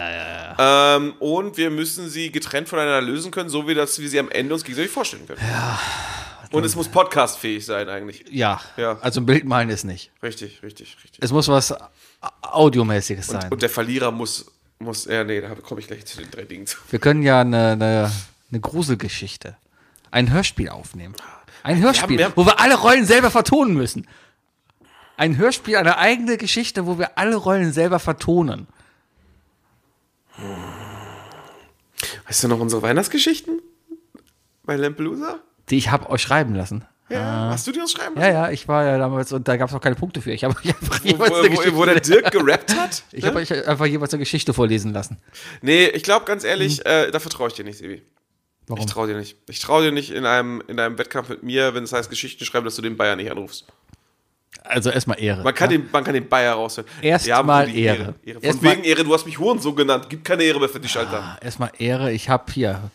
Ähm, 0.59 1.15
und 1.19 1.57
wir 1.57 1.71
müssen 1.71 2.09
sie 2.11 2.31
getrennt 2.31 2.69
voneinander 2.69 3.01
lösen 3.01 3.31
können, 3.31 3.49
so 3.49 3.67
wie 3.67 3.75
dass 3.75 3.99
wir 3.99 4.09
sie 4.09 4.19
am 4.19 4.31
Ende 4.31 4.53
uns 4.55 4.65
gegenseitig 4.65 4.91
vorstellen 4.93 5.27
können. 5.27 5.41
Und 6.51 6.65
es 6.65 6.77
muss 6.77 6.89
podcastfähig 6.89 7.65
sein, 7.65 7.89
eigentlich. 7.89 8.25
Ja, 8.31 8.61
Ja. 8.77 8.99
also 9.01 9.21
ein 9.21 9.27
Bild 9.27 9.45
malen 9.45 9.71
ist 9.71 9.85
nicht. 9.85 10.11
Richtig, 10.23 10.63
richtig, 10.63 10.97
richtig. 11.03 11.23
Es 11.23 11.33
muss 11.33 11.49
was 11.49 11.75
Audiomäßiges 12.43 13.27
sein. 13.29 13.51
Und 13.51 13.63
der 13.63 13.71
Verlierer 13.71 14.11
muss, 14.11 14.47
muss, 14.79 15.07
ja, 15.07 15.25
nee, 15.25 15.41
da 15.41 15.55
komme 15.55 15.81
ich 15.81 15.87
gleich 15.87 16.05
zu 16.05 16.19
den 16.19 16.31
drei 16.31 16.43
Dingen 16.43 16.67
zu. 16.67 16.77
Wir 16.91 16.99
können 16.99 17.23
ja 17.23 17.41
eine, 17.41 17.73
eine, 17.73 18.13
eine 18.51 18.61
Gruselgeschichte, 18.61 19.57
ein 20.11 20.31
Hörspiel 20.33 20.69
aufnehmen. 20.69 21.15
Ein 21.63 21.81
Hörspiel, 21.81 22.19
wir 22.19 22.25
haben- 22.27 22.33
wo 22.37 22.45
wir 22.47 22.59
alle 22.61 22.75
Rollen 22.77 23.05
selber 23.07 23.31
vertonen 23.31 23.75
müssen. 23.75 24.07
Ein 25.17 25.37
Hörspiel, 25.37 25.77
eine 25.77 25.99
eigene 25.99 26.37
Geschichte, 26.37 26.87
wo 26.87 26.99
wir 26.99 27.17
alle 27.19 27.37
Rollen 27.37 27.73
selber 27.73 27.99
vertonen. 27.99 28.67
Weißt 32.27 32.43
du 32.45 32.49
noch 32.49 32.61
unsere 32.61 32.83
Weihnachtsgeschichten? 32.83 33.61
Bei 34.65 34.77
Lampelusa? 34.77 35.39
Die 35.69 35.77
ich 35.77 35.91
habe 35.91 36.09
euch 36.11 36.23
schreiben 36.23 36.55
lassen. 36.55 36.85
Ja. 37.09 37.51
Hast 37.51 37.67
du 37.67 37.73
die 37.73 37.81
uns 37.81 37.93
schreiben 37.93 38.19
Ja, 38.19 38.29
ja, 38.31 38.51
ich 38.51 38.69
war 38.69 38.85
ja 38.85 38.97
damals 38.97 39.33
und 39.33 39.47
da 39.47 39.57
gab 39.59 39.69
es 39.69 39.75
auch 39.75 39.81
keine 39.81 39.97
Punkte 39.97 40.23
für. 40.23 40.33
Ich 40.33 40.45
habe 40.45 40.57
euch 40.57 40.69
einfach 40.69 41.05
Wo, 41.05 41.09
jeweils 41.09 41.33
eine 41.33 41.43
wo, 41.43 41.49
Geschichte, 41.51 41.77
wo 41.77 41.85
der 41.85 42.01
Dirk 42.01 42.31
gerappt 42.33 42.75
hat? 42.75 43.03
ich 43.13 43.25
habe 43.25 43.39
euch 43.39 43.69
einfach 43.69 43.85
jeweils 43.87 44.15
eine 44.15 44.21
Geschichte 44.21 44.55
vorlesen 44.55 44.93
lassen. 44.95 45.19
Nee, 45.61 45.87
ich 45.89 46.03
glaube 46.05 46.25
ganz 46.25 46.43
ehrlich, 46.45 46.85
äh, 46.87 47.11
da 47.11 47.21
vertraue 47.21 47.49
ich 47.49 47.55
dir 47.55 47.65
nicht, 47.65 47.79
Sebi. 47.79 48.03
Warum? 48.69 48.81
Ich 48.81 48.87
traue 48.91 49.09
dir 49.09 49.17
nicht. 49.17 49.37
Ich 49.49 49.61
traue 49.61 49.85
dir 49.85 49.93
nicht 49.93 50.11
in 50.11 50.25
einem, 50.25 50.63
in 50.69 50.79
einem 50.79 50.97
Wettkampf 50.99 51.29
mit 51.29 51.43
mir, 51.43 51.75
wenn 51.75 51.85
es 51.85 51.93
heißt 51.93 52.09
Geschichten 52.11 52.45
schreiben, 52.45 52.65
dass 52.65 52.77
du 52.77 52.83
den 52.83 52.97
Bayer 52.97 53.17
nicht 53.17 53.31
anrufst. 53.31 53.67
Also 54.65 54.91
erstmal 54.91 55.21
Ehre. 55.21 55.43
Man 55.43 55.55
kann, 55.55 55.71
den, 55.71 55.89
man 55.91 56.05
kann 56.05 56.15
den 56.15 56.29
Bayer 56.29 56.55
raushören. 56.55 56.89
Erst 57.01 57.27
Wir 57.27 57.37
haben 57.37 57.47
mal 57.47 57.67
nur 57.67 57.75
die 57.75 57.83
Ehre. 57.83 58.15
Ehre. 58.25 58.41
Von 58.41 58.49
Erst 58.49 58.63
wegen 58.63 58.85
Ehre, 58.85 59.03
du 59.05 59.13
hast 59.13 59.27
mich 59.27 59.39
Hurensohn 59.39 59.75
genannt. 59.75 60.09
Gibt 60.09 60.25
keine 60.25 60.45
Ehre 60.45 60.61
mehr 60.61 60.69
für 60.69 60.79
dich, 60.79 60.97
Alter. 60.97 61.39
Erstmal 61.43 61.73
Ehre, 61.79 62.13
ich 62.13 62.29
habe 62.29 62.53
hier 62.53 62.91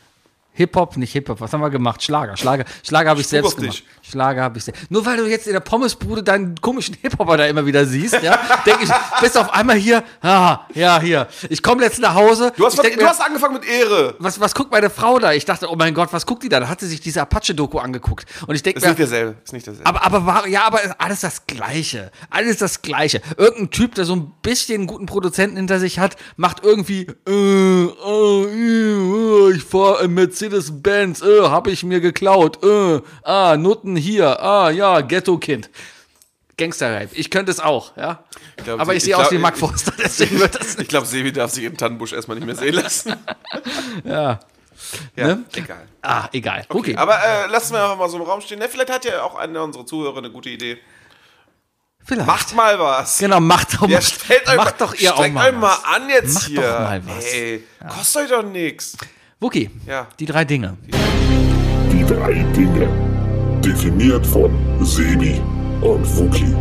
Hip-Hop, 0.53 0.97
nicht 0.97 1.11
Hip-Hop, 1.11 1.39
was 1.41 1.51
haben 1.53 1.61
wir 1.61 1.70
gemacht? 1.70 2.01
Schlager. 2.01 2.38
Schlager, 2.38 2.65
Schlager 2.84 3.09
habe 3.11 3.20
ich 3.22 3.28
Spuk 3.28 3.32
selbst 3.32 3.57
gemacht. 3.57 3.84
dich. 4.01 4.07
Schlager 4.10 4.41
habe 4.41 4.58
ich 4.58 4.64
selbst. 4.64 4.89
Nur 4.89 5.05
weil 5.05 5.18
du 5.18 5.26
jetzt 5.26 5.47
in 5.47 5.53
der 5.53 5.60
Pommesbude 5.60 6.24
deinen 6.24 6.55
komischen 6.55 6.95
Hip-Hopper 7.01 7.38
da 7.38 7.45
immer 7.45 7.66
wieder 7.66 7.86
siehst, 7.86 8.22
ja, 8.22 8.39
denke 8.66 8.86
ich, 8.86 8.89
bist 9.22 9.38
auf 9.38 9.53
einmal 9.53 9.76
hier, 9.76 10.03
ah, 10.22 10.60
ja, 10.74 10.99
hier. 10.99 11.28
Ich 11.49 11.62
komme 11.62 11.84
jetzt 11.84 11.99
nach 11.99 12.16
Hause. 12.16 12.53
Du 12.55 12.66
hast, 12.66 12.82
denk 12.82 12.95
du 12.95 13.03
mir, 13.03 13.10
hast 13.10 13.22
angefangen 13.22 13.55
mit 13.55 13.68
Ehre. 13.68 14.16
was, 14.20 14.39
was 14.39 14.55
guckt 14.55 14.72
meine 14.72 14.89
Frau 14.89 15.20
da? 15.20 15.34
Ich 15.34 15.45
dachte, 15.45 15.70
oh 15.70 15.76
mein 15.76 15.93
Gott, 15.93 16.10
was 16.12 16.26
guckt 16.26 16.43
die 16.43 16.49
da? 16.49 16.60
Da 16.60 16.70
hat 16.70 16.80
sie 16.80 16.88
sich 16.88 17.01
diese 17.01 17.22
Apache-Doku 17.22 17.80
angeguckt. 17.80 18.26
Und 18.47 18.55
ich 18.55 18.64
denke 18.64 18.80
Ist 18.80 18.86
nicht 18.86 18.99
derselbe. 18.99 19.36
Ist 19.43 19.53
nicht 19.53 19.68
derselbe. 19.68 19.89
aber, 19.89 20.05
aber 20.05 20.26
war, 20.26 20.47
ja, 20.47 20.64
aber 20.66 20.80
alles 20.99 21.22
das 21.22 21.45
Gleiche. 21.45 22.12
Alles 22.30 22.58
das 22.58 22.82
Gleiche. 22.82 23.22
Irgendein 23.36 23.72
Typ, 23.72 23.95
der 23.95 24.05
so 24.05 24.16
ein 24.16 24.32
bisschen 24.41 24.76
einen 24.76 24.88
guten 24.88 25.05
Produzenten 25.05 25.58
hinter 25.58 25.80
sich 25.80 25.99
hat, 25.99 26.16
macht 26.38 26.64
irgendwie, 26.64 27.08
äh, 27.28 27.32
äh, 27.32 28.43
äh, 28.45 29.55
ich 29.55 29.64
fahr 29.64 29.99
ein 29.99 30.14
Mercedes-Benz, 30.14 31.22
äh, 31.22 31.41
hab 31.41 31.68
ich 31.68 31.84
mir 31.84 31.99
geklaut, 31.99 32.64
äh, 32.64 33.01
ah, 33.24 33.58
Nutten 33.58 33.97
hier, 33.98 34.41
ah, 34.41 34.70
ja, 34.70 35.02
Ghetto-Kind. 35.02 35.70
Gangster-Rap. 36.58 37.10
Ich 37.14 37.30
könnte 37.30 37.52
es 37.52 37.60
auch, 37.60 37.95
ja. 37.98 38.24
glaub, 38.64 38.80
aber 38.80 38.93
ich 38.93 38.98
ich 38.98 39.04
sehe 39.04 39.18
aus 39.18 39.30
wie 39.32 39.38
Mark 39.38 39.54
ich- 39.56 39.60
Forster, 39.60 39.93
deswegen 40.04 40.39
wird 40.39 40.56
das 40.60 40.76
ich 40.80 40.88
glaube, 40.88 41.06
Sebi 41.06 41.32
darf 41.32 41.52
sich 41.52 41.64
im 41.64 41.78
Tannenbusch 41.78 42.14
erstmal 42.14 42.36
nicht 42.38 42.45
mehr 42.48 42.56
sehen 42.56 42.74
lassen. 42.76 43.16
Ja. 44.04 44.39
Ja, 45.16 45.28
Ne? 45.28 45.43
egal. 45.56 45.88
Ah, 46.04 46.30
egal. 46.32 46.64
Okay. 46.70 46.95
Aber 46.95 47.16
äh, 47.24 47.48
lassen 47.48 47.74
wir 47.74 47.82
einfach 47.84 47.98
mal 47.98 48.10
so 48.10 48.18
im 48.18 48.24
Raum 48.24 48.41
stehen. 48.41 48.60
Ne, 48.60 48.70
vielleicht 48.70 48.91
hat 48.91 49.06
ja 49.06 49.24
auch 49.24 49.36
einer 49.36 49.64
unserer 49.64 49.86
Zuhörer 49.86 50.18
eine 50.20 50.30
gute 50.32 50.50
Idee. 50.50 50.78
Vielleicht. 52.06 52.28
Macht 52.28 52.56
mal 52.56 52.78
was. 52.80 53.18
Genau, 53.18 53.39
macht 53.39 53.74
doch, 53.74 53.89
Ja, 53.89 54.00
stellt 54.02 54.48
euch 54.48 54.56
macht 54.56 54.80
mal, 54.80 54.86
doch 54.88 54.93
ihr 54.95 55.14
auch 55.16 55.28
mal 55.30 55.48
euch 55.50 55.54
mal 55.56 55.62
was. 55.62 55.84
an 55.84 56.10
jetzt 56.10 56.34
Macht 56.36 56.45
hier. 56.48 56.62
doch 56.62 56.80
mal 56.80 57.02
was. 57.08 57.26
Ey, 57.26 57.64
kostet 57.89 58.22
euch 58.24 58.30
doch 58.30 58.43
nichts. 58.43 58.98
Wookie, 59.39 59.70
Ja. 59.88 60.08
die 60.20 60.26
drei 60.26 60.45
Dinge. 60.45 60.78
Die 61.91 62.06
drei 62.06 62.34
Dinge. 62.56 63.16
Definiert 63.68 64.26
von 64.26 64.49
Sebi 64.82 65.41
und 65.82 66.05
Wookie. 66.18 66.55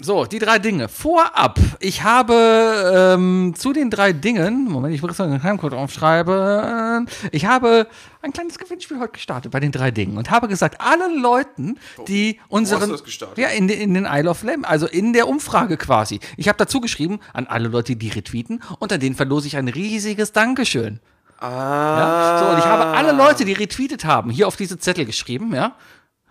So, 0.00 0.24
die 0.24 0.40
drei 0.40 0.58
Dinge. 0.58 0.88
Vorab, 0.88 1.60
ich 1.78 2.02
habe 2.02 3.14
ähm, 3.16 3.54
zu 3.56 3.72
den 3.72 3.90
drei 3.90 4.12
Dingen, 4.12 4.64
Moment, 4.68 4.92
ich 4.92 5.02
muss 5.02 5.20
einen 5.20 5.40
Timecode 5.40 5.74
aufschreiben. 5.74 7.06
Ich 7.30 7.46
habe 7.46 7.86
ein 8.22 8.32
kleines 8.32 8.58
Gewinnspiel 8.58 8.98
heute 8.98 9.12
gestartet 9.12 9.52
bei 9.52 9.60
den 9.60 9.70
drei 9.70 9.92
Dingen 9.92 10.18
und 10.18 10.32
habe 10.32 10.48
gesagt, 10.48 10.80
allen 10.80 11.22
Leuten, 11.22 11.78
die 12.08 12.40
unseren. 12.48 12.80
hast 12.80 12.88
du 12.88 12.92
das 12.94 13.04
gestartet? 13.04 13.38
Ja, 13.38 13.48
in, 13.50 13.68
den- 13.68 13.80
in 13.80 13.94
den 13.94 14.04
Isle 14.10 14.28
of 14.30 14.42
Lamb, 14.42 14.68
also 14.68 14.86
in 14.88 15.12
der 15.12 15.28
Umfrage 15.28 15.76
quasi. 15.76 16.18
Ich 16.36 16.48
habe 16.48 16.58
dazu 16.58 16.80
geschrieben, 16.80 17.20
an 17.32 17.46
alle 17.46 17.68
Leute, 17.68 17.94
die 17.94 18.08
retweeten, 18.08 18.64
unter 18.80 18.98
denen 18.98 19.14
verlose 19.14 19.46
ich 19.46 19.56
ein 19.56 19.68
riesiges 19.68 20.32
Dankeschön. 20.32 20.98
Ah. 21.38 21.98
Ja? 21.98 22.38
So, 22.38 22.52
und 22.52 22.58
ich 22.58 22.64
habe 22.64 22.84
alle 22.96 23.12
Leute, 23.12 23.44
die 23.44 23.52
retweetet 23.52 24.04
haben, 24.04 24.30
hier 24.30 24.48
auf 24.48 24.56
diese 24.56 24.78
Zettel 24.78 25.04
geschrieben, 25.04 25.54
ja. 25.54 25.76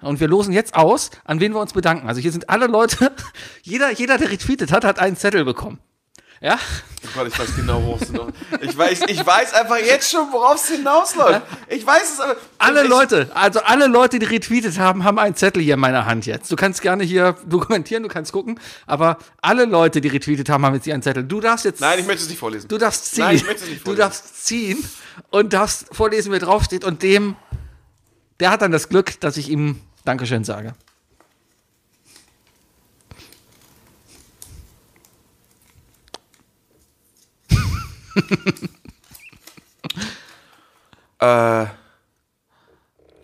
Und 0.02 0.20
wir 0.20 0.28
losen 0.28 0.54
jetzt 0.54 0.76
aus, 0.76 1.10
an 1.24 1.40
wen 1.40 1.54
wir 1.54 1.62
uns 1.62 1.74
bedanken. 1.74 2.08
Also 2.08 2.22
hier 2.22 2.32
sind 2.32 2.50
alle 2.50 2.68
Leute, 2.68 3.12
jeder, 3.64 3.92
jeder, 3.92 4.18
der 4.18 4.30
retweetet 4.30 4.72
hat, 4.72 4.84
hat 4.84 5.00
einen 5.00 5.16
Zettel 5.16 5.46
bekommen. 5.46 5.80
Ja? 6.42 6.60
Oh 7.06 7.08
Gott, 7.16 7.28
ich 7.28 7.40
weiß 7.40 7.56
genau, 7.56 7.82
worauf 7.84 8.02
es 8.02 8.10
hinaus 8.10 8.32
ich 8.62 8.78
weiß, 8.78 9.02
ich 9.08 9.26
weiß 9.26 9.54
einfach 9.54 9.78
jetzt 9.78 10.12
schon, 10.12 10.32
worauf 10.32 10.56
es 10.56 10.68
hinausläuft. 10.70 11.42
Ich 11.70 11.86
weiß 11.86 12.14
es 12.14 12.20
aber. 12.20 12.36
Alle 12.58 12.84
Leute, 12.84 13.32
also 13.34 13.62
alle 13.62 13.88
Leute, 13.88 14.20
die 14.20 14.26
retweetet 14.26 14.78
haben, 14.78 15.04
haben 15.04 15.18
einen 15.18 15.36
Zettel 15.36 15.62
hier 15.62 15.76
in 15.76 15.80
meiner 15.80 16.06
Hand 16.06 16.26
jetzt. 16.26 16.52
Du 16.52 16.56
kannst 16.56 16.82
gerne 16.82 17.04
hier 17.04 17.36
dokumentieren, 17.46 18.04
du 18.04 18.10
kannst 18.10 18.34
gucken, 18.34 18.60
aber 18.86 19.18
alle 19.42 19.66
Leute, 19.66 20.02
die 20.02 20.08
retweetet 20.10 20.50
haben, 20.50 20.66
haben 20.66 20.76
jetzt 20.76 20.84
hier 20.86 20.94
einen 20.94 21.04
Zettel. 21.04 21.24
Du 21.24 21.40
darfst 21.40 21.66
jetzt. 21.66 21.80
Nein, 21.80 22.00
ich 22.00 22.06
möchte 22.06 22.24
es 22.24 22.30
nicht 22.30 22.40
vorlesen. 22.40 22.68
Du 22.68 22.78
darfst 22.78 23.14
ziehen. 23.14 23.24
Nein, 23.24 23.36
ich 23.36 23.46
möchte 23.46 23.64
es 23.64 23.70
nicht 23.70 23.82
du 23.82 23.86
vorlesen. 23.86 24.02
darfst 24.02 24.46
ziehen 24.46 24.90
und 25.30 25.54
darfst 25.54 25.88
vorlesen, 25.92 26.32
wer 26.32 26.40
draufsteht. 26.40 26.84
Und 26.84 27.02
dem, 27.02 27.36
der 28.40 28.52
hat 28.52 28.62
dann 28.62 28.72
das 28.72 28.90
Glück, 28.90 29.20
dass 29.22 29.38
ich 29.38 29.50
ihm 29.50 29.80
Dankeschön 30.04 30.44
sage. 30.44 30.74
Äh. 41.20 41.66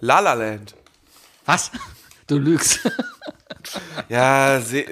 La 0.03 0.19
La 0.19 0.33
Land. 0.33 0.73
Was? 1.45 1.71
Du 2.27 2.37
lügst. 2.37 2.79
Ja, 4.09 4.59
Se 4.61 4.85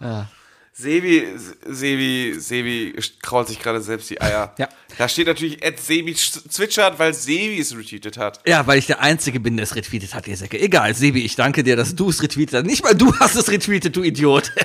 ach. 0.00 0.26
Sebi, 0.72 1.26
Sebi, 1.66 2.36
Sebi 2.38 2.94
krault 3.20 3.48
sich 3.48 3.58
gerade 3.58 3.80
selbst 3.80 4.10
die 4.10 4.20
Eier. 4.20 4.54
Ja. 4.58 4.68
Da 4.96 5.08
steht 5.08 5.26
natürlich 5.26 5.64
Ed 5.64 5.80
Sebi 5.80 6.14
zwitschert, 6.14 7.00
weil 7.00 7.14
Sebi 7.14 7.58
es 7.58 7.76
retweetet 7.76 8.16
hat. 8.16 8.40
Ja, 8.46 8.64
weil 8.66 8.78
ich 8.78 8.86
der 8.86 9.00
Einzige 9.00 9.40
bin, 9.40 9.56
der 9.56 9.64
es 9.64 9.74
retweetet 9.74 10.14
hat, 10.14 10.28
ihr 10.28 10.36
Säcke. 10.36 10.60
Egal, 10.60 10.94
Sebi, 10.94 11.22
ich 11.24 11.34
danke 11.34 11.64
dir, 11.64 11.74
dass 11.74 11.96
du 11.96 12.10
es 12.10 12.22
retweetet 12.22 12.54
hast. 12.60 12.66
Nicht 12.66 12.84
mal 12.84 12.94
du 12.94 13.12
hast 13.18 13.34
es 13.34 13.50
retweetet, 13.50 13.96
du 13.96 14.02
Idiot. 14.02 14.52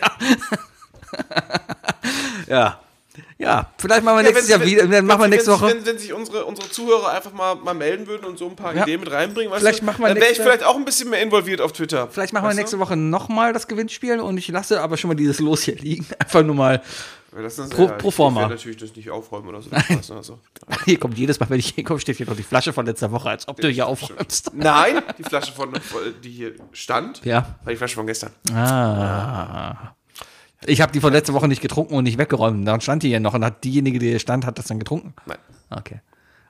Ja. 2.48 2.48
ja. 2.48 2.82
Ja, 3.44 3.70
vielleicht 3.78 4.04
machen 4.04 4.18
wir 4.18 4.24
nächstes 4.24 4.50
wenn- 4.50 4.60
Jahr 4.60 4.66
wieder. 4.68 4.88
Dann 4.88 5.06
machen 5.06 5.20
wir 5.20 5.24
wenn- 5.26 5.30
nächste 5.32 5.52
Woche. 5.52 5.68
Wenn, 5.68 5.86
wenn 5.86 5.98
sich 5.98 6.14
unsere, 6.14 6.46
unsere 6.46 6.70
Zuhörer 6.70 7.12
einfach 7.12 7.34
mal, 7.34 7.56
mal 7.56 7.74
melden 7.74 8.08
würden 8.08 8.26
und 8.26 8.38
so 8.38 8.48
ein 8.48 8.56
paar 8.56 8.76
Ja. 8.76 8.84
Ideen 8.84 9.02
mit 9.02 9.12
reinbringen, 9.12 9.54
Vielleicht 9.58 9.82
du, 9.82 9.86
machen 9.86 10.02
wir 10.02 10.08
dann 10.08 10.18
wäre 10.20 10.32
ich 10.32 10.38
vielleicht 10.40 10.64
auch 10.64 10.76
ein 10.76 10.86
bisschen 10.86 11.10
mehr 11.10 11.22
involviert 11.22 11.62
auf 11.62 11.74
Twitter. 11.74 12.08
Vielleicht 12.10 12.34
machen 12.34 12.48
wir 12.48 12.54
nächste 12.56 12.78
du? 12.78 12.82
Woche 12.82 12.96
nochmal 12.96 13.54
das 13.54 13.68
Gewinnspiel 13.68 14.20
und 14.20 14.38
ich 14.38 14.48
lasse 14.48 14.82
aber 14.82 14.98
schon 14.98 15.10
mal 15.10 15.16
dieses 15.16 15.40
Los 15.40 15.64
hier 15.64 15.76
liegen. 15.76 16.06
Einfach 16.20 16.44
nur 16.44 16.56
mal. 16.56 16.82
Das 17.36 17.58
ist, 17.58 17.72
Pro- 17.72 17.86
ja, 17.88 17.94
pro 17.94 18.12
forma. 18.12 18.42
Ich 18.42 18.44
werde 18.44 18.56
natürlich 18.56 18.78
das 18.78 18.96
nicht 18.96 19.10
aufräumen 19.10 19.48
oder 19.48 19.60
so. 19.60 19.72
Weißt 19.72 20.10
du, 20.12 20.14
also. 20.14 20.40
Hier 20.86 21.00
kommt 21.00 21.18
jedes 21.18 21.40
Mal, 21.40 21.50
wenn 21.50 21.58
ich 21.60 21.74
hier 21.74 21.84
komme, 21.84 22.00
steht 22.00 22.18
hier 22.18 22.28
noch 22.28 22.36
die 22.36 22.44
Flasche 22.44 22.72
von 22.74 22.86
letzter 22.86 23.12
Woche, 23.12 23.28
als 23.30 23.48
ob 23.48 23.58
du 23.60 23.70
hier 23.70 23.88
aufräumst. 23.88 24.52
Nein, 24.54 25.02
die 25.18 25.24
Flasche 25.24 25.52
von, 25.52 25.74
die 26.24 26.30
hier 26.30 26.52
stand, 26.74 27.26
Ja. 27.26 27.56
war 27.64 27.72
die 27.72 27.76
Flasche 27.78 27.96
von 27.96 28.06
gestern. 28.06 28.30
Ah. 28.54 29.96
Ich 30.66 30.82
habe 30.82 30.92
die 30.92 31.00
von 31.00 31.12
letzter 31.14 31.34
Woche 31.34 31.48
nicht 31.48 31.62
getrunken 31.62 31.96
und 31.96 32.04
nicht 32.04 32.18
weggeräumt. 32.18 32.68
Dann 32.68 32.82
stand 32.82 33.04
die 33.04 33.10
hier 33.10 33.20
noch 33.20 33.34
und 33.34 33.44
hat 33.44 33.64
diejenige, 33.64 34.00
die 34.00 34.10
hier 34.10 34.20
stand, 34.20 34.46
hat 34.46 34.58
das 34.58 34.66
dann 34.66 34.80
getrunken. 34.80 35.14
Nein. 35.26 35.38
Okay. 35.70 36.02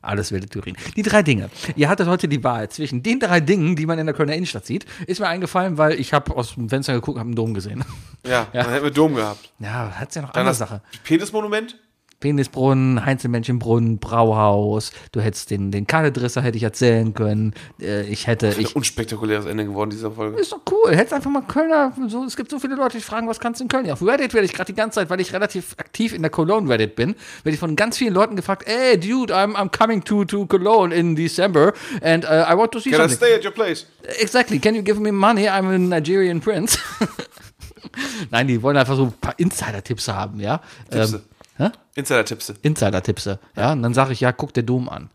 Alles 0.02 0.34
wilde 0.34 0.50
Turin. 0.50 0.76
Die 0.98 1.02
drei 1.02 1.24
Dinge. 1.24 1.50
Ihr 1.78 1.88
hattet 1.88 2.10
heute 2.10 2.28
die 2.28 2.44
Wahl 2.44 2.68
zwischen 2.68 3.04
den 3.04 3.22
drei 3.22 3.40
Dingen, 3.40 3.78
die 3.78 3.86
man 3.86 3.98
in 4.00 4.06
der 4.06 4.14
Kölner 4.14 4.36
Innenstadt 4.36 4.66
sieht. 4.66 4.86
Ist 5.08 5.22
mir 5.22 5.28
eingefallen, 5.28 5.78
weil 5.78 5.94
ich 5.98 6.12
habe 6.12 6.36
aus 6.36 6.56
dem 6.56 6.68
Fenster 6.68 6.94
geguckt, 6.94 7.18
habe 7.18 7.28
einen 7.28 7.36
Dom 7.36 7.54
gesehen. 7.54 7.86
Ja, 8.26 8.48
dann 8.52 8.70
hätten 8.70 8.84
wir 8.84 8.92
Dom 8.92 9.16
gehabt. 9.16 9.52
Ja, 9.60 9.92
hat's 9.98 10.16
ja 10.16 10.22
noch 10.22 10.32
Dann 10.32 10.42
andere 10.42 10.56
Sache. 10.56 10.82
Penismonument? 11.06 11.80
Penisbrunnen, 12.24 13.06
Heinzelmännchenbrunnen, 13.06 13.98
Brauhaus. 14.00 14.94
Du 15.12 15.20
hättest 15.20 15.52
den, 15.52 15.72
den 15.72 15.86
Kaledrisser 15.88 16.42
hätte 16.42 16.56
ich 16.56 16.64
erzählen 16.64 17.14
können. 17.14 17.54
Äh, 17.82 18.04
Ich 18.04 18.28
hätte, 18.28 18.48
Ein 18.48 18.60
ich, 18.62 18.76
unspektakuläres 18.78 19.46
Ende 19.46 19.66
geworden 19.66 19.90
dieser 19.90 20.10
Folge. 20.10 20.40
ist 20.40 20.54
doch 20.54 20.62
cool. 20.72 20.96
Hättest 20.96 21.14
einfach 21.14 21.30
mal 21.30 21.42
Kölner, 21.42 21.92
so, 22.08 22.24
es 22.24 22.38
gibt 22.38 22.50
so 22.50 22.60
viele 22.60 22.76
Leute, 22.76 22.96
die 22.98 23.04
fragen, 23.04 23.28
was 23.28 23.42
kannst 23.42 23.60
du 23.60 23.66
in 23.66 23.68
Köln? 23.68 23.86
Ja, 23.86 23.92
auf 23.94 24.02
Reddit 24.02 24.34
werde 24.34 24.46
ich 24.46 24.54
gerade 24.54 24.72
die 24.72 24.76
ganze 24.76 24.96
Zeit, 25.02 25.10
weil 25.10 25.20
ich 25.20 25.34
relativ 25.34 25.76
aktiv 25.78 26.14
in 26.14 26.22
der 26.22 26.32
Cologne 26.32 26.70
Reddit 26.70 26.96
bin, 26.96 27.16
werde 27.44 27.54
ich 27.56 27.60
von 27.60 27.76
ganz 27.76 27.98
vielen 27.98 28.14
Leuten 28.14 28.38
gefragt, 28.38 28.66
ey, 28.70 28.98
dude, 28.98 29.36
I'm, 29.36 29.54
I'm 29.56 29.70
coming 29.70 30.02
to, 30.06 30.24
to 30.24 30.46
Cologne 30.46 30.96
in 30.96 31.18
December 31.18 31.74
and 32.02 32.24
uh, 32.24 32.46
I 32.50 32.56
want 32.56 32.72
to 32.72 32.80
see 32.80 32.92
Can 32.92 33.00
I 33.02 33.10
something. 33.10 33.18
stay 33.18 33.36
at 33.36 33.44
your 33.44 33.52
place? 33.54 33.86
Exactly, 34.22 34.60
can 34.60 34.76
you 34.76 34.82
give 34.82 35.00
me 35.02 35.12
money? 35.12 35.50
I'm 35.50 35.68
a 35.68 35.78
Nigerian 35.78 36.40
prince. 36.40 36.78
Nein, 38.32 38.48
die 38.48 38.62
wollen 38.64 38.78
einfach 38.78 38.96
so 38.96 39.04
ein 39.04 39.14
paar 39.20 39.38
Insider-Tipps 39.38 40.08
haben, 40.08 40.40
ja. 40.40 40.62
Tipse. 40.90 41.22
Hä? 41.58 41.72
Insider-Tippse. 41.96 42.56
Insider-Tipps, 42.62 43.26
ja. 43.56 43.72
Und 43.72 43.84
dann 43.84 43.94
sage 43.94 44.14
ich, 44.14 44.20
ja, 44.22 44.32
guck 44.32 44.54
der 44.54 44.64
Dom 44.64 44.90
an. 44.90 45.10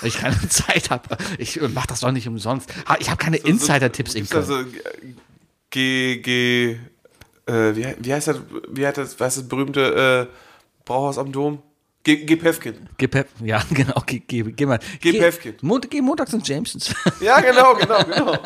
Weil 0.00 0.08
ich 0.08 0.18
keine 0.18 0.38
Zeit 0.48 0.90
habe. 0.90 1.16
Ich 1.38 1.60
mach 1.74 1.86
das 1.86 2.00
doch 2.00 2.12
nicht 2.12 2.28
umsonst. 2.28 2.70
Ich 2.98 3.08
habe 3.08 3.16
keine 3.18 3.36
Insider-Tipps 3.38 4.14
in 4.14 4.26
Gibt's 4.26 4.30
da 4.48 4.54
Köln. 4.54 4.70
so 4.72 4.78
G, 5.70 6.16
G, 6.18 6.72
äh, 7.46 7.76
wie, 7.76 7.94
wie 8.00 8.12
heißt 8.12 8.28
das, 8.28 8.40
wie 8.68 8.86
heißt 8.86 8.98
das, 8.98 9.18
was 9.20 9.36
ist 9.36 9.42
das 9.44 9.48
berühmte 9.48 10.28
äh, 10.30 10.34
Brauhaus 10.84 11.16
am 11.18 11.30
Dom? 11.32 11.62
G, 12.02 12.16
G 12.24 12.36
Pefkin. 12.36 12.88
Pep, 12.96 13.28
ja, 13.44 13.62
genau, 13.70 14.02
geh, 14.06 14.20
geh, 14.26 14.42
geh 14.42 14.66
mal. 14.66 14.80
Geh 15.00 15.12
Pefkin. 15.18 15.54
Mont, 15.62 15.86
montags 16.02 16.32
ins 16.32 16.48
Jamesons. 16.48 16.94
Ja, 17.20 17.40
genau, 17.40 17.74
genau, 17.74 18.02
genau. 18.04 18.38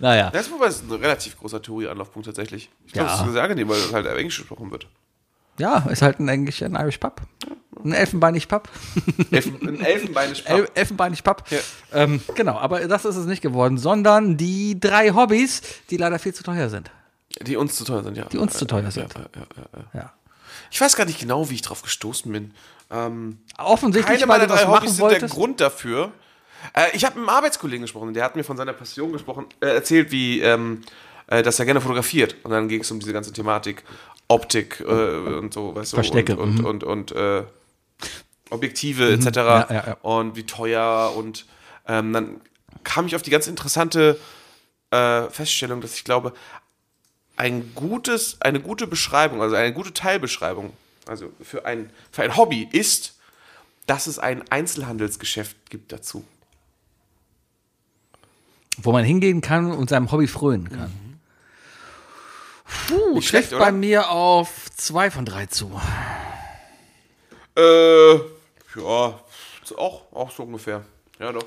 naja. 0.00 0.30
Das 0.30 0.48
ist 0.48 0.82
ein 0.90 0.90
relativ 0.96 1.38
großer 1.38 1.60
Touri-Anlaufpunkt 1.62 2.26
tatsächlich. 2.26 2.70
Ich 2.86 2.92
glaube, 2.92 3.08
Ja. 3.10 3.20
es 3.20 3.26
ist 3.26 3.32
sehr 3.32 3.42
angenehm, 3.42 3.68
weil 3.68 3.78
halt 3.92 4.06
Englisch 4.06 4.38
gesprochen 4.38 4.70
wird. 4.70 4.86
Ja, 5.58 5.86
ist 5.90 6.02
halt 6.02 6.18
ein 6.20 6.28
Englisch, 6.28 6.62
ein 6.62 6.74
Irish 6.74 6.98
Pub. 6.98 7.20
Ein 7.84 7.92
elfenbeinig 7.92 8.48
Pub. 8.48 8.68
Elfen, 9.30 9.68
ein 9.68 9.80
Elfenbeinisch 9.80 10.44
El 10.46 10.68
elfenbeinig 10.74 11.22
Pub. 11.22 11.44
Ja. 11.50 11.58
Ähm, 11.92 12.20
genau, 12.34 12.56
aber 12.56 12.80
das 12.88 13.04
ist 13.04 13.16
es 13.16 13.26
nicht 13.26 13.42
geworden, 13.42 13.78
sondern 13.78 14.36
die 14.36 14.80
drei 14.80 15.10
Hobbys, 15.10 15.60
die 15.90 15.96
leider 15.96 16.18
viel 16.18 16.32
zu 16.34 16.42
teuer 16.42 16.70
sind. 16.70 16.90
Die 17.42 17.56
uns 17.56 17.74
zu 17.74 17.84
teuer 17.84 18.02
sind, 18.02 18.16
ja. 18.16 18.24
Die 18.26 18.38
uns 18.38 18.54
zu 18.54 18.64
teuer 18.64 18.90
sind. 18.90 19.12
ja, 19.14 19.20
ja, 19.36 20.00
ja. 20.00 20.12
Ich 20.70 20.80
weiß 20.80 20.96
gar 20.96 21.04
nicht 21.04 21.20
genau, 21.20 21.50
wie 21.50 21.54
ich 21.54 21.62
drauf 21.62 21.82
gestoßen 21.82 22.30
bin. 22.32 22.52
Ähm, 22.90 23.38
Offensichtlich, 23.58 24.20
keine 24.20 24.26
meiner 24.26 24.46
drei 24.46 24.66
Hobbys 24.66 24.96
sind 24.96 24.98
der 24.98 25.10
wolltest. 25.10 25.34
Grund 25.34 25.60
dafür. 25.60 26.12
Äh, 26.72 26.96
ich 26.96 27.04
habe 27.04 27.18
mit 27.18 27.28
einem 27.28 27.36
Arbeitskollegen 27.36 27.82
gesprochen, 27.82 28.14
der 28.14 28.24
hat 28.24 28.36
mir 28.36 28.44
von 28.44 28.56
seiner 28.56 28.72
Passion 28.72 29.12
gesprochen, 29.12 29.46
äh, 29.60 29.66
erzählt, 29.66 30.10
wie, 30.10 30.40
ähm, 30.40 30.82
äh, 31.26 31.42
dass 31.42 31.58
er 31.58 31.64
gerne 31.64 31.80
fotografiert. 31.80 32.36
Und 32.42 32.50
dann 32.50 32.68
ging 32.68 32.80
es 32.80 32.90
um 32.90 33.00
diese 33.00 33.12
ganze 33.12 33.32
Thematik 33.32 33.82
Optik 34.28 34.80
äh, 34.80 34.84
und 34.84 35.52
so, 35.52 35.74
weißt 35.74 35.92
du. 35.92 35.96
Verstecke, 35.96 36.36
Und, 36.36 36.58
mhm. 36.58 36.64
und, 36.64 36.84
und, 36.84 37.12
und, 37.12 37.12
äh, 37.12 37.42
Objektive 38.50 39.12
etc. 39.12 39.26
Mhm. 39.26 39.32
Ja, 39.32 39.66
ja, 39.70 39.84
ja. 39.86 39.96
und 40.02 40.36
wie 40.36 40.44
teuer 40.44 41.12
und 41.16 41.46
ähm, 41.86 42.12
dann 42.12 42.40
kam 42.82 43.06
ich 43.06 43.16
auf 43.16 43.22
die 43.22 43.30
ganz 43.30 43.46
interessante 43.46 44.18
äh, 44.90 45.22
Feststellung, 45.30 45.80
dass 45.80 45.94
ich 45.94 46.04
glaube, 46.04 46.32
ein 47.36 47.74
gutes, 47.74 48.40
eine 48.40 48.60
gute 48.60 48.86
Beschreibung, 48.86 49.42
also 49.42 49.56
eine 49.56 49.72
gute 49.72 49.92
Teilbeschreibung, 49.92 50.72
also 51.06 51.32
für 51.42 51.64
ein, 51.66 51.90
für 52.12 52.22
ein 52.22 52.36
Hobby 52.36 52.68
ist, 52.70 53.18
dass 53.86 54.06
es 54.06 54.18
ein 54.18 54.48
Einzelhandelsgeschäft 54.50 55.70
gibt 55.70 55.92
dazu. 55.92 56.24
Wo 58.76 58.92
man 58.92 59.04
hingehen 59.04 59.40
kann 59.40 59.72
und 59.72 59.90
seinem 59.90 60.10
Hobby 60.10 60.26
frönen 60.26 60.68
kann. 60.68 61.13
Puh, 62.88 63.14
Nicht 63.14 63.28
schlecht, 63.28 63.50
trifft 63.50 63.60
bei 63.60 63.68
oder? 63.68 63.76
mir 63.76 64.10
auf 64.10 64.70
zwei 64.76 65.10
von 65.10 65.24
drei 65.24 65.46
zu. 65.46 65.70
Äh, 67.56 68.14
ja, 68.14 69.20
auch, 69.76 70.02
auch 70.12 70.30
so 70.30 70.42
ungefähr. 70.42 70.82
Ja, 71.18 71.32
doch. 71.32 71.46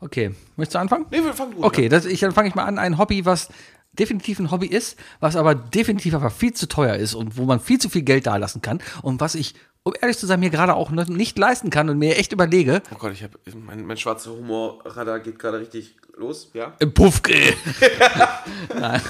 Okay, 0.00 0.34
möchtest 0.56 0.74
du 0.74 0.78
anfangen? 0.80 1.06
Nee, 1.10 1.22
wir 1.22 1.32
fangen 1.34 1.54
gut 1.54 1.64
Okay, 1.64 1.84
an. 1.84 1.90
das, 1.90 2.04
ich, 2.04 2.20
dann 2.20 2.32
fange 2.32 2.48
ich 2.48 2.54
mal 2.54 2.64
an. 2.64 2.78
Ein 2.78 2.98
Hobby, 2.98 3.24
was 3.24 3.48
definitiv 3.92 4.38
ein 4.40 4.50
Hobby 4.50 4.66
ist, 4.66 4.98
was 5.20 5.36
aber 5.36 5.54
definitiv 5.54 6.14
aber 6.14 6.30
viel 6.30 6.52
zu 6.52 6.66
teuer 6.66 6.96
ist 6.96 7.14
und 7.14 7.36
wo 7.36 7.44
man 7.44 7.60
viel 7.60 7.78
zu 7.78 7.88
viel 7.88 8.02
Geld 8.02 8.26
da 8.26 8.36
lassen 8.36 8.60
kann 8.60 8.82
und 9.02 9.20
was 9.20 9.36
ich, 9.36 9.54
um 9.84 9.94
ehrlich 10.00 10.18
zu 10.18 10.26
sein, 10.26 10.40
mir 10.40 10.50
gerade 10.50 10.74
auch 10.74 10.90
nicht 10.90 11.38
leisten 11.38 11.70
kann 11.70 11.88
und 11.88 11.98
mir 11.98 12.16
echt 12.18 12.32
überlege, 12.32 12.82
Oh 12.92 12.96
Gott, 12.98 13.12
ich 13.12 13.22
habe 13.22 13.38
mein, 13.54 13.86
mein 13.86 13.96
schwarzer 13.96 14.32
Humorradar 14.32 15.20
geht 15.20 15.38
gerade 15.38 15.60
richtig 15.60 15.94
los, 16.16 16.50
ja? 16.54 16.72
im 16.80 16.92
Puffgrill. 16.92 17.54
Nein. 18.78 19.00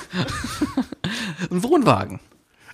Ein 1.51 1.63
Wohnwagen. 1.63 2.21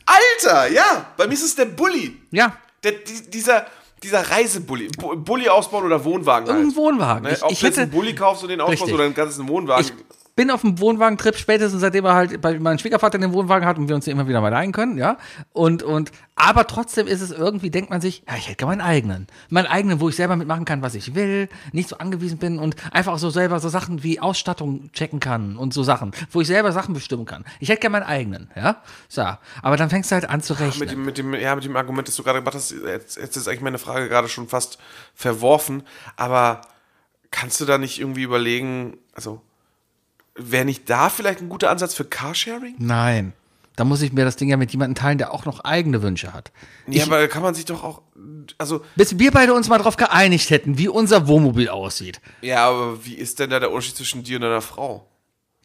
Alter, 0.07 0.69
ja, 0.73 1.07
bei 1.17 1.27
mir 1.27 1.35
ist 1.35 1.43
es 1.45 1.55
der 1.55 1.67
Bulli. 1.67 2.17
Ja, 2.31 2.57
Der, 2.83 2.93
die, 2.93 3.31
dieser, 3.31 3.67
dieser 4.03 4.23
Reisebulli. 4.31 4.89
Bu- 4.99 5.17
Bulli 5.17 5.49
ausbauen 5.49 5.85
oder 5.85 6.03
Wohnwagen 6.05 6.49
halt. 6.49 6.59
ein 6.59 6.75
Wohnwagen. 6.75 7.25
Ne? 7.25 7.33
Ich, 7.35 7.43
Ob 7.43 7.53
ich 7.53 7.61
du 7.61 7.67
jetzt 7.67 7.75
hätte, 7.77 7.83
einen 7.83 7.91
Bulli 7.93 8.15
kaufst 8.15 8.43
und 8.43 8.49
den 8.49 8.61
ausbaust 8.61 8.81
Richtig. 8.83 8.95
oder 8.95 9.05
einen 9.05 9.15
ganzen 9.15 9.47
Wohnwagen. 9.49 9.85
ich 9.85 9.93
bin 10.37 10.51
auf 10.51 10.63
dem 10.63 10.79
Wohnwagentrip 10.79 11.37
spätestens 11.37 11.81
seitdem 11.81 12.05
er 12.05 12.15
halt 12.15 12.41
bei 12.41 12.59
meinem 12.59 12.79
Schwiegervater 12.79 13.19
den 13.19 13.33
Wohnwagen 13.33 13.67
hat 13.67 13.79
und 13.79 13.89
wir 13.89 13.95
uns 13.95 14.05
den 14.05 14.13
immer 14.13 14.29
wieder 14.29 14.41
mal 14.41 14.49
leihen 14.49 14.73
können, 14.73 14.97
ja. 14.99 15.19
Und, 15.53 15.83
und, 15.83 16.13
aber 16.35 16.67
trotzdem 16.67 17.07
ist 17.07 17.21
es 17.21 17.31
irgendwie, 17.31 17.71
denkt 17.71 17.91
man 17.91 18.01
sich, 18.01 18.23
ja, 18.29 18.37
ich 18.37 18.49
hätte 18.49 18.57
gerne 18.57 18.77
meinen 18.77 18.87
eigenen. 18.87 19.27
Meinen 19.49 19.67
eigenen, 19.67 20.01
wo 20.01 20.09
ich 20.09 20.17
selber 20.17 20.37
mitmachen 20.37 20.65
kann, 20.65 20.83
was 20.83 20.95
ich 20.95 21.15
will, 21.15 21.49
nicht 21.73 21.89
so 21.89 21.99
angewiesen 21.99 22.39
bin 22.39 22.59
und 22.59 22.77
einfach 22.93 23.13
auch 23.13 23.19
so 23.19 23.31
selber 23.31 23.61
so 23.61 23.69
Sachen 23.69 24.03
wie 24.03 24.21
Ausstattung 24.21 24.91
checken 24.93 25.21
kann 25.21 25.57
und 25.57 25.75
so 25.75 25.83
Sachen, 25.83 26.13
wo 26.31 26.41
ich 26.41 26.47
selber 26.47 26.73
Sachen 26.73 26.95
bestimmen 26.95 27.27
kann. 27.27 27.45
Ich 27.59 27.69
hätte 27.69 27.81
gerne 27.81 27.93
meinen 27.93 28.09
eigenen, 28.09 28.51
ja. 28.57 28.83
So. 29.09 29.27
Aber 29.63 29.77
dann 29.77 29.91
fängst 29.91 30.11
du 30.11 30.15
halt 30.15 30.29
an 30.29 30.41
zu 30.41 30.55
rechnen. 30.55 30.79
mit 30.79 30.91
dem, 30.91 31.05
mit 31.05 31.19
dem, 31.19 31.35
ja, 31.35 31.55
mit 31.55 31.65
dem 31.65 31.77
Argument, 31.77 32.09
das 32.09 32.17
du 32.17 32.23
gerade 32.23 32.39
gemacht 32.39 32.55
hast, 32.55 32.71
jetzt, 32.73 33.17
jetzt 33.17 33.37
ist 33.37 33.49
eigentlich 33.49 33.61
meine 33.61 33.79
Frage 33.79 34.09
gerade 34.09 34.29
schon 34.29 34.49
fast 34.49 34.79
verworfen, 35.15 35.83
aber 36.17 36.63
kannst 37.31 37.61
du 37.61 37.65
da 37.65 37.79
nicht 37.79 38.01
irgendwie 38.01 38.23
überlegen, 38.23 38.97
also 39.15 39.43
wäre 40.43 40.65
nicht 40.65 40.89
da 40.89 41.09
vielleicht 41.09 41.41
ein 41.41 41.49
guter 41.49 41.71
Ansatz 41.71 41.95
für 41.95 42.05
Carsharing? 42.05 42.77
Nein. 42.79 43.33
Da 43.77 43.85
muss 43.85 44.03
ich 44.03 44.13
mir 44.13 44.25
das 44.25 44.37
Ding 44.37 44.49
ja 44.51 44.57
mit 44.59 44.73
jemandem 44.73 44.95
teilen, 44.95 45.17
der 45.17 45.33
auch 45.33 45.47
noch 45.47 45.61
eigene 45.61 46.03
Wünsche 46.03 46.35
hat. 46.35 46.53
Ja, 46.87 47.05
aber 47.05 47.19
da 47.19 47.29
kann 47.29 47.43
man 47.43 47.55
sich 47.55 47.65
doch 47.65 47.83
auch, 47.83 48.03
also, 48.59 48.85
Bis 48.95 49.19
wir 49.19 49.31
beide 49.31 49.55
uns 49.55 49.69
mal 49.69 49.79
darauf 49.79 49.97
geeinigt 49.97 50.51
hätten, 50.51 50.77
wie 50.77 50.89
unser 50.89 51.29
Wohnmobil 51.29 51.69
aussieht. 51.71 52.21
ja, 52.43 52.69
aber 52.69 53.05
wie 53.05 53.15
ist 53.15 53.39
denn 53.39 53.49
da 53.49 53.59
der 53.59 53.71
Unterschied 53.71 53.97
zwischen 53.97 54.23
dir 54.23 54.37
und 54.37 54.43
deiner 54.43 54.61
Frau? 54.61 55.07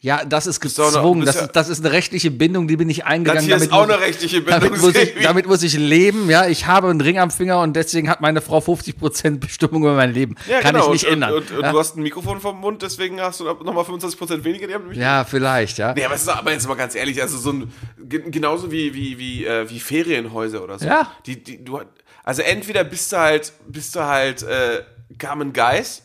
Ja, 0.06 0.24
das 0.24 0.46
ist 0.46 0.60
gezwungen. 0.60 1.24
Das 1.26 1.34
ja- 1.34 1.40
ist, 1.42 1.52
das 1.56 1.68
ist 1.68 1.84
eine 1.84 1.92
rechtliche 1.92 2.30
Bindung, 2.30 2.68
die 2.68 2.76
bin 2.76 2.88
ich 2.88 3.04
eingegangen. 3.06 3.38
Das 3.38 3.44
hier 3.44 3.56
ist 3.56 3.72
Damit 3.72 3.72
auch 3.72 3.86
muss 3.88 3.94
eine 3.96 4.02
ich- 4.04 4.08
rechtliche 4.08 4.40
Bindung, 4.40 4.60
Damit 4.60 4.80
muss, 4.80 4.94
ich, 4.94 5.14
damit 5.24 5.46
muss 5.48 5.62
ich 5.64 5.74
leben, 5.76 6.30
ja. 6.30 6.46
Ich 6.46 6.66
habe 6.68 6.88
einen 6.90 7.00
Ring 7.00 7.18
am 7.18 7.32
Finger 7.32 7.60
und 7.60 7.74
deswegen 7.74 8.08
hat 8.08 8.20
meine 8.20 8.40
Frau 8.40 8.58
50% 8.58 9.38
Bestimmung 9.40 9.82
über 9.82 9.96
mein 9.96 10.14
Leben. 10.14 10.36
Kann 10.62 10.76
ich 10.76 10.88
nicht 10.90 11.06
und, 11.06 11.12
ändern. 11.14 11.32
Und, 11.34 11.50
und, 11.50 11.60
ja? 11.60 11.72
du 11.72 11.78
hast 11.80 11.96
ein 11.96 12.02
Mikrofon 12.04 12.40
vom 12.40 12.60
Mund, 12.60 12.82
deswegen 12.82 13.20
hast 13.20 13.40
du 13.40 13.44
nochmal 13.46 13.82
25% 13.84 14.44
weniger. 14.44 14.68
Ja, 14.92 15.24
vielleicht, 15.24 15.78
ja. 15.78 15.92
Nee, 15.92 16.04
aber, 16.04 16.14
ist, 16.14 16.28
aber 16.28 16.52
jetzt 16.52 16.68
mal 16.68 16.74
ganz 16.76 16.94
ehrlich, 16.94 17.20
also 17.20 17.36
so 17.38 17.50
ein, 17.50 17.72
ge- 18.08 18.30
genauso 18.30 18.70
wie, 18.70 18.94
wie, 18.94 19.18
wie, 19.18 19.44
äh, 19.44 19.68
wie 19.68 19.80
Ferienhäuser 19.80 20.62
oder 20.62 20.78
so. 20.78 20.86
Ja. 20.86 21.10
Die, 21.26 21.42
die, 21.42 21.64
du, 21.64 21.80
also 22.22 22.42
entweder 22.42 22.84
bist 22.84 23.10
du 23.12 23.16
halt, 23.18 23.52
bist 23.66 23.96
du 23.96 24.04
halt 24.04 24.44
äh, 24.44 24.82
Carmen 25.18 25.52
Geis 25.52 26.04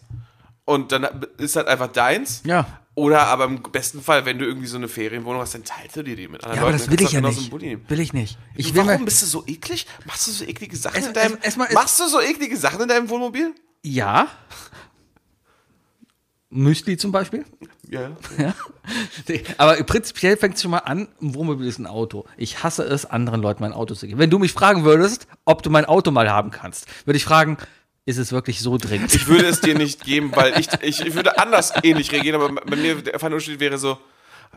und 0.65 0.91
dann 0.91 1.07
ist 1.37 1.55
halt 1.55 1.67
einfach 1.67 1.87
deins. 1.87 2.41
Ja. 2.45 2.65
Oder 2.93 3.27
aber 3.27 3.45
im 3.45 3.61
besten 3.63 4.01
Fall, 4.01 4.25
wenn 4.25 4.37
du 4.37 4.45
irgendwie 4.45 4.67
so 4.67 4.75
eine 4.77 4.89
Ferienwohnung 4.89 5.41
hast, 5.41 5.53
dann 5.53 5.63
teilst 5.63 5.95
du 5.95 6.03
dir 6.03 6.15
die 6.17 6.27
mit 6.27 6.43
anderen 6.43 6.55
Ja, 6.57 6.61
aber 6.63 6.71
Leuten. 6.71 6.83
das 6.83 6.91
will 6.91 7.01
ich 7.05 7.11
ja 7.13 7.21
nicht. 7.21 7.89
Will 7.89 7.99
ich 8.01 8.11
nicht. 8.13 8.37
Ich 8.55 8.73
will 8.73 8.85
Warum 8.85 8.99
mal, 9.01 9.05
bist 9.05 9.21
du 9.21 9.25
so 9.27 9.43
eklig? 9.47 9.87
Machst 10.05 10.27
du 10.27 10.31
so 10.31 10.43
eklige 10.43 10.75
Sachen 10.75 10.97
Es- 10.99 11.07
in 11.07 11.13
deinem 11.13 11.37
es- 11.41 11.55
ist- 11.55 11.73
Machst 11.73 11.99
du 12.01 12.07
so 12.07 12.19
eklige 12.19 12.57
Sachen 12.57 12.81
in 12.81 12.87
deinem 12.89 13.09
Wohnmobil? 13.09 13.53
ja. 13.83 14.27
Müsli 16.53 16.97
zum 16.97 17.13
Beispiel. 17.13 17.45
Ja. 17.89 18.11
Ja. 18.37 18.53
Aber 19.57 19.81
prinzipiell 19.83 20.35
fängt 20.35 20.55
es 20.55 20.61
schon 20.61 20.71
mal 20.71 20.79
an, 20.79 21.07
ein 21.21 21.33
Wohnmobil 21.33 21.65
ist 21.65 21.79
ein 21.79 21.87
Auto. 21.87 22.25
Ich 22.35 22.61
hasse 22.61 22.83
es, 22.83 23.05
anderen 23.05 23.41
Leuten 23.41 23.63
mein 23.63 23.71
Auto 23.71 23.95
zu 23.95 24.05
geben. 24.05 24.19
Wenn 24.19 24.29
du 24.29 24.37
mich 24.37 24.51
fragen 24.51 24.83
würdest, 24.83 25.27
ob 25.45 25.63
du 25.63 25.69
mein 25.69 25.85
Auto 25.85 26.11
mal 26.11 26.29
haben 26.29 26.51
kannst, 26.51 26.87
würde 27.05 27.15
ich 27.15 27.23
fragen, 27.23 27.55
ist 28.05 28.17
es 28.17 28.31
wirklich 28.31 28.59
so 28.61 28.77
dringend? 28.77 29.13
Ich 29.13 29.27
würde 29.27 29.47
es 29.47 29.61
dir 29.61 29.75
nicht 29.75 30.03
geben, 30.05 30.31
weil 30.35 30.59
ich, 30.59 30.67
ich, 30.81 31.01
ich 31.05 31.13
würde 31.15 31.37
anders 31.37 31.73
ähnlich 31.83 32.11
reagieren, 32.11 32.41
aber 32.41 32.49
bei 32.61 32.75
mir 32.75 32.95
der 33.01 33.21
Unterschied 33.21 33.59
wäre 33.59 33.77
so, 33.77 33.97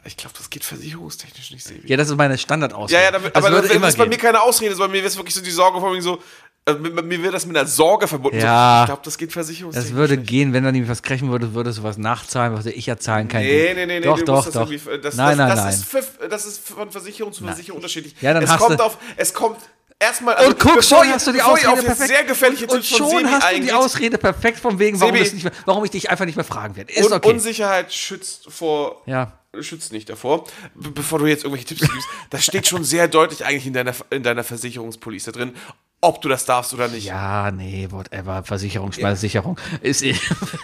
ich 0.05 0.17
glaube, 0.17 0.35
das 0.37 0.51
geht 0.51 0.65
versicherungstechnisch 0.65 1.51
nicht, 1.53 1.65
Sebi. 1.65 1.89
ja, 1.89 1.97
das 1.97 2.09
ist 2.11 2.17
meine 2.17 2.37
Standardausrede. 2.39 2.95
Ja, 2.95 3.03
ja, 3.05 3.11
damit, 3.13 3.35
das 3.37 3.45
aber 3.45 3.55
das 3.63 3.71
ist 3.71 3.81
bei 3.97 4.05
gehen. 4.05 4.09
mir 4.09 4.19
keine 4.19 4.41
Ausrede, 4.43 4.75
sondern 4.75 4.93
bei 4.93 5.01
mir 5.01 5.07
ist 5.07 5.17
wirklich 5.17 5.35
so 5.35 5.43
die 5.43 5.51
Sorge 5.51 5.79
von 5.81 5.93
mir 5.93 6.03
so, 6.03 6.19
äh, 6.67 6.73
mir 6.75 7.23
wird 7.23 7.33
das 7.35 7.47
mit 7.47 7.57
einer 7.57 7.67
Sorge 7.67 8.09
verbunden. 8.09 8.39
Ja. 8.39 8.79
So, 8.79 8.83
ich 8.85 8.87
glaube, 8.89 9.03
das 9.05 9.19
geht 9.19 9.33
versicherungstechnisch 9.33 9.91
Das 9.91 9.97
würde 9.97 10.17
nicht. 10.17 10.29
gehen, 10.29 10.53
wenn 10.53 10.65
dann 10.65 10.73
nämlich 10.73 10.91
was 10.91 11.03
krechen 11.03 11.31
würde, 11.31 11.55
würdest 11.55 11.79
du 11.79 11.83
was 11.85 11.97
nachzahlen, 11.99 12.55
was 12.55 12.67
ich 12.67 12.87
ja 12.87 12.97
zahlen 12.97 13.29
kann. 13.29 13.43
Nee, 13.43 13.73
nee, 13.75 13.87
nee, 13.87 14.01
nee, 14.01 14.07
doch, 14.07 14.19
du 14.19 14.25
doch, 14.25 14.35
musst 14.37 14.49
das 14.49 14.55
doch. 14.55 14.71
irgendwie- 14.71 15.01
Das, 15.03 15.15
nein, 15.15 15.37
nein, 15.37 15.49
das 15.51 15.59
nein. 15.61 15.75
Ist 15.75 15.85
für, 15.85 16.29
das 16.29 16.47
ist 16.47 16.67
von 16.69 16.91
Versicherung 16.91 17.33
zu 17.33 17.45
Versicherung 17.45 17.77
unterschiedlich. 17.77 18.15
Ja, 18.21 18.33
dann 18.35 18.43
es 18.43 18.51
hast 18.51 18.59
kommt 18.61 18.81
du- 18.81 18.85
auf, 18.85 18.99
es 19.17 19.33
kommt 19.35 19.59
erstmal, 19.99 20.35
also 20.35 20.51
und 20.51 20.59
guck, 20.59 20.83
schon 20.85 21.09
hast 21.09 21.27
du 21.27 21.33
die 21.33 21.43
Ausrede 21.43 21.83
perfekt. 21.83 22.09
sehr 22.09 22.25
gefährliche 22.25 22.67
und, 22.67 22.85
schon 22.85 23.09
Sebi 23.09 23.25
hast 23.25 23.53
du 23.53 23.61
die. 23.61 23.73
Ausrede 23.73 24.19
perfekt 24.19 24.59
von 24.59 24.79
wegen, 24.79 25.01
warum, 25.01 25.17
Sebi. 25.17 25.35
nicht 25.35 25.45
mehr, 25.45 25.53
warum 25.65 25.85
ich 25.85 25.91
dich 25.91 26.11
einfach 26.11 26.25
nicht 26.27 26.37
mehr 26.37 26.45
fragen 26.45 26.77
werde. 26.77 26.93
Ist 26.93 27.07
Und 27.07 27.13
okay. 27.13 27.29
Unsicherheit 27.31 27.93
schützt 27.93 28.51
vor 28.51 29.03
Ja. 29.07 29.33
schützt 29.61 29.93
nicht 29.93 30.09
davor. 30.09 30.45
Be 30.75 30.91
bevor 30.91 31.19
du 31.19 31.27
jetzt 31.27 31.45
irgendwelche 31.45 31.67
Tipps 31.75 31.81
gibst, 31.91 32.09
das 32.31 32.45
steht 32.45 32.67
schon 32.67 32.85
sehr 32.85 33.09
deutlich 33.09 33.45
eigentlich 33.45 33.67
in 33.67 33.73
deiner 33.73 33.95
in 34.11 34.23
deiner 34.23 34.45
Versicherungspolice 34.45 35.33
drin, 35.33 35.55
ob 36.01 36.21
du 36.21 36.29
das 36.29 36.45
darfst 36.45 36.75
oder 36.75 36.89
nicht. 36.89 37.07
Ja, 37.07 37.51
nee, 37.51 37.89
whatever. 37.91 38.43
Versicherung, 38.45 38.93
Versicherung. 38.93 39.59
Ist 39.81 40.03
eh. 40.03 40.15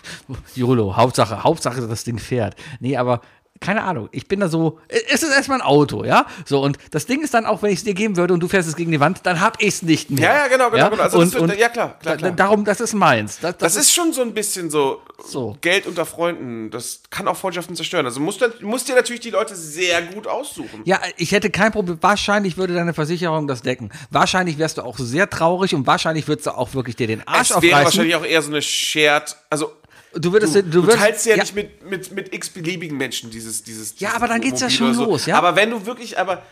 YOLO, 0.54 0.96
Hauptsache, 0.96 1.42
Hauptsache, 1.44 1.86
das 1.86 2.04
Ding 2.04 2.18
fährt. 2.18 2.56
Nee, 2.80 2.96
aber 2.96 3.22
keine 3.60 3.82
Ahnung. 3.82 4.08
Ich 4.12 4.26
bin 4.26 4.40
da 4.40 4.48
so. 4.48 4.78
Es 4.88 5.22
ist 5.22 5.32
erstmal 5.34 5.60
ein 5.60 5.66
Auto, 5.66 6.04
ja? 6.04 6.26
So, 6.46 6.62
und 6.62 6.78
das 6.90 7.06
Ding 7.06 7.22
ist 7.22 7.34
dann 7.34 7.44
auch, 7.46 7.62
wenn 7.62 7.70
ich 7.70 7.78
es 7.80 7.84
dir 7.84 7.94
geben 7.94 8.16
würde 8.16 8.32
und 8.34 8.40
du 8.40 8.48
fährst 8.48 8.68
es 8.68 8.74
gegen 8.76 8.90
die 8.90 9.00
Wand, 9.00 9.20
dann 9.24 9.40
hab 9.40 9.60
ich 9.60 9.68
es 9.68 9.82
nicht 9.82 10.10
mehr. 10.10 10.24
Ja, 10.24 10.36
ja, 10.38 10.48
genau, 10.48 10.70
genau, 10.70 10.90
genau. 10.90 11.02
Also 11.02 11.18
und, 11.18 11.26
das 11.26 11.40
wird- 11.40 11.42
und 11.52 11.58
ja, 11.58 11.68
klar, 11.68 11.98
klar, 12.00 12.16
klar. 12.16 12.30
Darum, 12.32 12.64
das 12.64 12.80
ist 12.80 12.94
meins. 12.94 13.38
Das, 13.40 13.58
Das 13.58 13.76
ist 13.76 13.92
schon 13.92 14.12
so 14.12 14.22
ein 14.22 14.32
bisschen 14.34 14.70
so, 14.70 15.02
So. 15.26 15.56
Geld 15.60 15.86
unter 15.86 16.06
Freunden. 16.06 16.70
Das 16.70 17.02
kann 17.10 17.28
auch 17.28 17.36
Freundschaften 17.36 17.76
zerstören. 17.76 18.06
Also 18.06 18.20
musst 18.20 18.40
du 18.40 18.48
musst 18.62 18.88
dir 18.88 18.94
natürlich 18.94 19.20
die 19.20 19.30
Leute 19.30 19.54
sehr 19.54 20.00
gut 20.02 20.26
aussuchen. 20.26 20.80
Ja, 20.84 20.98
ich 21.18 21.32
hätte 21.32 21.50
kein 21.50 21.70
Problem. 21.72 21.98
Wahrscheinlich 22.00 22.56
würde 22.56 22.74
deine 22.74 22.94
Versicherung 22.94 23.46
das 23.46 23.60
decken. 23.62 23.90
Wahrscheinlich 24.10 24.58
wärst 24.58 24.78
du 24.78 24.82
auch 24.82 24.96
sehr 24.98 25.28
traurig 25.28 25.74
und 25.74 25.86
wahrscheinlich 25.86 26.26
würdest 26.28 26.46
du 26.46 26.52
auch 26.56 26.72
wirklich 26.74 26.96
dir 26.96 27.06
den 27.06 27.26
Arsch 27.28 27.50
Es 27.50 27.60
wäre 27.62 27.76
aufreißen. 27.76 27.84
wahrscheinlich 27.84 28.16
auch 28.16 28.24
eher 28.24 28.40
so 28.40 28.50
eine 28.50 28.62
shared, 28.62 29.36
also 29.50 29.72
du 30.14 30.32
würdest, 30.32 30.54
du, 30.54 30.62
du, 30.62 30.70
du, 30.70 30.82
würdest, 30.82 30.98
teilst 30.98 31.26
ja, 31.26 31.36
nicht 31.36 31.54
mit, 31.54 31.84
mit, 31.88 32.12
mit 32.12 32.34
x-beliebigen 32.34 32.96
Menschen 32.96 33.30
dieses, 33.30 33.62
dieses 33.62 33.98
Ja, 34.00 34.14
aber 34.14 34.28
dann 34.28 34.40
geht's 34.40 34.60
ja 34.60 34.66
Mobil 34.66 34.76
schon 34.76 34.86
oder 34.88 34.96
so. 34.96 35.04
los, 35.04 35.26
ja? 35.26 35.36
Aber 35.36 35.56
wenn 35.56 35.70
du 35.70 35.86
wirklich, 35.86 36.18
aber 36.18 36.42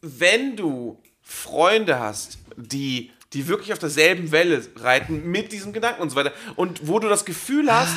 wenn 0.00 0.56
du 0.56 1.00
Freunde 1.22 1.98
hast, 1.98 2.38
die 2.56 3.10
die 3.36 3.46
wirklich 3.48 3.70
auf 3.74 3.78
derselben 3.78 4.32
Welle 4.32 4.62
reiten 4.76 5.30
mit 5.30 5.52
diesem 5.52 5.74
Gedanken 5.74 6.00
und 6.00 6.08
so 6.08 6.16
weiter. 6.16 6.32
Und 6.56 6.88
wo 6.88 6.98
du 6.98 7.06
das 7.08 7.26
Gefühl 7.26 7.70
hast, 7.70 7.92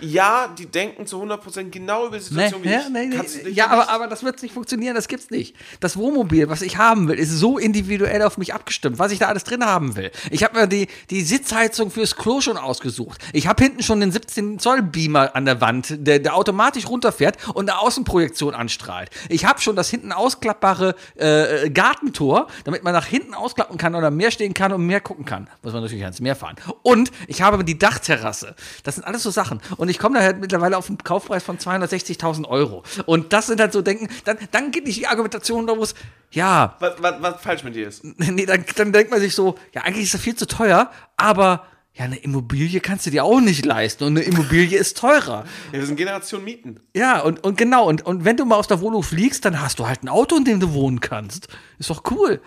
ja, 0.00 0.48
die 0.58 0.66
denken 0.66 1.06
zu 1.06 1.22
100% 1.22 1.70
genau 1.70 2.06
über 2.08 2.18
die 2.18 2.24
Nee, 2.34 2.48
Situation 2.48 2.64
wie 2.64 2.68
ja, 2.68 2.80
ich. 2.80 2.88
nee, 2.90 3.06
nee, 3.06 3.50
ja 3.50 3.68
aber, 3.68 3.88
aber 3.88 4.06
das 4.08 4.22
wird 4.22 4.42
nicht 4.42 4.52
funktionieren, 4.52 4.94
das 4.94 5.08
gibt's 5.08 5.30
nicht. 5.30 5.56
Das 5.80 5.96
Wohnmobil, 5.96 6.50
was 6.50 6.60
ich 6.60 6.76
haben 6.76 7.08
will, 7.08 7.18
ist 7.18 7.30
so 7.30 7.56
individuell 7.56 8.20
auf 8.20 8.36
mich 8.36 8.52
abgestimmt, 8.52 8.98
was 8.98 9.10
ich 9.12 9.20
da 9.20 9.28
alles 9.28 9.44
drin 9.44 9.64
haben 9.64 9.96
will. 9.96 10.10
Ich 10.30 10.44
habe 10.44 10.60
mir 10.60 10.66
die, 10.66 10.88
die 11.08 11.22
Sitzheizung 11.22 11.90
fürs 11.90 12.16
Klo 12.16 12.42
schon 12.42 12.58
ausgesucht. 12.58 13.22
Ich 13.32 13.46
habe 13.46 13.62
hinten 13.64 13.82
schon 13.82 14.00
den 14.00 14.12
17 14.12 14.58
Zoll 14.58 14.82
Beamer 14.82 15.34
an 15.34 15.46
der 15.46 15.62
Wand, 15.62 15.94
der, 16.06 16.18
der 16.18 16.34
automatisch 16.34 16.86
runterfährt 16.86 17.38
und 17.54 17.70
eine 17.70 17.78
Außenprojektion 17.80 18.54
anstrahlt. 18.54 19.08
Ich 19.30 19.46
habe 19.46 19.62
schon 19.62 19.76
das 19.76 19.88
hinten 19.88 20.12
ausklappbare 20.12 20.94
äh, 21.14 21.70
Gartentor, 21.70 22.48
damit 22.64 22.82
man 22.82 22.92
nach 22.92 23.06
hinten 23.06 23.32
ausklappen 23.32 23.78
kann 23.78 23.94
oder 23.94 24.10
mehr 24.10 24.30
stehen 24.30 24.52
kann 24.52 24.73
und 24.74 24.86
mehr 24.86 25.00
gucken 25.00 25.24
kann. 25.24 25.48
Muss 25.62 25.72
man 25.72 25.82
natürlich 25.82 26.04
ans 26.04 26.20
Meer 26.20 26.36
fahren. 26.36 26.56
Und 26.82 27.10
ich 27.26 27.42
habe 27.42 27.64
die 27.64 27.78
Dachterrasse. 27.78 28.54
Das 28.82 28.96
sind 28.96 29.04
alles 29.04 29.22
so 29.22 29.30
Sachen. 29.30 29.60
Und 29.76 29.88
ich 29.88 29.98
komme 29.98 30.18
da 30.18 30.24
halt 30.24 30.40
mittlerweile 30.40 30.76
auf 30.76 30.88
einen 30.88 30.98
Kaufpreis 30.98 31.42
von 31.42 31.58
260.000 31.58 32.46
Euro. 32.48 32.82
Und 33.06 33.32
das 33.32 33.46
sind 33.46 33.60
halt 33.60 33.72
so 33.72 33.82
Denken, 33.82 34.08
dann, 34.24 34.38
dann 34.50 34.70
geht 34.70 34.86
nicht 34.86 34.98
die 34.98 35.06
Argumentation 35.06 35.66
los, 35.66 35.94
ja, 36.30 36.76
was, 36.80 36.94
was, 37.00 37.14
was 37.20 37.40
falsch 37.40 37.64
mit 37.64 37.76
dir 37.76 37.88
ist. 37.88 38.02
nee, 38.16 38.46
dann, 38.46 38.64
dann 38.76 38.92
denkt 38.92 39.10
man 39.10 39.20
sich 39.20 39.34
so, 39.34 39.56
ja, 39.72 39.82
eigentlich 39.82 40.04
ist 40.04 40.14
das 40.14 40.20
viel 40.20 40.34
zu 40.34 40.46
teuer, 40.46 40.90
aber 41.16 41.64
Ja, 41.96 42.06
eine 42.06 42.16
Immobilie 42.16 42.80
kannst 42.80 43.06
du 43.06 43.10
dir 43.10 43.22
auch 43.22 43.40
nicht 43.40 43.64
leisten 43.64 44.02
und 44.02 44.16
eine 44.16 44.26
Immobilie 44.26 44.76
ist 44.76 44.96
teurer. 44.96 45.44
Ja, 45.72 45.78
wir 45.78 45.86
sind 45.86 45.94
Generation 45.96 46.42
Mieten. 46.42 46.80
Ja, 46.92 47.20
und, 47.20 47.44
und 47.44 47.56
genau, 47.56 47.86
und, 47.88 48.04
und 48.04 48.24
wenn 48.24 48.36
du 48.36 48.44
mal 48.44 48.56
aus 48.56 48.66
der 48.66 48.80
Wohnung 48.80 49.04
fliegst, 49.04 49.44
dann 49.44 49.60
hast 49.60 49.78
du 49.78 49.86
halt 49.86 50.02
ein 50.02 50.08
Auto, 50.08 50.36
in 50.36 50.44
dem 50.44 50.58
du 50.58 50.72
wohnen 50.72 50.98
kannst. 50.98 51.46
Ist 51.78 51.90
doch 51.90 52.02
cool. 52.10 52.40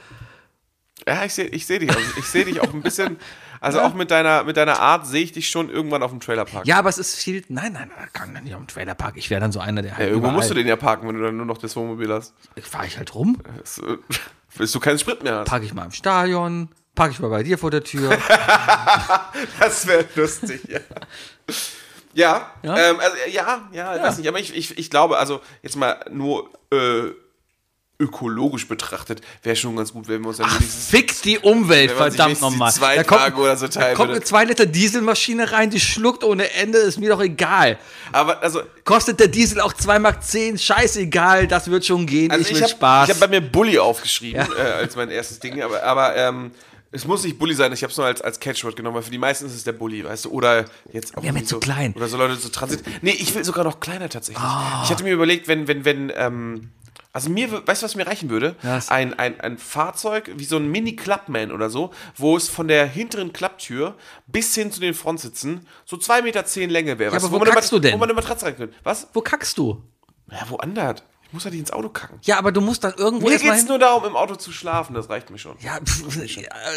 Ja, 1.07 1.23
ich 1.23 1.33
sehe 1.33 1.45
ich 1.45 1.65
seh 1.65 1.79
dich. 1.79 1.89
Also 1.89 2.01
ich 2.17 2.25
sehe 2.25 2.43
dich 2.45 2.59
auch 2.59 2.73
ein 2.73 2.81
bisschen, 2.81 3.17
also 3.61 3.79
auch 3.79 3.93
mit 3.93 4.11
deiner, 4.11 4.43
mit 4.43 4.57
deiner 4.57 4.79
Art 4.79 5.07
sehe 5.07 5.23
ich 5.23 5.31
dich 5.31 5.49
schon 5.49 5.69
irgendwann 5.69 6.03
auf 6.03 6.11
dem 6.11 6.19
Trailerpark. 6.19 6.67
Ja, 6.67 6.77
aber 6.79 6.89
es 6.89 6.97
ist 6.97 7.15
viel. 7.15 7.43
Nein, 7.47 7.73
nein, 7.73 7.89
nein, 7.97 8.09
kann 8.13 8.33
dann 8.33 8.43
nicht 8.43 8.53
auf 8.53 8.61
dem 8.61 8.67
Trailerpark. 8.67 9.15
Ich 9.15 9.29
wäre 9.29 9.39
dann 9.39 9.51
so 9.53 9.59
einer, 9.59 9.81
der 9.81 9.95
halt. 9.97 10.07
Ja, 10.07 10.13
irgendwo 10.13 10.31
musst 10.31 10.49
du 10.49 10.53
den 10.53 10.67
ja 10.67 10.75
parken, 10.75 11.07
wenn 11.07 11.15
du 11.17 11.23
dann 11.23 11.37
nur 11.37 11.45
noch 11.45 11.57
das 11.57 11.75
Wohnmobil 11.75 12.11
hast. 12.11 12.33
Fahre 12.61 12.85
ich 12.87 12.97
halt 12.97 13.15
rum, 13.15 13.37
Das, 13.57 13.77
äh, 13.79 14.65
du 14.65 14.79
keinen 14.79 14.99
Sprit 14.99 15.23
mehr 15.23 15.37
hast. 15.39 15.47
parke 15.47 15.65
ich 15.65 15.73
mal 15.73 15.85
im 15.85 15.91
Stadion, 15.91 16.69
parke 16.93 17.13
ich 17.13 17.19
mal 17.19 17.29
bei 17.29 17.43
dir 17.43 17.57
vor 17.57 17.71
der 17.71 17.83
Tür. 17.83 18.17
Das 19.59 19.87
wäre 19.87 20.05
lustig, 20.15 20.61
ja. 20.67 20.79
Ja, 22.13 22.51
Ja? 22.63 22.77
Ähm, 22.77 22.99
also, 22.99 23.15
ja, 23.31 23.69
ja, 23.71 23.95
ich 23.95 24.01
weiß 24.01 24.17
nicht, 24.17 24.27
aber 24.27 24.39
ich, 24.39 24.55
ich, 24.55 24.77
ich 24.77 24.89
glaube, 24.89 25.17
also 25.17 25.41
jetzt 25.61 25.75
mal 25.75 26.03
nur 26.11 26.49
äh, 26.71 27.11
ökologisch 27.99 28.67
betrachtet, 28.67 29.21
wäre 29.41 29.55
schon 29.55 29.75
ganz 29.75 29.91
gut, 29.91 30.07
wenn 30.07 30.21
wir 30.21 30.27
uns 30.29 30.37
dann 30.37 30.49
wenigstens 30.51 30.87
Fick 30.89 31.19
die 31.23 31.39
Umwelt, 31.39 31.91
verdammt 31.91 32.39
nochmal. 32.41 32.71
zwei 32.71 32.97
Da 32.97 33.03
kommt, 33.03 33.21
Tage 33.21 33.37
oder 33.37 33.57
so 33.57 33.67
da 33.67 33.79
teilen 33.79 33.95
kommt 33.95 34.09
würde. 34.09 34.17
eine 34.19 34.25
2 34.25 34.43
Liter 34.45 34.65
Dieselmaschine 34.67 35.51
rein, 35.51 35.69
die 35.71 35.79
schluckt 35.79 36.23
ohne 36.23 36.51
Ende, 36.53 36.77
ist 36.77 36.99
mir 36.99 37.09
doch 37.09 37.21
egal. 37.21 37.79
Aber 38.11 38.41
also, 38.43 38.61
Kostet 38.83 39.19
der 39.19 39.27
Diesel 39.29 39.59
auch 39.61 39.73
2 39.73 39.97
Mark 39.99 40.23
10, 40.23 40.57
scheißegal, 40.59 41.47
das 41.47 41.69
wird 41.71 41.85
schon 41.85 42.05
gehen, 42.05 42.29
also 42.31 42.41
ich 42.43 42.49
ich, 42.51 42.55
will 42.55 42.61
habe 42.63 42.71
Spaß. 42.71 43.09
hab 43.09 43.19
bei 43.19 43.27
mir 43.27 43.41
Bully 43.41 43.79
aufgeschrieben 43.79 44.45
äh, 44.57 44.61
als 44.61 44.95
mein 44.95 45.09
erstes 45.09 45.39
Ding, 45.39 45.61
aber, 45.61 45.81
aber 45.83 46.15
ähm, 46.15 46.51
es 46.91 47.05
muss 47.05 47.23
nicht 47.23 47.37
Bully 47.37 47.53
sein, 47.53 47.73
ich 47.73 47.83
habe 47.83 47.91
es 47.91 47.97
nur 47.97 48.05
als, 48.05 48.21
als 48.21 48.39
Catchword 48.39 48.75
genommen, 48.75 48.95
weil 48.95 49.03
für 49.03 49.11
die 49.11 49.17
meisten 49.17 49.45
ist 49.47 49.55
es 49.55 49.63
der 49.63 49.73
Bully, 49.73 50.05
weißt 50.05 50.25
du, 50.25 50.29
oder 50.29 50.65
jetzt 50.93 51.17
auch 51.17 51.21
Ja, 51.23 51.29
irgendwie 51.29 51.45
zu 51.45 51.55
so, 51.55 51.59
klein. 51.59 51.93
Oder 51.95 52.07
so 52.07 52.15
Leute 52.17 52.35
so 52.35 52.47
Transit. 52.49 52.81
Nee, 53.01 53.11
ich 53.19 53.33
will 53.35 53.43
sogar 53.43 53.65
noch 53.65 53.79
kleiner 53.81 54.07
tatsächlich. 54.07 54.41
Ah. 54.43 54.81
Ich 54.85 54.89
hatte 54.91 55.03
mir 55.03 55.13
überlegt, 55.13 55.47
wenn, 55.49 55.67
wenn, 55.67 55.83
wenn, 55.83 56.13
ähm, 56.15 56.69
also 57.17 57.31
mir, 57.31 57.51
weißt 57.67 57.81
du, 57.81 57.85
was 57.85 57.95
mir 57.95 58.05
reichen 58.05 58.29
würde? 58.29 58.55
Was? 58.61 58.89
Ein, 58.89 59.17
ein, 59.17 59.41
ein 59.41 59.57
Fahrzeug, 59.57 60.29
wie 60.35 60.43
so 60.45 60.57
ein 60.57 60.67
Mini-Clubman 60.69 61.51
oder 61.51 61.71
so, 61.71 61.89
wo 62.15 62.37
es 62.37 62.47
von 62.47 62.67
der 62.67 62.85
hinteren 62.85 63.33
Klapptür 63.33 63.95
bis 64.27 64.53
hin 64.53 64.71
zu 64.71 64.79
den 64.79 64.93
Frontsitzen 64.93 65.65
so 65.83 65.97
2,10 65.97 66.21
Meter 66.21 66.45
zehn 66.45 66.69
Länge 66.69 66.99
wäre. 66.99 67.11
Ja, 67.11 67.17
aber 67.19 67.31
wo 67.31 67.39
man 67.39 67.47
eine 67.47 67.55
kackst 67.55 67.71
Mat- 67.71 67.77
du 67.77 67.81
denn? 67.81 67.93
Wo 67.93 67.97
man 67.97 68.09
eine 68.09 68.15
Matratze 68.15 68.45
rein 68.45 68.55
könnte. 68.55 68.75
Was? 68.83 69.07
Wo 69.13 69.21
kackst 69.21 69.57
du? 69.57 69.81
Ja, 70.31 70.47
woanders. 70.49 71.01
Ich 71.27 71.33
muss 71.33 71.43
ja 71.43 71.49
nicht 71.49 71.59
ins 71.59 71.71
Auto 71.71 71.89
kacken. 71.89 72.19
Ja, 72.23 72.37
aber 72.37 72.53
du 72.53 72.61
musst 72.61 72.85
dann 72.85 72.93
irgendwo 72.95 73.27
Mir 73.27 73.37
geht's 73.37 73.57
hin. 73.57 73.67
nur 73.67 73.79
darum, 73.79 74.05
im 74.05 74.15
Auto 74.15 74.35
zu 74.35 74.53
schlafen, 74.53 74.93
das 74.93 75.09
reicht 75.09 75.29
mir 75.29 75.37
schon. 75.37 75.57
Ja, 75.59 75.73
ja, 75.73 75.79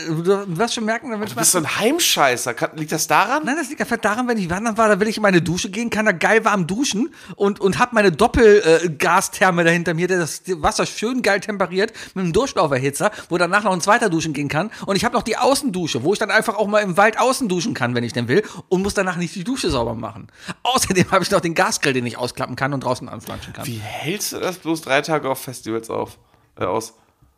du 0.08 0.58
wirst 0.58 0.74
schon 0.74 0.84
merken, 0.84 1.10
wenn 1.12 1.22
ich 1.22 1.30
Du 1.30 1.36
bist 1.36 1.52
so 1.52 1.58
ein 1.58 1.78
Heimscheißer. 1.78 2.54
Kann, 2.54 2.70
liegt 2.76 2.90
das 2.90 3.06
daran? 3.06 3.44
Nein, 3.44 3.54
das 3.56 3.68
liegt 3.68 3.80
einfach 3.80 3.96
daran, 3.98 4.26
wenn 4.26 4.38
ich 4.38 4.50
wandern 4.50 4.76
war, 4.76 4.88
da 4.88 4.98
will 4.98 5.06
ich 5.06 5.16
in 5.18 5.22
meine 5.22 5.40
Dusche 5.40 5.70
gehen, 5.70 5.88
kann 5.88 6.04
da 6.04 6.10
geil 6.12 6.44
warm 6.44 6.66
duschen 6.66 7.14
und, 7.36 7.60
und 7.60 7.78
hab 7.78 7.92
meine 7.92 8.10
Doppelgastherme 8.10 9.62
da 9.64 9.70
hinter 9.70 9.94
mir, 9.94 10.08
der 10.08 10.18
das 10.18 10.42
Wasser 10.46 10.84
schön 10.86 11.22
geil 11.22 11.40
temperiert, 11.40 11.92
mit 12.14 12.24
einem 12.24 12.32
Durchlauferhitzer, 12.32 13.12
wo 13.28 13.38
danach 13.38 13.62
noch 13.62 13.72
ein 13.72 13.80
zweiter 13.80 14.10
duschen 14.10 14.32
gehen 14.32 14.48
kann. 14.48 14.70
Und 14.86 14.96
ich 14.96 15.04
habe 15.04 15.14
noch 15.14 15.22
die 15.22 15.36
Außendusche, 15.36 16.02
wo 16.02 16.12
ich 16.12 16.18
dann 16.18 16.30
einfach 16.30 16.56
auch 16.56 16.66
mal 16.66 16.80
im 16.80 16.96
Wald 16.96 17.18
außen 17.18 17.48
duschen 17.48 17.74
kann, 17.74 17.94
wenn 17.94 18.04
ich 18.04 18.12
denn 18.12 18.26
will, 18.28 18.42
und 18.68 18.82
muss 18.82 18.94
danach 18.94 19.16
nicht 19.16 19.34
die 19.34 19.44
Dusche 19.44 19.70
sauber 19.70 19.94
machen. 19.94 20.28
Außerdem 20.62 21.10
habe 21.12 21.22
ich 21.22 21.30
noch 21.30 21.40
den 21.40 21.54
Gasgrill, 21.54 21.92
den 21.92 22.06
ich 22.06 22.16
ausklappen 22.18 22.56
kann 22.56 22.72
und 22.72 22.82
draußen 22.82 23.08
anflanschen 23.08 23.52
kann. 23.52 23.66
Wie 23.66 23.78
hältst 23.78 24.32
du 24.32 24.40
das 24.40 24.49
bloß 24.58 24.82
drei 24.82 25.00
Tage 25.02 25.28
auf 25.28 25.40
Festivals 25.42 25.90
auf, 25.90 26.18
äh, 26.58 26.64
aus? 26.64 26.94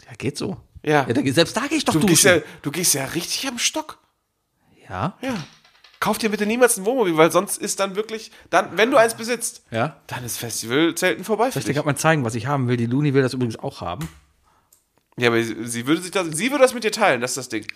Ja, 0.07 0.13
geht 0.19 0.37
so. 0.37 0.57
Ja. 0.85 1.07
ja 1.07 1.13
da, 1.15 1.33
selbst 1.33 1.57
da 1.57 1.67
gehe 1.67 1.79
ich 1.79 1.85
doch 1.85 1.93
Du 1.95 2.01
gehst, 2.07 2.25
ja, 2.25 2.39
du 2.63 2.71
gehst 2.71 2.95
ja 2.95 3.05
richtig 3.07 3.47
am 3.49 3.59
Stock. 3.59 3.99
Ja. 4.89 5.17
Ja. 5.21 5.35
Kauf 6.01 6.19
dir 6.19 6.31
bitte 6.31 6.47
niemals 6.47 6.77
ein 6.77 6.85
Wohnmobil, 6.85 7.17
weil 7.17 7.31
sonst 7.31 7.59
ist 7.59 7.79
dann 7.79 7.95
wirklich, 7.95 8.33
dann, 8.51 8.77
wenn 8.77 8.91
du 8.91 8.97
eins 8.97 9.15
besitzt, 9.15 9.63
Ja. 9.71 10.01
dann 10.09 10.25
ist 10.25 10.37
Festivalzelten 10.39 11.25
vorbei 11.25 11.49
ich 11.49 11.55
dich. 11.55 11.67
gerade 11.67 11.87
mal 11.87 11.95
zeigen, 11.97 12.25
was 12.25 12.35
ich 12.35 12.47
haben 12.49 12.67
will? 12.67 12.77
Die 12.77 12.87
Luni 12.87 13.15
will 13.15 13.23
das 13.23 13.35
übrigens 13.35 13.57
auch 13.59 13.81
haben. 13.81 14.09
Ja, 15.17 15.29
aber 15.29 15.41
sie, 15.43 15.55
sie 15.65 15.87
würde 15.87 16.03
sich 16.03 16.11
das, 16.11 16.27
sie 16.33 16.51
würde 16.51 16.63
das 16.65 16.75
mit 16.75 16.83
dir 16.83 16.91
teilen, 16.91 17.21
das 17.21 17.33
ist 17.33 17.37
das 17.37 17.49
Ding. 17.51 17.67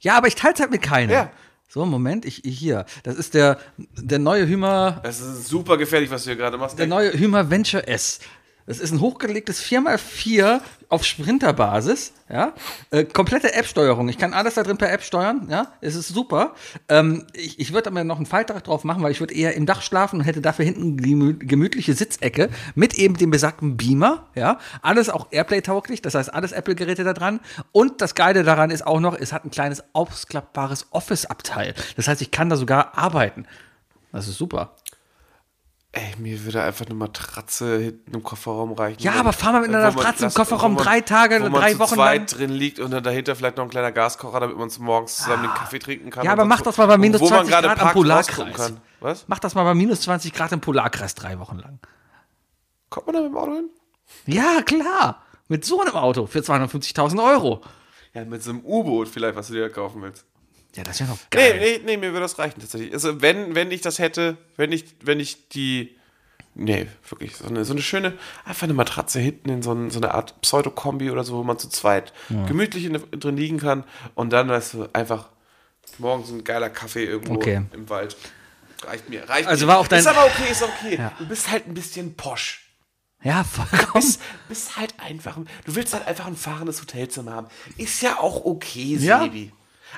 Ja, 0.00 0.16
aber 0.16 0.26
ich 0.26 0.34
teile 0.34 0.54
es 0.54 0.60
halt 0.60 0.72
mit 0.72 0.82
keinem. 0.82 1.10
Ja. 1.10 1.30
So, 1.68 1.84
Moment, 1.84 2.24
ich, 2.24 2.44
ich 2.44 2.58
hier. 2.58 2.86
Das 3.02 3.16
ist 3.16 3.34
der, 3.34 3.58
der 3.76 4.18
neue 4.18 4.48
Hümer, 4.48 5.00
Das 5.04 5.20
ist 5.20 5.46
super 5.48 5.76
gefährlich, 5.76 6.10
was 6.10 6.24
du 6.24 6.30
hier 6.30 6.36
gerade 6.36 6.58
machst. 6.58 6.78
der 6.78 6.86
neue 6.86 7.12
Hümer 7.12 7.50
Venture 7.50 7.86
S. 7.88 8.20
Das 8.66 8.80
ist 8.80 8.90
ein 8.90 9.00
hochgelegtes 9.00 9.62
4x4 9.62 10.60
auf 10.88 11.04
Sprinterbasis, 11.04 12.12
ja. 12.28 12.52
Äh, 12.90 13.04
komplette 13.04 13.54
App-Steuerung. 13.54 14.08
Ich 14.08 14.18
kann 14.18 14.34
alles 14.34 14.54
da 14.54 14.64
drin 14.64 14.76
per 14.76 14.92
App 14.92 15.02
steuern, 15.02 15.46
ja. 15.48 15.72
Es 15.80 15.94
ist 15.94 16.08
super. 16.08 16.54
Ähm, 16.88 17.26
ich 17.32 17.60
ich 17.60 17.72
würde 17.72 17.90
aber 17.90 18.02
noch 18.02 18.16
einen 18.16 18.26
Faltdach 18.26 18.60
drauf 18.60 18.82
machen, 18.82 19.02
weil 19.02 19.12
ich 19.12 19.20
würde 19.20 19.34
eher 19.34 19.54
im 19.54 19.66
Dach 19.66 19.82
schlafen 19.82 20.20
und 20.20 20.26
hätte 20.26 20.40
dafür 20.40 20.64
hinten 20.64 20.96
gemü 20.96 21.34
gemütliche 21.38 21.94
Sitzecke 21.94 22.50
mit 22.74 22.94
eben 22.94 23.16
dem 23.16 23.30
besagten 23.30 23.76
Beamer, 23.76 24.26
ja. 24.34 24.58
Alles 24.82 25.10
auch 25.10 25.28
Airplay-tauglich, 25.30 26.02
das 26.02 26.14
heißt 26.14 26.34
alles 26.34 26.52
Apple-Geräte 26.52 27.04
da 27.04 27.12
dran. 27.12 27.40
Und 27.70 28.00
das 28.00 28.16
Geile 28.16 28.42
daran 28.42 28.70
ist 28.70 28.86
auch 28.86 29.00
noch, 29.00 29.16
es 29.16 29.32
hat 29.32 29.44
ein 29.44 29.50
kleines 29.50 29.84
ausklappbares 29.92 30.88
Office-Abteil. 30.90 31.74
Das 31.96 32.08
heißt, 32.08 32.20
ich 32.20 32.32
kann 32.32 32.48
da 32.48 32.56
sogar 32.56 32.98
arbeiten. 32.98 33.46
Das 34.12 34.28
ist 34.28 34.38
super. 34.38 34.74
Ey, 35.98 36.12
mir 36.18 36.44
würde 36.44 36.62
einfach 36.62 36.84
eine 36.84 36.94
Matratze 36.94 37.78
hinten 37.78 38.14
im 38.16 38.22
Kofferraum 38.22 38.72
reichen. 38.74 39.00
Ja, 39.02 39.12
aber 39.14 39.32
fahr 39.32 39.52
mal 39.52 39.62
mit 39.62 39.70
einer 39.74 39.90
Matratze 39.92 40.26
im 40.26 40.34
Kofferraum 40.34 40.74
man- 40.74 40.84
drei 40.84 41.00
Tage, 41.00 41.40
wo 41.40 41.48
man 41.48 41.62
drei 41.62 41.72
zu 41.72 41.78
Wochen 41.78 41.94
zweit 41.94 42.30
lang. 42.32 42.38
drin 42.38 42.50
liegt 42.50 42.80
und 42.80 42.90
dann 42.90 43.02
dahinter 43.02 43.34
vielleicht 43.34 43.56
noch 43.56 43.64
ein 43.64 43.70
kleiner 43.70 43.92
Gaskocher, 43.92 44.40
damit 44.40 44.58
man 44.58 44.70
morgens 44.80 45.16
zusammen 45.16 45.44
den 45.44 45.54
Kaffee 45.54 45.78
trinken 45.78 46.10
kann. 46.10 46.22
Ja, 46.26 46.32
aber 46.32 46.44
mach 46.44 46.60
das 46.60 46.76
mal 46.76 46.84
bei 46.86 46.98
minus 46.98 47.22
wo 47.22 47.24
man 47.30 47.46
20 47.46 47.50
gerade 47.50 47.68
Grad 47.68 47.78
parkt, 47.78 47.94
Polarkreis. 47.94 48.28
rausgucken 48.38 48.52
kann. 48.52 48.80
Was? 49.00 49.24
Mach 49.26 49.38
das 49.38 49.54
mal 49.54 49.64
bei 49.64 49.72
minus 49.72 50.02
20 50.02 50.34
Grad 50.34 50.52
im 50.52 50.60
Polarkreis 50.60 51.14
drei 51.14 51.38
Wochen 51.38 51.58
lang. 51.58 51.78
Kommt 52.90 53.06
man 53.06 53.14
da 53.16 53.22
mit 53.22 53.30
dem 53.30 53.36
Auto 53.38 53.54
hin? 53.54 53.70
Ja, 54.26 54.60
klar. 54.66 55.22
Mit 55.48 55.64
so 55.64 55.80
einem 55.80 55.94
Auto 55.94 56.26
für 56.26 56.40
250.000 56.40 57.24
Euro. 57.24 57.62
Ja, 58.12 58.22
mit 58.26 58.42
so 58.42 58.50
einem 58.50 58.60
U-Boot 58.66 59.08
vielleicht, 59.08 59.36
was 59.36 59.46
du 59.48 59.54
dir 59.54 59.70
kaufen 59.70 60.02
willst. 60.02 60.26
Ja, 60.76 60.82
das 60.84 61.00
wäre 61.00 61.10
doch 61.10 61.18
Nee, 61.34 61.48
geil. 61.50 61.58
nee, 61.60 61.80
nee, 61.84 61.96
mir 61.96 62.08
würde 62.12 62.20
das 62.20 62.38
reichen 62.38 62.60
tatsächlich. 62.60 62.92
Also 62.92 63.20
wenn, 63.22 63.54
wenn 63.54 63.70
ich 63.70 63.80
das 63.80 63.98
hätte, 63.98 64.36
wenn 64.56 64.72
ich, 64.72 64.84
wenn 65.02 65.18
ich 65.20 65.48
die. 65.48 65.96
Nee, 66.54 66.86
wirklich. 67.08 67.36
So 67.36 67.46
eine, 67.46 67.64
so 67.64 67.72
eine 67.74 67.82
schöne, 67.82 68.14
einfach 68.44 68.64
eine 68.64 68.72
Matratze 68.74 69.20
hinten 69.20 69.48
in 69.50 69.62
so, 69.62 69.72
ein, 69.72 69.90
so 69.90 69.98
eine 69.98 70.14
Art 70.14 70.40
Pseudokombi 70.40 71.10
oder 71.10 71.22
so, 71.24 71.36
wo 71.36 71.42
man 71.44 71.58
zu 71.58 71.68
zweit 71.68 72.12
gemütlich 72.46 72.84
in, 72.86 72.94
drin 73.20 73.36
liegen 73.36 73.58
kann 73.58 73.84
und 74.14 74.30
dann, 74.32 74.48
weißt 74.48 74.74
du, 74.74 74.88
einfach 74.94 75.28
morgens 75.98 76.30
ein 76.30 76.44
geiler 76.44 76.70
Kaffee 76.70 77.04
irgendwo 77.04 77.34
Okay. 77.34 77.62
im 77.72 77.88
Wald. 77.90 78.16
Reicht 78.84 79.08
mir, 79.08 79.28
reicht 79.28 79.48
Also 79.48 79.66
mir. 79.66 79.72
war 79.72 79.78
auch 79.80 79.88
dein- 79.88 80.00
Ist 80.00 80.06
aber 80.06 80.24
okay, 80.26 80.50
ist 80.50 80.62
okay. 80.62 80.96
Ja. 80.98 81.12
Du 81.18 81.26
bist 81.26 81.50
halt 81.50 81.66
ein 81.66 81.74
bisschen 81.74 82.14
posch. 82.16 82.62
Ja, 83.22 83.44
vollkommen. 83.44 83.92
Bist, 84.04 84.20
bist 84.48 84.76
halt 84.76 84.94
einfach, 84.98 85.36
du 85.64 85.74
willst 85.74 85.92
halt 85.94 86.06
einfach 86.06 86.26
ein 86.26 86.36
fahrendes 86.36 86.80
Hotelzimmer 86.80 87.32
haben. 87.32 87.48
Ist 87.76 88.00
ja 88.02 88.18
auch 88.18 88.44
okay, 88.44 88.96
Ja. 89.00 89.26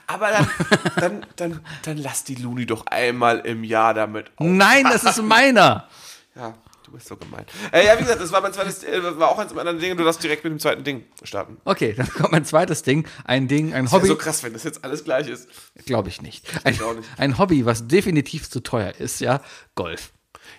Aber 0.07 0.30
dann, 0.30 0.49
dann, 0.97 1.26
dann, 1.36 1.61
dann 1.82 1.97
lass 1.99 2.24
die 2.24 2.34
Luni 2.36 2.66
doch 2.66 2.86
einmal 2.86 3.41
im 3.41 3.64
Jahr 3.64 3.95
damit 3.95 4.30
auf. 4.36 4.47
Nein, 4.47 4.84
das 4.84 5.05
ist 5.05 5.22
meiner. 5.22 5.89
Ja, 6.34 6.55
du 6.84 6.93
bist 6.93 7.09
so 7.09 7.16
gemein. 7.16 7.45
Äh, 7.72 7.86
ja, 7.86 7.95
wie 7.99 8.03
gesagt, 8.03 8.20
das 8.20 8.30
war 8.32 8.41
mein 8.41 8.53
zweites, 8.53 8.84
äh, 8.84 9.18
war 9.18 9.28
auch 9.28 9.39
eins 9.39 9.53
meiner 9.55 9.74
Dinge. 9.74 9.97
Du 9.97 10.05
darfst 10.05 10.22
direkt 10.22 10.45
mit 10.45 10.53
dem 10.53 10.59
zweiten 10.59 10.84
Ding 10.84 11.05
starten. 11.22 11.59
Okay, 11.64 11.93
dann 11.97 12.09
kommt 12.09 12.32
mein 12.32 12.44
zweites 12.44 12.82
Ding. 12.82 13.06
Ein 13.24 13.48
Ding, 13.48 13.74
ein 13.74 13.86
Ist 13.86 13.93
ja 13.93 13.98
Hobby. 13.98 14.09
so 14.09 14.16
krass, 14.16 14.43
wenn 14.43 14.52
das 14.52 14.65
jetzt 14.65 14.85
alles 14.85 15.05
gleich 15.05 15.28
ist. 15.28 15.48
Glaube 15.86 16.09
ich 16.09 16.23
nicht. 16.23 16.47
Ein, 16.65 16.74
ich 16.74 16.81
nicht. 16.81 17.09
ein 17.16 17.39
Hobby, 17.39 17.65
was 17.66 17.86
definitiv 17.89 18.48
zu 18.48 18.60
teuer 18.60 18.94
ist, 18.98 19.20
ja. 19.20 19.40
Golf. 19.74 20.12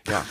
Ja. 0.08 0.26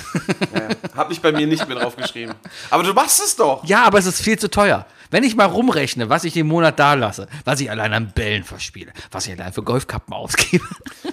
ja, 0.52 0.60
ja. 0.60 0.68
Hab 0.96 1.10
ich 1.10 1.20
bei 1.20 1.32
mir 1.32 1.46
nicht 1.46 1.66
mehr 1.68 1.78
draufgeschrieben. 1.78 2.34
Aber 2.70 2.82
du 2.82 2.92
machst 2.92 3.20
es 3.20 3.36
doch. 3.36 3.64
Ja, 3.64 3.84
aber 3.84 3.98
es 3.98 4.06
ist 4.06 4.20
viel 4.20 4.38
zu 4.38 4.50
teuer. 4.50 4.86
Wenn 5.10 5.24
ich 5.24 5.36
mal 5.36 5.46
rumrechne, 5.46 6.08
was 6.08 6.24
ich 6.24 6.36
im 6.36 6.48
Monat 6.48 6.78
da 6.78 6.94
lasse, 6.94 7.28
was 7.44 7.60
ich 7.60 7.70
allein 7.70 7.92
an 7.94 8.12
Bällen 8.12 8.44
verspiele, 8.44 8.92
was 9.10 9.26
ich 9.26 9.32
allein 9.32 9.52
für 9.52 9.62
Golfkappen 9.62 10.12
ausgebe. 10.12 10.64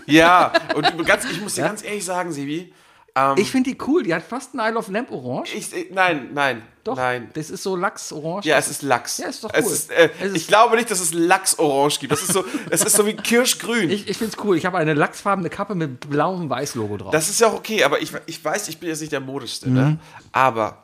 Ja, 0.06 0.52
und 0.76 1.06
ganz, 1.06 1.26
ich 1.26 1.42
muss 1.42 1.56
dir 1.56 1.64
ganz 1.64 1.84
ehrlich 1.84 2.06
sagen, 2.06 2.32
Sebi. 2.32 2.74
Ähm, 3.18 3.36
Ich 3.38 3.50
finde 3.52 3.72
die 3.72 3.78
cool. 3.88 4.04
Die 4.04 4.14
hat 4.14 4.24
fast 4.24 4.54
ein 4.54 4.60
Isle 4.60 4.78
of 4.78 4.90
Lamp 4.90 5.10
Orange. 5.12 5.54
ich, 5.56 5.74
äh, 5.74 5.88
nein, 5.94 6.32
nein, 6.34 6.62
Doch, 6.84 6.98
nein. 6.98 7.30
das 7.34 7.50
ist 7.50 7.64
so 7.64 7.76
Lachs-Orange. 7.78 8.46
Ja, 8.46 8.58
es 8.58 8.68
ist 8.68 8.82
Lachs. 8.82 9.18
Ja, 9.20 9.28
ist 9.30 9.42
doch 9.44 9.52
Es 9.54 9.66
cool. 9.66 9.72
ist, 9.72 9.92
äh, 9.92 10.10
ist- 10.22 10.36
ich 10.36 10.48
glaube 10.48 10.76
nicht, 10.76 10.92
dass 10.92 11.00
es 11.00 11.14
Lachsorange 11.14 11.96
gibt. 12.00 12.12
Das 12.12 12.22
ist 12.22 12.34
so, 12.34 12.44
es 12.70 12.84
ist 12.84 12.96
so 12.96 13.06
wie 13.06 13.14
Kirschgrün. 13.14 13.90
Ich, 13.90 14.10
ich 14.10 14.18
finde 14.18 14.36
es 14.38 14.44
cool. 14.44 14.58
Ich 14.58 14.66
habe 14.66 14.78
eine 14.78 14.94
lachsfarbene 14.94 15.50
Kappe 15.50 15.76
mit 15.76 16.10
blauem 16.10 16.50
Weiß-Logo 16.50 16.98
drauf. 16.98 17.12
das 17.12 17.30
ist 17.30 17.40
ja 17.40 17.48
auch 17.48 17.54
okay, 17.54 17.84
aber 17.86 18.02
ich, 18.02 18.12
ich 18.26 18.44
weiß, 18.44 18.68
ich 18.68 18.80
bin 18.80 18.90
jetzt 18.90 19.00
nicht 19.00 19.14
der 19.14 19.22
modischste, 19.22 19.70
Mhm. 19.70 19.74
ne? 19.76 20.00
Aber 20.34 20.84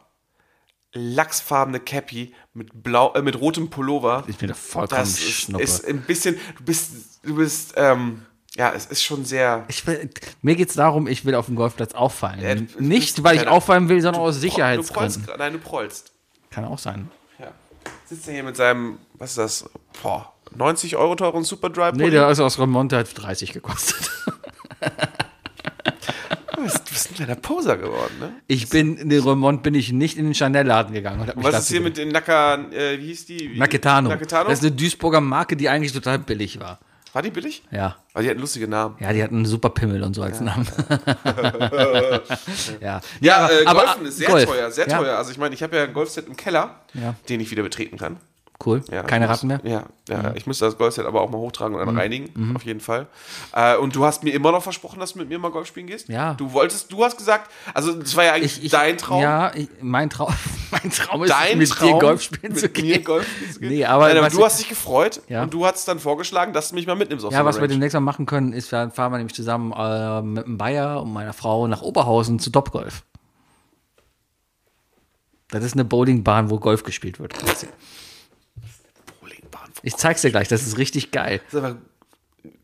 lachsfarbene 0.94 1.80
Cappy 1.80 2.34
mit 2.54 2.84
blau, 2.84 3.14
äh, 3.14 3.22
mit 3.22 3.40
rotem 3.40 3.70
Pullover. 3.70 4.24
ich 4.28 4.38
bin 4.38 4.50
da 4.50 4.54
vollkommen 4.54 5.00
Das 5.02 5.20
ist, 5.20 5.50
ist 5.50 5.86
ein 5.88 6.02
bisschen, 6.02 6.38
du 6.58 6.64
bist, 6.64 6.92
du 7.24 7.36
bist, 7.36 7.74
ähm, 7.78 8.26
ja, 8.58 8.74
es 8.76 8.86
ist 8.88 9.04
schon 9.04 9.24
sehr. 9.26 9.64
ich 9.70 9.86
will, 9.88 10.10
mir 10.42 10.56
geht 10.56 10.70
es 10.70 10.76
darum, 10.76 11.08
ich 11.08 11.24
will 11.26 11.36
auf 11.36 11.46
dem 11.46 11.56
Golfplatz 11.56 11.94
auffallen. 11.94 12.42
Ja, 12.42 12.56
du- 12.56 12.66
Nicht, 12.84 13.24
weil 13.24 13.38
ich 13.38 13.48
auffallen 13.48 13.88
will, 13.90 14.02
sondern 14.02 14.22
aus 14.22 14.36
Du 14.36 14.42
prollst, 14.42 14.56
Sicherheitsgründen. 14.56 15.26
nein, 15.38 15.54
du 15.54 15.60
prollst. 15.60 16.12
Kann 16.50 16.66
auch 16.66 16.80
sein. 16.80 17.10
Ja. 17.40 17.48
Sitzt 18.06 18.28
er 18.28 18.34
hier 18.34 18.44
mit 18.44 18.58
seinem, 18.58 18.98
was 19.14 19.32
ist 19.32 19.38
das? 19.38 19.70
Boah, 20.04 20.34
90 20.56 20.98
Euro 20.98 21.16
teuren 21.16 21.44
Superdry 21.46 21.92
Nee, 21.94 22.10
der 22.10 22.30
ist 22.30 22.40
aus 22.42 22.60
Remont, 22.60 22.92
der 22.92 23.00
hat 23.00 23.08
30 23.14 23.54
gekostet. 23.54 24.12
Du 26.56 26.64
bist, 26.64 26.78
du 26.90 26.92
bist 26.94 27.10
ein 27.10 27.16
kleiner 27.16 27.36
Poser 27.36 27.78
geworden, 27.78 28.14
ne? 28.20 28.34
Ich 28.48 28.70
bin, 28.70 28.98
in 28.98 29.10
den 29.10 29.24
Remont 29.24 29.64
bin 29.64 29.74
ich 29.74 29.92
nicht 29.92 30.18
in 30.18 30.26
den 30.26 30.36
Chanel-Laden 30.36 30.94
gegangen. 30.94 31.22
Und 31.30 31.44
Was 31.44 31.58
ist 31.64 31.70
hier 31.70 31.82
mit 31.82 31.98
den 31.98 32.10
Naka, 32.10 32.56
äh, 32.72 33.00
wie 33.00 33.08
hieß 33.08 33.26
die? 33.26 33.58
Naketano. 33.58 34.10
Naketano? 34.10 34.50
Das 34.50 34.60
ist 34.60 34.66
eine 34.66 34.76
Duisburger 34.76 35.22
Marke, 35.22 35.56
die 35.56 35.70
eigentlich 35.70 35.92
total 35.94 36.20
billig 36.20 36.60
war. 36.60 36.80
War 37.14 37.22
die 37.22 37.30
billig? 37.30 37.64
Ja. 37.72 37.98
Weil 38.14 38.24
die 38.24 38.30
hatten 38.30 38.40
lustige 38.40 38.68
Namen. 38.68 38.96
Ja, 39.00 39.12
die 39.12 39.22
hatten 39.22 39.36
einen 39.36 39.46
super 39.46 39.70
Pimmel 39.70 40.02
und 40.04 40.14
so 40.16 40.22
als 40.24 40.40
Namen. 40.40 40.66
ja, 42.82 43.02
Ja, 43.20 43.50
äh, 43.50 43.66
aber- 43.66 43.82
Golfen 43.86 44.06
ist 44.06 44.18
sehr 44.18 44.30
Golf. 44.30 44.46
teuer, 44.46 44.72
sehr 44.72 44.88
Ja. 44.88 44.98
teuer. 44.98 45.18
Also 45.18 45.32
ich 45.32 45.38
meine, 45.38 45.54
ich 45.56 45.64
habe 45.64 45.76
ja 45.78 45.84
ein 45.84 45.94
Golfset 45.94 46.28
im 46.28 46.36
Keller, 46.38 46.76
Ja. 46.94 47.16
den 47.30 47.40
ich 47.40 47.52
wieder 47.52 47.64
betreten 47.64 47.98
kann. 47.98 48.18
Cool. 48.64 48.84
Ja, 48.92 49.02
Keine 49.02 49.28
Ratten 49.28 49.48
mehr? 49.48 49.60
Ja, 49.64 49.86
ja 50.08 50.34
ich 50.36 50.46
müsste 50.46 50.66
das 50.66 50.78
Golfset 50.78 51.06
aber 51.08 51.22
auch 51.22 51.32
mal 51.32 51.40
hochtragen 51.40 51.74
und 51.76 51.80
dann 51.84 51.96
Mhm. 51.96 52.00
reinigen, 52.00 52.56
auf 52.56 52.64
jeden 52.64 52.80
Fall. 52.80 53.08
Äh, 53.54 53.76
und 53.78 53.96
du 53.96 54.06
hast 54.06 54.24
mir 54.24 54.32
immer 54.36 54.52
noch 54.52 54.62
versprochen, 54.62 55.00
dass 55.00 55.14
du 55.14 55.20
mit 55.20 55.30
mir 55.30 55.40
mal 55.40 55.50
Golf 55.50 55.68
spielen 55.68 55.88
gehst? 55.88 56.10
Ja. 56.10 56.36
Du 56.36 56.54
wolltest, 56.54 56.92
du 56.92 57.04
hast 57.04 57.18
gesagt, 57.18 57.50
also 57.74 57.92
das 57.94 58.16
war 58.16 58.24
ja 58.26 58.34
eigentlich 58.34 58.58
Ich, 58.60 58.66
ich, 58.66 58.72
dein 58.72 58.98
Traum. 59.00 59.22
Ja, 59.24 59.52
ich, 59.56 59.68
mein 59.82 60.12
Traum, 60.12 60.32
mein 60.72 60.90
Traum 60.92 61.24
ist, 61.24 61.30
Dein 61.30 61.58
mit 61.58 61.70
Traum, 61.70 61.94
dir 61.94 62.00
Golf 62.00 62.22
spielen 62.22 62.56
zu 62.56 62.70
gehen. 62.70 63.04
Golf 63.04 63.28
spielen 63.30 63.52
zu 63.54 63.60
gehen? 63.60 63.70
Nee, 63.70 63.86
aber 63.86 64.08
Nein, 64.08 64.18
aber 64.18 64.30
du 64.30 64.44
hast 64.44 64.60
dich 64.60 64.70
gefreut 64.70 65.22
Ja. 65.28 65.44
und 65.44 65.54
du 65.54 65.66
hast 65.66 65.88
dann 65.88 66.00
vorgeschlagen, 66.00 66.54
dass 66.54 66.70
du 66.70 66.76
mich 66.76 66.88
mal 66.88 66.96
mitnimmst 66.96 67.26
auf 67.26 67.32
Ja, 67.34 67.40
so 67.40 67.46
was 67.46 67.56
wir 67.58 67.62
Range. 67.64 67.70
demnächst 67.74 67.94
mal 67.94 68.00
machen 68.02 68.26
können, 68.26 68.54
ist, 68.54 68.72
wir 68.72 68.90
fahren 68.92 69.12
wir 69.12 69.18
nämlich 69.18 69.36
zusammen 69.36 69.72
äh, 69.74 70.22
mit 70.22 70.46
dem 70.46 70.58
Bayer 70.58 71.02
und 71.02 71.12
meiner 71.14 71.34
Frau 71.34 71.68
nach 71.68 71.82
Oberhausen 71.82 72.40
zu 72.40 72.50
Topgolf. 72.50 73.04
Das 75.50 75.64
ist 75.64 75.74
eine 75.74 75.84
Bowlingbahn, 75.86 76.50
wo 76.50 76.60
Golf 76.60 76.84
gespielt 76.84 77.20
wird. 77.20 77.34
Bowlingbahn. 79.20 79.70
Ich 79.84 79.96
zeig's 79.98 80.22
dir 80.22 80.32
gleich, 80.32 80.48
das 80.48 80.66
ist 80.66 80.78
richtig 80.78 81.12
geil. 81.12 81.42
Ist 81.48 81.56
aber 81.56 81.76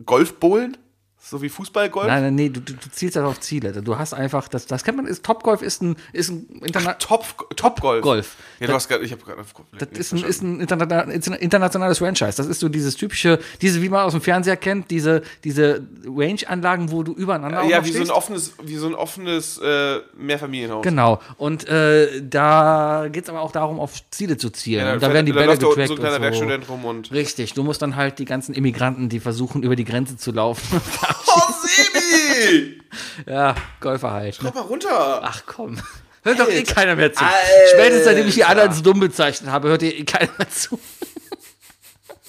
Golfbowlen? 0.05 0.77
So 1.19 1.41
wie 1.41 1.49
Fußballgolf? 1.49 2.07
Nein, 2.07 2.23
nein, 2.23 2.35
nee, 2.35 2.49
du, 2.49 2.61
du, 2.61 2.73
du 2.73 2.89
zielst 2.91 3.17
halt 3.17 3.25
auf 3.25 3.39
Ziele. 3.41 3.73
Du 3.81 3.97
hast 3.97 4.13
einfach, 4.13 4.47
das, 4.47 4.65
das 4.65 4.83
kennt 4.83 4.97
man, 4.97 5.07
ist, 5.07 5.25
Topgolf 5.25 5.61
ist 5.61 5.81
ein, 5.81 5.97
ist 6.13 6.29
ein 6.29 6.47
Interna 6.63 6.93
Top, 6.93 7.25
Top 7.57 7.81
Golf. 7.81 8.35
Ja, 8.59 8.67
du 8.67 8.73
hast 8.73 8.87
gerade, 8.87 9.03
ich 9.03 9.11
habe 9.11 9.23
gerade 9.23 9.43
Das 9.77 9.89
ist 9.91 10.13
ein, 10.13 10.23
ist 10.23 10.41
ein 10.41 10.61
interna 10.61 11.01
internationales 11.01 11.97
Franchise. 11.97 12.37
Das 12.37 12.45
ist 12.45 12.59
so 12.59 12.69
dieses 12.69 12.95
typische, 12.95 13.39
diese, 13.61 13.81
wie 13.81 13.89
man 13.89 14.05
aus 14.05 14.13
dem 14.13 14.21
Fernseher 14.21 14.55
kennt, 14.55 14.89
diese, 14.89 15.21
diese 15.43 15.85
Range-Anlagen, 16.05 16.91
wo 16.91 17.03
du 17.03 17.13
übereinander 17.13 17.63
Ja, 17.63 17.79
noch 17.79 17.85
wie 17.85 17.91
so 17.91 18.03
ein 18.03 18.11
offenes, 18.11 18.53
wie 18.63 18.77
so 18.77 18.87
ein 18.87 18.95
offenes 18.95 19.57
äh, 19.57 19.99
Mehrfamilienhaus. 20.15 20.83
Genau. 20.83 21.19
Und 21.37 21.67
äh, 21.67 22.21
da 22.21 23.07
geht 23.11 23.23
es 23.23 23.29
aber 23.29 23.41
auch 23.41 23.51
darum, 23.51 23.81
auf 23.81 23.95
Ziele 24.11 24.37
zu 24.37 24.49
zielen. 24.49 24.85
Ja, 24.85 24.93
und 24.93 25.03
da 25.03 25.11
werden 25.11 25.25
die 25.25 25.33
da 25.33 25.39
Bälle 25.39 25.57
da 25.57 25.67
getrackt 25.67 25.87
so 25.87 25.95
ein 25.95 25.99
kleiner 25.99 26.15
und 26.15 26.21
so. 26.21 26.21
Werkstudent 26.21 26.69
rum 26.69 26.85
und. 26.85 27.11
Richtig, 27.11 27.53
du 27.53 27.63
musst 27.63 27.81
dann 27.81 27.97
halt 27.97 28.19
die 28.19 28.25
ganzen 28.25 28.53
Immigranten, 28.53 29.09
die 29.09 29.19
versuchen, 29.19 29.63
über 29.63 29.75
die 29.75 29.85
Grenze 29.85 30.15
zu 30.15 30.31
laufen. 30.31 30.79
Oh, 31.27 31.53
Sebi! 31.63 32.81
ja, 33.25 33.55
Golfer 33.79 34.11
halt. 34.11 34.41
Ne? 34.41 34.51
Komm 34.51 34.61
mal 34.61 34.67
runter! 34.67 35.21
Ach 35.23 35.43
komm. 35.45 35.81
Hört 36.23 36.39
doch 36.39 36.49
eh 36.49 36.57
Alter. 36.57 36.73
keiner 36.73 36.95
mehr 36.95 37.13
zu. 37.13 37.23
Alter. 37.23 37.37
Spätestens 37.73 38.05
seitdem 38.05 38.27
ich 38.27 38.35
die 38.35 38.43
anderen 38.45 38.69
als 38.69 38.81
dumm 38.81 38.99
bezeichnet 38.99 39.49
habe, 39.49 39.69
hört 39.69 39.81
ihr 39.83 39.95
eh 39.97 40.03
keiner 40.03 40.31
mehr 40.37 40.49
zu. 40.49 40.79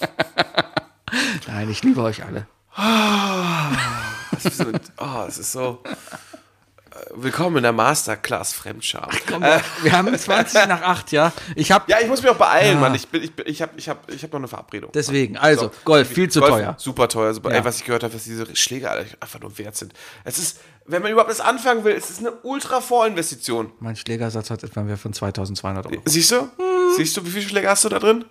Nein, 1.47 1.71
ich 1.71 1.83
liebe 1.83 2.03
euch 2.03 2.25
alle. 2.25 2.47
Oh, 4.99 5.25
es 5.27 5.39
ist 5.39 5.53
so. 5.53 5.83
Äh, 6.99 7.11
Willkommen 7.15 7.59
in 7.59 7.63
der 7.63 7.73
Masterclass 7.73 8.53
Fremdscham. 8.53 9.09
Komm, 9.29 9.43
wir 9.43 9.93
haben 9.93 10.17
20 10.17 10.67
nach 10.69 10.83
8, 10.83 11.13
ja. 11.13 11.33
Ich 11.55 11.71
habe 11.73 11.85
Ja, 11.91 11.99
ich 12.01 12.09
muss 12.09 12.23
mich 12.23 12.31
auch 12.31 12.37
beeilen, 12.37 12.81
Mann. 12.81 12.95
Ich, 12.95 13.09
bin, 13.09 13.23
ich, 13.23 13.35
bin, 13.35 13.47
ich 13.49 13.63
habe 13.63 13.73
ich 13.77 13.89
hab, 13.89 14.11
ich 14.11 14.23
hab 14.23 14.33
noch 14.33 14.39
eine 14.41 14.49
Verabredung. 14.49 14.91
deswegen, 14.93 15.37
also 15.37 15.67
So. 15.67 15.73
Golf 15.85 16.09
viel 16.09 16.29
zu 16.31 16.41
Golf, 16.41 16.53
teuer. 16.53 16.75
Super 16.79 17.09
teuer. 17.09 17.35
Super. 17.35 17.51
Ja. 17.51 17.57
Ey, 17.57 17.65
was 17.65 17.79
ich 17.79 17.85
gehört 17.85 18.03
habe, 18.03 18.15
was 18.15 18.25
diese 18.25 18.55
Schläge 18.57 18.91
einfach 18.91 19.41
nur 19.41 19.57
wert 19.59 19.77
sind. 19.77 19.93
Es 20.25 20.39
ist, 20.39 20.61
wenn 20.87 21.03
man 21.03 21.13
überhaupt 21.13 21.31
das 21.31 21.41
anfangen 21.41 21.85
will, 21.85 21.95
es 21.95 22.11
ist 22.11 22.21
eine 22.21 22.33
ultra 22.43 22.81
Vorinvestition. 22.81 23.73
Mein 23.81 23.97
Schlägersatz 23.97 24.51
hat 24.51 24.63
etwa 24.63 24.97
von 24.97 25.13
2200 25.13 25.87
Euro. 25.87 26.03
Siehst 26.05 26.31
du? 26.33 26.49
Siehst 26.97 27.17
du, 27.17 27.25
wie 27.25 27.31
viele 27.31 27.49
Schläge 27.49 27.69
hast 27.69 27.85
du 27.85 27.89
da 27.89 27.99
drin? 27.99 28.25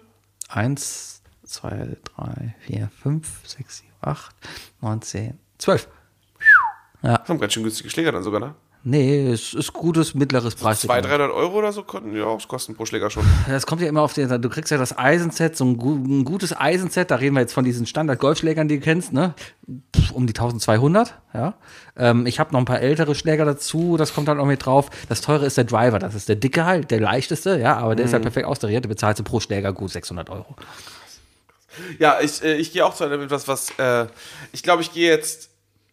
1, 0.49 1.22
2, 1.45 1.98
3, 2.15 2.56
4, 2.68 2.89
5, 3.03 3.27
6, 3.45 3.77
7, 3.77 3.89
8, 4.02 4.35
9, 4.81 5.02
10, 5.02 5.39
12. 5.57 5.88
Das 7.01 7.29
haben 7.29 7.39
ganz 7.39 7.53
schön 7.53 7.63
günstige 7.63 7.89
Schläger 7.89 8.11
dann 8.11 8.23
sogar, 8.23 8.39
ne? 8.39 8.55
Nee, 8.83 9.31
es 9.31 9.53
ist 9.53 9.73
gutes 9.73 10.13
mittleres 10.13 10.55
Preis. 10.55 10.81
200, 10.81 11.11
300 11.11 11.31
Euro 11.31 11.57
oder 11.57 11.73
so 11.73 11.83
konnten 11.83 12.15
ja 12.15 12.23
auch 12.23 12.47
kosten 12.47 12.73
pro 12.73 12.85
Schläger 12.85 13.09
schon. 13.09 13.25
Das 13.47 13.65
kommt 13.65 13.81
ja 13.81 13.87
immer 13.89 14.01
auf 14.01 14.13
den, 14.13 14.29
du 14.41 14.49
kriegst 14.49 14.71
ja 14.71 14.77
das 14.77 14.97
Eisenset, 14.97 15.57
so 15.57 15.65
ein, 15.65 15.77
ein 15.77 16.23
gutes 16.23 16.55
Eisenset, 16.55 17.11
da 17.11 17.15
reden 17.15 17.35
wir 17.35 17.41
jetzt 17.41 17.53
von 17.53 17.65
diesen 17.65 17.85
Standard-Golfschlägern, 17.85 18.67
die 18.67 18.79
du 18.79 18.83
kennst, 18.83 19.11
ne? 19.11 19.33
Um 20.13 20.25
die 20.25 20.33
1200, 20.33 21.15
ja. 21.33 21.55
Ähm, 21.97 22.25
ich 22.27 22.39
habe 22.39 22.53
noch 22.53 22.59
ein 22.59 22.65
paar 22.65 22.79
ältere 22.79 23.13
Schläger 23.13 23.43
dazu, 23.43 23.97
das 23.97 24.13
kommt 24.13 24.29
dann 24.29 24.39
auch 24.39 24.45
mit 24.45 24.65
drauf. 24.65 24.89
Das 25.09 25.19
teure 25.19 25.45
ist 25.45 25.57
der 25.57 25.65
Driver, 25.65 25.99
das 25.99 26.15
ist 26.15 26.29
der 26.29 26.37
dicke 26.37 26.63
halt, 26.65 26.89
der 26.89 27.01
leichteste, 27.01 27.59
ja, 27.59 27.75
aber 27.77 27.95
der 27.95 28.05
ist 28.05 28.13
halt 28.13 28.23
perfekt 28.23 28.47
austariert, 28.47 28.85
der 28.85 28.89
bezahlst 28.89 29.19
du 29.19 29.23
pro 29.23 29.41
Schläger 29.41 29.73
gut 29.73 29.91
600 29.91 30.29
Euro. 30.29 30.55
Ja, 31.99 32.19
ich, 32.21 32.41
äh, 32.41 32.55
ich 32.55 32.71
gehe 32.71 32.85
auch 32.85 32.95
zu 32.95 33.03
einem 33.03 33.21
etwas, 33.21 33.47
was, 33.47 33.71
äh, 33.77 34.07
ich 34.53 34.63
glaube, 34.63 34.81
ich 34.81 34.93
gehe 34.93 35.09
jetzt, 35.09 35.49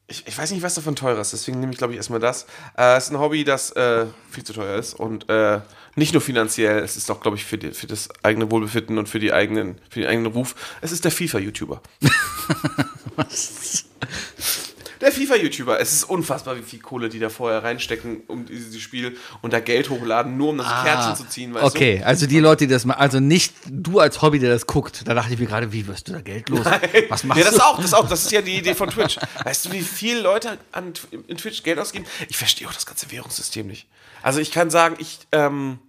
ich, 0.06 0.26
ich 0.26 0.36
weiß 0.36 0.50
nicht, 0.50 0.62
was 0.62 0.74
davon 0.74 0.96
teuer 0.96 1.18
ist, 1.18 1.32
deswegen 1.32 1.60
nehme 1.60 1.72
ich, 1.72 1.78
glaube 1.78 1.92
ich, 1.94 1.96
erstmal 1.96 2.20
das. 2.20 2.46
Äh, 2.76 2.96
es 2.96 3.04
ist 3.04 3.10
ein 3.10 3.18
Hobby, 3.18 3.44
das 3.44 3.70
äh, 3.72 4.06
viel 4.30 4.44
zu 4.44 4.52
teuer 4.52 4.78
ist 4.78 4.94
und 4.94 5.28
äh, 5.30 5.60
nicht 5.96 6.12
nur 6.12 6.20
finanziell, 6.20 6.78
es 6.82 6.96
ist 6.96 7.10
auch, 7.10 7.20
glaube 7.20 7.36
ich, 7.36 7.44
für, 7.44 7.56
die, 7.56 7.72
für 7.72 7.86
das 7.86 8.08
eigene 8.22 8.50
Wohlbefinden 8.50 8.98
und 8.98 9.08
für, 9.08 9.18
die 9.18 9.32
eigenen, 9.32 9.76
für 9.88 10.00
den 10.00 10.08
eigenen 10.08 10.32
Ruf. 10.32 10.54
Es 10.80 10.92
ist 10.92 11.04
der 11.04 11.12
FIFA-YouTuber. 11.12 11.80
Der 15.04 15.12
FIFA-YouTuber, 15.12 15.78
es 15.80 15.92
ist 15.92 16.04
unfassbar, 16.04 16.56
wie 16.56 16.62
viel 16.62 16.78
Kohle 16.80 17.10
die 17.10 17.18
da 17.18 17.28
vorher 17.28 17.62
reinstecken, 17.62 18.22
um 18.26 18.46
dieses 18.46 18.80
Spiel 18.80 19.18
und 19.42 19.52
da 19.52 19.60
Geld 19.60 19.90
hochladen, 19.90 20.38
nur 20.38 20.48
um 20.48 20.58
das 20.58 20.66
Kärtchen 20.82 21.14
zu 21.14 21.28
ziehen, 21.28 21.52
weißt 21.52 21.62
okay, 21.64 22.02
also 22.02 22.26
die 22.26 22.40
Leute, 22.40 22.66
die 22.66 22.72
das 22.72 22.86
mal, 22.86 22.94
also 22.94 23.20
nicht 23.20 23.52
du 23.68 24.00
als 24.00 24.22
Hobby, 24.22 24.38
der 24.38 24.48
das 24.50 24.66
guckt, 24.66 25.06
da 25.06 25.12
dachte 25.12 25.34
ich 25.34 25.38
mir 25.38 25.44
gerade, 25.46 25.70
wie 25.72 25.86
wirst 25.86 26.08
du 26.08 26.12
da 26.12 26.22
Geld 26.22 26.48
los? 26.48 26.64
Was 27.10 27.20
du? 27.20 27.26
machst 27.26 27.38
Ja, 27.38 27.44
das 27.50 27.56
du? 27.56 27.62
auch, 27.62 27.80
das 27.82 27.92
auch, 27.92 28.08
das 28.08 28.24
ist 28.24 28.32
ja 28.32 28.40
die 28.40 28.56
Idee 28.56 28.74
von 28.74 28.88
Twitch. 28.88 29.18
Weißt 29.44 29.66
du, 29.66 29.72
wie 29.72 29.82
viele 29.82 30.20
Leute 30.22 30.56
an, 30.72 30.94
in 31.28 31.36
Twitch 31.36 31.62
Geld 31.62 31.78
ausgeben? 31.78 32.06
Ich 32.30 32.38
verstehe 32.38 32.66
auch 32.66 32.72
das 32.72 32.86
ganze 32.86 33.10
Währungssystem 33.12 33.66
nicht. 33.66 33.86
Also 34.22 34.40
ich 34.40 34.52
kann 34.52 34.70
sagen, 34.70 34.96
ich, 34.98 35.18
ähm, 35.32 35.80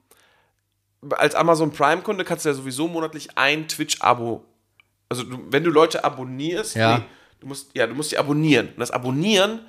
als 1.11 1.35
Amazon 1.35 1.71
Prime-Kunde 1.71 2.25
kannst 2.25 2.43
du 2.43 2.49
ja 2.49 2.53
sowieso 2.55 2.89
monatlich 2.89 3.37
ein 3.37 3.69
Twitch-Abo, 3.69 4.43
also 5.07 5.23
du, 5.23 5.39
wenn 5.51 5.63
du 5.63 5.69
Leute 5.69 6.03
abonnierst, 6.03 6.75
Ja. 6.75 6.97
nee, 6.97 7.03
du 7.45 7.49
musst, 7.49 7.69
ja, 7.75 7.85
du 7.85 7.93
musst 7.93 8.11
die 8.11 8.17
abonnieren. 8.17 8.69
Und 8.69 8.79
das 8.79 8.89
Abonnieren, 8.89 9.59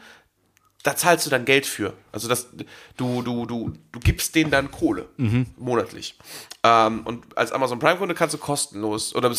da 0.83 0.97
zahlst 0.97 1.27
du 1.27 1.31
dann 1.31 1.45
Geld 1.45 1.67
für. 1.67 1.93
Also 2.11 2.27
das, 2.27 2.49
du, 2.97 3.23
du, 3.23 3.45
du, 3.45 3.73
du 3.93 4.01
gibst 4.01 4.35
denen 4.35 4.51
dann 4.51 4.71
Kohle 4.71 5.09
monatlich. 5.57 6.19
Ähm, 6.63 7.03
und 7.05 7.37
als 7.37 7.53
Amazon 7.53 7.79
Prime-Kunde 7.79 8.15
kannst 8.15 8.35
du 8.35 8.39
kostenlos 8.39 9.15
oder 9.15 9.31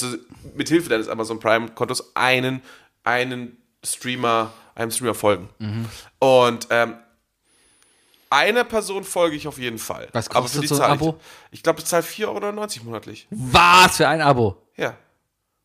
mit 0.55 0.69
Hilfe 0.69 0.89
deines 0.89 1.09
Amazon 1.09 1.39
Prime-Kontos 1.39 2.15
einen, 2.15 2.61
einen 3.03 3.57
Streamer, 3.83 4.53
einem 4.75 4.91
Streamer 4.91 5.15
folgen. 5.15 5.49
Und 6.19 6.67
ähm, 6.69 6.95
einer 8.29 8.65
Person 8.65 9.03
folge 9.03 9.35
ich 9.35 9.47
auf 9.47 9.57
jeden 9.57 9.79
Fall. 9.79 10.09
Was 10.11 10.29
Aber 10.29 10.41
kostet 10.41 10.61
für 10.61 10.67
die 10.67 10.75
so 10.75 10.81
ein 10.83 10.91
Abo? 10.91 11.19
Ich, 11.49 11.59
ich 11.59 11.63
glaube, 11.63 11.79
ich 11.79 11.85
zahle 11.85 12.03
4,90 12.03 12.27
Euro 12.27 12.85
monatlich. 12.85 13.27
Was 13.31 13.97
für 13.97 14.07
ein 14.07 14.21
Abo? 14.21 14.61
Ja. 14.75 14.95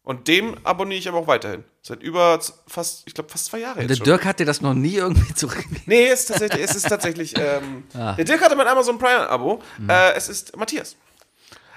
Und 0.05 0.27
dem 0.27 0.57
abonniere 0.65 0.99
ich 0.99 1.09
aber 1.09 1.19
auch 1.19 1.27
weiterhin. 1.29 1.63
Seit 1.81 2.03
über 2.03 2.41
fast, 2.67 3.03
ich 3.07 3.15
glaube, 3.15 3.31
fast 3.31 3.45
zwei 3.47 3.59
Jahre 3.61 3.79
Der 3.81 3.87
jetzt 3.89 3.99
schon. 3.99 4.05
Dirk 4.05 4.25
hat 4.25 4.41
dir 4.41 4.47
das 4.47 4.61
noch 4.61 4.75
nie 4.75 4.95
irgendwie 4.97 5.33
zurückgegeben. 5.35 5.83
Nee, 5.87 6.09
es 6.09 6.21
ist 6.21 6.27
tatsächlich, 6.31 6.61
es 6.65 6.75
ist 6.75 6.89
tatsächlich 6.89 7.35
ähm, 7.39 7.85
Ah. 7.95 8.15
der 8.15 8.25
Dirk 8.25 8.41
hatte 8.41 8.57
mein 8.57 8.67
Amazon 8.67 8.99
Prime-Abo. 8.99 9.63
Mhm. 9.79 9.89
Äh, 9.91 10.13
es 10.15 10.29
ist 10.29 10.57
Matthias. 10.57 10.97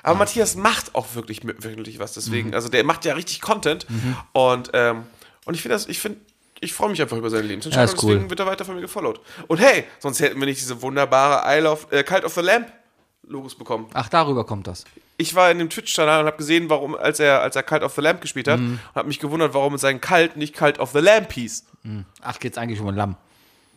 Ah. 0.02 0.10
Aber 0.10 0.19
Matthias 0.19 0.56
macht 0.56 0.95
auch 0.95 1.14
wirklich 1.14 1.41
wöchentlich 1.43 1.99
was, 1.99 2.14
deswegen, 2.14 2.49
Mhm. 2.49 2.53
also 2.56 2.69
der 2.69 2.84
macht 2.84 3.06
ja 3.06 3.14
richtig 3.14 3.41
Content. 3.41 3.85
Und, 4.34 4.72
ähm, 4.73 5.03
und 5.45 5.53
ich 5.53 5.61
finde 5.61 5.76
das, 5.76 5.88
ich 5.88 5.99
finde, 5.99 6.19
ich 6.61 6.73
freue 6.73 6.89
mich 6.89 7.02
einfach 7.02 7.18
über 7.18 7.30
seine 7.30 7.43
Lebensentscheidung, 7.43 7.88
Ja, 7.89 7.93
ist 7.93 8.03
cool. 8.03 8.11
deswegen 8.14 8.30
wird 8.31 8.39
er 8.39 8.45
weiter 8.47 8.65
von 8.65 8.73
mir 8.73 8.81
gefollowt. 8.81 9.22
Und 9.47 9.60
hey, 9.60 9.84
sonst 9.99 10.19
hätten 10.19 10.39
wir 10.39 10.47
nicht 10.47 10.60
diese 10.61 10.81
wunderbare 10.81 11.43
Isle 11.60 11.69
of, 11.69 11.91
äh, 11.91 12.03
Cult 12.03 12.23
of 12.23 12.34
the 12.34 12.41
Lamp 12.41 12.72
Logos 13.27 13.56
bekommen. 13.56 13.88
Ach, 13.93 14.10
darüber 14.10 14.45
kommt 14.45 14.65
das. 14.68 14.84
Ich 15.17 15.35
war 15.35 15.49
in 15.51 15.59
dem 15.59 15.69
Twitch-Kanal 15.69 16.21
und 16.21 16.25
habe 16.27 16.37
gesehen, 16.37 16.69
warum, 16.69 16.95
als 16.95 17.19
er, 17.19 17.41
als 17.41 17.55
er 17.55 17.63
Cult 17.63 17.83
of 17.83 17.93
the 17.93 18.01
Lamp 18.01 18.21
gespielt 18.21 18.47
hat, 18.47 18.59
Mhm. 18.59 18.79
und 18.89 18.95
habe 18.95 19.07
mich 19.07 19.19
gewundert, 19.19 19.53
warum 19.53 19.75
es 19.75 19.81
sein 19.81 20.01
Cult 20.01 20.35
nicht 20.37 20.55
Cult 20.55 20.79
of 20.79 20.91
the 20.91 20.99
Lamp 20.99 21.31
hieß. 21.33 21.65
Ach, 22.21 22.39
geht's 22.39 22.57
eigentlich 22.57 22.79
um 22.79 22.87
ein 22.87 22.95
Lamm. 22.95 23.15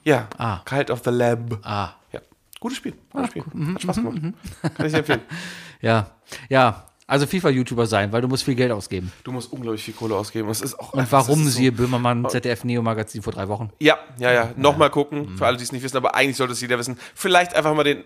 Ja, 0.04 0.28
Ah. 0.38 0.60
Cult 0.64 0.90
of 0.90 1.02
the 1.04 1.10
Lamb. 1.10 1.58
Ah, 1.62 1.90
Ja, 2.12 2.20
gutes 2.60 2.78
Spiel. 2.78 2.94
Gutes 3.12 3.30
Spiel. 3.30 3.44
Hat 3.74 3.82
Spaß 3.82 3.96
gemacht. 3.96 4.16
Kann 4.76 4.86
ich 4.86 4.94
empfehlen. 4.94 5.20
ja. 5.82 6.10
Ja, 6.48 6.86
also 7.06 7.26
FIFA-YouTuber 7.26 7.86
sein, 7.86 8.10
weil 8.12 8.20
du 8.22 8.28
musst 8.28 8.44
viel 8.44 8.54
Geld 8.54 8.72
ausgeben. 8.72 9.12
Du 9.24 9.32
musst 9.32 9.52
unglaublich 9.52 9.82
viel 9.84 9.94
Kohle 9.94 10.14
ausgeben. 10.16 10.48
Es 10.50 10.60
ist 10.62 10.78
auch 10.78 10.92
Und 10.94 11.10
warum 11.12 11.40
ist 11.40 11.44
so- 11.52 11.58
siehe 11.58 11.72
Böhmermann 11.72 12.26
ZDF 12.28 12.64
Neo 12.64 12.82
Magazin 12.82 13.22
vor 13.22 13.32
drei 13.32 13.48
Wochen? 13.48 13.70
Ja, 13.78 13.98
ja, 14.18 14.32
ja. 14.32 14.50
Nochmal 14.56 14.90
gucken, 14.90 15.36
für 15.36 15.46
alle, 15.46 15.56
die 15.56 15.62
es 15.64 15.72
nicht 15.72 15.82
wissen, 15.82 15.96
aber 15.98 16.14
eigentlich 16.14 16.36
sollte 16.36 16.52
es 16.54 16.60
jeder 16.60 16.78
wissen. 16.78 16.98
Vielleicht 17.14 17.54
einfach 17.54 17.74
mal 17.74 17.84
den 17.84 18.04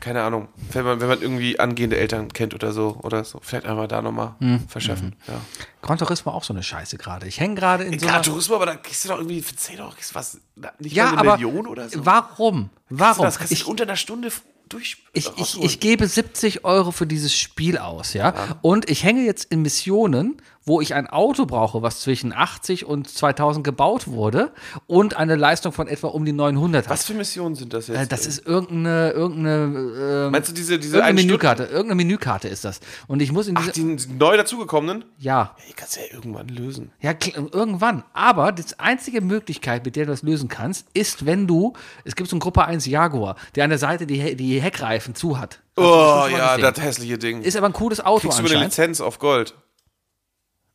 keine 0.00 0.22
Ahnung, 0.22 0.48
wenn 0.72 0.84
man, 0.84 1.00
wenn 1.00 1.08
man 1.08 1.20
irgendwie 1.22 1.58
angehende 1.58 1.96
Eltern 1.96 2.32
kennt 2.32 2.54
oder 2.54 2.72
so, 2.72 2.98
oder 3.02 3.24
so, 3.24 3.40
vielleicht 3.42 3.66
einmal 3.66 3.88
da 3.88 4.02
nochmal 4.02 4.34
Hm. 4.40 4.60
verschaffen. 4.68 5.16
Ja. 5.26 5.40
Gran 5.82 5.98
Turismo 5.98 6.32
auch 6.32 6.44
so 6.44 6.52
eine 6.52 6.62
Scheiße 6.62 6.96
gerade. 6.98 7.26
Ich 7.26 7.40
hänge 7.40 7.54
gerade 7.56 7.84
in 7.84 7.98
so 7.98 8.06
Gran. 8.06 8.22
Turismo, 8.22 8.56
aber 8.56 8.66
da 8.66 8.76
kriegst 8.76 9.04
du 9.04 9.08
doch 9.08 9.18
irgendwie 9.18 9.42
für 9.42 9.56
10 9.56 9.80
Euro 9.80 9.90
kriegst 9.90 10.10
du 10.10 10.14
was, 10.14 10.40
nicht 10.78 10.94
Ja, 10.94 11.08
eine 11.10 11.18
aber 11.18 11.32
Million 11.38 11.66
oder 11.66 11.88
so. 11.88 12.04
warum? 12.04 12.70
Warum? 12.88 13.24
Das 13.24 13.38
kannst 13.38 13.50
du 13.52 13.54
Ich, 13.54 13.66
unter 13.66 13.84
einer 13.84 13.96
Stunde 13.96 14.30
durch. 14.68 14.96
ich, 15.12 15.26
ich, 15.26 15.38
rausholen. 15.38 15.66
ich 15.66 15.80
gebe 15.80 16.06
70 16.08 16.64
Euro 16.64 16.90
für 16.90 17.06
dieses 17.06 17.36
Spiel 17.36 17.78
aus, 17.78 18.14
ja? 18.14 18.34
Und 18.62 18.90
ich 18.90 19.04
hänge 19.04 19.22
jetzt 19.24 19.44
in 19.52 19.62
Missionen, 19.62 20.40
wo 20.66 20.80
ich 20.80 20.94
ein 20.94 21.06
Auto 21.06 21.46
brauche, 21.46 21.80
was 21.80 22.00
zwischen 22.00 22.32
80 22.32 22.84
und 22.84 23.08
2000 23.08 23.64
gebaut 23.64 24.08
wurde 24.08 24.50
und 24.88 25.16
eine 25.16 25.36
Leistung 25.36 25.70
von 25.72 25.86
etwa 25.86 26.08
um 26.08 26.24
die 26.24 26.32
900 26.32 26.84
hat. 26.86 26.90
Was 26.90 27.04
für 27.04 27.14
Missionen 27.14 27.54
sind 27.54 27.72
das 27.72 27.86
jetzt? 27.86 27.96
Äh, 27.98 28.06
Das 28.08 28.26
ist 28.26 28.44
irgendeine, 28.46 29.12
irgendeine, 29.12 30.24
ähm, 30.26 30.32
Meinst 30.32 30.48
du 30.50 30.52
diese, 30.54 30.78
diese 30.78 30.96
irgendeine 30.96 31.22
Menükarte. 31.26 31.62
Irgendeine 31.64 31.94
Menükarte 31.94 32.48
ist 32.48 32.64
das. 32.64 32.80
Und 33.06 33.22
ich 33.22 33.30
muss 33.30 33.46
in 33.46 33.56
Ach, 33.56 33.68
diese, 33.70 33.96
die 34.08 34.12
neu 34.14 34.36
dazugekommenen? 34.36 35.04
ja, 35.18 35.54
Die 35.68 35.72
kannst 35.72 35.96
du 35.96 36.00
ja 36.00 36.06
irgendwann 36.12 36.48
lösen. 36.48 36.90
ja, 37.00 37.12
irgendwann. 37.52 38.02
Aber 38.12 38.50
die 38.52 38.64
einzige 38.78 39.20
Möglichkeit, 39.20 39.84
mit 39.84 39.94
der 39.94 40.06
du 40.06 40.10
das 40.10 40.22
lösen 40.22 40.48
kannst, 40.48 40.88
ist, 40.94 41.24
wenn 41.26 41.46
du, 41.46 41.74
es 42.04 42.16
gibt 42.16 42.28
so 42.28 42.34
einen 42.34 42.40
Gruppe 42.40 42.64
1 42.64 42.86
Jaguar, 42.86 43.36
der 43.54 43.64
an 43.64 43.70
der 43.70 43.78
Seite 43.78 44.06
die, 44.06 44.34
die 44.36 44.60
Heckreifen 44.60 45.14
zu 45.14 45.38
hat. 45.38 45.60
Du 45.76 45.82
Oh 45.82 45.84
mal 45.86 46.30
ja, 46.32 46.56
das 46.58 46.82
hässliche 46.82 47.18
Ding. 47.18 47.42
Ist 47.42 47.56
aber 47.56 47.66
ein 47.66 47.72
cooles 47.72 48.00
Auto 48.00 48.22
Kriegst 48.22 48.38
du 48.38 48.42
über 48.42 48.50
eine 48.50 48.64
anscheinend. 48.64 48.72
Lizenz 48.72 49.00
auf 49.00 49.18
Gold. 49.20 49.54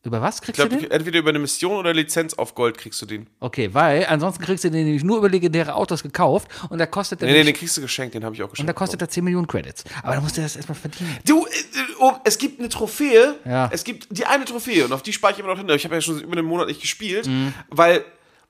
Über 0.04 0.20
was 0.20 0.42
kriegst 0.42 0.56
glaube, 0.56 0.76
du 0.76 0.82
den? 0.82 0.90
entweder 0.90 1.20
über 1.20 1.30
eine 1.30 1.38
Mission 1.38 1.76
oder 1.78 1.94
Lizenz 1.94 2.34
auf 2.34 2.56
Gold 2.56 2.78
kriegst 2.78 3.00
du 3.04 3.06
den. 3.06 3.28
Okay, 3.40 3.70
weil 3.74 4.06
ansonsten 4.08 4.44
kriegst 4.44 4.64
du 4.64 4.72
den 4.72 4.86
nämlich 4.86 5.04
nur 5.04 5.20
über 5.20 5.30
legendäre 5.30 5.76
Autos 5.76 6.02
gekauft 6.02 6.48
und 6.70 6.80
da 6.80 6.88
kostet 6.88 7.22
der, 7.22 7.30
Nee, 7.30 7.36
nee, 7.40 7.44
den 7.44 7.54
kriegst 7.54 7.78
du 7.78 7.82
geschenkt, 7.82 8.16
den 8.16 8.24
habe 8.26 8.34
ich 8.34 8.42
auch 8.42 8.50
geschenkt. 8.50 8.62
und 8.62 8.68
da 8.68 8.74
kostet 8.74 9.00
er 9.02 9.10
10 9.10 9.24
Millionen 9.24 9.46
Credits. 9.46 9.84
Aber 10.02 10.16
da 10.16 10.22
musst 10.22 10.38
du 10.38 10.42
das 10.42 10.56
erstmal 10.56 10.76
verdienen. 10.76 11.16
Du, 11.28 11.46
oh, 12.00 12.14
es 12.24 12.40
gibt 12.40 12.60
eine 12.60 12.70
Trophäe. 12.70 13.36
Ja. 13.46 13.70
Es 13.72 13.84
gibt 13.84 14.08
die 14.10 14.26
eine 14.26 14.46
Trophäe 14.46 14.86
und 14.86 14.92
auf 14.94 15.04
die 15.04 15.14
spare 15.14 15.34
ich 15.34 15.40
immer 15.40 15.50
noch 15.50 15.58
hin. 15.60 15.70
Ich 15.70 15.84
habe 15.86 15.94
ja 15.94 16.02
schon 16.02 16.20
über 16.20 16.36
einen 16.36 16.48
Monat 16.48 16.68
nicht 16.68 16.82
gespielt, 16.82 17.28
Mhm. 17.28 17.54
weil 17.70 18.04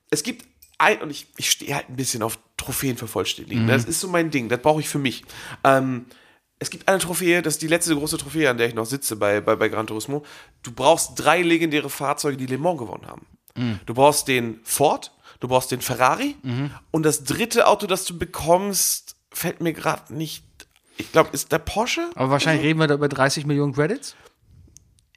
es 0.10 0.24
gibt 0.24 0.46
ein, 0.78 1.02
und 1.02 1.10
ich, 1.12 1.28
ich 1.38 1.52
stehe 1.52 1.76
halt 1.76 1.90
ein 1.90 1.96
bisschen 1.98 2.24
auf 2.24 2.40
Trophäen 2.56 2.96
vervollständigen. 2.96 3.64
Mhm. 3.66 3.68
Das 3.68 3.84
ist 3.86 4.00
so 4.00 4.08
mein 4.08 4.32
Ding, 4.32 4.48
das 4.48 4.62
brauche 4.62 4.80
ich 4.80 4.88
für 4.88 5.00
mich. 5.00 5.24
Ähm, 5.66 6.06
es 6.62 6.70
gibt 6.70 6.88
eine 6.88 7.00
Trophäe, 7.00 7.42
das 7.42 7.56
ist 7.56 7.64
die 7.64 7.68
letzte 7.68 7.96
große 7.96 8.20
Trophäe, 8.20 8.48
an 8.48 8.60
der 8.60 8.68
ich 8.68 8.76
noch 8.76 8.86
sitze 8.86 9.16
bei, 9.16 9.42
bei, 9.42 9.56
bei 9.56 9.68
Gran 9.68 9.88
Turismo. 9.88 10.24
Du 10.62 10.72
brauchst 10.72 11.14
drei 11.16 11.42
legendäre 11.42 11.90
Fahrzeuge, 11.90 12.38
die 12.38 12.46
Le 12.46 12.60
Mans 12.60 12.78
gewonnen 12.78 13.08
haben. 13.08 13.26
Mhm. 13.56 13.80
Du 13.88 13.96
brauchst 13.96 14.28
den 14.28 14.60
Ford, 14.64 15.12
du 15.40 15.48
brauchst 15.48 15.72
den 15.72 15.82
Ferrari 15.82 16.36
und 16.92 17.04
das 17.04 17.24
dritte 17.24 17.66
Auto, 17.66 17.88
das 17.88 18.06
du 18.06 18.16
bekommst, 18.16 19.16
fällt 19.32 19.60
mir 19.60 19.74
gerade 19.74 20.14
nicht. 20.14 20.46
Ich 20.98 21.12
glaube, 21.12 21.32
ist 21.34 21.52
der 21.52 21.58
Porsche? 21.58 22.12
Aber 22.14 22.30
wahrscheinlich 22.30 22.64
reden 22.64 22.80
wir 22.80 22.86
da 22.86 22.94
über 22.94 23.10
30 23.10 23.48
Millionen 23.48 23.74
Credits. 23.74 24.16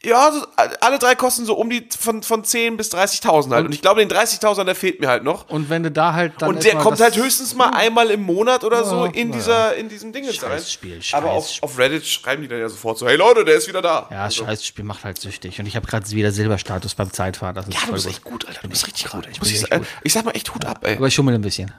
Ja, 0.04 0.30
so, 0.32 0.44
alle 0.80 0.98
drei 0.98 1.14
kosten 1.14 1.44
so 1.46 1.54
um 1.54 1.70
die 1.70 1.88
von, 1.98 2.22
von 2.22 2.44
10 2.44 2.76
bis 2.76 2.92
30.000 2.92 3.50
halt. 3.52 3.66
Und 3.66 3.74
ich 3.74 3.80
glaube, 3.82 4.04
den 4.04 4.10
30.000, 4.10 4.64
der 4.64 4.74
fehlt 4.74 5.00
mir 5.00 5.08
halt 5.08 5.24
noch. 5.24 5.48
Und 5.48 5.70
wenn 5.70 5.82
du 5.82 5.90
da 5.90 6.12
halt 6.12 6.34
dann. 6.38 6.50
Und 6.50 6.64
der 6.64 6.76
kommt 6.76 7.00
halt 7.00 7.16
höchstens 7.16 7.54
mal 7.54 7.70
einmal 7.70 8.10
im 8.10 8.22
Monat 8.22 8.64
oder 8.64 8.84
so 8.84 9.06
Ja, 9.06 9.12
in, 9.12 9.30
na 9.30 9.36
dieser, 9.36 9.74
in 9.76 9.88
diesem 9.88 10.12
Ding 10.12 10.24
jetzt 10.24 10.42
rein. 10.42 10.52
Scheißspiel, 10.52 11.00
Aber 11.12 11.30
auf, 11.30 11.50
auf 11.62 11.78
Reddit 11.78 12.06
schreiben 12.06 12.42
die 12.42 12.48
dann 12.48 12.58
ja 12.60 12.68
sofort 12.68 12.98
so, 12.98 13.06
hey 13.08 13.16
Leute, 13.16 13.44
der 13.44 13.54
ist 13.56 13.68
wieder 13.68 13.82
da. 13.82 14.06
Ja, 14.10 14.24
das 14.24 14.34
also, 14.38 14.44
Scheißspiel 14.46 14.84
macht 14.84 15.04
halt 15.04 15.20
süchtig. 15.20 15.58
Und 15.60 15.66
ich 15.66 15.76
habe 15.76 15.86
gerade 15.86 16.08
wieder 16.10 16.32
Silberstatus 16.32 16.94
beim 16.94 17.12
Zeitfahren. 17.12 17.54
Das 17.54 17.66
ist 17.66 17.74
ja, 17.74 17.86
du 17.86 17.92
bist 17.92 18.04
gut. 18.06 18.12
echt 18.14 18.24
gut, 18.24 18.46
Alter. 18.46 18.60
Du 18.62 18.68
bist 18.68 18.86
richtig 18.86 19.10
gut. 19.10 19.26
Ich 19.30 19.38
Muss 19.40 19.48
bin 19.48 19.56
ich, 19.56 19.60
sa- 19.62 19.76
gut. 19.78 19.86
ich 20.02 20.12
sag 20.12 20.24
mal 20.24 20.32
echt 20.32 20.54
Hut 20.54 20.64
ab, 20.64 20.78
ey. 20.82 20.96
Aber 20.96 21.06
ich 21.06 21.14
schummel 21.14 21.34
ein 21.34 21.42
bisschen. 21.42 21.72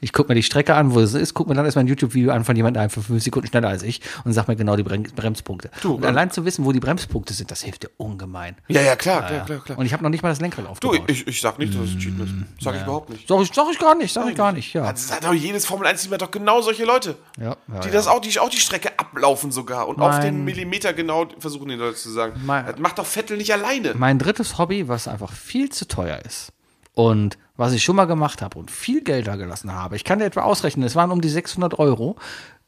Ich 0.00 0.12
gucke 0.12 0.28
mir 0.30 0.34
die 0.34 0.42
Strecke 0.42 0.74
an, 0.74 0.92
wo 0.94 1.00
es 1.00 1.14
ist, 1.14 1.32
gucke 1.32 1.48
mir 1.48 1.54
dann 1.54 1.64
erstmal 1.64 1.84
ein 1.84 1.88
YouTube-Video 1.88 2.32
an 2.32 2.44
von 2.44 2.56
jemandem, 2.56 2.74
der 2.74 2.82
einfach 2.84 3.02
fünf 3.02 3.22
Sekunden 3.22 3.46
schneller 3.48 3.68
als 3.68 3.84
ich 3.84 4.00
und 4.24 4.32
sag 4.32 4.48
mir 4.48 4.56
genau 4.56 4.74
die 4.74 4.82
Brem 4.82 5.04
Bremspunkte. 5.04 5.70
und 5.84 6.04
allein 6.04 6.30
zu 6.32 6.44
wissen, 6.44 6.64
wo 6.64 6.72
die 6.72 6.80
Bremspunkte 6.80 7.32
sind, 7.34 7.52
das 7.52 7.62
hilft 7.62 7.84
dir 7.84 7.90
ungemein. 7.96 8.56
Ja, 8.66 8.80
ja, 8.80 8.96
klar, 8.96 9.24
klar, 9.26 9.44
klar, 9.44 9.60
klar. 9.60 9.78
Und 9.78 9.86
ich 9.86 9.92
habe 9.92 10.02
noch 10.02 10.10
nicht 10.10 10.22
mal 10.24 10.30
das 10.30 10.40
Lenkrad 10.40 10.64
Du, 10.64 10.70
aufgebaut. 10.70 11.08
ich, 11.08 11.24
ich 11.26 11.40
sag 11.40 11.58
nicht, 11.60 11.72
dass 11.74 11.82
es 11.82 11.98
Cheaten 11.98 12.20
ist. 12.56 12.64
Sag 12.64 12.74
ich 12.74 12.82
überhaupt 12.82 13.10
nicht. 13.10 13.28
sag, 13.28 13.40
ich, 13.42 13.52
sag 13.54 13.66
ich 13.70 13.78
gar 13.78 13.94
nicht, 13.94 14.12
sag 14.12 14.28
ich 14.28 14.34
gar 14.34 14.50
nicht, 14.52 14.72
ja. 14.74 14.90
Das 14.90 15.12
hat 15.12 15.22
doch 15.24 15.32
jedes 15.34 15.66
Formel 15.66 15.86
1 15.86 16.02
Team 16.02 16.12
hat 16.12 16.22
doch 16.22 16.30
genau 16.32 16.60
solche 16.62 16.84
Leute. 16.84 17.14
ja, 17.38 17.56
ja, 17.72 17.80
Die 17.80 17.88
ja. 17.88 17.92
das 17.94 18.08
auch, 18.08 18.20
die 18.20 18.40
auch 18.40 18.50
die 18.50 18.58
Strecke 18.58 18.98
ablaufen 18.98 19.52
sogar 19.52 19.86
und 19.86 20.00
auf 20.00 20.10
Mein- 20.14 20.22
den 20.22 20.44
Millimeter 20.44 20.92
genau 20.94 21.28
versuchen 21.38 21.68
die 21.68 21.76
Leute 21.76 21.96
zu 21.96 22.10
sagen. 22.10 22.40
Mein- 22.44 22.66
das 22.66 22.78
macht 22.78 22.98
doch 22.98 23.06
Vettel 23.06 23.36
nicht 23.36 23.52
alleine. 23.52 23.94
Mein 23.94 24.18
drittes 24.18 24.58
Hobby, 24.58 24.88
was 24.88 25.06
einfach 25.06 25.30
viel 25.32 25.68
zu 25.70 25.86
teuer 25.86 26.18
ist 26.26 26.52
und 26.94 27.38
was 27.56 27.72
ich 27.72 27.84
schon 27.84 27.96
mal 27.96 28.06
gemacht 28.06 28.42
habe 28.42 28.58
und 28.58 28.70
viel 28.70 29.02
Geld 29.02 29.26
da 29.26 29.36
gelassen 29.36 29.72
habe, 29.72 29.96
ich 29.96 30.04
kann 30.04 30.18
dir 30.18 30.24
etwa 30.24 30.42
ausrechnen, 30.42 30.86
es 30.86 30.96
waren 30.96 31.10
um 31.10 31.20
die 31.20 31.28
600 31.28 31.78
Euro 31.78 32.16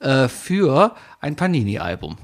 äh, 0.01 0.29
für 0.29 0.95
ein 1.21 1.37
Panini-Album. 1.37 2.17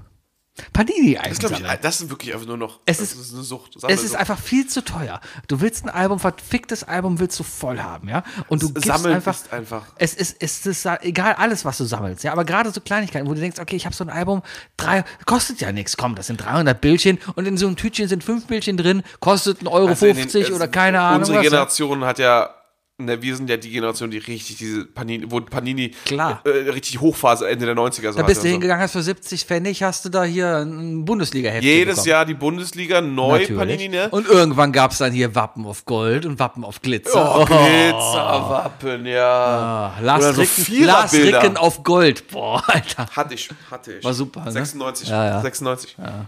Panini-Album. 0.72 1.38
Das, 1.40 1.50
ich, 1.52 1.66
das 1.82 2.00
ist 2.00 2.10
wirklich 2.10 2.34
einfach 2.34 2.46
nur 2.46 2.56
noch. 2.56 2.80
Es 2.86 2.98
das 2.98 3.12
ist- 3.12 3.34
eine 3.34 3.42
Sucht. 3.42 3.70
Es 3.70 3.76
ist 3.76 3.80
Sammelsucht. 3.82 4.16
einfach 4.16 4.38
viel 4.38 4.66
zu 4.66 4.84
teuer. 4.84 5.20
Du 5.46 5.60
willst 5.60 5.84
ein 5.84 5.90
Album, 5.90 6.18
verficktes 6.18 6.84
Album 6.84 7.18
willst 7.20 7.38
du 7.38 7.42
voll 7.44 7.78
haben, 7.80 8.08
ja? 8.08 8.22
Und 8.48 8.62
du 8.62 8.72
gibst 8.72 8.86
Sammeln 8.86 9.14
einfach, 9.16 9.34
ist 9.34 9.52
einfach- 9.52 9.86
Es 9.96 10.14
ist, 10.14 10.36
es 10.40 10.64
ist 10.66 10.86
egal 11.02 11.34
alles, 11.34 11.64
was 11.64 11.78
du 11.78 11.84
sammelst, 11.84 12.24
ja? 12.24 12.32
Aber 12.32 12.44
gerade 12.44 12.70
so 12.70 12.80
Kleinigkeiten, 12.80 13.26
wo 13.28 13.34
du 13.34 13.40
denkst, 13.40 13.58
okay, 13.60 13.76
ich 13.76 13.84
habe 13.86 13.94
so 13.94 14.04
ein 14.04 14.10
Album, 14.10 14.42
drei, 14.76 15.04
kostet 15.26 15.60
ja 15.60 15.72
nichts, 15.72 15.96
komm, 15.96 16.14
das 16.14 16.26
sind 16.28 16.38
300 16.44 16.80
Bildchen 16.80 17.18
und 17.34 17.46
in 17.46 17.56
so 17.56 17.66
einem 17.66 17.76
Tütchen 17.76 18.08
sind 18.08 18.24
fünf 18.24 18.46
Bildchen 18.46 18.76
drin, 18.76 19.02
kostet 19.20 19.60
1,50 19.62 19.70
Euro 19.72 19.88
Also 19.88 20.06
in 20.06 20.16
den- 20.16 20.28
es- 20.42 20.50
oder 20.50 20.68
keine 20.68 21.00
Ahnung 21.00 21.20
Unsere 21.20 21.38
was. 21.38 21.44
ja. 21.44 21.50
Generation 21.50 22.04
hat 22.04 22.18
ja. 22.18 22.50
Ne, 23.00 23.22
wir 23.22 23.36
sind 23.36 23.48
ja 23.48 23.56
die 23.56 23.70
Generation, 23.70 24.10
die 24.10 24.18
richtig 24.18 24.56
diese 24.56 24.84
Panini, 24.84 25.24
wo 25.30 25.40
Panini 25.40 25.92
Klar. 26.04 26.42
Äh, 26.44 26.68
richtig 26.70 27.00
Hochphase 27.00 27.48
Ende 27.48 27.64
der 27.66 27.76
90er 27.76 28.10
so 28.10 28.18
Da 28.18 28.24
bist 28.24 28.42
du 28.42 28.48
hingegangen, 28.48 28.82
hast 28.82 28.90
für 28.90 29.04
70 29.04 29.44
Pfennig, 29.44 29.84
hast 29.84 30.04
du 30.04 30.08
da 30.08 30.24
hier 30.24 30.56
ein 30.56 31.04
Bundesliga-Heft 31.04 31.62
so. 31.62 31.68
Jedes 31.68 31.94
bekommen. 31.94 32.10
Jahr 32.10 32.26
die 32.26 32.34
Bundesliga 32.34 33.00
neu 33.00 33.38
Natürlich. 33.38 33.56
Panini, 33.56 33.88
ne? 33.88 34.08
Und 34.08 34.26
irgendwann 34.26 34.72
gab 34.72 34.90
es 34.90 34.98
dann 34.98 35.12
hier 35.12 35.36
Wappen 35.36 35.64
auf 35.64 35.84
Gold 35.84 36.26
und 36.26 36.40
Wappen 36.40 36.64
auf 36.64 36.82
Glitzer. 36.82 37.38
Oh, 37.38 37.44
Glitzerwappen, 37.44 39.06
ja. 39.06 39.92
Ah, 39.96 40.00
Lars, 40.00 40.34
so 40.34 40.40
Ricken, 40.40 40.84
Lars. 40.84 41.12
Ricken 41.12 41.56
auf 41.56 41.84
Gold. 41.84 42.26
Boah, 42.32 42.64
Alter. 42.66 43.06
Hatte 43.10 43.34
ich, 43.34 43.48
hatte 43.70 43.92
ich. 43.92 44.04
War 44.04 44.12
super, 44.12 44.44
ne? 44.44 44.50
96. 44.50 45.08
Ja, 45.08 45.24
ja. 45.24 45.40
96. 45.40 45.94
Ja, 45.98 46.26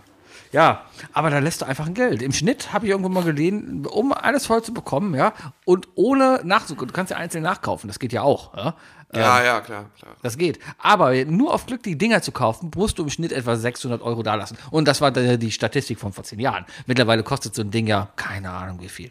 aber 1.13 1.31
da 1.31 1.39
lässt 1.39 1.63
du 1.63 1.67
einfach 1.67 1.87
ein 1.87 1.95
Geld. 1.95 2.23
Im 2.23 2.33
Schnitt 2.33 2.73
habe 2.73 2.87
ich 2.87 2.91
irgendwo 2.91 3.09
mal 3.09 3.25
gelesen, 3.25 3.87
um 3.87 4.13
alles 4.13 4.47
voll 4.47 4.63
zu 4.63 4.75
bekommen, 4.75 5.15
ja, 5.15 5.33
und 5.65 5.89
ohne 5.95 6.41
Nachzug. 6.45 6.79
Du 6.79 6.93
kannst 6.93 7.11
ja 7.11 7.17
einzeln 7.17 7.43
nachkaufen, 7.43 7.89
das 7.89 7.99
geht 7.99 8.13
ja 8.13 8.23
auch, 8.23 8.57
ja. 8.57 8.75
Ja, 9.13 9.43
ja, 9.43 9.61
klar, 9.61 9.87
klar. 9.99 10.17
Das 10.23 10.39
geht. 10.39 10.61
Aber 10.79 11.13
nur 11.25 11.53
auf 11.53 11.67
Glück 11.67 11.83
die 11.83 11.99
Dinger 11.99 12.23
zu 12.23 12.31
kaufen, 12.31 12.71
musst 12.77 12.99
du 12.99 13.03
im 13.03 13.11
Schnitt 13.11 13.33
etwa 13.33 13.57
600 13.57 14.03
Euro 14.03 14.23
da 14.23 14.37
lassen. 14.37 14.57
Und 14.71 14.87
das 14.87 15.01
war 15.01 15.11
die 15.11 15.37
die 15.37 15.51
Statistik 15.51 15.99
von 15.99 16.13
vor 16.13 16.23
zehn 16.23 16.39
Jahren. 16.39 16.65
Mittlerweile 16.87 17.25
kostet 17.25 17.55
so 17.55 17.63
ein 17.63 17.73
Ding 17.73 17.89
ja 17.89 18.09
keine 18.15 18.51
Ahnung 18.51 18.81
wie 18.81 18.89
viel. 18.89 19.11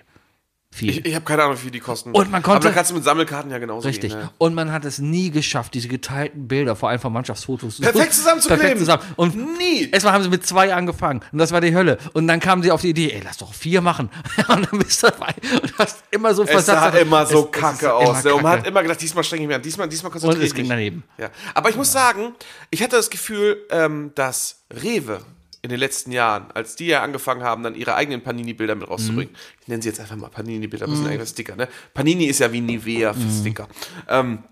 Viel. 0.79 0.89
Ich, 0.91 1.05
ich 1.05 1.15
habe 1.15 1.25
keine 1.25 1.43
Ahnung, 1.43 1.55
wie 1.57 1.61
viel 1.61 1.71
die 1.71 1.79
kosten. 1.79 2.11
Und 2.11 2.31
man 2.31 2.41
konnte- 2.41 2.57
Aber 2.67 2.69
da 2.69 2.73
kannst 2.75 2.91
du 2.91 2.95
mit 2.95 3.03
Sammelkarten 3.03 3.51
ja 3.51 3.57
genauso 3.57 3.87
Richtig. 3.87 4.11
gehen. 4.11 4.19
Ne? 4.21 4.29
Und 4.37 4.53
man 4.55 4.71
hat 4.71 4.85
es 4.85 4.99
nie 4.99 5.29
geschafft, 5.29 5.73
diese 5.73 5.87
geteilten 5.89 6.47
Bilder, 6.47 6.75
vor 6.75 6.89
allem 6.89 6.99
von 6.99 7.11
Mannschaftsfotos, 7.11 7.79
Perfekt 7.81 8.13
zusammenzukleben. 8.13 8.61
Perfekt 8.61 8.79
zusammen. 8.79 9.03
Und 9.17 9.57
Nie. 9.57 9.89
Erstmal 9.91 10.13
haben 10.13 10.23
sie 10.23 10.29
mit 10.29 10.45
zwei 10.45 10.73
angefangen 10.73 11.21
und 11.31 11.37
das 11.39 11.51
war 11.51 11.59
die 11.61 11.75
Hölle. 11.75 11.97
Und 12.13 12.27
dann 12.27 12.39
kamen 12.39 12.63
sie 12.63 12.71
auf 12.71 12.81
die 12.81 12.89
Idee, 12.89 13.11
ey, 13.11 13.21
lass 13.23 13.37
doch 13.37 13.53
vier 13.53 13.81
machen. 13.81 14.09
und 14.47 14.71
dann 14.71 14.79
bist 14.79 15.03
du 15.03 15.07
dabei 15.07 15.33
und 15.61 15.77
hast 15.77 15.97
immer 16.11 16.33
so 16.33 16.43
Es 16.43 16.65
sah 16.65 16.89
immer 16.89 17.25
so 17.25 17.39
Es- 17.39 17.45
es 17.45 17.55
ist 17.55 17.61
kacke 17.61 17.93
aus. 17.93 18.23
immer 18.23 18.35
Und 18.35 18.41
man 18.43 18.51
kacke. 18.51 18.61
hat 18.61 18.67
immer 18.67 18.81
gedacht, 18.83 19.01
diesmal 19.01 19.23
streng 19.23 19.41
ich 19.41 19.47
mich 19.47 19.55
an, 19.55 19.61
diesmal, 19.61 19.89
diesmal 19.89 20.11
konzentriere 20.11 20.39
Und 20.39 20.43
es 20.45 20.49
ich 20.51 20.55
ging 20.55 20.63
mich. 20.63 20.69
daneben. 20.69 21.03
Ja. 21.17 21.29
Aber 21.53 21.69
ich 21.69 21.75
muss 21.75 21.91
sagen, 21.91 22.33
ich 22.69 22.81
hatte 22.81 22.95
das 22.95 23.09
Gefühl, 23.09 23.57
ähm, 23.71 24.11
dass 24.15 24.63
Rewe 24.71 25.19
in 25.61 25.69
den 25.69 25.79
letzten 25.79 26.11
Jahren, 26.11 26.51
als 26.51 26.75
die 26.75 26.87
ja 26.87 27.01
angefangen 27.03 27.43
haben, 27.43 27.63
dann 27.63 27.75
ihre 27.75 27.95
eigenen 27.95 28.21
Panini-Bilder 28.21 28.75
mit 28.75 28.87
rauszubringen, 28.89 29.35
ich 29.61 29.67
nenne 29.67 29.81
sie 29.81 29.89
jetzt 29.89 29.99
einfach 29.99 30.15
mal 30.15 30.29
Panini-Bilder, 30.29 30.85
das 30.87 30.95
sind 30.95 31.05
Mhm. 31.05 31.11
eigentlich 31.11 31.29
Sticker, 31.29 31.55
ne? 31.55 31.67
Panini 31.93 32.25
ist 32.25 32.39
ja 32.39 32.51
wie 32.51 32.61
Nivea 32.61 33.13
für 33.13 33.29
Sticker. 33.41 33.67
Ähm, 34.07 34.43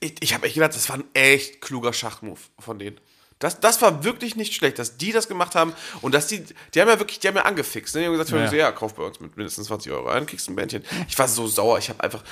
ich 0.00 0.14
ich 0.20 0.34
habe 0.34 0.46
echt 0.46 0.54
gedacht, 0.54 0.74
das 0.74 0.88
war 0.88 0.96
ein 0.96 1.04
echt 1.14 1.60
kluger 1.60 1.92
Schachmove 1.92 2.40
von 2.58 2.78
denen. 2.78 2.98
Das, 3.38 3.58
das 3.58 3.80
war 3.80 4.04
wirklich 4.04 4.36
nicht 4.36 4.54
schlecht, 4.54 4.78
dass 4.78 4.98
die 4.98 5.12
das 5.12 5.26
gemacht 5.26 5.54
haben 5.54 5.72
und 6.02 6.12
dass 6.14 6.26
die, 6.26 6.44
die 6.74 6.80
haben 6.80 6.88
ja 6.88 6.98
wirklich, 6.98 7.20
die 7.20 7.28
haben 7.28 7.36
ja 7.36 7.42
angefixt. 7.46 7.94
Ne? 7.94 8.02
Die 8.02 8.06
haben 8.06 8.12
gesagt, 8.12 8.30
ja. 8.30 8.36
Ja. 8.38 8.50
So, 8.50 8.56
ja, 8.56 8.70
kauf 8.72 8.94
bei 8.94 9.02
uns 9.02 9.18
mit 9.18 9.34
mindestens 9.36 9.66
20 9.68 9.90
Euro 9.92 10.08
ein, 10.08 10.26
kriegst 10.26 10.46
ein 10.50 10.56
Bändchen. 10.56 10.84
Ich 11.08 11.18
war 11.18 11.26
so 11.26 11.46
sauer, 11.46 11.78
ich 11.78 11.88
habe 11.88 12.02
einfach, 12.04 12.22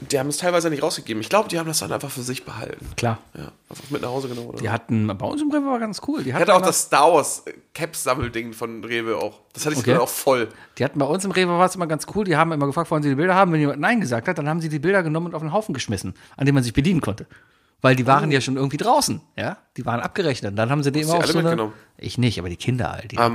die 0.00 0.18
haben 0.18 0.28
es 0.28 0.36
teilweise 0.38 0.68
nicht 0.70 0.82
rausgegeben. 0.82 1.20
Ich 1.22 1.28
glaube, 1.28 1.48
die 1.48 1.58
haben 1.58 1.66
das 1.66 1.78
dann 1.78 1.90
einfach 1.92 2.10
für 2.10 2.22
sich 2.22 2.44
behalten. 2.44 2.86
Klar. 2.96 3.18
Ja, 3.34 3.52
einfach 3.70 3.90
mit 3.90 4.02
nach 4.02 4.08
Hause 4.10 4.28
genommen. 4.28 4.48
Oder? 4.48 4.58
Die 4.58 4.68
hatten, 4.70 5.06
bei 5.06 5.26
uns 5.26 5.40
im 5.42 5.50
Rewe 5.50 5.66
war 5.66 5.78
ganz 5.78 6.00
cool. 6.06 6.22
Die 6.22 6.32
hatten, 6.34 6.42
hatte 6.42 6.54
auch 6.54 6.62
das 6.62 6.82
Star 6.82 7.12
Wars 7.12 7.44
Caps-Sammelding 7.74 8.52
von 8.52 8.84
Rewe 8.84 9.16
auch. 9.16 9.40
Das 9.52 9.64
hatte 9.64 9.74
ich 9.74 9.80
Okay. 9.80 9.90
sogar 9.92 10.02
auch 10.02 10.08
voll. 10.08 10.48
die 10.78 10.84
hatten 10.84 10.98
bei 10.98 11.06
uns 11.06 11.24
im 11.24 11.30
Rewe 11.30 11.50
war 11.58 11.66
es 11.66 11.74
immer 11.74 11.86
ganz 11.86 12.06
cool. 12.14 12.24
Die 12.24 12.36
haben 12.36 12.52
immer 12.52 12.66
gefragt, 12.66 12.90
wollen 12.90 13.02
sie 13.02 13.08
die 13.10 13.14
Bilder 13.14 13.34
haben? 13.34 13.52
Wenn 13.52 13.60
jemand 13.60 13.80
Nein 13.80 14.00
gesagt 14.00 14.28
hat, 14.28 14.38
dann 14.38 14.48
haben 14.48 14.60
sie 14.60 14.68
die 14.68 14.78
Bilder 14.78 15.02
genommen 15.02 15.26
und 15.28 15.34
auf 15.34 15.42
einen 15.42 15.52
Haufen 15.52 15.72
geschmissen, 15.74 16.14
an 16.36 16.46
dem 16.46 16.54
man 16.54 16.64
sich 16.64 16.72
bedienen 16.72 17.00
konnte. 17.00 17.26
Weil 17.82 17.94
die 17.94 18.06
waren 18.06 18.30
ja 18.32 18.40
schon 18.40 18.56
irgendwie 18.56 18.78
draußen, 18.78 19.20
ja? 19.36 19.58
Die 19.76 19.84
waren 19.84 20.00
abgerechnet. 20.00 20.58
Dann 20.58 20.70
haben 20.70 20.82
sie 20.82 20.90
die 20.92 21.02
immer 21.02 21.14
auf 21.14 21.26
so 21.26 21.34
eine, 21.38 21.42
mitgenommen? 21.42 21.72
Ich 21.98 22.16
nicht, 22.16 22.38
aber 22.38 22.48
die 22.48 22.56
Kinder 22.56 22.90
halt. 22.92 23.12
Die 23.12 23.18
Ah. 23.18 23.28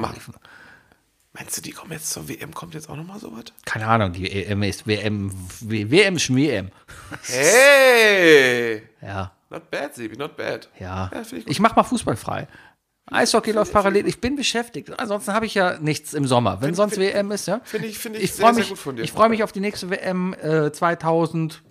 Meinst 1.34 1.56
du, 1.58 1.62
die 1.62 1.72
kommen 1.72 1.92
jetzt 1.94 2.10
zur 2.12 2.28
WM? 2.28 2.54
Kommt 2.54 2.74
jetzt 2.74 2.90
auch 2.90 2.96
nochmal 2.98 3.20
sowas? 3.20 3.46
keine 3.66 3.88
Ahnung, 3.88 4.12
die 4.14 4.30
EM 4.30 4.64
ist 4.64 4.86
WM, 4.86 5.32
WM 5.62 6.16
ist 6.18 6.34
WM. 6.36 6.70
Hey! 7.24 8.84
Ja, 9.02 9.32
Not 9.50 9.72
bad, 9.72 9.96
Sebi, 9.96 10.16
not 10.16 10.38
bad. 10.38 10.70
Ja. 10.80 11.10
Ja, 11.14 11.22
ich 11.22 11.48
ich 11.48 11.60
mach 11.60 11.76
mal 11.76 11.84
Fußball 11.84 12.16
frei. 12.16 12.48
Eishockey 13.08 13.52
läuft 13.52 13.74
parallel. 13.74 14.08
Ich 14.08 14.22
bin 14.22 14.36
beschäftigt. 14.36 14.98
Ansonsten 15.00 15.34
habe 15.34 15.46
ich 15.46 15.56
ja 15.56 15.78
nichts 15.80 16.14
im 16.14 16.26
Sommer. 16.28 16.62
Wenn 16.62 16.76
sonst 16.76 16.98
WM 16.98 17.32
ist, 17.32 17.48
ja. 17.48 17.60
Finde 17.64 17.88
ich, 17.88 17.98
finde 17.98 18.20
ich, 18.20 18.26
Ich 18.26 18.34
sehr, 18.34 18.46
freue 18.46 18.54
sehr 18.54 18.62
mich, 18.62 18.70
gut 18.70 18.78
von 18.78 18.96
dir. 18.96 19.02
ich 19.04 19.12
freue 19.12 19.28
mich 19.30 19.44
auf 19.44 19.52
die 19.52 19.60
nächste 19.60 19.90
WM 19.90 20.34
äh, 20.36 20.72
2026. 20.72 21.62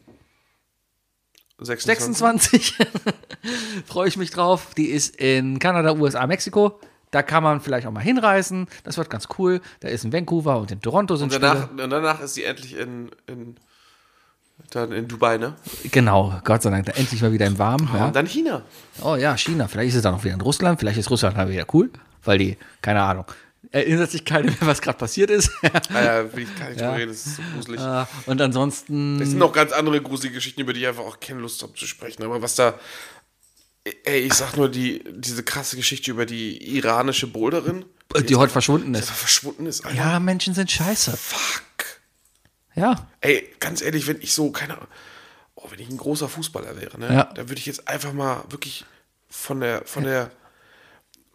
26. 1.62 2.74
freue 3.86 4.08
ich 4.08 4.16
mich 4.16 4.30
drauf. 4.30 4.74
Die 4.76 4.86
ist 4.88 5.16
in 5.16 5.58
Kanada, 5.58 5.92
USA, 5.94 6.26
Mexiko. 6.26 6.80
Da 7.10 7.22
kann 7.22 7.42
man 7.42 7.60
vielleicht 7.60 7.86
auch 7.86 7.92
mal 7.92 8.00
hinreisen. 8.00 8.68
Das 8.84 8.96
wird 8.96 9.10
ganz 9.10 9.26
cool. 9.38 9.60
Da 9.80 9.88
ist 9.88 10.04
in 10.04 10.12
Vancouver 10.12 10.58
und 10.58 10.70
in 10.70 10.80
Toronto 10.80 11.16
sind 11.16 11.32
Und 11.34 11.42
danach, 11.42 11.64
Spiele. 11.66 11.84
und 11.84 11.90
danach 11.90 12.20
ist 12.20 12.34
sie 12.34 12.44
endlich 12.44 12.76
in, 12.76 13.10
in, 13.26 13.56
dann 14.70 14.92
in 14.92 15.08
Dubai, 15.08 15.38
ne? 15.38 15.54
Genau, 15.90 16.40
Gott 16.44 16.62
sei 16.62 16.70
Dank, 16.70 16.86
da 16.86 16.92
endlich 16.92 17.20
mal 17.22 17.32
wieder 17.32 17.46
im 17.46 17.58
Warmen. 17.58 17.88
Ja. 17.92 18.06
Und 18.06 18.14
dann 18.16 18.26
China. 18.26 18.62
Oh 19.02 19.16
ja, 19.16 19.36
China. 19.36 19.66
Vielleicht 19.66 19.88
ist 19.90 19.96
es 19.96 20.02
dann 20.02 20.14
auch 20.14 20.22
wieder 20.22 20.34
in 20.34 20.40
Russland. 20.40 20.78
Vielleicht 20.78 20.98
ist 20.98 21.10
Russland 21.10 21.36
dann 21.36 21.48
wieder 21.50 21.66
cool, 21.72 21.90
weil 22.24 22.38
die, 22.38 22.56
keine 22.80 23.02
Ahnung, 23.02 23.24
erinnert 23.72 24.10
sich 24.10 24.24
keiner 24.24 24.46
mehr, 24.46 24.56
was 24.60 24.80
gerade 24.80 24.98
passiert 24.98 25.30
ist. 25.30 25.50
Ah, 25.92 26.02
ja, 26.02 26.32
will 26.36 26.44
ich 26.44 26.58
gar 26.58 26.68
nicht 26.68 26.80
Ja. 26.80 26.92
reden, 26.92 27.08
das 27.10 27.26
ist 27.26 27.36
so 27.36 27.42
gruselig. 27.54 27.80
Äh, 27.80 28.04
und 28.26 28.40
ansonsten. 28.40 29.20
Es 29.20 29.30
sind 29.30 29.38
noch 29.38 29.52
ganz 29.52 29.72
andere 29.72 30.00
gruselige 30.00 30.36
Geschichten, 30.36 30.60
über 30.60 30.72
die 30.72 30.80
ich 30.80 30.86
einfach 30.88 31.04
auch 31.04 31.18
keine 31.18 31.40
Lust 31.40 31.60
habe 31.62 31.72
zu 31.74 31.86
sprechen. 31.86 32.22
Aber 32.22 32.40
was 32.40 32.54
da. 32.54 32.74
Ey, 34.04 34.20
ich 34.20 34.34
sag 34.34 34.56
nur 34.56 34.68
die, 34.68 35.02
diese 35.10 35.42
krasse 35.42 35.76
Geschichte 35.76 36.10
über 36.10 36.26
die 36.26 36.76
iranische 36.76 37.26
Boulderin, 37.26 37.84
die 38.28 38.36
heute 38.36 38.52
verschwunden 38.52 38.92
die 38.92 38.98
ist. 38.98 39.10
verschwunden 39.10 39.66
ist. 39.66 39.84
Alter. 39.86 39.96
Ja, 39.96 40.20
Menschen 40.20 40.52
sind 40.54 40.70
scheiße. 40.70 41.16
Fuck. 41.16 41.62
Ja. 42.74 43.08
Ey, 43.20 43.48
ganz 43.58 43.80
ehrlich, 43.82 44.06
wenn 44.06 44.20
ich 44.20 44.32
so, 44.34 44.50
keine 44.50 44.74
Ahnung, 44.74 44.88
oh, 45.54 45.64
wenn 45.70 45.78
ich 45.80 45.88
ein 45.88 45.96
großer 45.96 46.28
Fußballer 46.28 46.78
wäre, 46.80 46.98
ne, 47.00 47.12
Ja. 47.12 47.24
dann 47.24 47.48
würde 47.48 47.58
ich 47.58 47.66
jetzt 47.66 47.88
einfach 47.88 48.12
mal 48.12 48.44
wirklich 48.50 48.84
von 49.30 49.60
der, 49.60 49.82
von 49.86 50.04
der, 50.04 50.30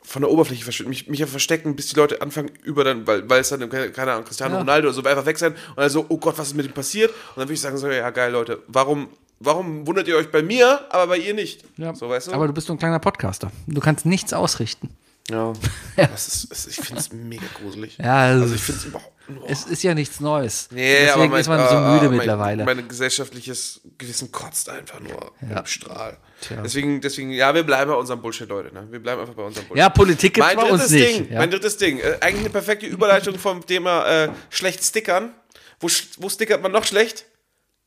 von 0.04 0.22
der 0.22 0.30
Oberfläche 0.30 0.64
verschwinden, 0.64 0.90
mich, 0.92 1.08
mich 1.08 1.26
verstecken, 1.26 1.76
bis 1.76 1.88
die 1.88 1.96
Leute 1.96 2.22
anfangen, 2.22 2.52
über 2.64 2.84
dann, 2.84 3.08
weil, 3.08 3.28
weil 3.28 3.42
es 3.42 3.50
dann, 3.50 3.68
keine 3.70 3.92
keine 3.92 4.12
Ahnung, 4.14 4.26
Cristiano 4.26 4.54
Ja. 4.54 4.60
Ronaldo 4.60 4.88
oder 4.90 4.94
so, 4.96 5.04
einfach 5.04 5.26
weg 5.26 5.40
sein 5.40 5.54
und 5.54 5.78
dann 5.78 5.90
so, 5.90 6.06
oh 6.10 6.18
Gott, 6.18 6.38
was 6.38 6.48
ist 6.50 6.54
mit 6.56 6.66
ihm 6.68 6.74
passiert? 6.74 7.10
Und 7.10 7.38
dann 7.38 7.44
würde 7.48 7.54
ich 7.54 7.62
sagen, 7.62 7.78
so, 7.78 7.90
ja, 7.90 8.10
geil, 8.12 8.32
Leute, 8.32 8.62
warum, 8.68 9.10
warum 9.40 9.86
wundert 9.88 10.07
ihr 10.07 10.16
euch 10.18 10.32
bei 10.32 10.41
mir, 10.41 10.86
aber 10.90 11.07
bei 11.07 11.18
ihr 11.18 11.34
nicht? 11.34 11.64
ja. 11.78 11.94
So, 11.95 12.10
weißt 12.10 12.28
du? 12.28 12.32
Aber 12.34 12.48
du 12.48 12.53
bist 12.53 12.68
nur 12.68 12.76
ein 12.76 12.80
kleiner 12.80 12.99
Podcaster. 12.99 13.52
Du 13.68 13.82
kannst 13.82 14.06
nichts 14.06 14.34
ausrichten. 14.34 14.90
ja. 15.30 15.53
Das 15.98 16.28
ist, 16.28 16.52
das, 16.52 16.68
ich 16.68 16.76
finde 16.76 16.99
es 16.99 17.12
mega 17.14 17.45
gruselig. 17.62 17.98
Ja, 17.98 18.18
also 18.18 18.44
also 18.44 18.56
ich 18.56 18.62
finde 18.62 18.80
es 18.82 18.86
überhaupt 18.86 19.30
nur. 19.30 19.49
Es 19.49 19.64
ist 19.64 19.82
ja 19.82 19.94
nichts 19.95 20.20
Neues. 20.20 20.68
Nee, 20.72 20.94
Deswegen 20.94 21.12
aber 21.14 21.28
mein, 21.30 21.40
ist 21.41 21.48
man 21.48 21.70
so 21.70 21.76
äh, 21.76 21.94
müde 21.94 22.07
mein, 22.10 22.18
mittlerweile. 22.18 22.66
Mein 22.66 22.88
gesellschaftliches 22.88 23.80
Gewissen 23.98 24.32
kotzt 24.32 24.68
einfach 24.70 24.99
nur 24.99 25.32
Ja. 25.49 25.60
im 25.62 25.66
Strahl. 25.66 26.18
Tja. 26.41 26.62
Deswegen, 26.62 26.99
deswegen, 26.99 27.32
ja, 27.32 27.56
wir 27.56 27.64
bleiben 27.64 27.90
bei 27.91 27.98
unserem 27.98 28.22
Bullshit, 28.22 28.48
Leute. 28.49 28.74
Ne? 28.74 28.88
Wir 28.91 28.99
bleiben 28.99 29.22
einfach 29.22 29.34
bei 29.36 29.44
unserem 29.44 29.68
Bullshit. 29.68 29.80
ja, 29.80 29.90
Politik 29.90 30.34
gibt's 30.34 30.48
mein 30.53 30.57
bei 30.57 30.70
uns 30.72 30.82
drittes 30.88 30.91
nicht. 30.91 31.20
Ding, 31.22 31.32
ja. 31.32 31.40
mein 31.40 31.49
drittes 31.49 31.78
Ding. 31.78 31.99
Äh, 31.99 32.18
eigentlich 32.20 32.41
eine 32.41 32.49
perfekte 32.49 32.86
Überleitung 32.88 33.40
vom 33.40 33.66
Thema 33.66 34.06
äh, 34.06 34.30
schlecht 34.49 34.84
stickern. 34.84 35.34
Wo, 35.80 35.88
wo 36.18 36.30
stickert 36.30 36.62
man 36.62 36.74
noch 36.74 36.84
schlecht? 36.84 37.26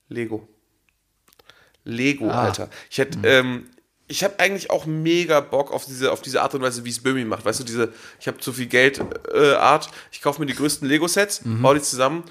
Lego. 0.09 0.49
Lego, 1.89 2.29
Ah. 2.31 2.45
Alter. 2.45 2.69
Ich 2.91 2.99
hätte, 2.99 3.19
Hm. 3.19 3.25
ähm, 3.25 3.69
ich 4.07 4.25
habe 4.25 4.39
eigentlich 4.39 4.71
auch 4.71 4.87
mega 4.87 5.41
Bock 5.41 5.71
auf 5.73 5.85
diese, 5.85 6.13
auf 6.13 6.23
diese 6.23 6.41
Art 6.43 6.55
und 6.55 6.63
Weise, 6.63 6.85
wie 6.85 6.91
es 6.91 7.03
Böhmi 7.03 7.25
macht. 7.25 7.45
Weißt 7.45 7.61
du, 7.61 7.65
diese, 7.65 7.93
ich 8.21 8.27
habe 8.29 8.39
zu 8.39 8.53
viel 8.53 8.67
Geld 8.67 9.01
äh, 9.35 9.53
Art. 9.55 9.91
Ich 10.13 10.23
kaufe 10.23 10.41
mir 10.41 10.47
die 10.47 10.55
größten 10.55 10.89
Lego-Sets, 10.89 11.45
Mhm. 11.45 11.63
baue 11.63 11.75
die 11.75 11.83
zusammen, 11.83 12.25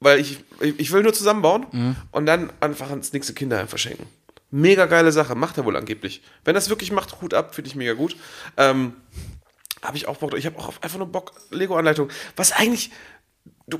weil 0.00 0.20
ich, 0.20 0.38
ich 0.60 0.92
will 0.92 1.02
nur 1.02 1.14
zusammenbauen 1.14 1.96
und 2.12 2.26
dann 2.26 2.52
einfach 2.60 2.90
ans 2.90 3.12
nächste 3.14 3.32
Kinderheim 3.32 3.68
verschenken. 3.68 4.06
Mega 4.50 4.84
geile 4.86 5.10
Sache, 5.12 5.34
macht 5.34 5.56
er 5.56 5.64
wohl 5.64 5.76
angeblich. 5.76 6.22
Wenn 6.44 6.54
das 6.54 6.68
wirklich 6.68 6.92
macht, 6.92 7.20
Hut 7.22 7.32
ab, 7.34 7.54
finde 7.54 7.68
ich 7.70 7.74
mega 7.74 7.94
gut. 7.94 8.16
Ähm, 8.58 8.94
habe 9.82 9.96
ich 9.96 10.06
auch 10.06 10.18
Bock. 10.18 10.34
Ich 10.36 10.46
habe 10.46 10.58
auch 10.58 10.72
einfach 10.82 10.98
nur 10.98 11.08
Bock, 11.08 11.32
Lego-Anleitung. 11.50 12.08
Was 12.36 12.52
eigentlich, 12.52 12.90
du, 13.66 13.78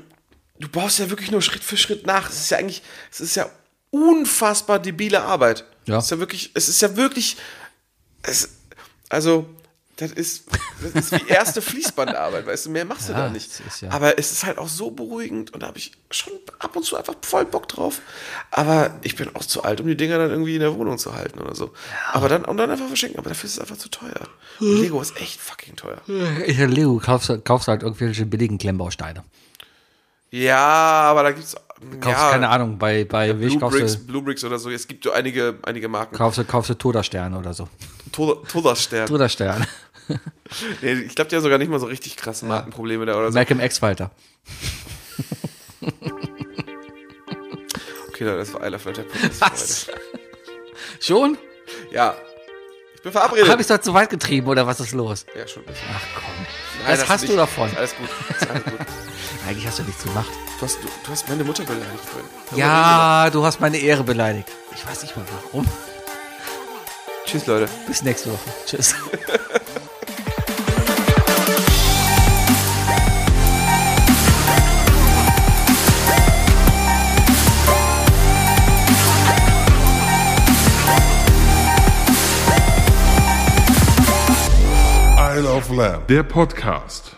du 0.59 0.67
baust 0.67 0.97
ja 0.99 1.09
wirklich 1.11 1.31
nur 1.31 1.41
Schritt 1.43 1.63
für 1.63 1.77
Schritt 1.77 2.05
nach. 2.07 2.29
Es 2.29 2.39
ist 2.41 2.49
ja 2.49 2.57
eigentlich, 2.57 2.81
es 3.11 3.21
ist 3.21 3.35
ja 3.35 3.49
unfassbar 3.95 4.79
debile 4.79 5.21
Arbeit. 5.23 5.65
Ja. 5.85 5.97
Es 5.97 6.05
ist 6.05 6.11
ja 6.11 6.19
wirklich, 6.19 6.51
es 6.53 6.69
ist 6.69 6.81
ja 6.81 6.95
wirklich, 6.95 7.37
es, 8.23 8.49
also, 9.09 9.45
das 9.97 10.11
ist, 10.11 10.43
das 10.81 10.91
ist 10.93 11.11
wie 11.13 11.29
erste 11.31 11.61
Fließbandarbeit, 11.61 12.45
weißt 12.45 12.65
du, 12.65 12.69
mehr 12.71 12.83
machst 12.83 13.07
du 13.07 13.13
Ja, 13.13 13.19
da 13.19 13.29
nicht. 13.29 13.47
ist 13.65 13.81
ja- 13.81 13.89
Aber 13.91 14.19
es 14.19 14.33
ist 14.33 14.43
halt 14.43 14.57
auch 14.57 14.67
so 14.67 14.91
beruhigend 14.91 15.53
und 15.53 15.63
da 15.63 15.67
habe 15.67 15.77
ich 15.77 15.93
schon 16.11 16.33
ab 16.59 16.75
und 16.75 16.83
zu 16.83 16.97
einfach 16.97 17.13
voll 17.21 17.45
Bock 17.45 17.69
drauf. 17.69 18.01
Aber 18.51 18.99
ich 19.03 19.15
bin 19.15 19.33
auch 19.35 19.45
zu 19.45 19.63
alt, 19.63 19.79
um 19.79 19.87
die 19.87 19.95
Dinger 19.95 20.17
dann 20.17 20.31
irgendwie 20.31 20.55
in 20.55 20.59
der 20.59 20.75
Wohnung 20.75 20.97
zu 20.97 21.15
halten 21.15 21.39
oder 21.39 21.55
so. 21.55 21.71
Aber 22.11 22.27
dann, 22.27 22.43
und 22.43 22.57
dann 22.57 22.69
einfach 22.71 22.87
verschenken, 22.87 23.19
aber 23.19 23.29
dafür 23.29 23.47
ist 23.47 23.53
es 23.53 23.59
einfach 23.59 23.77
zu 23.77 23.87
teuer. 23.89 24.27
Und 24.59 24.81
Lego 24.81 24.99
ist 25.01 25.15
echt 25.21 25.39
fucking 25.39 25.77
teuer. 25.77 26.01
Ich 26.45 26.57
Lego, 26.57 26.99
kaufst, 26.99 27.31
kaufst 27.45 27.69
halt 27.69 27.83
irgendwelche 27.83 28.25
billigen 28.25 28.57
Klemmbausteine. 28.57 29.23
Ja, 30.31 30.57
aber 30.57 31.23
da 31.23 31.31
gibt's 31.31 31.55
Kaufst, 31.99 32.19
ja, 32.19 32.31
keine 32.31 32.47
Ahnung, 32.49 32.77
bei, 32.77 33.03
bei 33.03 33.37
Wish 33.37 33.49
Blue 33.49 33.59
kaufst 33.59 33.77
Bricks, 33.79 33.93
du, 33.97 34.05
Blue 34.05 34.21
Bricks 34.21 34.43
oder 34.43 34.57
so. 34.57 34.69
Es 34.69 34.87
gibt 34.87 35.03
so 35.03 35.11
einige, 35.11 35.55
einige 35.63 35.87
Marken. 35.89 36.15
kaufst, 36.15 36.37
du, 36.39 36.45
kaufst 36.45 36.69
du 36.69 36.73
Todersterne 36.75 37.37
oder 37.37 37.53
so. 37.53 37.67
Toderstern. 38.11 39.07
Toderstern. 39.07 39.65
Nee, 40.83 40.93
ich 40.93 41.15
glaube, 41.15 41.29
die 41.29 41.35
haben 41.35 41.41
sogar 41.41 41.57
nicht 41.57 41.71
mal 41.71 41.79
so 41.79 41.87
richtig 41.87 42.15
krasse 42.17 42.45
Markenprobleme 42.45 43.07
da 43.07 43.17
oder 43.17 43.31
so. 43.31 43.33
Malcolm 43.35 43.59
X-Fighter. 43.59 44.11
Okay, 48.15 48.23
Leute, 48.23 48.37
das 48.37 48.53
war 48.53 48.61
Eiler 48.61 48.77
Podcast. 48.77 49.09
Was? 49.41 49.87
Schon? 51.01 51.37
Ja. 51.91 52.15
Ich 52.95 53.01
bin 53.01 53.11
verabredet. 53.11 53.49
Habe 53.49 53.61
ich 53.61 53.67
das 53.67 53.81
zu 53.81 53.93
weit 53.93 54.09
getrieben 54.09 54.47
oder 54.47 54.65
was 54.65 54.79
ist 54.79 54.93
los? 54.93 55.25
ja, 55.37 55.45
schon 55.45 55.63
ein 55.63 55.65
bisschen. 55.65 55.87
Ach 55.93 56.01
komm. 56.15 56.45
Was 56.87 57.09
hast 57.09 57.21
nicht. 57.21 57.33
du 57.33 57.37
davon? 57.37 57.69
Ist 57.69 57.77
alles 57.77 57.95
gut. 57.95 58.09
Ist 58.29 58.49
alles 58.49 58.63
gut. 58.63 58.79
Eigentlich 59.47 59.67
hast 59.67 59.79
du 59.79 59.83
nichts 59.83 60.03
gemacht. 60.03 60.29
Du 60.59 60.65
hast, 60.65 60.77
du, 60.81 60.87
du 60.87 61.11
hast 61.11 61.27
meine 61.29 61.43
Mutter 61.43 61.63
beleidigt 61.63 62.03
vorhin. 62.03 62.59
Ja, 62.59 63.29
du 63.29 63.45
hast 63.45 63.59
meine 63.59 63.77
Ehre 63.77 64.03
beleidigt. 64.03 64.49
Ich 64.75 64.85
weiß 64.87 65.03
nicht 65.03 65.15
mal 65.15 65.25
warum. 65.43 65.67
Tschüss, 67.25 67.45
Leute. 67.47 67.67
Bis 67.87 68.01
nächste 68.03 68.31
Woche. 68.31 68.49
Tschüss. 68.65 68.95
Slam. 85.75 86.07
Der 86.07 86.23
Podcast. 86.23 87.17